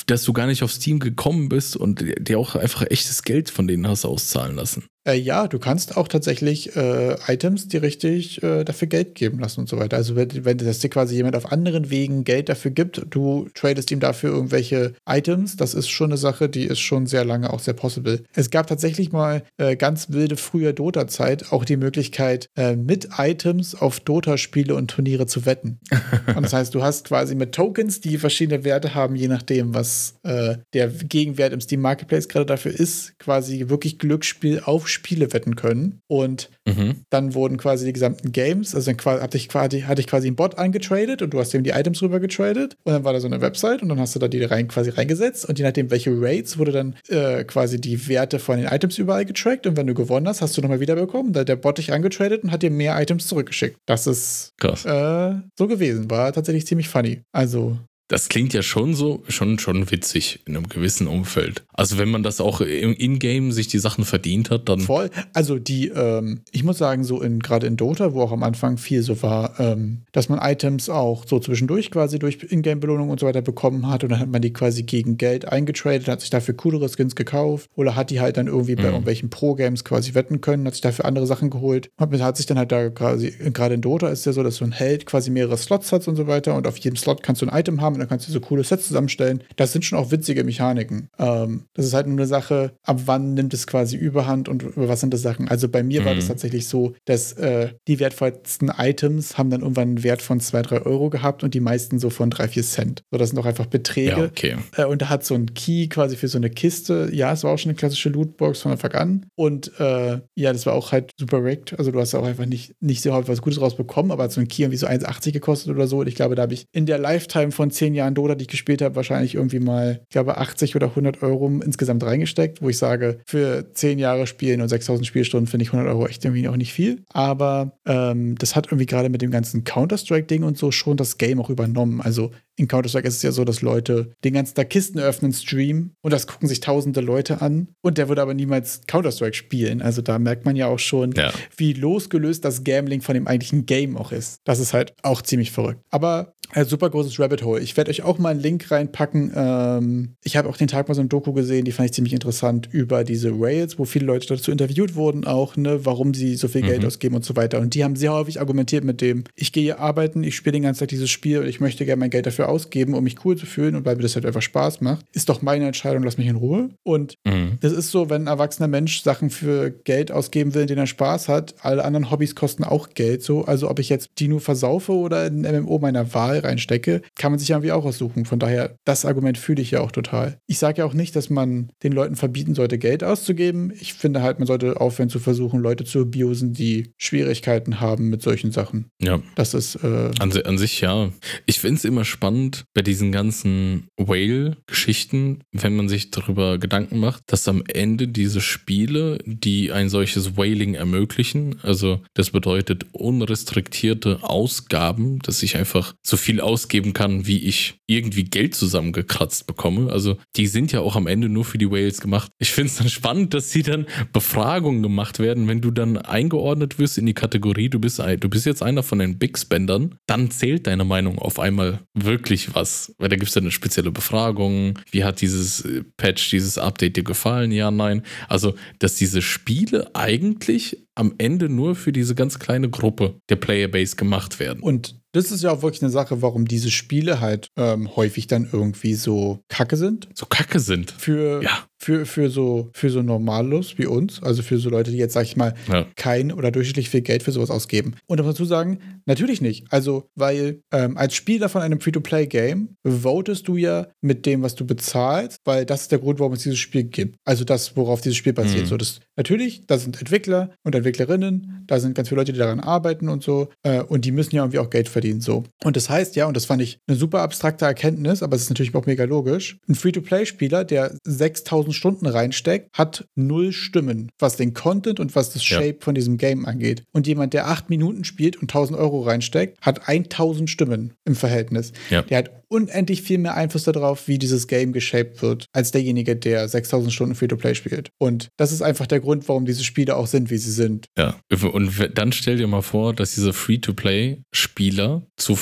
Dass 0.08 0.24
du 0.24 0.34
gar 0.34 0.48
nicht 0.48 0.64
auf 0.64 0.72
Steam 0.72 1.00
gekommen 1.00 1.50
bist 1.50 1.76
und 1.76 2.04
dir 2.20 2.40
auch 2.40 2.56
einfach 2.56 2.86
echtes 2.90 3.24
Geld 3.24 3.50
von 3.50 3.68
denen 3.68 3.88
hast 3.88 4.06
auszahlen 4.06 4.56
lassen. 4.56 4.84
Äh, 5.04 5.16
ja, 5.16 5.48
du 5.48 5.58
kannst 5.58 5.98
auch 5.98 6.08
tatsächlich 6.08 6.76
äh, 6.76 7.16
Items, 7.28 7.68
die 7.68 7.78
richtig 7.78 8.44
äh, 8.44 8.64
dafür 8.64 8.88
Geld 8.88 9.16
geben 9.16 9.40
lassen 9.40 9.62
und 9.62 9.70
so 9.70 9.78
weiter. 9.78 9.98
Also 9.98 10.16
wenn, 10.16 10.46
wenn 10.46 10.58
das 10.58 10.80
dir 10.80 10.90
quasi 10.90 11.16
jemand 11.16 11.36
auf 11.36 11.52
anderen 11.52 11.90
Wegen 11.90 12.24
Geld 12.24 12.50
dafür 12.50 12.70
gibt, 12.70 13.02
du 13.10 13.48
tradest 13.56 13.90
ihm 13.90 14.00
dafür 14.00 14.32
irgendwelche 14.32 14.94
Items, 15.08 15.58
das 15.58 15.74
ist 15.74 15.90
schon 15.90 16.12
eine 16.12 16.18
Sache, 16.18 16.50
die 16.50 16.66
ist 16.66 16.80
schon 16.80 17.08
sehr 17.08 17.26
lange 17.26 17.52
auch 17.52 17.60
sehr 17.60 17.74
possible. 17.74 18.24
Es 18.34 18.52
gab 18.52 18.68
tatsächlich 18.68 19.12
mal 19.12 19.44
äh, 19.58 19.76
ganz 19.82 20.12
wilde 20.12 20.38
frühe 20.38 20.76
Dota-Zeit 20.76 21.52
auch 21.52 21.66
die 21.66 21.76
Möglichkeit, 21.76 22.50
äh, 22.56 22.76
mit 22.76 23.10
Items 23.18 23.74
auf 23.74 24.00
Dota-Spiele 24.00 24.76
und 24.76 24.92
Turniere 24.92 25.26
zu 25.26 25.48
wetten. 25.48 25.80
und 26.36 26.44
das 26.44 26.54
heißt, 26.54 26.76
du 26.76 26.84
hast 26.84 27.08
quasi 27.08 27.34
mit 27.34 27.56
Tokens, 27.56 28.00
die 28.00 28.20
verschiedene 28.20 28.64
Werte 28.64 28.94
haben, 28.94 29.16
je 29.16 29.28
nachdem, 29.28 29.74
was 29.74 30.20
äh, 30.22 30.58
der 30.74 30.90
Gegenwert 30.90 31.52
im 31.52 31.62
Steam 31.62 31.82
Marketplace 31.82 32.28
gerade 32.28 32.46
dafür 32.46 32.72
ist, 32.72 33.18
quasi 33.18 33.70
wirklich 33.70 33.98
Glücksspiel 33.98 34.62
auf 34.64 34.88
Spiele 34.88 35.34
wetten 35.34 35.56
können. 35.56 36.00
Und 36.06 36.52
mhm. 36.68 36.98
dann 37.10 37.34
wurden 37.34 37.58
quasi 37.58 37.86
die 37.86 37.94
gesamten 37.94 38.32
Games, 38.32 38.76
also 38.76 38.92
dann 38.92 39.04
hatte 39.20 39.38
ich 39.38 39.50
quasi, 39.50 39.82
hatte 39.82 40.02
ich 40.02 40.06
quasi 40.06 40.28
einen 40.28 40.36
Bot 40.36 40.60
angetradet 40.60 41.24
und 41.24 41.34
du 41.34 41.40
hast 41.40 41.56
eben 41.56 41.64
die 41.64 41.72
Items 41.72 42.04
rüber 42.04 42.20
getradet 42.20 42.78
und 42.84 42.94
dann 42.94 43.04
war 43.04 43.14
da 43.14 43.20
so 43.20 43.26
eine 43.26 43.42
Website 43.42 43.82
und 43.82 43.90
dann 43.90 44.00
hast 44.00 44.14
du 44.14 44.20
da 44.20 44.28
die 44.28 44.44
rein 44.44 44.68
quasi 44.68 44.92
reingesetzt 44.92 45.50
und 45.50 45.58
je 45.58 45.66
nachdem, 45.66 45.90
welche 45.90 46.12
Rates, 46.14 46.60
wurde 46.60 46.72
dann 46.72 46.96
äh, 47.08 47.44
quasi 47.46 47.82
die 47.82 48.08
Werte 48.08 48.38
von 48.38 48.58
den 48.58 48.68
Items 48.68 49.00
überall 49.00 49.26
getrackt 49.26 49.61
und 49.66 49.78
wenn 49.78 49.88
du 49.88 49.94
gewonnen 49.94 50.28
hast, 50.28 50.42
hast 50.42 50.58
du 50.58 50.62
nochmal 50.62 50.80
wiederbekommen. 50.80 51.34
Da 51.34 51.42
hat 51.42 51.50
der 51.50 51.56
Bot 51.56 51.78
dich 51.78 51.94
angetradet 51.94 52.44
und 52.44 52.52
hat 52.52 52.64
dir 52.64 52.72
mehr 52.72 53.00
Items 53.00 53.28
zurückgeschickt. 53.28 53.78
Das 53.86 54.08
ist 54.08 54.54
Krass. 54.58 54.86
Äh, 54.86 55.42
so 55.58 55.68
gewesen. 55.68 56.10
War 56.10 56.32
tatsächlich 56.34 56.68
ziemlich 56.68 56.90
funny. 56.90 57.22
Also 57.32 57.78
das 58.12 58.28
klingt 58.28 58.54
ja 58.54 58.62
schon 58.62 58.94
so, 58.94 59.24
schon, 59.30 59.58
schon 59.58 59.90
witzig 59.90 60.42
in 60.46 60.58
einem 60.58 60.68
gewissen 60.68 61.08
Umfeld. 61.08 61.64
Also 61.72 61.98
wenn 61.98 62.10
man 62.10 62.24
das 62.24 62.42
auch 62.42 62.60
im 62.60 62.94
Ingame 62.94 63.54
sich 63.54 63.70
die 63.70 63.80
Sachen 63.80 64.04
verdient 64.04 64.50
hat, 64.50 64.68
dann. 64.68 64.82
Voll. 64.82 65.10
Also 65.32 65.58
die, 65.60 65.88
ähm, 65.88 66.42
ich 66.52 66.66
muss 66.66 66.78
sagen, 66.78 67.06
so 67.06 67.22
in 67.22 67.40
gerade 67.40 67.68
in 67.68 67.78
Dota, 67.78 68.14
wo 68.14 68.22
auch 68.22 68.34
am 68.34 68.44
Anfang 68.44 68.78
viel 68.78 69.02
so 69.02 69.24
war, 69.24 69.58
ähm, 69.62 70.02
dass 70.12 70.28
man 70.28 70.40
Items 70.40 70.90
auch 70.90 71.26
so 71.26 71.40
zwischendurch 71.40 71.90
quasi 71.90 72.20
durch 72.20 72.40
Ingame-Belohnungen 72.50 73.12
und 73.12 73.22
so 73.22 73.26
weiter 73.26 73.42
bekommen 73.42 73.88
hat 73.88 74.04
und 74.04 74.10
dann 74.10 74.20
hat 74.20 74.28
man 74.28 74.42
die 74.42 74.52
quasi 74.52 74.84
gegen 74.84 75.16
Geld 75.16 75.48
eingetradet, 75.48 76.10
hat 76.10 76.20
sich 76.20 76.30
dafür 76.30 76.54
coolere 76.56 76.90
Skins 76.90 77.16
gekauft 77.16 77.70
oder 77.76 77.96
hat 77.96 78.10
die 78.10 78.20
halt 78.20 78.36
dann 78.36 78.48
irgendwie 78.48 78.76
bei 78.76 78.84
mhm. 78.84 78.90
irgendwelchen 78.90 79.30
Pro-Games 79.30 79.86
quasi 79.86 80.16
wetten 80.16 80.42
können, 80.42 80.68
hat 80.68 80.74
sich 80.74 80.82
dafür 80.82 81.06
andere 81.06 81.28
Sachen 81.28 81.50
geholt. 81.50 81.90
Und 81.98 82.22
hat 82.22 82.36
sich 82.36 82.46
dann 82.46 82.58
halt 82.58 82.74
da 82.74 82.90
quasi, 82.90 83.32
gerade 83.54 83.76
in 83.76 83.82
Dota 83.82 84.10
ist 84.10 84.26
ja 84.26 84.34
so, 84.34 84.44
dass 84.44 84.58
so 84.58 84.66
ein 84.66 84.74
Held 84.74 85.06
quasi 85.06 85.32
mehrere 85.32 85.56
Slots 85.56 85.94
hat 85.94 86.06
und 86.10 86.18
so 86.18 86.28
weiter 86.28 86.56
und 86.56 86.68
auf 86.68 86.76
jedem 86.78 86.98
Slot 86.98 87.24
kannst 87.24 87.42
du 87.42 87.46
ein 87.48 87.58
Item 87.58 87.80
haben 87.80 88.01
dann 88.02 88.10
kannst 88.10 88.28
du 88.28 88.32
so 88.32 88.40
coole 88.40 88.64
Sets 88.64 88.88
zusammenstellen. 88.88 89.44
Das 89.56 89.72
sind 89.72 89.86
schon 89.86 89.98
auch 89.98 90.12
witzige 90.12 90.44
Mechaniken. 90.44 91.10
Ähm, 91.18 91.66
das 91.74 91.86
ist 91.86 91.94
halt 91.94 92.08
nur 92.08 92.18
eine 92.18 92.28
Sache, 92.28 92.74
ab 92.84 93.02
wann 93.06 93.34
nimmt 93.34 93.54
es 93.54 93.68
quasi 93.68 93.96
Überhand 93.96 94.50
und 94.50 94.64
über 94.64 94.88
was 94.88 95.00
sind 95.00 95.14
das 95.14 95.22
Sachen. 95.22 95.48
Also 95.48 95.70
bei 95.70 95.84
mir 95.84 96.02
mhm. 96.02 96.06
war 96.06 96.16
das 96.16 96.26
mhm. 96.26 96.30
tatsächlich 96.30 96.68
so, 96.68 96.94
dass 97.06 97.34
äh, 97.34 97.70
die 97.88 98.00
wertvollsten 98.00 98.72
Items 98.78 99.38
haben 99.38 99.50
dann 99.50 99.62
irgendwann 99.62 99.90
einen 99.90 100.04
Wert 100.04 100.22
von 100.22 100.40
2, 100.40 100.62
3 100.62 100.82
Euro 100.82 101.10
gehabt 101.10 101.44
und 101.44 101.54
die 101.54 101.60
meisten 101.60 102.00
so 102.00 102.10
von 102.10 102.30
3, 102.30 102.48
4 102.48 102.64
Cent. 102.64 103.04
So, 103.12 103.18
das 103.18 103.30
sind 103.30 103.38
doch 103.38 103.46
einfach 103.46 103.68
Beträge. 103.68 104.10
Ja, 104.10 104.26
okay. 104.26 104.56
Äh, 104.76 104.86
und 104.86 105.02
da 105.02 105.10
hat 105.10 105.24
so 105.24 105.36
ein 105.36 105.54
Key 105.54 105.88
quasi 105.88 106.16
für 106.16 106.28
so 106.28 106.38
eine 106.38 106.50
Kiste. 106.50 107.10
Ja, 107.12 107.34
es 107.34 107.44
war 107.44 107.52
auch 107.52 107.58
schon 107.58 107.70
eine 107.70 107.78
klassische 107.78 108.10
Lootbox 108.10 108.62
von 108.62 108.72
Anfang 108.72 108.92
an. 108.94 109.26
Und 109.36 109.72
äh, 109.80 110.20
ja, 110.36 110.54
das 110.54 110.66
war 110.66 110.74
auch 110.74 110.92
halt 110.92 111.12
super 111.18 111.44
rigged. 111.44 111.78
Also 111.78 111.92
du 111.92 112.00
hast 112.00 112.16
auch 112.16 112.26
einfach 112.26 112.46
nicht, 112.46 112.74
nicht 112.80 113.02
sehr 113.02 113.14
häufig 113.14 113.30
was 113.30 113.42
Gutes 113.42 113.62
rausbekommen, 113.62 114.12
aber 114.12 114.24
hat 114.24 114.32
so 114.32 114.42
ein 114.42 114.48
Key 114.48 114.64
irgendwie 114.64 114.78
so 114.78 114.88
1,80 114.88 115.32
gekostet 115.32 115.74
oder 115.74 115.88
so. 115.88 116.00
Und 116.00 116.08
ich 116.08 116.16
glaube, 116.16 116.36
da 116.36 116.44
habe 116.44 116.54
ich 116.54 116.66
in 116.72 116.86
der 116.86 116.98
Lifetime 116.98 117.52
von 117.52 117.72
10 117.72 117.91
Jahren 117.94 118.16
Dota, 118.16 118.36
die 118.36 118.44
ich 118.44 118.48
gespielt 118.48 118.82
habe, 118.82 118.96
wahrscheinlich 118.96 119.36
irgendwie 119.36 119.60
mal, 119.60 120.02
ich 120.04 120.14
glaube, 120.14 120.38
80 120.38 120.76
oder 120.76 120.88
100 120.88 121.22
Euro 121.24 121.48
insgesamt 121.64 122.04
reingesteckt, 122.04 122.62
wo 122.62 122.70
ich 122.70 122.78
sage, 122.78 123.20
für 123.26 123.74
10 123.74 124.00
Jahre 124.00 124.28
Spielen 124.28 124.62
und 124.62 124.70
6000 124.70 125.06
Spielstunden 125.06 125.48
finde 125.48 125.64
ich 125.64 125.74
100 125.74 125.94
Euro 125.94 126.08
echt 126.08 126.24
irgendwie 126.24 126.48
auch 126.48 126.56
nicht 126.56 126.74
viel. 126.74 127.04
Aber 127.10 127.78
ähm, 127.86 128.36
das 128.38 128.56
hat 128.56 128.68
irgendwie 128.68 128.86
gerade 128.86 129.10
mit 129.10 129.22
dem 129.22 129.32
ganzen 129.32 129.64
Counter-Strike-Ding 129.64 130.44
und 130.44 130.58
so 130.58 130.72
schon 130.72 130.98
das 130.98 131.18
Game 131.18 131.40
auch 131.40 131.50
übernommen. 131.50 132.02
Also 132.02 132.32
in 132.58 132.68
Counter-Strike 132.68 133.08
ist 133.08 133.18
es 133.18 133.22
ja 133.24 133.32
so, 133.32 133.44
dass 133.44 133.62
Leute 133.62 134.12
den 134.24 134.34
ganzen 134.34 134.56
Tag 134.56 134.70
Kisten 134.70 135.00
öffnen, 135.00 135.34
streamen 135.34 135.96
und 136.02 136.14
das 136.14 136.28
gucken 136.28 136.48
sich 136.48 136.60
tausende 136.60 137.02
Leute 137.02 137.42
an 137.42 137.70
und 137.82 137.98
der 137.98 138.08
würde 138.08 138.22
aber 138.22 138.34
niemals 138.34 138.82
Counter-Strike 138.88 139.36
spielen. 139.36 139.82
Also 139.82 140.02
da 140.02 140.20
merkt 140.20 140.46
man 140.46 140.56
ja 140.56 140.68
auch 140.68 140.80
schon, 140.80 141.14
ja. 141.14 141.32
wie 141.58 141.74
losgelöst 141.74 142.46
das 142.46 142.64
Gambling 142.64 143.02
von 143.02 143.16
dem 143.16 143.28
eigentlichen 143.28 143.66
Game 143.66 143.98
auch 143.98 144.12
ist. 144.12 144.38
Das 144.44 144.60
ist 144.60 144.74
halt 144.74 144.94
auch 145.02 145.22
ziemlich 145.22 145.52
verrückt. 145.52 145.82
Aber 145.90 146.34
ein 146.54 146.66
super 146.66 146.90
großes 146.90 147.20
Rabbit 147.20 147.44
Hole. 147.44 147.62
Ich 147.62 147.78
werde 147.78 147.90
euch 147.90 148.04
auch 148.04 148.18
mal 148.18 148.30
einen 148.30 148.40
Link 148.40 148.72
reinpacken. 148.72 149.32
Ähm, 149.36 150.16
ich 150.24 150.38
habe 150.38 150.50
auch 150.50 150.58
den 150.58 150.68
Tag 150.68 150.88
mal 150.88 150.94
so 150.94 151.02
ein 151.02 151.10
Doku 151.10 151.34
gesehen, 151.34 151.66
die 151.66 151.72
fand 151.72 151.90
ich 151.90 151.94
ziemlich 151.94 152.14
interessant 152.14 152.70
über 152.72 153.04
diese 153.04 153.32
Rails, 153.32 153.80
wo 153.80 153.86
viele 153.86 154.06
Leute 154.06 154.28
dazu 154.28 154.52
interviewt 154.52 154.96
wurden, 154.96 155.26
auch, 155.26 155.56
ne, 155.56 155.86
warum 155.86 156.14
sie 156.14 156.36
so 156.36 156.48
viel 156.48 156.64
mhm. 156.64 156.68
Geld 156.68 156.86
ausgeben 156.86 157.16
und 157.16 157.26
so 157.26 157.36
weiter. 157.36 157.60
Und 157.60 157.74
die 157.74 157.84
haben 157.84 157.96
sehr 157.96 158.14
häufig 158.14 158.40
argumentiert 158.40 158.84
mit 158.84 159.02
dem, 159.02 159.24
ich 159.36 159.52
gehe 159.52 159.80
arbeiten, 159.80 160.24
ich 160.24 160.36
spiele 160.36 160.54
den 160.54 160.64
ganzen 160.64 160.82
Tag 160.82 160.90
dieses 160.90 161.10
Spiel 161.10 161.40
und 161.40 161.48
ich 161.48 161.60
möchte 161.60 161.86
gerne 161.86 162.00
mein 162.00 162.10
Geld 162.10 162.26
dafür 162.26 162.50
ausgeben, 162.50 162.94
um 162.94 163.04
mich 163.04 163.24
cool 163.26 163.38
zu 163.38 163.46
fühlen 163.46 163.76
und 163.76 163.86
weil 163.86 163.96
mir 163.96 164.04
das 164.04 164.16
halt 164.16 164.26
einfach 164.26 164.42
Spaß 164.42 164.82
macht. 164.82 165.06
Ist 165.14 165.30
doch 165.30 165.42
meine 165.42 165.66
Entscheidung, 165.66 166.04
lass 166.04 166.18
mich 166.18 166.28
in 166.28 166.36
Ruhe. 166.36 166.70
Und 166.84 167.16
mhm. 167.26 167.58
das 167.62 167.72
ist 167.72 167.92
so, 167.92 168.10
wenn 168.10 168.24
ein 168.24 168.28
erwachsener 168.28 168.68
Mensch 168.68 169.02
Sachen 169.02 169.30
für 169.30 169.72
Geld 169.72 170.12
ausgeben 170.12 170.54
will, 170.54 170.64
in 170.64 170.68
denen 170.68 170.80
er 170.80 170.88
Spaß 170.88 171.28
hat, 171.28 171.56
alle 171.62 171.84
anderen 171.84 172.12
Hobbys 172.12 172.36
kosten 172.36 172.64
auch 172.64 172.90
Geld 172.90 173.24
so. 173.24 173.46
Also 173.46 173.70
ob 173.70 173.80
ich 173.80 173.90
jetzt 173.90 174.12
die 174.20 174.28
nur 174.28 174.42
versaufe 174.42 174.94
oder 174.94 175.26
in 175.28 175.46
ein 175.46 175.64
MMO 175.64 175.80
meiner 175.80 176.14
Wahl 176.14 176.41
reinstecke, 176.44 177.02
kann 177.16 177.32
man 177.32 177.40
sich 177.40 177.50
ja 177.50 177.58
irgendwie 177.58 177.72
auch 177.72 177.86
aussuchen. 177.86 178.26
Von 178.26 178.40
daher, 178.40 178.76
das 178.86 179.06
Argument 179.06 179.38
fühle 179.38 179.62
ich 179.62 179.72
ja 179.72 179.82
auch 179.82 179.92
total. 179.92 180.38
Ich 180.48 180.60
sage 180.60 180.80
ja 180.80 180.86
auch 180.86 180.94
nicht, 180.94 181.16
dass 181.16 181.30
man 181.30 181.72
den 181.84 181.92
Leuten 181.92 182.16
verbieten 182.16 182.56
sollte, 182.56 182.78
Geld 182.78 183.04
auszugeben. 183.04 183.74
Ich 183.80 183.94
finde 183.94 184.22
halt, 184.22 184.40
man 184.40 184.48
sollte 184.48 184.80
aufhören 184.80 185.10
zu 185.10 185.20
versuchen, 185.20 185.60
Leute 185.60 185.84
zu 185.84 186.02
abusen, 186.02 186.54
die 186.54 186.94
Schwierigkeiten 186.98 187.80
haben 187.80 188.10
mit 188.10 188.22
solchen 188.22 188.52
Sachen. 188.52 188.88
Ja. 189.02 189.22
Das 189.36 189.54
ist. 189.54 189.76
Äh 189.76 190.12
an, 190.20 190.32
an, 190.32 190.58
sich 190.58 190.82
ja. 190.82 191.12
Ich 191.46 191.60
finde 191.60 191.78
es 191.78 191.86
immer 191.86 192.06
spannend 192.06 192.66
bei 192.74 192.82
diesen 192.82 193.12
ganzen 193.12 193.88
Whale-Geschichten, 193.98 195.44
wenn 195.52 195.76
man 195.76 195.90
sich 195.90 196.12
darüber 196.12 196.58
Gedanken 196.58 197.00
macht, 197.00 197.24
dass 197.28 197.48
am 197.48 197.64
Ende 197.68 198.08
diese 198.08 198.42
Spiele, 198.42 199.18
die 199.26 199.72
ein 199.72 199.90
solches 199.90 200.38
Whaling 200.38 200.76
ermöglichen, 200.76 201.58
also 201.64 202.02
das 202.14 202.32
bedeutet 202.32 202.86
unrestriktierte 202.92 204.20
Ausgaben, 204.22 205.20
dass 205.20 205.44
ich 205.44 205.58
einfach 205.58 205.94
so 206.02 206.18
viel 206.18 206.31
ausgeben 206.40 206.94
kann, 206.94 207.28
wie 207.28 207.40
ich 207.40 207.76
irgendwie 207.88 208.24
Geld 208.24 208.56
zusammengekratzt 208.56 209.48
bekomme. 209.48 209.92
Also 209.92 210.18
die 210.36 210.48
sind 210.48 210.72
ja 210.72 210.80
auch 210.80 210.96
am 210.96 211.08
Ende 211.08 211.28
nur 211.28 211.44
für 211.44 211.58
die 211.58 211.70
Whales 211.70 212.00
gemacht. 212.00 212.32
Ich 212.40 212.52
finde 212.52 212.68
es 212.68 212.78
dann 212.78 212.90
spannend, 212.90 213.34
dass 213.34 213.52
sie 213.52 213.64
dann 213.64 213.86
Befragungen 214.14 214.82
gemacht 214.82 215.20
werden, 215.20 215.48
wenn 215.48 215.62
du 215.62 215.72
dann 215.72 215.98
eingeordnet 215.98 216.80
wirst 216.80 216.98
in 216.98 217.06
die 217.06 217.14
Kategorie, 217.14 217.70
du 217.70 217.80
bist, 217.80 218.00
du 218.00 218.30
bist 218.30 218.46
jetzt 218.46 218.64
einer 218.64 218.84
von 218.84 219.00
den 219.00 219.18
Big 219.18 219.38
Spendern, 219.38 219.96
dann 220.08 220.32
zählt 220.32 220.68
deine 220.68 220.86
Meinung 220.86 221.20
auf 221.20 221.40
einmal 221.40 221.80
wirklich 221.94 222.56
was. 222.56 222.94
Weil 222.98 223.10
da 223.10 223.16
gibt 223.16 223.28
es 223.28 223.34
dann 223.34 223.44
eine 223.44 223.52
spezielle 223.52 223.92
Befragung. 223.92 224.80
Wie 224.92 225.04
hat 225.04 225.22
dieses 225.22 225.66
äh, 225.66 225.84
Patch, 225.98 226.30
dieses 226.30 226.58
Update 226.58 226.96
dir 226.98 227.04
gefallen? 227.04 227.52
Ja, 227.52 227.72
nein. 227.72 228.04
Also, 228.28 228.56
dass 228.80 228.96
diese 228.96 229.22
Spiele 229.22 229.94
eigentlich 229.96 230.78
am 230.96 231.16
Ende 231.18 231.50
nur 231.50 231.76
für 231.76 231.92
diese 231.92 232.16
ganz 232.16 232.40
kleine 232.40 232.70
Gruppe 232.70 233.20
der 233.30 233.38
Playerbase 233.38 233.96
gemacht 233.96 234.40
werden. 234.40 234.62
Und 234.62 235.00
das 235.14 235.32
ist 235.32 235.44
ja 235.44 235.52
auch 235.52 235.62
wirklich 235.62 235.82
eine 235.82 235.92
Sache, 235.92 236.22
warum 236.22 236.48
diese 236.48 236.72
Spiele 236.72 237.20
halt 237.20 237.48
ähm, 237.58 237.96
häufig 237.96 238.28
dann 238.28 238.48
irgendwie 238.52 238.94
so 238.94 239.40
kacke 239.50 239.78
sind. 239.78 240.10
So 240.14 240.26
kacke 240.26 240.60
sind. 240.60 240.92
Für, 240.92 241.42
ja. 241.44 241.66
Für, 241.82 242.06
für 242.06 242.30
so, 242.30 242.70
für 242.74 242.90
so 242.92 243.02
Normalos 243.02 243.78
wie 243.78 243.88
uns, 243.88 244.22
also 244.22 244.44
für 244.44 244.58
so 244.60 244.70
Leute, 244.70 244.92
die 244.92 244.98
jetzt, 244.98 245.14
sag 245.14 245.24
ich 245.24 245.36
mal, 245.36 245.54
Ja. 245.68 245.86
kein 245.96 246.32
oder 246.32 246.52
durchschnittlich 246.52 246.90
viel 246.90 247.02
Geld 247.02 247.24
für 247.24 247.32
sowas 247.32 247.50
ausgeben. 247.50 247.96
Und 248.08 248.18
da 248.18 248.24
muss 248.24 248.28
man 248.28 248.34
dazu 248.36 248.46
sagen, 248.46 248.78
natürlich 249.08 249.42
nicht. 249.42 249.66
Also, 249.72 250.06
weil 250.16 250.62
ähm, 250.72 250.96
als 250.98 251.16
Spieler 251.16 251.50
von 251.50 251.62
einem 251.64 251.80
Free-to-Play-Game 251.82 252.76
votest 252.86 253.48
du 253.48 253.58
ja 253.58 253.88
mit 254.02 254.26
dem, 254.28 254.44
was 254.44 254.54
du 254.56 254.66
bezahlst, 254.66 255.38
weil 255.44 255.66
das 255.66 255.82
ist 255.84 255.92
der 255.92 256.00
Grund, 256.00 256.20
warum 256.20 256.34
es 256.34 256.44
dieses 256.44 256.60
Spiel 256.60 256.84
gibt. 256.84 257.16
Also 257.26 257.44
das, 257.46 257.76
worauf 257.76 258.02
dieses 258.02 258.18
Spiel 258.18 258.34
basiert. 258.34 258.66
Mhm. 258.66 258.68
So, 258.68 258.78
das, 258.78 259.00
natürlich, 259.18 259.66
da 259.66 259.78
sind 259.80 260.00
Entwickler 260.00 260.52
und 260.64 260.76
Entwicklerinnen, 260.76 261.64
da 261.66 261.80
sind 261.80 261.96
ganz 261.96 262.10
viele 262.10 262.22
Leute, 262.22 262.34
die 262.34 262.40
daran 262.40 262.60
arbeiten 262.60 263.10
und 263.10 263.24
so. 263.24 263.50
Äh, 263.64 263.82
und 263.82 264.06
die 264.06 264.12
müssen 264.12 264.36
ja 264.36 264.44
irgendwie 264.44 264.60
auch 264.60 264.70
Geld 264.70 264.88
verdienen. 264.88 265.22
So. 265.22 265.44
Und 265.64 265.76
das 265.76 265.90
heißt 265.90 266.16
ja, 266.16 266.28
und 266.28 266.38
das 266.38 266.46
fand 266.46 266.62
ich 266.62 266.78
eine 266.88 266.96
super 266.98 267.22
abstrakte 267.22 267.66
Erkenntnis, 267.66 268.22
aber 268.22 268.36
es 268.36 268.44
ist 268.44 268.50
natürlich 268.50 268.76
auch 268.76 268.86
mega 268.86 269.04
logisch. 269.06 269.58
Ein 269.68 269.76
Free-to-Play-Spieler, 269.76 270.64
der 270.64 270.96
6000 271.06 271.71
Stunden 271.74 272.06
reinsteckt, 272.06 272.70
hat 272.78 273.06
null 273.16 273.52
Stimmen, 273.52 274.10
was 274.20 274.38
den 274.38 274.54
Content 274.54 275.00
und 275.00 275.16
was 275.16 275.32
das 275.32 275.48
Ja. 275.48 275.60
Shape 275.60 275.78
von 275.82 275.96
diesem 275.96 276.18
Game 276.18 276.46
angeht. 276.46 276.84
Und 276.92 277.08
jemand, 277.08 277.34
der 277.34 277.48
acht 277.48 277.70
Minuten 277.70 278.04
spielt 278.04 278.38
und 278.38 278.44
1000 278.44 278.78
Euro 278.78 279.02
reinsteckt, 279.02 279.60
hat 279.62 279.88
1000 279.88 280.50
Stimmen 280.50 280.94
im 281.06 281.16
Verhältnis. 281.16 281.72
Ja. 281.90 282.02
Der 282.04 282.20
hat 282.20 282.32
unendlich 282.48 283.02
viel 283.02 283.18
mehr 283.18 283.36
Einfluss 283.36 283.64
darauf, 283.64 284.08
wie 284.08 284.20
dieses 284.20 284.48
Game 284.48 284.74
geshaped 284.74 285.22
wird, 285.22 285.46
als 285.54 285.72
derjenige, 285.72 286.16
der 286.18 286.48
6000 286.50 286.92
Stunden 286.92 287.16
Free-to-Play 287.16 287.56
spielt. 287.56 287.90
Und 287.98 288.28
das 288.38 288.52
ist 288.52 288.62
einfach 288.62 288.88
der 288.88 289.00
Grund, 289.00 289.28
warum 289.30 289.46
diese 289.46 289.64
Spiele 289.64 289.96
auch 289.96 290.08
sind, 290.08 290.30
wie 290.30 290.38
sie 290.38 290.52
sind. 290.52 290.88
Ja. 290.98 291.16
Und 291.54 291.98
dann 291.98 292.12
stell 292.12 292.38
dir 292.38 292.48
mal 292.48 292.62
vor, 292.62 292.94
dass 292.94 293.16
diese 293.16 293.32
Free-to-Play-Spieler 293.32 295.08
zu 295.16 295.38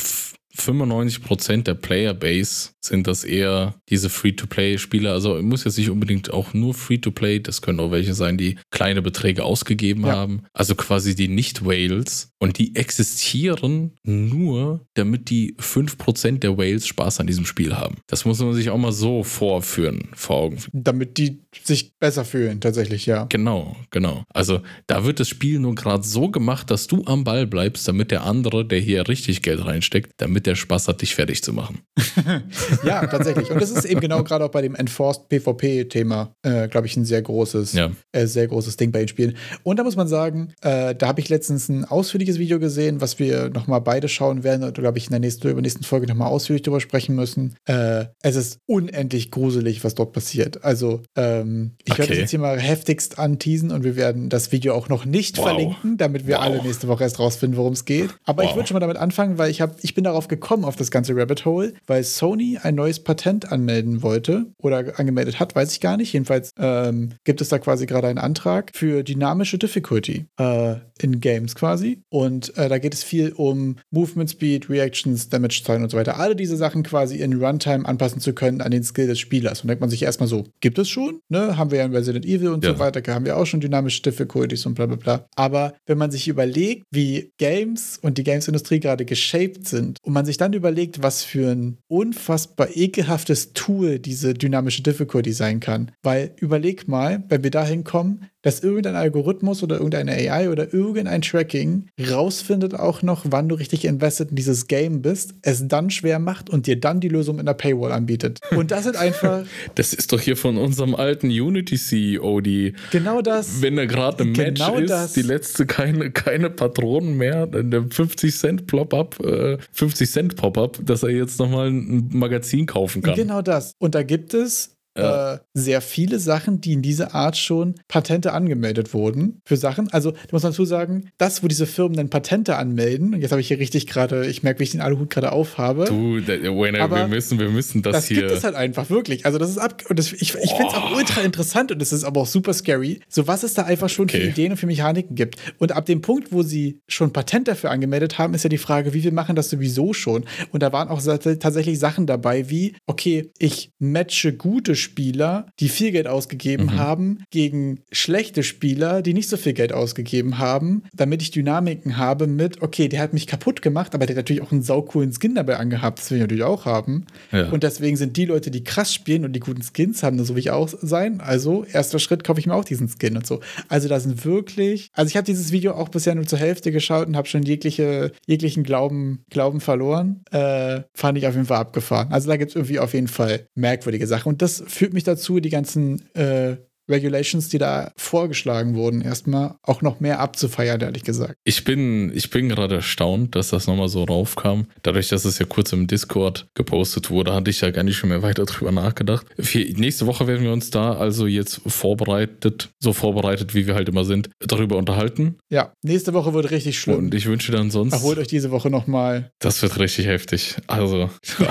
95% 0.59 1.63
der 1.63 1.73
Playerbase 1.75 2.69
sind 2.81 3.07
das 3.07 3.23
eher 3.23 3.75
diese 3.89 4.09
Free-to-Play-Spieler. 4.09 5.11
Also 5.13 5.41
muss 5.41 5.63
jetzt 5.63 5.77
nicht 5.77 5.89
unbedingt 5.89 6.31
auch 6.31 6.53
nur 6.53 6.73
Free-to-Play, 6.73 7.39
das 7.39 7.61
können 7.61 7.79
auch 7.79 7.91
welche 7.91 8.13
sein, 8.13 8.37
die 8.37 8.57
kleine 8.71 9.01
Beträge 9.01 9.43
ausgegeben 9.43 10.05
Ja. 10.05 10.15
haben. 10.15 10.43
Also 10.53 10.75
quasi 10.75 11.15
die 11.15 11.27
Nicht-Whales. 11.27 12.31
Und 12.41 12.57
die 12.57 12.75
existieren 12.75 13.91
nur, 14.03 14.85
damit 14.93 15.29
die 15.29 15.55
5% 15.59 16.39
der 16.39 16.57
Whales 16.57 16.87
Spaß 16.87 17.19
an 17.19 17.27
diesem 17.27 17.45
Spiel 17.45 17.75
haben. 17.75 17.97
Das 18.07 18.23
muss 18.23 18.39
man 18.39 18.53
sich 18.53 18.69
auch 18.69 18.77
mal 18.77 18.93
so 18.93 19.23
vorführen, 19.23 20.07
vor 20.13 20.37
Augen 20.37 20.57
Damit 20.71 21.17
die 21.17 21.41
sich 21.63 21.97
besser 21.99 22.23
fühlen, 22.23 22.61
tatsächlich, 22.61 23.05
ja. 23.05 23.25
Genau, 23.25 23.75
genau. 23.91 24.23
Also 24.33 24.61
da 24.87 25.03
wird 25.03 25.19
das 25.19 25.27
Spiel 25.27 25.59
nur 25.59 25.75
gerade 25.75 26.03
so 26.03 26.29
gemacht, 26.29 26.71
dass 26.71 26.87
du 26.87 27.03
am 27.05 27.23
Ball 27.25 27.45
bleibst, 27.45 27.87
damit 27.87 28.11
der 28.11 28.23
andere, 28.23 28.65
der 28.65 28.79
hier 28.79 29.07
richtig 29.09 29.41
Geld 29.41 29.65
reinsteckt, 29.65 30.13
damit 30.17 30.45
der 30.45 30.48
Spaß 30.55 30.87
hat, 30.87 31.01
dich 31.01 31.15
fertig 31.15 31.43
zu 31.43 31.53
machen. 31.53 31.79
Ja, 32.83 33.05
tatsächlich. 33.07 33.51
Und 33.51 33.61
das 33.61 33.71
ist 33.71 33.85
eben 33.85 33.99
genau 34.01 34.23
gerade 34.23 34.45
auch 34.45 34.49
bei 34.49 34.61
dem 34.61 34.75
Enforced 34.75 35.27
PvP-Thema, 35.29 36.33
äh, 36.43 36.67
glaube 36.67 36.87
ich, 36.87 36.95
ein 36.97 37.05
sehr 37.05 37.21
großes, 37.21 37.73
Ja. 37.73 37.91
äh, 38.11 38.25
sehr 38.27 38.47
großes 38.47 38.77
Ding 38.77 38.91
bei 38.91 38.99
den 38.99 39.07
Spielen. 39.07 39.35
Und 39.63 39.77
da 39.77 39.83
muss 39.83 39.95
man 39.95 40.07
sagen, 40.07 40.53
äh, 40.61 40.95
da 40.95 41.07
habe 41.07 41.19
ich 41.19 41.29
letztens 41.29 41.69
ein 41.69 41.85
ausführliches 41.85 42.39
Video 42.39 42.59
gesehen, 42.59 43.01
was 43.01 43.19
wir 43.19 43.49
nochmal 43.49 43.81
beide 43.81 44.07
schauen 44.07 44.43
werden 44.43 44.63
und, 44.63 44.75
glaube 44.77 44.97
ich, 44.97 45.05
in 45.05 45.11
der 45.11 45.19
nächsten, 45.19 45.47
übernächsten 45.49 45.83
Folge 45.83 46.07
nochmal 46.07 46.29
ausführlich 46.29 46.63
drüber 46.63 46.79
sprechen 46.79 47.15
müssen. 47.15 47.55
Äh, 47.65 48.05
es 48.23 48.35
ist 48.35 48.59
unendlich 48.65 49.31
gruselig, 49.31 49.83
was 49.83 49.95
dort 49.95 50.13
passiert. 50.13 50.63
Also, 50.63 51.01
ähm, 51.15 51.75
ich 51.85 51.89
werde 51.97 52.03
Okay. 52.03 52.11
das 52.13 52.17
jetzt 52.19 52.29
hier 52.31 52.39
mal 52.39 52.59
heftigst 52.59 53.19
anteasen 53.19 53.71
und 53.71 53.83
wir 53.83 53.95
werden 53.95 54.29
das 54.29 54.51
Video 54.51 54.73
auch 54.73 54.89
noch 54.89 55.05
nicht 55.05 55.37
Wow. 55.37 55.45
verlinken, 55.45 55.97
damit 55.97 56.27
wir 56.27 56.35
Wow. 56.37 56.43
alle 56.43 56.61
nächste 56.63 56.87
Woche 56.87 57.03
erst 57.03 57.19
rausfinden, 57.19 57.57
worum 57.57 57.73
es 57.73 57.85
geht. 57.85 58.11
Aber 58.25 58.43
ich 58.43 58.49
Wow. 58.49 58.55
würde 58.57 58.67
schon 58.67 58.75
mal 58.75 58.79
damit 58.79 58.97
anfangen, 58.97 59.37
weil 59.37 59.51
ich, 59.51 59.61
hab, 59.61 59.75
ich 59.83 59.93
bin 59.93 60.03
darauf 60.03 60.27
gekommen, 60.27 60.38
auf 60.39 60.75
das 60.75 60.91
ganze 60.91 61.15
Rabbit 61.15 61.45
Hole, 61.45 61.73
weil 61.87 62.03
Sony 62.03 62.57
ein 62.61 62.75
neues 62.75 62.99
Patent 63.03 63.51
anmelden 63.51 64.01
wollte 64.03 64.47
oder 64.57 64.97
angemeldet 64.99 65.39
hat, 65.39 65.55
weiß 65.55 65.71
ich 65.73 65.79
gar 65.79 65.97
nicht. 65.97 66.13
Jedenfalls 66.13 66.51
ähm, 66.57 67.13
gibt 67.23 67.41
es 67.41 67.49
da 67.49 67.59
quasi 67.59 67.85
gerade 67.85 68.07
einen 68.07 68.17
Antrag 68.17 68.71
für 68.73 69.03
dynamische 69.03 69.57
Difficulty 69.57 70.25
äh, 70.39 70.75
in 71.01 71.19
Games 71.19 71.55
quasi. 71.55 72.01
Und 72.09 72.57
äh, 72.57 72.69
da 72.69 72.77
geht 72.77 72.93
es 72.93 73.03
viel 73.03 73.31
um 73.33 73.77
Movement 73.91 74.29
Speed, 74.29 74.69
Reactions, 74.69 75.29
Damage-Zahlen 75.29 75.83
und 75.83 75.89
so 75.89 75.97
weiter. 75.97 76.19
Alle 76.19 76.35
diese 76.35 76.57
Sachen 76.57 76.83
quasi 76.83 77.17
in 77.17 77.33
Runtime 77.41 77.85
anpassen 77.87 78.19
zu 78.21 78.33
können 78.33 78.61
an 78.61 78.71
den 78.71 78.83
Skill 78.83 79.07
des 79.07 79.19
Spielers. 79.19 79.61
Und 79.61 79.67
denkt 79.67 79.81
man 79.81 79.89
sich 79.89 80.03
erstmal 80.03 80.27
so, 80.29 80.45
gibt 80.59 80.77
es 80.79 80.89
schon? 80.89 81.19
Ne? 81.29 81.57
Haben 81.57 81.71
wir 81.71 81.79
ja 81.79 81.85
in 81.85 81.95
Resident 81.95 82.25
Evil 82.25 82.49
und 82.49 82.63
Ja. 82.63 82.73
so 82.73 82.79
weiter, 82.79 83.01
haben 83.13 83.25
wir 83.25 83.37
auch 83.37 83.45
schon 83.45 83.59
dynamische 83.61 84.01
Difficulties 84.01 84.65
und 84.65 84.75
bla 84.75 84.85
bla 84.85 84.95
bla. 84.95 85.25
Aber 85.35 85.73
wenn 85.85 85.97
man 85.97 86.11
sich 86.11 86.27
überlegt, 86.27 86.83
wie 86.91 87.31
Games 87.37 87.97
und 88.01 88.17
die 88.17 88.23
Games-Industrie 88.23 88.79
gerade 88.79 89.05
geshaped 89.05 89.67
sind 89.67 89.97
und 90.03 90.13
man 90.13 90.18
sich 90.25 90.37
dann 90.37 90.53
überlegt, 90.53 91.03
was 91.03 91.23
für 91.23 91.51
ein 91.51 91.77
unfassbar 91.87 92.69
ekelhaftes 92.75 93.53
Tool 93.53 93.99
diese 93.99 94.33
dynamische 94.33 94.83
Difficulty 94.83 95.31
sein 95.31 95.59
kann. 95.59 95.91
Weil 96.01 96.33
überleg 96.37 96.87
mal, 96.87 97.23
wenn 97.29 97.43
wir 97.43 97.51
dahin 97.51 97.83
kommen, 97.83 98.25
dass 98.41 98.61
irgendein 98.61 98.95
Algorithmus 98.95 99.63
oder 99.63 99.77
irgendeine 99.77 100.13
AI 100.13 100.49
oder 100.49 100.73
irgendein 100.73 101.21
Tracking 101.21 101.87
rausfindet 102.09 102.73
auch 102.73 103.01
noch, 103.01 103.25
wann 103.29 103.49
du 103.49 103.55
richtig 103.55 103.85
invested 103.85 104.29
in 104.29 104.35
dieses 104.35 104.67
Game 104.67 105.01
bist, 105.01 105.33
es 105.41 105.67
dann 105.67 105.89
schwer 105.89 106.19
macht 106.19 106.49
und 106.49 106.67
dir 106.67 106.79
dann 106.79 106.99
die 106.99 107.09
Lösung 107.09 107.39
in 107.39 107.45
der 107.45 107.53
Paywall 107.53 107.91
anbietet. 107.91 108.39
Und 108.55 108.71
das 108.71 108.83
sind 108.83 108.95
einfach 108.95 109.43
Das 109.75 109.93
ist 109.93 110.11
doch 110.11 110.19
hier 110.19 110.35
von 110.35 110.57
unserem 110.57 110.95
alten 110.95 111.27
Unity-CEO, 111.27 112.41
die, 112.41 112.73
genau 112.91 113.21
das. 113.21 113.61
wenn 113.61 113.75
da 113.75 113.85
gerade 113.85 114.23
ein 114.23 114.31
Match 114.31 114.59
Genau 114.59 114.77
ist, 114.77 114.89
das. 114.89 115.13
die 115.13 115.21
letzte 115.21 115.65
keine, 115.65 116.11
keine 116.11 116.49
Patronen 116.49 117.17
mehr, 117.17 117.47
dann 117.47 117.71
der 117.71 117.85
50 117.89 118.35
Cent 118.35 118.67
Plop-up, 118.67 119.19
äh, 119.23 119.57
50 119.73 120.09
Cent 120.09 120.35
Pop-up, 120.35 120.79
dass 120.83 121.03
er 121.03 121.09
jetzt 121.09 121.39
nochmal 121.39 121.69
ein 121.69 122.09
Magazin 122.11 122.65
kaufen 122.65 123.01
kann. 123.01 123.15
Genau 123.15 123.41
das. 123.41 123.73
Und 123.79 123.95
da 123.95 124.03
gibt 124.03 124.33
es 124.33 124.78
Ja. 124.97 125.35
äh, 125.35 125.39
sehr 125.53 125.81
viele 125.81 126.19
Sachen, 126.19 126.61
die 126.61 126.73
in 126.73 126.81
dieser 126.81 127.15
Art 127.15 127.37
schon 127.37 127.75
Patente 127.87 128.33
angemeldet 128.33 128.93
wurden 128.93 129.41
für 129.45 129.57
Sachen. 129.57 129.91
Also, 129.91 130.11
da 130.11 130.17
muss 130.31 130.43
man 130.43 130.51
dazu 130.51 130.65
sagen, 130.65 131.09
das, 131.17 131.43
wo 131.43 131.47
diese 131.47 131.65
Firmen 131.65 131.97
dann 131.97 132.09
Patente 132.09 132.57
anmelden, 132.57 133.13
und 133.13 133.21
jetzt 133.21 133.31
habe 133.31 133.41
ich 133.41 133.47
hier 133.47 133.59
richtig 133.59 133.87
gerade, 133.87 134.27
ich 134.27 134.43
merke, 134.43 134.59
wie 134.59 134.63
ich 134.63 134.71
den 134.71 134.81
Aluhut 134.81 135.09
gerade 135.09 135.31
aufhabe. 135.31 135.85
Du, 135.85 136.17
Wayne, 136.17 136.77
wir 136.77 137.07
müssen, 137.07 137.39
wir 137.39 137.49
müssen 137.49 137.81
das, 137.81 137.93
das 137.93 138.05
hier. 138.05 138.17
gibt 138.21 138.31
es 138.31 138.43
halt 138.43 138.55
einfach 138.55 138.89
wirklich. 138.89 139.25
Also 139.25 139.37
das 139.37 139.49
ist 139.49 139.57
ab 139.57 139.83
und 139.89 139.97
das, 139.97 140.11
ich, 140.13 140.21
ich 140.21 140.51
finde 140.51 140.67
es 140.67 140.73
auch 140.73 140.95
ultra 140.95 141.21
interessant 141.21 141.71
und 141.71 141.81
es 141.81 141.91
ist 141.93 142.03
aber 142.03 142.21
auch 142.21 142.27
super 142.27 142.53
scary. 142.53 142.99
So 143.07 143.27
was 143.27 143.43
es 143.43 143.53
da 143.53 143.63
einfach 143.63 143.89
schon 143.89 144.09
für 144.09 144.19
Okay. 144.19 144.29
Ideen 144.29 144.51
und 144.51 144.57
für 144.57 144.65
Mechaniken 144.67 145.15
gibt. 145.15 145.35
Und 145.57 145.71
ab 145.71 145.85
dem 145.85 146.01
Punkt, 146.01 146.31
wo 146.31 146.43
sie 146.43 146.81
schon 146.87 147.13
Patent 147.13 147.47
dafür 147.47 147.71
angemeldet 147.71 148.17
haben, 148.17 148.33
ist 148.33 148.43
ja 148.43 148.49
die 148.49 148.57
Frage, 148.57 148.93
wie 148.93 149.03
wir 149.03 149.13
machen 149.13 149.35
das 149.35 149.49
sowieso 149.49 149.93
schon. 149.93 150.25
Und 150.51 150.61
da 150.61 150.71
waren 150.73 150.89
auch 150.89 151.01
tatsächlich 151.01 151.79
Sachen 151.79 152.05
dabei, 152.05 152.49
wie 152.49 152.75
okay, 152.85 153.31
ich 153.37 153.71
matche 153.79 154.33
gute 154.33 154.75
Spieler, 154.79 155.45
die 155.59 155.69
viel 155.69 155.91
Geld 155.91 156.07
ausgegeben 156.07 156.65
Mhm. 156.65 156.77
haben, 156.77 157.23
gegen 157.31 157.81
schlechte 157.91 158.43
Spieler, 158.43 159.01
die 159.01 159.13
nicht 159.13 159.29
so 159.29 159.37
viel 159.37 159.53
Geld 159.53 159.71
ausgegeben 159.73 160.37
haben, 160.39 160.83
damit 160.93 161.21
ich 161.21 161.31
Dynamiken 161.31 161.97
habe 161.97 162.27
mit, 162.27 162.61
okay, 162.61 162.87
der 162.87 163.01
hat 163.01 163.13
mich 163.13 163.27
kaputt 163.27 163.61
gemacht, 163.61 163.93
aber 163.93 164.05
der 164.05 164.15
hat 164.15 164.23
natürlich 164.23 164.41
auch 164.41 164.51
einen 164.51 164.61
saucoolen 164.61 165.11
Skin 165.13 165.35
dabei 165.35 165.57
angehabt. 165.57 165.99
Das 165.99 166.09
will 166.11 166.17
ich 166.17 166.21
natürlich 166.23 166.43
auch 166.43 166.65
haben. 166.65 167.05
Ja. 167.31 167.49
Und 167.49 167.63
deswegen 167.63 167.97
sind 167.97 168.17
die 168.17 168.25
Leute, 168.25 168.51
die 168.51 168.63
krass 168.63 168.93
spielen 168.93 169.25
und 169.25 169.33
die 169.33 169.39
guten 169.39 169.61
Skins 169.61 170.03
haben, 170.03 170.23
so 170.23 170.33
will 170.35 170.39
ich 170.39 170.51
auch 170.51 170.69
sein. 170.81 171.21
Also, 171.21 171.65
erster 171.65 171.99
Schritt, 171.99 172.23
kaufe 172.23 172.39
ich 172.39 172.47
mir 172.47 172.53
auch 172.55 172.65
diesen 172.65 172.87
Skin 172.89 173.15
und 173.17 173.27
so. 173.27 173.39
Also, 173.67 173.87
da 173.87 173.99
sind 173.99 174.23
wirklich. 174.25 174.89
Also, 174.93 175.09
ich 175.09 175.17
habe 175.17 175.25
dieses 175.25 175.51
Video 175.51 175.73
auch 175.73 175.89
bisher 175.89 176.15
nur 176.15 176.25
zur 176.25 176.39
Hälfte 176.39 176.71
geschaut 176.71 177.07
und 177.07 177.15
habe 177.17 177.27
schon 177.27 177.43
jegliche, 177.43 178.11
jeglichen 178.27 178.63
Glauben, 178.63 179.23
Glauben 179.29 179.59
verloren. 179.61 180.23
Äh, 180.31 180.81
fand 180.93 181.17
ich 181.17 181.27
auf 181.27 181.33
jeden 181.33 181.45
Fall 181.47 181.57
abgefahren. 181.57 182.07
Also, 182.11 182.29
da 182.29 182.37
gibt 182.37 182.51
es 182.51 182.55
irgendwie 182.55 182.79
auf 182.79 182.93
jeden 182.93 183.07
Fall 183.07 183.45
merkwürdige 183.55 184.07
Sachen. 184.07 184.29
Und 184.29 184.41
das 184.41 184.63
führt 184.69 184.93
mich 184.93 185.03
dazu, 185.03 185.39
die 185.39 185.49
ganzen 185.49 186.09
äh, 186.15 186.57
Regulations, 186.89 187.49
die 187.49 187.59
da 187.59 187.91
vorgeschlagen 187.95 188.73
wurden, 188.75 189.01
erstmal 189.01 189.55
auch 189.61 189.81
noch 189.81 189.99
mehr 189.99 190.19
abzufeiern, 190.19 190.81
ehrlich 190.81 191.03
gesagt. 191.03 191.35
Ich 191.43 191.63
bin, 191.63 192.11
ich 192.15 192.31
bin 192.31 192.49
gerade 192.49 192.75
erstaunt, 192.75 193.35
dass 193.35 193.49
das 193.49 193.67
nochmal 193.67 193.89
so 193.89 194.03
raufkam. 194.03 194.65
Dadurch, 194.81 195.07
dass 195.09 195.23
es 195.23 195.37
ja 195.37 195.45
kurz 195.45 195.71
im 195.71 195.85
Discord 195.85 196.47
gepostet 196.55 197.11
wurde, 197.11 197.33
hatte 197.33 197.51
ich 197.51 197.61
ja 197.61 197.69
gar 197.69 197.83
nicht 197.83 197.97
schon 197.97 198.09
mehr 198.09 198.23
weiter 198.23 198.45
drüber 198.45 198.71
nachgedacht. 198.71 199.27
Für 199.37 199.59
nächste 199.59 200.07
Woche 200.07 200.25
werden 200.25 200.43
wir 200.43 200.51
uns 200.51 200.71
da 200.71 200.93
also 200.93 201.27
jetzt 201.27 201.61
vorbereitet, 201.67 202.69
so 202.79 202.91
vorbereitet, 202.91 203.53
wie 203.53 203.67
wir 203.67 203.75
halt 203.75 203.87
immer 203.87 204.03
sind, 204.03 204.29
darüber 204.39 204.77
unterhalten. 204.77 205.37
Ja, 205.51 205.71
nächste 205.83 206.13
Woche 206.13 206.33
wird 206.33 206.49
richtig 206.49 206.79
schlimm. 206.79 206.97
Und 206.97 207.13
ich 207.13 207.27
wünsche 207.27 207.51
dann 207.51 207.69
sonst, 207.69 207.93
Erholt 207.93 208.17
euch 208.17 208.27
diese 208.27 208.49
Woche 208.49 208.71
nochmal. 208.71 209.31
das 209.39 209.61
wird 209.61 209.77
richtig 209.79 210.07
heftig. 210.07 210.55
Also, 210.65 211.09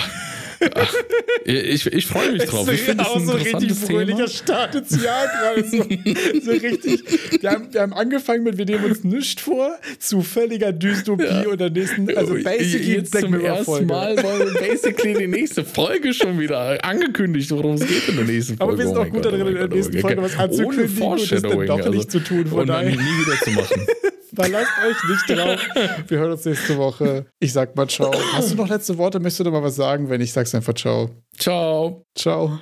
ich, 1.44 1.86
ich 1.86 2.06
freue 2.06 2.32
mich 2.32 2.44
drauf. 2.44 2.70
Ich 2.72 2.80
finde 2.80 3.04
das 3.04 3.14
ein 3.14 3.22
interessantes 3.22 3.84
Thema. 3.84 4.28
Start 4.28 4.74
ins 4.74 5.02
Jahr 5.02 5.26
gerade. 5.26 5.64
So, 5.68 5.78
so 6.42 6.50
richtig. 6.50 7.02
Wir 7.42 7.50
haben, 7.50 7.72
wir 7.72 7.80
haben 7.80 7.92
angefangen 7.92 8.44
mit, 8.44 8.58
wir 8.58 8.64
nehmen 8.64 8.84
uns 8.84 9.04
nichts 9.04 9.42
vor, 9.42 9.76
zu 9.98 10.22
völliger 10.22 10.72
Dystopie 10.72 11.24
Ja. 11.24 11.48
und 11.48 11.60
der 11.60 11.70
nächsten, 11.70 12.14
also 12.16 12.34
basically 12.34 12.94
jetzt 12.94 13.10
Black 13.12 13.22
zum 13.22 13.32
Mirror 13.32 13.48
ersten 13.48 13.64
Folge. 13.64 13.86
Mal 13.86 14.16
war 14.22 14.38
basically 14.60 15.14
die 15.14 15.28
nächste 15.28 15.64
Folge 15.64 16.12
schon 16.12 16.38
wieder 16.40 16.84
angekündigt, 16.84 17.50
worum 17.50 17.74
es 17.74 17.86
geht 17.86 18.08
in 18.08 18.16
der 18.16 18.24
nächsten 18.24 18.56
Folge. 18.56 18.72
Aber 18.72 18.78
wir 18.78 18.86
sind 18.86 18.96
Oh 18.96 19.00
auch 19.02 19.08
gut 19.10 19.24
darin, 19.24 19.42
oh 19.42 19.46
in 19.48 19.54
der 19.54 19.68
Gott, 19.68 19.76
nächsten. 19.76 19.98
Folge 20.00 20.22
was 20.22 20.34
Ohne 20.34 20.42
anzukündigen 20.44 21.02
und 21.08 21.20
es 21.20 21.42
dann 21.42 21.66
doch 21.66 21.78
also, 21.78 21.90
nicht 21.90 22.10
zu 22.10 22.20
tun. 22.20 22.46
Von 22.46 22.60
Und 22.60 22.66
dann 22.66 22.86
nie 22.86 22.92
wieder 22.92 23.38
zu 23.42 23.50
machen. 23.50 23.86
verlasst 24.38 24.72
euch 24.86 24.96
nicht 25.10 25.38
drauf. 25.38 25.60
Wir 26.08 26.18
hören 26.18 26.32
uns 26.32 26.44
nächste 26.44 26.76
Woche. 26.76 27.26
Ich 27.40 27.52
sag 27.52 27.74
mal 27.76 27.88
ciao. 27.88 28.12
Hast 28.32 28.52
du 28.52 28.56
noch 28.56 28.68
letzte 28.68 28.96
Worte? 28.98 29.18
Möchtest 29.18 29.40
du 29.40 29.44
noch 29.44 29.52
mal 29.52 29.62
was 29.62 29.76
sagen? 29.76 30.08
Wenn 30.08 30.20
nicht, 30.20 30.32
sagst 30.32 30.52
du 30.52 30.58
einfach 30.58 30.74
ciao. 30.74 31.10
Ciao. 31.38 32.06
Ciao. 32.14 32.52